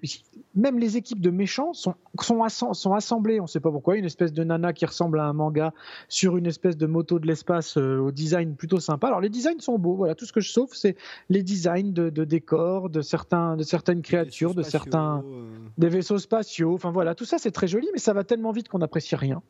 [0.55, 4.05] même les équipes de méchants sont, sont, sont assemblées, on ne sait pas pourquoi, une
[4.05, 5.71] espèce de nana qui ressemble à un manga
[6.09, 9.07] sur une espèce de moto de l'espace euh, au design plutôt sympa.
[9.07, 10.95] Alors les designs sont beaux, voilà, tout ce que je sauve, c'est
[11.29, 15.49] les designs de, décors, de, certains, de certaines créatures, de certains euh.
[15.77, 18.67] des vaisseaux spatiaux, enfin voilà, tout ça c'est très joli, mais ça va tellement vite
[18.67, 19.43] qu'on n'apprécie rien.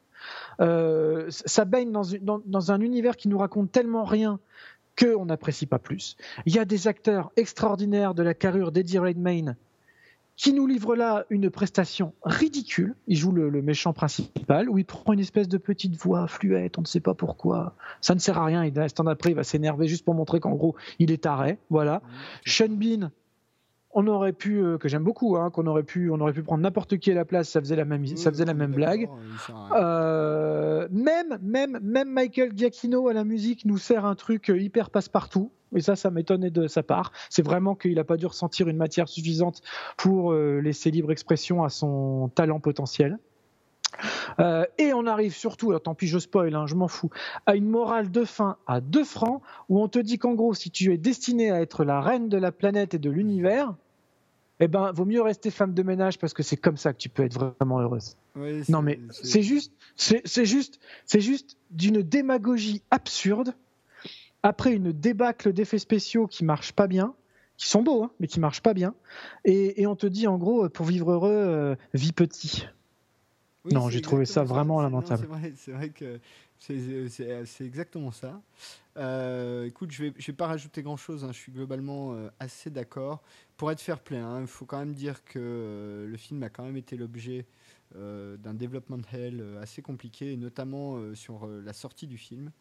[0.60, 4.40] Euh, ça baigne dans, dans, dans, un univers qui nous raconte tellement rien
[4.98, 6.18] qu'on n'apprécie pas plus.
[6.46, 9.56] Il y a des acteurs extraordinaires de la carrure d'Eddie Redmayne
[10.38, 12.96] qui nous livrent là une prestation ridicule.
[13.08, 16.82] Il joue le, méchant principal, où il prend une espèce de petite voix fluette, on
[16.82, 17.76] ne sait pas pourquoi.
[18.02, 18.64] Ça ne sert à rien.
[18.64, 21.58] Il, instant après, il va s'énerver juste pour montrer qu'en gros, il est taré.
[21.72, 22.04] Voilà.
[22.46, 23.10] Sean Bean,
[23.98, 26.62] on aurait pu, euh, que j'aime beaucoup, hein, qu'on aurait pu, on aurait pu prendre
[26.62, 29.10] n'importe qui à la place, ça faisait la même, ça faisait la même blague.
[29.72, 34.92] Euh, même, même, même Michael Giacchino à la musique nous sert un truc euh, hyper
[34.92, 35.52] passe-partout.
[35.76, 37.12] Et ça, ça m'étonnait de sa part.
[37.32, 39.62] C'est vraiment qu'il n'a pas dû ressentir une matière suffisante
[39.98, 43.18] pour laisser libre expression à son talent potentiel.
[44.78, 47.10] et on arrive surtout, alors tant pis je spoil, hein, je m'en fous,
[47.46, 50.72] à une morale de fin à deux francs où on te dit qu'en gros, si
[50.72, 53.76] tu es destiné à être la reine de la planète et de l'univers,
[54.60, 57.10] eh ben, vaut mieux rester femme de ménage parce que c'est comme ça que tu
[57.10, 58.16] peux être vraiment heureuse.
[58.70, 63.54] non, mais c'est juste, c'est juste, c'est juste d'une démagogie absurde.
[64.44, 67.14] Après une débâcle d'effets spéciaux qui marchent pas bien,
[67.58, 68.94] qui sont beaux, hein, mais qui marchent pas bien,
[69.46, 72.68] et, on te dit en gros, pour vivre heureux, euh, vie petit.
[73.72, 75.28] non, j'ai trouvé ça vraiment lamentable.
[75.56, 76.20] C'est vrai, que
[76.60, 78.42] c'est exactement ça.
[78.98, 81.24] Euh, écoute, je vais, je vais pas rajouter grand chose.
[81.24, 83.22] Hein, je suis globalement euh, assez d'accord.
[83.56, 86.50] Pour être fair play, hein, il faut quand même dire que euh, le film a
[86.50, 87.46] quand même été l'objet
[87.96, 92.52] d'un développement hell assez compliqué, notamment sur la sortie du film.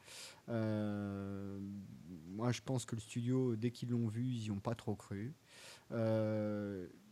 [0.47, 0.57] moi,
[2.53, 5.35] je pense que le studio, dès qu'ils l'ont vu, ils n'y ont pas trop cru.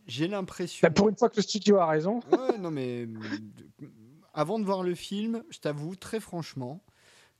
[0.07, 0.87] J'ai l'impression.
[0.87, 2.21] Bah, pour une fois que le studio a raison.
[2.31, 3.05] Ouais, non, mais
[4.35, 6.83] avant de voir le film, je t'avoue très franchement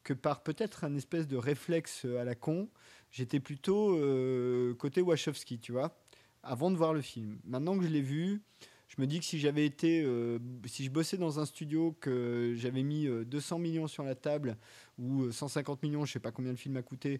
[0.03, 2.69] que par peut-être un espèce de réflexe à la con,
[3.11, 5.99] j'étais plutôt euh, côté Wachowski, tu vois,
[6.41, 7.37] avant de voir le film.
[7.43, 8.41] Maintenant que je l'ai vu,
[8.87, 12.53] je me dis que si j'avais été, euh, si je bossais dans un studio, que
[12.55, 14.55] j'avais mis 200 euh, millions sur la table
[14.97, 17.19] ou 150 millions, je sais pas combien le film a coûté,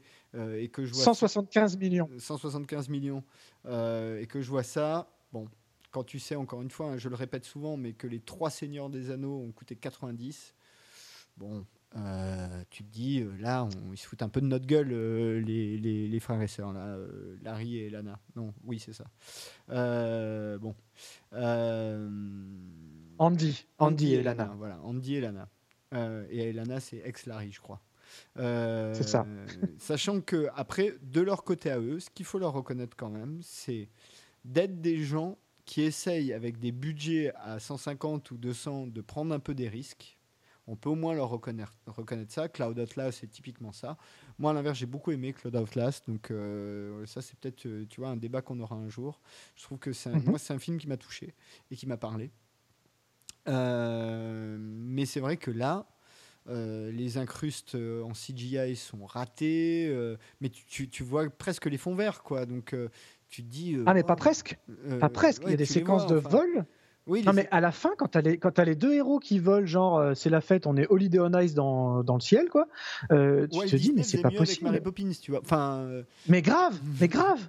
[0.57, 3.23] et que je vois 175 millions, 175 millions,
[3.65, 5.49] et que je vois ça, bon,
[5.95, 8.49] quand tu sais encore une fois, hein, je le répète souvent, mais que les trois
[8.49, 10.53] Seigneurs des Anneaux ont coûté 90,
[11.37, 11.65] bon,
[11.95, 14.91] euh, tu te dis, euh, là, on, ils se foutent un peu de notre gueule,
[14.91, 16.97] euh, les, les, frères et sœurs, là,
[17.43, 18.19] Larry et Lana.
[18.35, 19.05] Non, oui, c'est ça.
[19.69, 20.75] bon.
[23.17, 23.65] Andy.
[23.77, 24.53] Andy, et, Lana.
[24.57, 25.47] Voilà, Andy et Lana.
[26.29, 27.81] et Lana, c'est ex-Larry, je crois.
[28.35, 29.25] c'est ça.
[29.77, 33.39] sachant que, après, de leur côté à eux, ce qu'il faut leur reconnaître quand même,
[33.41, 33.87] c'est
[34.43, 39.39] d'être des gens qui essayent, avec des budgets à 150 ou 200, de prendre un
[39.39, 40.17] peu des risques
[40.67, 42.49] on peut au moins leur reconnaître, reconnaître ça.
[42.49, 43.97] Cloud Atlas, c'est typiquement ça.
[44.39, 48.01] Moi, à l'inverse, j'ai beaucoup aimé Cloud Atlas, donc euh, ça, c'est peut-être, euh, tu
[48.01, 49.19] vois, un débat qu'on aura un jour.
[49.55, 50.23] Je trouve que c'est, mhm.
[50.25, 51.33] moi, c'est un film qui m'a touché
[51.69, 52.31] et qui m'a parlé.
[53.47, 55.87] Euh, mais c'est vrai que là,
[56.47, 59.91] les incrustes en CGI sont ratés,
[60.41, 62.45] mais tu, vois presque les fonds verts, quoi.
[62.45, 62.75] Donc,
[63.35, 63.77] tu te dis.
[63.85, 64.57] ah, mais pas presque.
[64.99, 65.43] Pas presque.
[65.45, 66.65] Il y a des séquences de vol
[67.07, 69.99] oui, non, mais à la fin, quand tu as, les deux héros qui volent, genre
[69.99, 72.67] euh, c'est la fête, on est Holiday on Ice dans, dans le ciel, quoi,
[73.11, 74.67] euh, tu te dis, mais c'est pas possible.
[74.67, 75.41] Avec Poppins, tu vois.
[75.41, 77.47] Enfin, euh, Mais grave, mais grave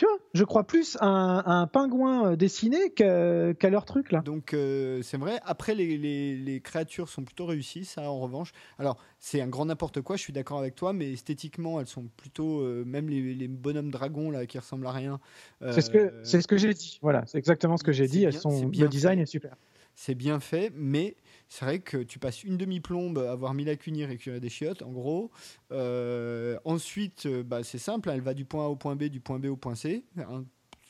[0.00, 4.22] tu vois, je crois plus à un, pingouin euh, dessiné qu'à leur truc là.
[4.22, 5.40] Donc euh, c'est vrai.
[5.44, 8.52] Après, les, créatures sont plutôt réussies, ça en revanche.
[8.78, 12.08] Alors c'est un grand n'importe quoi, je suis d'accord avec toi, mais esthétiquement, elles sont
[12.16, 12.60] plutôt.
[12.60, 15.20] Euh, même les, bonhommes dragons là qui ressemblent à rien.
[15.60, 16.98] c'est ce que, ce que j'ai dit.
[17.02, 18.24] Voilà, c'est exactement ce que j'ai dit.
[18.24, 19.54] Elles sont, le design est super.
[19.94, 21.14] C'est bien fait, mais
[21.50, 24.82] c'est vrai que tu passes une demi-plombe à avoir mis la cunis récupérer des chiottes,
[24.82, 25.32] en gros.
[25.72, 29.04] Euh, ensuite, euh, bah, c'est simple, hein, elle va du point A au point B,
[29.04, 30.04] du point B au point C.
[30.16, 30.44] Hein,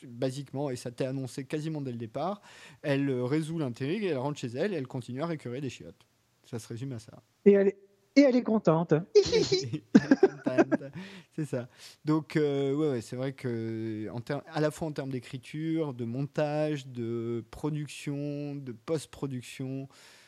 [0.07, 2.43] basiquement, et ça t'est annoncé quasiment dès le départ,
[2.83, 6.07] elle euh, résout l'intrigue, elle rentre chez elle et elle continue à récupérer des chiottes.
[6.45, 7.23] Ça se résume à ça.
[7.47, 7.79] Et elle est,
[8.17, 8.93] et elle est contente.
[11.37, 11.69] c'est ça.
[12.05, 14.21] Donc, ouais, c'est vrai que en
[14.53, 20.20] à la fois en termes d'écriture, de montage, de production, de post-production, euh,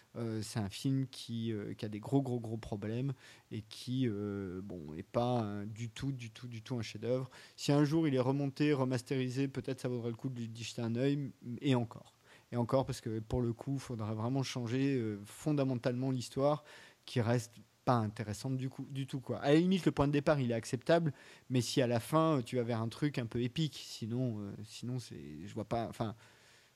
[0.43, 3.15] c'est un film qui, euh, qui, a des gros, gros, gros problèmes
[3.51, 7.31] et qui, euh, bon, n'est pas du tout, du tout, du tout un chef-d'œuvre.
[7.57, 10.83] Si un jour il est remonté, remasterisé, peut-être ça vaudrait le coup de lui jeter
[10.83, 12.15] un œil, et encore.
[12.51, 16.65] Et encore, parce que pour le coup, il faudrait vraiment changer fondamentalement l'histoire
[17.07, 17.55] qui reste
[17.87, 19.21] pas intéressante du, coup, du tout.
[19.21, 19.39] Quoi.
[19.39, 21.15] À la limite, le point de départ, il est acceptable,
[21.49, 24.99] mais si à la fin, tu vas vers un truc un peu épique, sinon, sinon
[24.99, 25.89] c'est, je vois pas.
[25.89, 26.15] Enfin,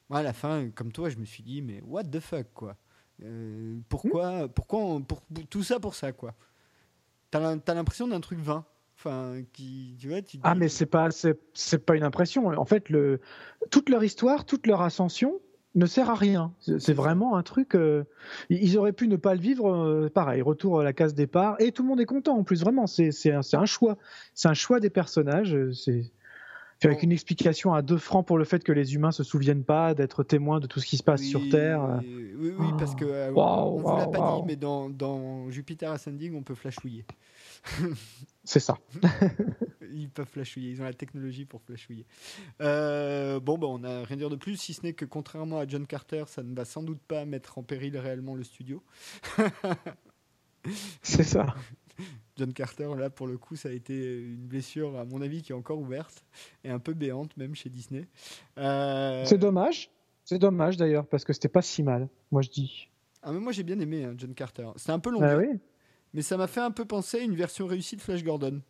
[0.08, 2.76] moi, à la fin, comme toi, je me suis dit, mais what the fuck, quoi.
[3.23, 6.35] Euh, pourquoi, pourquoi pour, tout ça pour ça quoi
[7.31, 8.65] T'as as, l'impression d'un truc vain.
[8.99, 12.47] Enfin, qui, tu vois, Ah, mais c'est pas, c'est pas une impression.
[12.47, 13.20] En fait, le,
[13.70, 15.41] toute leur histoire, toute leur ascension
[15.75, 16.55] ne sert à rien.
[16.78, 17.75] C'est vraiment un truc.
[17.75, 18.05] Euh,
[18.49, 19.70] ils auraient pu ne pas le vivre.
[19.70, 21.57] Euh, pareil, retour à la case départ.
[21.61, 22.86] Et tout le monde est content en plus, vraiment.
[22.86, 23.99] C'est un, un choix.
[24.33, 25.55] C'est un choix des personnages.
[25.73, 26.11] C'est
[26.85, 29.95] avec une explication à deux francs pour le fait que les humains se souviennent pas
[29.95, 32.01] d'être témoins de tout ce qui se passe sur Terre.
[32.05, 35.91] Oui, oui, parce que euh, on ne vous l'a pas dit, mais dans, dans, Jupiter
[35.91, 37.05] Ascending, on peut flashouiller.
[38.45, 38.79] C'est ça.
[39.93, 42.07] ils peuvent flashouiller, ils ont la technologie pour flashouiller.
[42.61, 45.59] Euh, bon, bah, on n'a rien à dire de plus, si ce n'est que contrairement
[45.59, 48.83] à John Carter, ça ne va sans doute pas mettre en péril réellement le studio.
[51.03, 51.55] C'est ça.
[52.36, 55.52] John Carter, là, pour le coup, ça a été une blessure, à mon avis, qui
[55.52, 56.25] est encore ouverte
[56.65, 58.07] et un peu béante, même chez Disney.
[58.58, 59.91] Euh, c'est dommage.
[60.25, 62.89] C'est dommage d'ailleurs, parce que c'était pas si mal, moi je dis.
[63.23, 64.68] Ah, mais moi j'ai bien aimé hein, John Carter.
[64.76, 65.20] C'était un peu long.
[65.23, 65.47] Ah, oui.
[66.15, 68.60] Mais ça m'a fait un peu penser à une version réussie de Flash Gordon.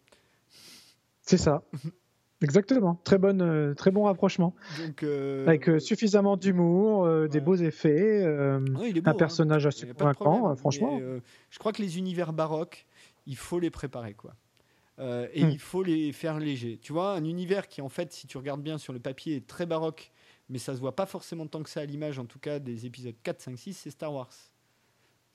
[1.23, 1.63] C'est ça.
[2.43, 3.01] Exactement.
[3.05, 4.55] Très, bonne, euh, très bon rapprochement.
[4.85, 9.15] Donc, euh, Avec suffisamment d'humour, des beaux effets, un hein.
[9.15, 11.01] personnage assez convaincant, franchement.
[11.49, 12.87] je crois que les univers baroques,
[13.27, 14.35] il faut les préparer, quoi.
[14.99, 15.51] Euh, et hmm.
[15.51, 16.79] il faut les faire légers.
[16.81, 19.47] Tu vois, un univers qui, en fait, si tu regardes bien sur le papier, est
[19.47, 20.11] très baroque,
[20.49, 22.87] mais ça se voit pas forcément tant que ça à l'image, en tout cas des
[22.87, 24.33] épisodes 4, 5, 6, c'est Star Wars.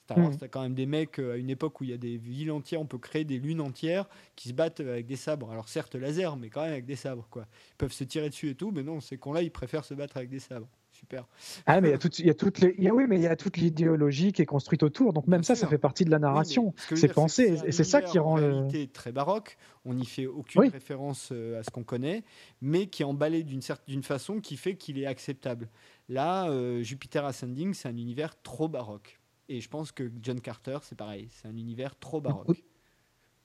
[0.04, 0.48] Star Wars, hmm.
[0.50, 2.80] quand même des mecs euh, à une époque où il y a des villes entières,
[2.80, 5.52] on peut créer des lunes entières qui se battent avec des sabres.
[5.52, 7.46] Alors certes laser, mais quand même avec des sabres, quoi.
[7.70, 9.94] Ils peuvent se tirer dessus et tout, mais non, c'est qu'on là, ils préfèrent se
[9.94, 10.68] battre avec des sabres.
[11.02, 11.26] Super.
[11.66, 13.04] Ah, mais il y a, toutes, il y a toutes les, il y a, oui,
[13.08, 15.12] mais il y a toute l'idéologie qui est construite autour.
[15.12, 16.74] Donc même ça, ça fait partie de la narration.
[16.94, 18.86] c'est pensé, et c'est ça qui rend le.
[18.86, 19.56] très baroque.
[19.84, 22.22] On n'y fait aucune référence euh, à ce qu'on connaît,
[22.60, 25.68] mais qui est emballé d'une certaine façon qui fait qu'il est acceptable.
[26.08, 29.18] Là, euh, Jupiter Ascending, c'est un univers trop baroque.
[29.48, 31.28] Et je pense que John Carter, c'est pareil.
[31.32, 32.62] C'est un univers trop baroque.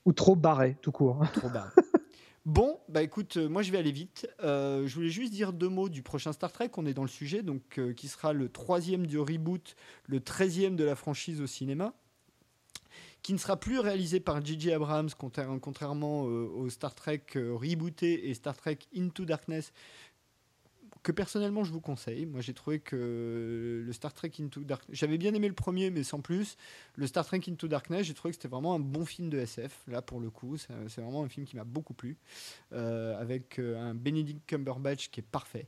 [0.04, 1.20] Ou, trop barré, tout court.
[1.34, 1.70] Trop barré.
[2.48, 4.26] Bon, bah écoute, euh, moi je vais aller vite.
[4.42, 6.70] Euh, je voulais juste dire deux mots du prochain Star Trek.
[6.78, 10.74] On est dans le sujet, donc euh, qui sera le troisième du reboot, le treizième
[10.74, 11.92] de la franchise au cinéma,
[13.20, 14.72] qui ne sera plus réalisé par J.J.
[14.72, 15.10] Abrams,
[15.60, 19.74] contrairement au Star Trek rebooté et Star Trek Into Darkness,
[21.08, 22.26] que personnellement je vous conseille.
[22.26, 26.02] Moi j'ai trouvé que le Star Trek Into Darkness, j'avais bien aimé le premier mais
[26.02, 26.58] sans plus.
[26.96, 29.84] Le Star Trek Into Darkness, j'ai trouvé que c'était vraiment un bon film de SF.
[29.88, 32.18] Là pour le coup, c'est vraiment un film qui m'a beaucoup plu,
[32.74, 35.66] euh, avec euh, un Benedict Cumberbatch qui est parfait.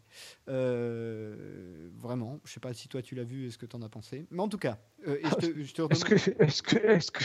[0.51, 3.81] Euh, vraiment, je sais pas si toi tu l'as vu et ce que tu en
[3.81, 4.77] as pensé, mais en tout cas.
[5.07, 7.23] est-ce que, est-ce que, est-ce que,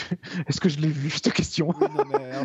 [0.47, 1.73] est-ce que je l'ai vu cette question?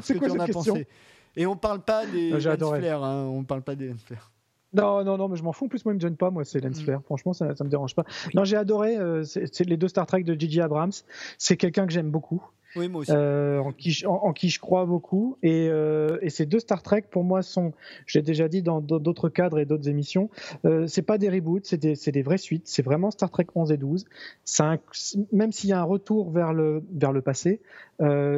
[0.03, 0.89] C'est quoi que tu en pensé?
[1.37, 4.33] Et on parle pas des Lens Flair, hein, on parle pas des Lens Flair.
[4.73, 5.65] Non, non, non, mais je m'en fous.
[5.65, 6.31] En plus, moi, il me gêne pas.
[6.31, 7.01] Moi, c'est Lens mm.
[7.05, 8.05] Franchement, ça, ça me dérange pas.
[8.35, 8.97] Non, j'ai adoré.
[8.97, 10.61] Euh, c'est les deux Star Trek de J.J.
[10.61, 10.93] Abrams.
[11.39, 12.43] C'est quelqu'un que j'aime beaucoup.
[12.77, 13.13] Oui, moi aussi.
[13.13, 15.37] Euh, en, qui je, en, qui je crois beaucoup.
[15.43, 17.73] Et, euh, et, ces deux Star Trek, pour moi, sont,
[18.07, 20.31] j'ai déjà dit dans d'autres cadres et d'autres émissions,
[20.65, 22.67] euh, c'est pas des reboots, c'est des, des, vraies suites.
[22.67, 24.05] C'est vraiment Star Trek 11 et 12.
[24.61, 24.79] Un,
[25.33, 27.61] même s'il y a un retour vers le, vers le passé,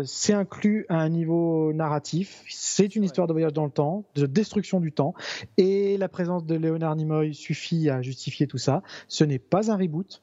[0.04, 2.42] c'est inclus à un niveau narratif.
[2.48, 5.14] C'est une histoire de voyage dans le temps, de destruction du temps.
[5.56, 8.82] Et la présence de Leonard Nimoy suffit à justifier tout ça.
[9.08, 10.22] Ce n'est pas un reboot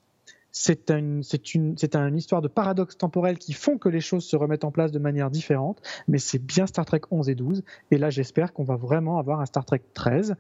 [0.51, 1.21] c'est une,
[1.53, 4.91] une, une, histoire de paradoxe temporel qui font que les choses se remettent en place
[4.91, 7.63] de manière différente, mais c'est bien Star Trek 11 et 12.
[7.91, 10.35] Et là, j'espère qu'on va vraiment avoir un Star Trek 13,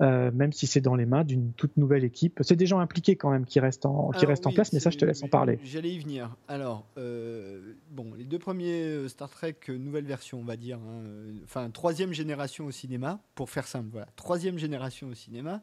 [0.00, 2.40] euh, même si c'est dans les mains d'une toute nouvelle équipe.
[2.42, 4.90] C'est des gens impliqués quand même qui restent en, qui restent en place, mais ça,
[4.90, 5.58] je te laisse en parler.
[5.64, 6.36] J'allais y venir.
[6.48, 11.02] Alors, euh, bon, les deux premiers euh, Star Trek nouvelle version, on va dire, hein,
[11.44, 15.62] enfin, troisième génération au cinéma, pour faire simple, voilà, troisième génération au cinéma.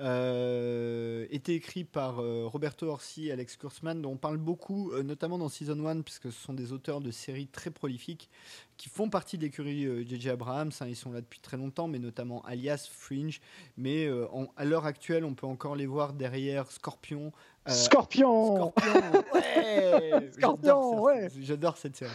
[0.00, 5.02] Euh, était écrit par euh, Roberto Orsi et Alex Kurtzman, dont on parle beaucoup, euh,
[5.02, 8.30] notamment dans Season 1, puisque ce sont des auteurs de séries très prolifiques
[8.76, 10.30] qui font partie de l'écurie J.J.
[10.30, 10.70] Abrams.
[10.80, 13.40] Hein, ils sont là depuis très longtemps, mais notamment Alias, Fringe.
[13.76, 14.08] Mais
[14.56, 17.32] à l'heure actuelle, on peut encore les voir derrière Scorpion.
[17.66, 19.02] Scorpion Scorpion
[19.34, 22.12] Ouais Scorpion, ouais J'adore cette série.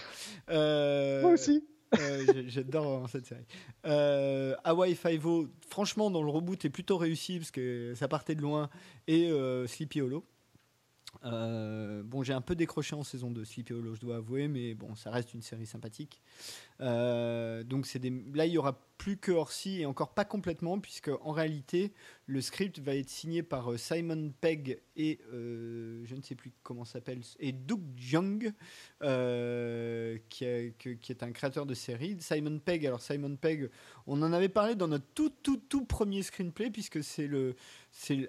[0.47, 1.65] Moi aussi
[1.99, 3.45] euh, j'adore cette série.
[3.85, 8.41] Euh, Hawaii Five-O, franchement, dans le reboot, est plutôt réussi parce que ça partait de
[8.41, 8.69] loin.
[9.07, 10.25] Et euh, Sleepy Hollow.
[11.25, 14.73] Euh, bon, j'ai un peu décroché en saison 2 Sleepy Hollow, je dois avouer, mais
[14.73, 16.21] bon, ça reste une série sympathique.
[16.81, 17.87] Euh, donc
[18.33, 21.91] là, il y aura plus que Orsi et encore pas complètement, puisque en réalité,
[22.25, 26.85] le script va être signé par euh, Simon Pegg et je ne sais plus comment
[26.85, 28.53] s'appelle et Doug Young,
[30.29, 32.15] qui, est un créateur de série.
[32.19, 33.69] Simon Pegg, alors Simon Pegg,
[34.07, 37.29] on en avait parlé dans notre tout tout tout premier screenplay, puisque c'est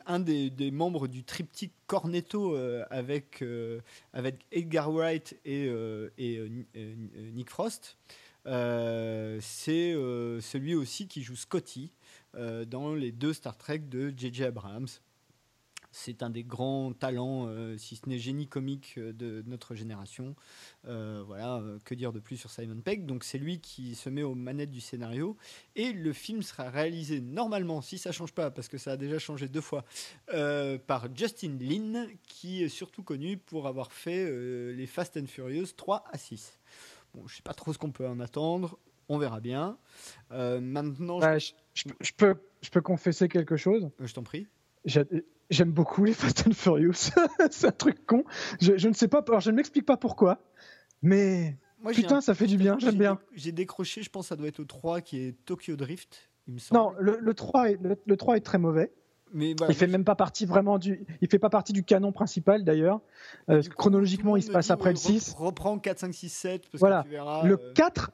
[0.07, 2.57] un des, membres du triptyque Cornetto
[2.91, 3.45] avec
[4.13, 5.71] avec Edgar Wright et
[7.35, 7.99] Nick Frost.
[8.47, 11.93] Euh, c'est euh, celui aussi qui joue Scotty
[12.35, 14.45] euh, dans les deux Star Trek de J.J.
[14.45, 14.89] Abrams.
[15.97, 20.35] C'est un des grands talents, si ce n'est génie comique de notre génération.
[20.83, 23.07] voilà, que dire de plus sur Simon Pegg?
[23.07, 25.37] Donc c'est lui qui se met aux manettes du scénario.
[25.77, 29.21] Et le film sera réalisé normalement, si ça change pas, parce que ça a déjà
[29.21, 29.85] changé deux fois,
[30.89, 34.29] par Justin Lin, qui est surtout connu pour avoir fait
[34.75, 36.59] les Fast and Furious 3 à 6.
[37.15, 38.79] Bon, je sais pas trop ce qu'on peut en attendre.
[39.09, 39.79] On verra bien.
[40.33, 41.53] Euh, maintenant, je...
[41.75, 43.91] Je, peux, je peux confesser quelque chose.
[44.01, 44.47] Euh, je t'en prie.
[44.85, 47.11] J'aime beaucoup les Fast and Furious.
[47.51, 48.25] c'est un truc con.
[48.61, 49.23] Je, je, ne sais pas.
[49.27, 50.41] Alors, je ne m'explique pas pourquoi,
[51.03, 52.79] mais Moi, putain, ça fait du bien.
[52.79, 53.19] J'aime bien.
[53.35, 54.03] J'ai décroché.
[54.03, 56.31] Je pense que ça doit être au 3 qui est Tokyo Drift.
[56.47, 56.81] Il me semble.
[56.81, 58.93] Non, le, le 3 est, le 3 est très mauvais
[59.35, 63.01] il fait même pas partie vraiment du, il fait pas partie du canon principal d'ailleurs.
[63.51, 65.35] Euh, chronologiquement, il se passe après le 6.
[65.37, 66.63] Reprends 4, 5, 6, 7.
[66.75, 67.05] voilà.
[67.45, 68.13] le 4, euh,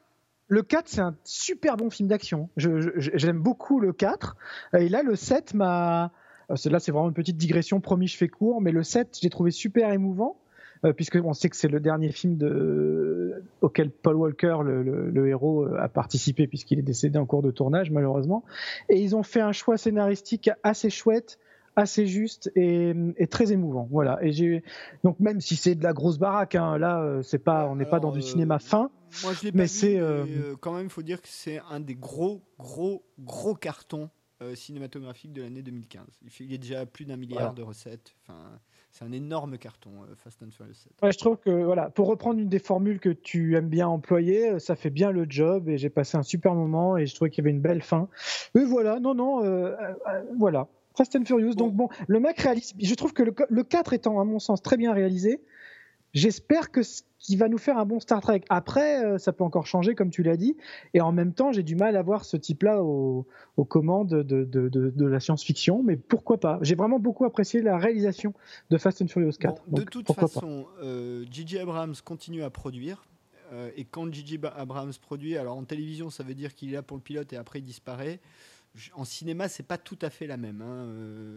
[0.49, 2.49] le 4, c'est un super bon film d'action.
[2.57, 4.37] J'aime beaucoup le 4.
[4.79, 6.13] Et là, le 7 m'a.
[6.51, 9.31] Euh, là, c'est vraiment une petite digression, promis, je fais court, mais le 7, j'ai
[9.31, 10.37] trouvé super émouvant.
[10.85, 15.79] Euh, puisqu'on sait que c'est le dernier film de, auquel Paul Walker, le, héros, euh,
[15.79, 18.45] a participé, puisqu'il est décédé en cours de tournage, malheureusement.
[18.89, 21.39] Et ils ont fait un choix scénaristique assez chouette,
[21.77, 22.95] assez juste et,
[23.31, 23.89] très émouvant.
[23.91, 24.19] Voilà.
[24.23, 24.65] Et j'ai
[25.05, 27.85] donc même si c'est de la grosse baraque, hein, là, euh, c'est pas, on n'est
[27.85, 28.91] pas dans du cinéma fin.
[29.23, 30.01] Moi, je l'ai mais c'est
[30.61, 34.09] quand même, il faut dire que c'est un des gros, gros, gros cartons
[34.43, 36.03] euh, cinématographique de l'année 2015.
[36.23, 38.17] Il, fait, il est déjà à plus d'un milliard de recettes.
[38.23, 38.59] Enfin,
[38.91, 40.93] c'est un énorme carton, euh, Fast and Furious 7.
[41.03, 44.51] Ouais, je trouve que, voilà, pour reprendre une des formules que tu aimes bien employer,
[44.51, 47.31] euh, ça fait bien le job et j'ai passé un super moment et je trouvais
[47.31, 48.09] qu'il y avait une belle fin.
[48.55, 49.43] Mais voilà, non, non,
[50.37, 50.69] voilà.
[50.97, 51.55] Fast and Furious.
[51.55, 52.73] Donc bon, le mec réalise.
[52.79, 55.41] Je trouve que le, le 4 étant, à mon sens, très bien réalisé,
[56.13, 56.81] J'espère que
[57.21, 58.41] qui va nous faire un bon Star Trek.
[58.49, 60.57] Après, euh, ça peut encore changer, comme tu l'as dit.
[60.95, 63.27] Et en même temps, j'ai du mal à voir ce type-là aux,
[63.69, 65.83] commandes de, de, la science-fiction.
[65.83, 66.59] Mais pourquoi pas?
[66.63, 68.33] J'ai vraiment beaucoup apprécié la réalisation
[68.71, 69.63] de Fast and Furious 4.
[69.69, 70.67] de toute façon,
[71.31, 71.59] J.J.
[71.59, 73.05] Euh, Abrams continue à produire.
[73.53, 74.41] Euh, et quand J.J.
[74.57, 77.37] Abrams produit, alors en télévision, ça veut dire qu'il est là pour le pilote et
[77.37, 78.19] après il disparaît.
[78.95, 80.63] En cinéma, c'est pas tout à fait la même.
[80.63, 80.87] Hein.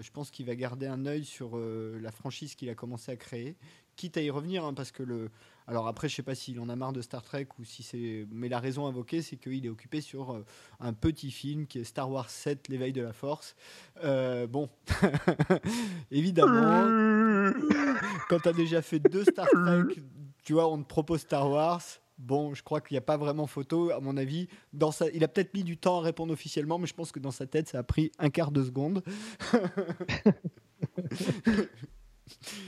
[0.02, 3.56] je pense qu'il va garder un œil sur la franchise qu'il a commencé à créer
[3.96, 5.30] quitte à y revenir, hein, parce que le.
[5.68, 8.28] Alors après, je sais pas s'il en a marre de Star Trek ou si c'est.
[8.32, 10.46] Mais la raison invoquée, c'est qu'il est occupé sur euh,
[10.80, 13.56] un petit film qui est Star Wars 7, l'éveil de la force.
[14.04, 14.70] Euh, bon,
[16.12, 17.52] évidemment,
[18.30, 19.96] quand tu as déjà fait deux Star Trek,
[20.44, 21.82] tu vois, on te propose Star Wars.
[22.20, 24.48] Bon, je crois qu'il n'y a pas vraiment photo, à mon avis.
[24.72, 25.10] Dans sa...
[25.10, 27.48] Il a peut-être mis du temps à répondre officiellement, mais je pense que dans sa
[27.48, 29.04] tête, ça a pris un quart de seconde.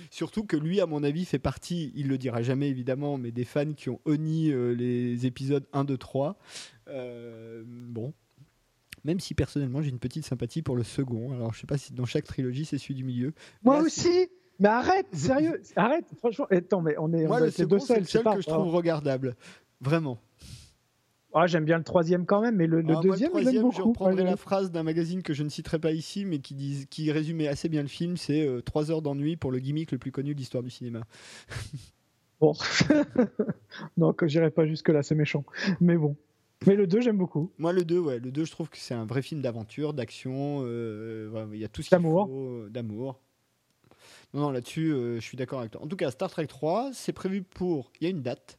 [0.09, 3.45] Surtout que lui, à mon avis, fait partie, il le dira jamais évidemment, mais des
[3.45, 6.37] fans qui ont honni euh, les épisodes 1, 2, 3.
[6.87, 8.13] bon.
[9.03, 11.31] Même si personnellement j'ai une petite sympathie pour le second.
[11.31, 13.33] Alors je sais pas si dans chaque trilogie c'est celui du milieu.
[13.63, 17.99] Moi aussi Mais arrête, sérieux Arrête Franchement, attends, mais on est, Moi, le second, c'est
[17.99, 19.35] le seul que je trouve regardable.
[19.79, 20.19] Vraiment.
[21.37, 23.75] Ah, j'aime bien le troisième quand même, mais le, le ah, deuxième, beaucoup.
[23.75, 26.87] Je reprendrai la phrase d'un magazine que je ne citerai pas ici, mais qui, dit,
[26.89, 29.97] qui résumait assez bien le film c'est euh, trois heures d'ennui pour le gimmick le
[29.97, 31.01] plus connu de l'histoire du cinéma.
[32.39, 32.53] bon.
[33.97, 35.43] non, que j'irai pas jusque-là, c'est méchant.
[35.81, 36.15] Mais bon.
[36.67, 37.51] Mais le 2, j'aime beaucoup.
[37.57, 38.19] Moi, le 2, ouais.
[38.19, 40.61] Le 2, je trouve que c'est un vrai film d'aventure, d'action.
[40.63, 42.29] Euh, il y a tout ce qu'il faut.
[42.31, 43.19] Euh, d'amour.
[44.33, 45.81] Non, non, là-dessus, je suis d'accord avec toi.
[45.83, 47.91] En tout cas, Star Trek 3, c'est prévu pour.
[47.99, 48.57] Il y a une date.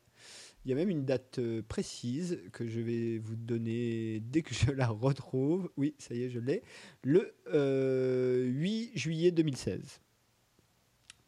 [0.67, 4.53] Il y a même une date euh, précise que je vais vous donner dès que
[4.53, 5.71] je la retrouve.
[5.77, 6.65] Oui, ça y est, je l'ai.
[7.05, 8.51] Le 8 euh,
[8.97, 10.01] juillet 2016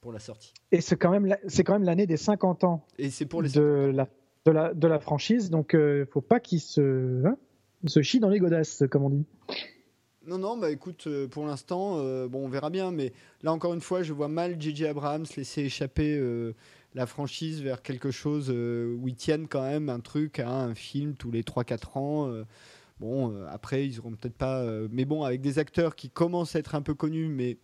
[0.00, 0.52] pour la sortie.
[0.72, 2.84] Et c'est quand même c'est quand même l'année des 50 ans.
[2.98, 4.08] Et c'est pour les de la,
[4.44, 7.36] de la de la franchise, donc il euh, ne faut pas qu'il se hein,
[7.86, 9.24] se chie dans les godasses, comme on dit.
[10.26, 14.02] Non, non, bah écoute, pour l'instant, bon, on verra bien, mais là encore une fois,
[14.02, 14.86] je vois mal J.J.
[14.86, 16.20] Abrams laisser échapper
[16.98, 20.74] la franchise vers quelque chose euh, où ils tiennent quand même un truc à un
[20.74, 22.28] film tous les 3-4 ans.
[22.28, 22.44] Euh.
[22.98, 24.66] bon, euh, après, ils auront peut-être pas.
[24.90, 27.58] mais bon, avec des acteurs qui commencent à être un peu connus, mais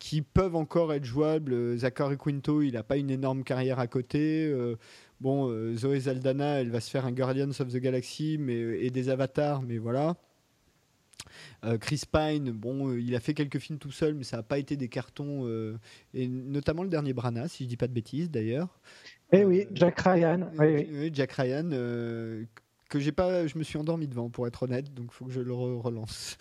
[0.00, 1.78] qui peuvent encore être jouables.
[1.78, 4.52] Zachary Quinto, il n'a pas une énorme carrière à côté.
[5.20, 9.08] bon, Zoé Zaldana, elle va se faire un Guardians of the Galaxy mais, et des
[9.08, 10.16] avatars, mais voilà.
[11.64, 14.42] Euh, Chris Pine, bon, euh, il a fait quelques films tout seul, mais ça n'a
[14.42, 15.78] pas été des cartons, euh,
[16.14, 18.80] et notamment le dernier Brana, si je dis pas de bêtises d'ailleurs.
[19.32, 20.50] Eh oui, Jack Ryan.
[20.58, 21.68] Oui, Jack Ryan,
[22.88, 25.32] que j'ai pas, je me suis endormi devant pour être honnête, donc il faut que
[25.32, 26.38] je le relance.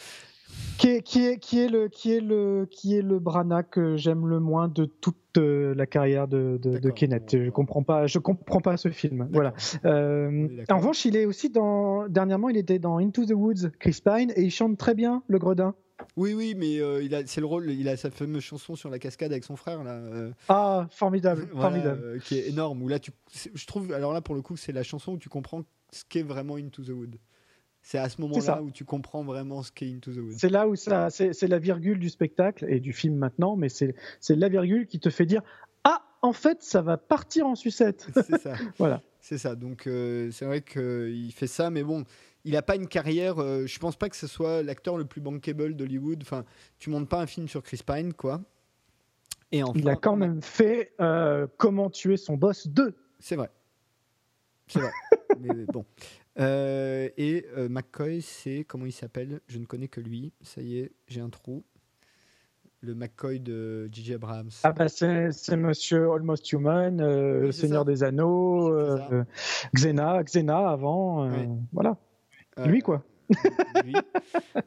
[0.77, 3.95] Qui est, qui, est, qui, est le, qui, est le, qui est le Brana que
[3.95, 7.31] j'aime le moins de toute euh, la carrière de, de, Kenneth.
[7.31, 9.29] Je comprends pas, je comprends pas ce film.
[9.31, 9.53] Voilà.
[9.85, 12.07] Euh, en revanche, il est aussi dans.
[12.09, 15.39] Dernièrement, il était dans Into the Woods, Chris Pine, et il chante très bien, le
[15.39, 15.75] Gredin.
[16.17, 17.71] Oui, oui, mais euh, il a, c'est le rôle.
[17.71, 20.01] Il a sa fameuse chanson sur la cascade avec son frère là.
[20.49, 22.19] ah, formidable, formidable.
[22.25, 22.81] qui est énorme.
[22.83, 23.11] Où là, tu,
[23.53, 23.93] je trouve.
[23.93, 26.83] Alors là, pour le coup, c'est la chanson où tu comprends ce qu'est vraiment Into
[26.83, 27.17] the Woods.
[27.85, 30.33] C'est à ce moment-là où tu comprends vraiment ce qu'est Into the Woods.
[30.39, 33.93] C'est là où ça, c'est la virgule du spectacle et du film maintenant, mais c'est
[34.27, 35.43] la virgule qui te fait dire
[35.83, 38.07] ah en fait ça va partir en sucette.
[38.27, 38.55] C'est ça.
[38.79, 39.03] voilà.
[39.21, 39.53] C'est ça.
[39.53, 42.05] Donc euh, c'est vrai qu'il fait ça, mais bon,
[42.43, 43.39] il n'a pas une carrière.
[43.39, 46.23] Euh, je pense pas que ce soit l'acteur le plus bankable d'Hollywood.
[46.23, 46.43] Enfin,
[46.79, 48.41] tu montes pas un film sur Chris Pine, quoi.
[49.51, 52.95] Et enfin, il a quand même fait euh, Comment tuer son boss 2.
[53.19, 53.51] C'est vrai.
[54.65, 54.91] C'est vrai.
[55.39, 55.85] mais bon.
[56.39, 59.39] Euh, et euh, McCoy, c'est comment il s'appelle?
[59.47, 60.33] Je ne connais que lui.
[60.41, 61.63] Ça y est, j'ai un trou.
[62.81, 64.15] Le McCoy de J.J.
[64.15, 64.49] Abrams.
[64.63, 68.71] Ah bah c'est, Monsieur Almost Human, euh, Seigneur des Anneaux,
[69.73, 71.29] Xena, Xena avant,
[71.73, 71.97] voilà.
[72.65, 73.03] Lui quoi.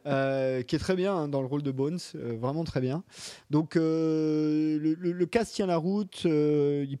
[0.05, 3.03] Euh, qui est très bien hein, dans le rôle de Bones, euh, vraiment très bien.
[3.49, 6.27] Donc euh, le, le, cast tient la route,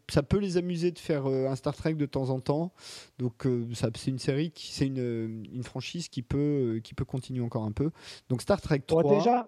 [0.09, 2.71] ça peut les amuser de faire un Star Trek de temps en temps.
[3.17, 7.71] Donc c'est une série, c'est une, une, franchise qui peut, qui peut continuer encore un
[7.71, 7.91] peu.
[8.29, 9.03] Donc Star Trek 3.
[9.03, 9.47] déjà,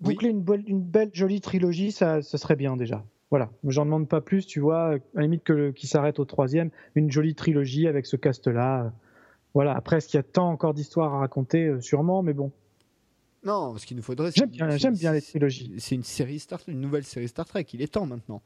[0.00, 3.04] boucler une, une, belle jolie trilogie, ça, serait bien déjà.
[3.30, 6.70] Voilà, j'en demande pas plus, tu vois, à la limite que, qui s'arrête au troisième,
[6.94, 8.92] une jolie trilogie avec ce cast-là
[9.54, 12.52] voilà, après, est-ce qu'il y a tant encore d'histoires à raconter euh, Sûrement, mais bon.
[13.44, 14.30] Non, ce qu'il nous faudrait.
[14.34, 15.74] J'aime bien, j'aime bien les trilogies.
[15.78, 17.66] C'est une série Star, une nouvelle série Star Trek.
[17.72, 18.40] Il est temps maintenant.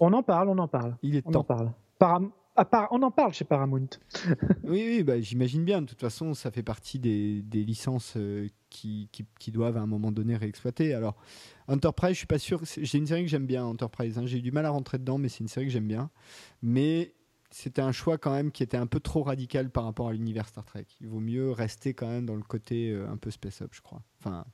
[0.00, 0.96] On en parle, on en parle.
[1.02, 1.40] Il est on temps.
[1.40, 1.72] En parle.
[1.98, 2.30] Param...
[2.54, 2.88] À part...
[2.90, 3.88] On en parle chez Paramount.
[4.64, 5.80] oui, oui bah, j'imagine bien.
[5.80, 9.80] De toute façon, ça fait partie des, des licences euh, qui, qui, qui, doivent à
[9.80, 10.92] un moment donné réexploiter.
[10.92, 11.16] Alors,
[11.68, 12.60] Enterprise, je suis pas sûr.
[12.64, 14.18] J'ai une série que j'aime bien, Enterprise.
[14.18, 14.26] Hein.
[14.26, 16.10] J'ai eu du mal à rentrer dedans, mais c'est une série que j'aime bien.
[16.60, 17.14] Mais
[17.52, 20.48] c'était un choix quand même qui était un peu trop radical par rapport à l'univers
[20.48, 20.86] Star Trek.
[21.00, 23.82] Il vaut mieux rester quand même dans le côté euh, un peu space up, je
[23.82, 24.02] crois.
[24.20, 24.44] Enfin,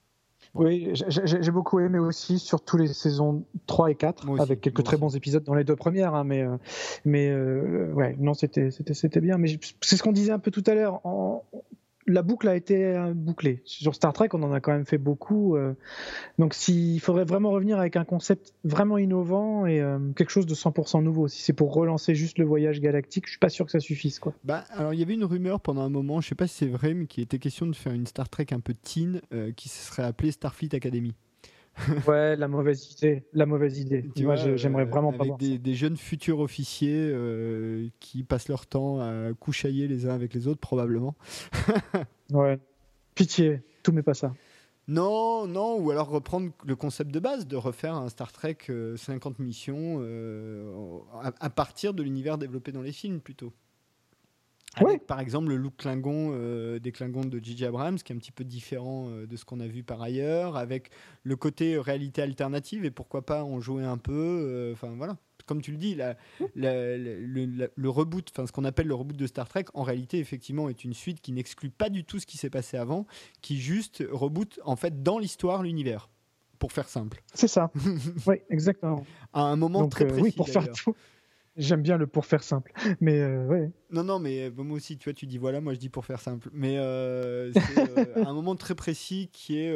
[0.55, 0.65] Bon.
[0.65, 4.97] Oui, j'ai beaucoup aimé aussi, surtout les saisons 3 et 4, aussi, avec quelques très
[4.97, 6.15] bons épisodes dans les deux premières.
[6.15, 6.57] Hein, mais euh,
[7.05, 8.71] mais euh, ouais, non, c'était
[9.21, 9.37] bien.
[9.37, 11.01] Mais c'est ce qu'on disait un peu tout à l'heure.
[12.09, 13.63] La boucle a été bouclée.
[13.65, 15.57] Sur Star Trek, on en a quand même fait beaucoup.
[15.57, 15.75] Euh,
[16.39, 20.55] donc, s'il faudrait vraiment revenir avec un concept vraiment innovant et euh, quelque chose de
[20.55, 21.29] 100% nouveau.
[21.29, 24.19] Si c'est pour relancer juste le voyage galactique, je suis pas sûr que ça suffise.
[24.19, 24.35] Quoi.
[24.45, 26.67] Bah, alors, il y avait une rumeur pendant un moment, je sais pas si c'est
[26.67, 29.69] vrai, mais qui était question de faire une Star Trek un peu teen euh, qui
[29.69, 31.15] se serait appelée Starfleet Academy.
[32.07, 33.25] Ouais, la mauvaise idée.
[33.33, 34.05] La mauvaise idée.
[34.15, 35.59] Tu Moi, j'aimerais vraiment avec pas voir des, ça.
[35.59, 40.49] des jeunes futurs officiers euh, qui passent leur temps à couchailler les uns avec les
[40.49, 41.15] autres, probablement.
[42.33, 42.59] ouais.
[43.15, 44.35] Pitié, tout mais pas ça.
[44.87, 48.97] Non, non, ou alors reprendre le concept de base, de refaire un Star Trek euh,
[48.97, 50.73] 50 missions euh,
[51.23, 53.53] à, à partir de l'univers développé dans les films plutôt.
[54.81, 54.99] Avec, Ouais.
[54.99, 57.67] par exemple, le look Klingon euh, des Klingons de J.J.
[57.67, 60.57] Abrams, qui est un petit peu différent euh, de ce qu'on a vu par ailleurs,
[60.57, 60.91] avec
[61.23, 64.13] le côté réalité alternative, et pourquoi pas en jouer un peu.
[64.13, 65.17] euh, Enfin, voilà.
[65.47, 66.17] Comme tu le dis, la-
[66.55, 69.65] la- la- le, la- le reboot, enfin ce qu'on appelle le reboot de Star Trek,
[69.73, 72.77] en réalité, effectivement, est une suite qui n'exclut pas du tout ce qui s'est passé
[72.77, 73.07] avant,
[73.41, 76.11] qui juste reboot, en fait, dans l'histoire, l'univers.
[76.59, 77.23] Pour faire simple.
[77.35, 77.71] C'est ça.
[78.27, 79.07] oui, exactement.
[79.33, 80.23] À un moment Donc, très euh, précis.
[80.25, 80.93] oui, pour faire tout.
[81.59, 82.73] J'aime bien le pour faire simple.
[83.01, 83.71] Mais euh, ouais.
[83.91, 86.07] Non, non, mais euh, moi aussi, tu vois, tu dis voilà, moi je dis pour
[86.07, 86.49] faire simple.
[86.53, 89.73] Mais euh, c'est euh, un moment très précis qui est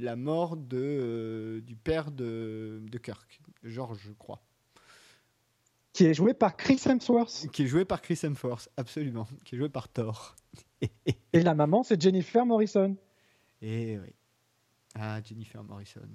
[0.00, 4.40] la mort de, du père de, de Kirk, George, je crois,
[5.92, 7.48] Qui est joué par Chris Hemsworth.
[7.52, 10.36] qui est joué par Chris Hemsworth, absolument, qui est joué par Thor.
[11.32, 12.96] Et la maman, c'est Jennifer Morrison.
[13.60, 14.14] Et oui.
[14.94, 16.08] Ah, Jennifer Morrison.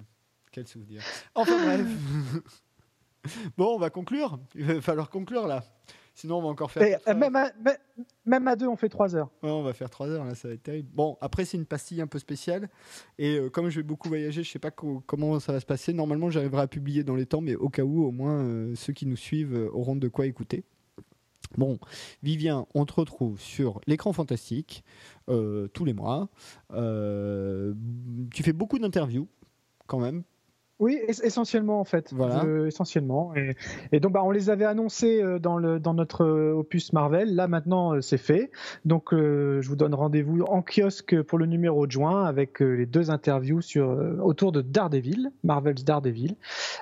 [0.51, 1.01] Quel souvenir.
[1.35, 1.87] Enfin bref.
[3.57, 4.39] bon, on va conclure.
[4.55, 5.63] Il va falloir conclure là.
[6.13, 6.81] Sinon, on va encore faire.
[6.83, 7.77] Et, euh, même, à, même-
[8.25, 9.29] même à deux, on fait trois heures.
[9.43, 10.89] Ouais, on va faire 3 heures là, ça va être terrible.
[10.91, 12.69] Bon, après c'est une pastille un peu spéciale
[13.19, 15.65] et euh, comme je vais beaucoup voyager, je sais pas co- comment ça va se
[15.67, 15.93] passer.
[15.93, 18.93] Normalement, j'arriverai à publier dans les temps, mais au cas où, au moins euh, ceux
[18.93, 20.63] qui nous suivent euh, auront de quoi écouter.
[21.55, 21.77] Bon,
[22.23, 24.83] Vivien, on te retrouve sur l'écran fantastique
[25.27, 26.29] tous les mois.
[26.71, 29.27] Tu fais beaucoup d'interviews
[29.87, 30.23] quand même.
[30.79, 32.13] Oui, es- essentiellement en fait.
[32.13, 32.43] Voilà.
[32.45, 33.33] Euh, essentiellement.
[33.35, 33.55] Et,
[33.91, 37.33] et donc, bah, on les avait annoncés euh, dans, le, dans notre euh, opus Marvel.
[37.35, 38.51] Là, maintenant, c'est fait.
[38.85, 42.85] Donc, euh, je vous donne rendez-vous en kiosque pour le numéro de juin avec les
[42.85, 43.89] deux interviews sur,
[44.23, 46.35] autour de Daredevil, Marvel's Daredevil,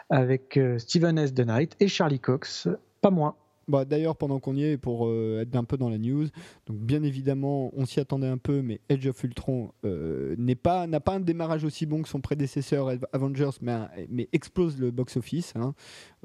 [0.09, 1.33] avec Steven S.
[1.33, 2.67] The Knight et Charlie Cox.
[3.01, 3.35] Pas moins.
[3.67, 6.27] Bah, D'ailleurs, pendant qu'on y est, pour euh, être un peu dans la news,
[6.67, 10.55] donc bien évidemment, on s'y attendait un peu, mais Edge of Ultron euh, n'a
[10.99, 13.73] pas un démarrage aussi bon que son prédécesseur Av- Avengers, mais,
[14.09, 15.53] mais explose le box-office.
[15.55, 15.73] hein.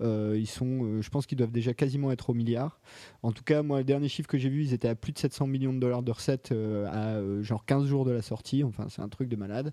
[0.01, 2.81] Euh, euh, je pense qu'ils doivent déjà quasiment être au milliard.
[3.23, 5.19] En tout cas, moi, le dernier chiffre que j'ai vu, ils étaient à plus de
[5.19, 8.65] 700 millions de dollars de recettes euh, à genre 15 jours de la sortie.
[8.65, 9.73] Enfin, c'est un truc de malade.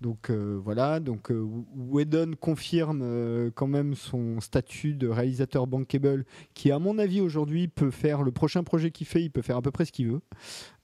[0.00, 1.00] Donc voilà.
[1.00, 6.24] Donc Whedon confirme quand même son statut de réalisateur bankable
[6.54, 9.56] qui à mon avis aujourd'hui peut faire le prochain projet qu'il fait, il peut faire
[9.56, 10.20] à peu près ce qu'il veut.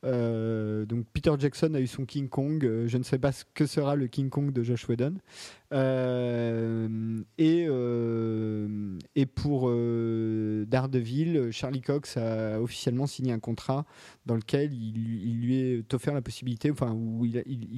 [0.05, 3.45] Euh, donc Peter Jackson a eu son King Kong, euh, je ne sais pas ce
[3.55, 5.15] que sera le King Kong de Josh Whedon.
[5.73, 7.67] Euh, et,
[9.15, 9.71] et pour
[10.67, 13.87] Daredevil, Charlie Cox a officiellement signé un contrat
[14.27, 17.37] dans lequel il, lui est offert la possibilité, enfin où il,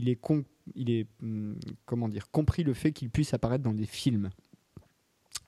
[0.08, 1.06] est,
[1.84, 4.30] comment dire, compris le fait qu'il puisse apparaître dans des films.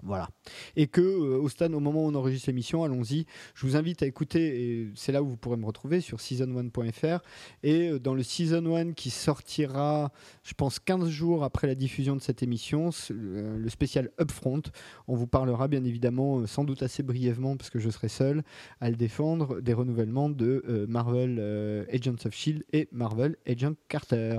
[0.02, 0.28] Voilà.
[0.76, 3.26] Et que euh, au stade, au moment où on enregistre l'émission, allons-y.
[3.54, 7.20] Je vous invite à écouter, et c'est là où vous pourrez me retrouver sur season1.fr.
[7.62, 12.14] Et euh, dans le season 1 qui sortira, je pense, 15 jours après la diffusion
[12.14, 14.62] de cette émission, euh, le spécial Upfront,
[15.08, 18.42] on vous parlera bien évidemment, sans doute assez brièvement, parce que je serai seul
[18.80, 24.38] à le défendre, des renouvellements de Marvel Agents of Shield et Marvel Agent Carter.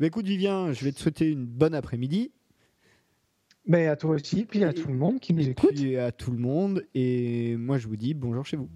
[0.00, 2.32] Bah, écoute, Vivien, je vais te souhaiter une bonne après-midi.
[3.66, 5.74] Mais à toi aussi, puis à tout le monde qui nous écoute.
[5.74, 6.84] puis à tout le monde.
[6.94, 8.68] Et moi, je vous dis bonjour chez vous.